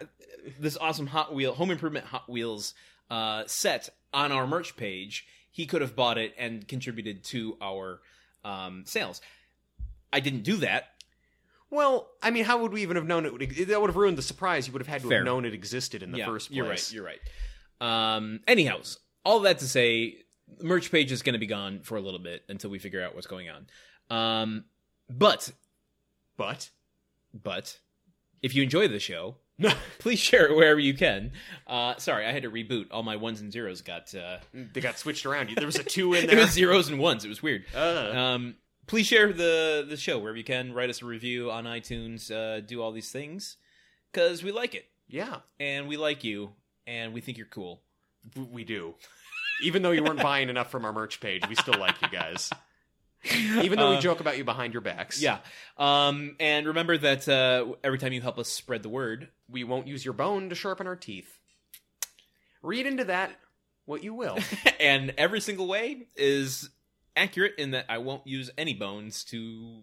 this 0.60 0.78
awesome 0.78 1.08
Hot 1.08 1.34
Wheel 1.34 1.54
Home 1.54 1.72
Improvement 1.72 2.06
Hot 2.08 2.30
Wheels 2.30 2.74
uh, 3.10 3.44
set 3.48 3.90
on 4.14 4.32
our 4.32 4.48
merch 4.48 4.76
page, 4.78 5.28
he 5.52 5.66
could 5.66 5.82
have 5.82 5.96
bought 5.96 6.18
it 6.18 6.34
and 6.38 6.68
contributed 6.68 7.24
to 7.26 7.58
our 7.62 8.02
um, 8.44 8.84
sales. 8.86 9.22
I 10.12 10.20
didn't 10.20 10.44
do 10.44 10.58
that. 10.58 10.90
Well, 11.70 12.10
I 12.22 12.32
mean, 12.32 12.46
how 12.46 12.62
would 12.62 12.72
we 12.72 12.84
even 12.84 12.96
have 12.96 13.08
known 13.08 13.26
it? 13.26 13.34
Would, 13.34 13.42
that 13.42 13.82
would 13.82 13.90
have 13.90 13.98
ruined 13.98 14.18
the 14.18 14.22
surprise. 14.22 14.68
You 14.68 14.74
would 14.74 14.82
have 14.82 14.88
had 14.88 15.02
to 15.02 15.10
Fair. 15.10 15.18
have 15.20 15.26
known 15.26 15.46
it 15.46 15.54
existed 15.54 16.04
in 16.04 16.12
the 16.12 16.20
yeah, 16.20 16.26
first 16.26 16.50
place. 16.50 16.92
you're 16.94 17.04
right. 17.06 17.20
You're 17.80 17.82
right. 17.82 18.16
Um, 18.16 18.40
anyhow, 18.48 18.80
all 19.26 19.42
that 19.42 19.60
to 19.60 19.68
say, 19.68 20.18
the 20.58 20.64
merch 20.64 20.92
page 20.92 21.12
is 21.12 21.22
going 21.22 21.34
to 21.34 21.40
be 21.40 21.48
gone 21.48 21.82
for 21.82 21.98
a 21.98 22.02
little 22.02 22.20
bit 22.20 22.44
until 22.48 22.70
we 22.70 22.80
figure 22.80 23.04
out 23.04 23.16
what's 23.16 23.28
going 23.28 23.50
on. 23.50 23.68
Um, 24.16 24.66
but 25.10 25.52
But 26.38 26.70
but 27.34 27.80
if 28.42 28.56
you 28.56 28.64
enjoy 28.64 28.88
the 28.88 29.00
show, 29.00 29.38
please 29.99 30.19
share 30.19 30.48
it 30.48 30.56
wherever 30.56 30.80
you 30.80 30.94
can. 30.94 31.32
Uh, 31.65 31.95
sorry, 31.98 32.26
I 32.26 32.32
had 32.32 32.44
to 32.44 32.52
reboot. 32.52 32.88
All 32.91 33.03
my 33.03 33.15
ones 33.15 33.41
and 33.41 33.52
zeros 33.52 33.82
got. 33.82 34.14
Uh, 34.14 34.38
they 34.53 34.82
got 34.82 34.98
switched 34.99 35.26
around. 35.26 35.49
There 35.56 35.65
was 35.65 35.77
a 35.77 35.84
two 35.84 36.14
in 36.14 36.26
there. 36.27 36.38
it 36.38 36.41
was 36.41 36.52
zeros 36.52 36.90
and 36.90 36.99
ones. 36.99 37.23
It 37.26 37.30
was 37.30 37.41
weird. 37.41 37.65
Uh, 37.76 38.11
Um, 38.15 38.56
please 38.88 39.07
share 39.07 39.32
the 39.34 39.86
the 39.88 39.98
show 39.98 40.19
wherever 40.19 40.38
you 40.38 40.44
can. 40.44 40.73
Write 40.73 40.90
us 40.90 41.02
a 41.02 41.06
review 41.06 41.52
on 41.52 41.64
iTunes. 41.65 42.30
Uh, 42.32 42.60
do 42.61 42.82
all 42.82 42.91
these 42.91 43.11
things 43.11 43.57
because 44.11 44.44
we 44.44 44.52
like 44.52 44.76
it 44.76 44.86
yeah, 45.07 45.38
and 45.60 45.88
we 45.88 45.98
like 45.98 46.23
you 46.23 46.52
and 46.88 47.14
we 47.14 47.22
think 47.22 47.38
you're 47.38 47.48
cool. 47.48 47.82
we 48.52 48.64
do. 48.64 48.95
Even 49.64 49.84
though 49.84 49.91
you 49.91 50.03
weren't 50.03 50.22
buying 50.22 50.49
enough 50.49 50.69
from 50.69 50.84
our 50.84 50.91
merch 50.91 51.22
page, 51.22 51.48
we 51.48 51.56
still 51.56 51.80
like 51.80 52.02
you 52.02 52.10
guys. 52.10 52.49
Even 53.34 53.80
though 53.80 53.92
we 53.92 53.98
Uh, 53.98 54.02
joke 54.02 54.20
about 54.20 54.38
you 54.38 54.44
behind 54.44 54.74
your 54.74 54.82
backs. 54.82 55.22
Yeah. 55.22 55.40
Um, 55.78 56.36
and 56.40 56.68
remember 56.68 56.98
that 56.98 57.28
uh, 57.28 57.74
every 57.84 57.98
time 58.00 58.14
you 58.14 58.22
help 58.22 58.38
us 58.38 58.50
spread 58.50 58.84
the 58.84 58.90
word, 58.90 59.30
we 59.50 59.64
won't 59.64 59.88
use 59.88 60.04
your 60.06 60.14
bone 60.14 60.50
to 60.50 60.56
sharpen 60.56 60.88
our 60.88 60.96
teeth. 60.96 61.40
Read 62.62 62.86
into 62.86 63.06
that 63.06 63.32
what 63.86 64.04
you 64.04 64.14
will. 64.14 64.38
and 64.80 65.14
every 65.18 65.42
single 65.42 65.68
way 65.68 66.08
is 66.16 66.70
accurate 67.16 67.54
in 67.58 67.72
that 67.72 67.86
I 67.90 68.00
won't 68.00 68.26
use 68.28 68.50
any 68.58 68.74
bones 68.74 69.24
to 69.26 69.82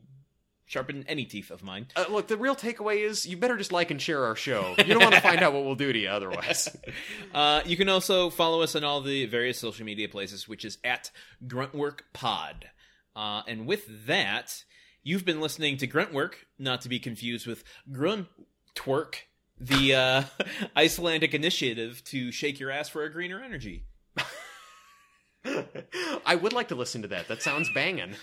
sharpen 0.66 1.04
any 1.06 1.24
teeth 1.24 1.50
of 1.50 1.62
mine. 1.62 1.86
Uh, 1.94 2.06
look, 2.08 2.28
the 2.28 2.36
real 2.36 2.56
takeaway 2.56 3.04
is 3.06 3.26
you 3.26 3.36
better 3.36 3.56
just 3.58 3.72
like 3.72 3.90
and 3.90 4.00
share 4.00 4.24
our 4.24 4.34
show. 4.36 4.74
You 4.78 4.84
don't 4.84 5.02
want 5.02 5.14
to 5.14 5.20
find 5.20 5.42
out 5.42 5.52
what 5.52 5.64
we'll 5.64 5.74
do 5.74 5.92
to 5.92 5.98
you 5.98 6.08
otherwise. 6.08 6.74
Uh, 7.34 7.62
you 7.64 7.78
can 7.78 7.88
also 7.88 8.28
follow 8.28 8.60
us 8.60 8.76
on 8.76 8.84
all 8.84 9.00
the 9.00 9.24
various 9.24 9.58
social 9.58 9.86
media 9.86 10.06
places, 10.06 10.46
which 10.46 10.66
is 10.66 10.76
at 10.84 11.10
Gruntwork 11.46 12.00
Pod. 12.12 12.66
Uh, 13.14 13.42
and 13.46 13.66
with 13.66 14.06
that, 14.06 14.64
you've 15.02 15.24
been 15.24 15.40
listening 15.40 15.76
to 15.78 15.86
Gruntwork, 15.86 16.34
not 16.58 16.80
to 16.82 16.88
be 16.88 16.98
confused 16.98 17.46
with 17.46 17.64
Gruntwork, 17.90 19.14
the 19.58 19.94
uh, 19.94 20.22
Icelandic 20.76 21.34
initiative 21.34 22.02
to 22.04 22.32
shake 22.32 22.58
your 22.60 22.70
ass 22.70 22.88
for 22.88 23.04
a 23.04 23.12
greener 23.12 23.42
energy. 23.42 23.84
I 26.24 26.36
would 26.36 26.52
like 26.52 26.68
to 26.68 26.74
listen 26.74 27.02
to 27.02 27.08
that. 27.08 27.28
That 27.28 27.42
sounds 27.42 27.68
banging. 27.74 28.14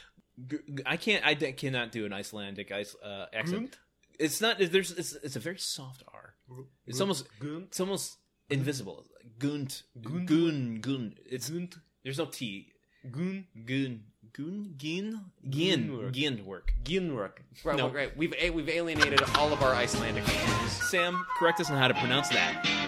I 0.86 0.96
can't. 0.96 1.24
I 1.24 1.34
d- 1.34 1.52
cannot 1.52 1.92
do 1.92 2.04
an 2.06 2.12
Icelandic 2.12 2.72
ice, 2.72 2.94
uh, 3.02 3.26
accent. 3.32 3.78
It's 4.18 4.40
not. 4.40 4.56
There's. 4.58 4.92
It's, 4.92 5.14
it's 5.14 5.36
a 5.36 5.40
very 5.40 5.58
soft 5.58 6.02
R. 6.12 6.34
It's 6.86 7.00
almost. 7.00 7.26
It's 7.42 7.80
almost 7.80 8.18
invisible. 8.50 9.06
Gunt. 9.38 9.82
Gund. 10.00 10.28
Gun. 10.28 10.78
Gun. 10.80 11.14
It's. 11.30 11.50
There's 12.04 12.18
no 12.18 12.26
T. 12.26 12.68
Gun. 13.10 13.46
Gun. 13.64 14.04
Gun. 14.36 14.74
Gin. 14.78 15.20
Gin. 15.50 15.88
Gunwork. 15.90 16.12
Gin 16.12 16.46
work. 16.46 16.72
Ginruk. 16.84 17.32
Right, 17.64 17.76
No. 17.76 17.90
right. 17.90 18.16
We've 18.16 18.34
we've 18.54 18.68
alienated 18.68 19.22
all 19.36 19.52
of 19.52 19.62
our 19.62 19.74
Icelandic. 19.74 20.24
Sam, 20.68 21.22
correct 21.38 21.60
us 21.60 21.70
on 21.70 21.76
how 21.76 21.88
to 21.88 21.94
pronounce 21.94 22.28
that. 22.30 22.81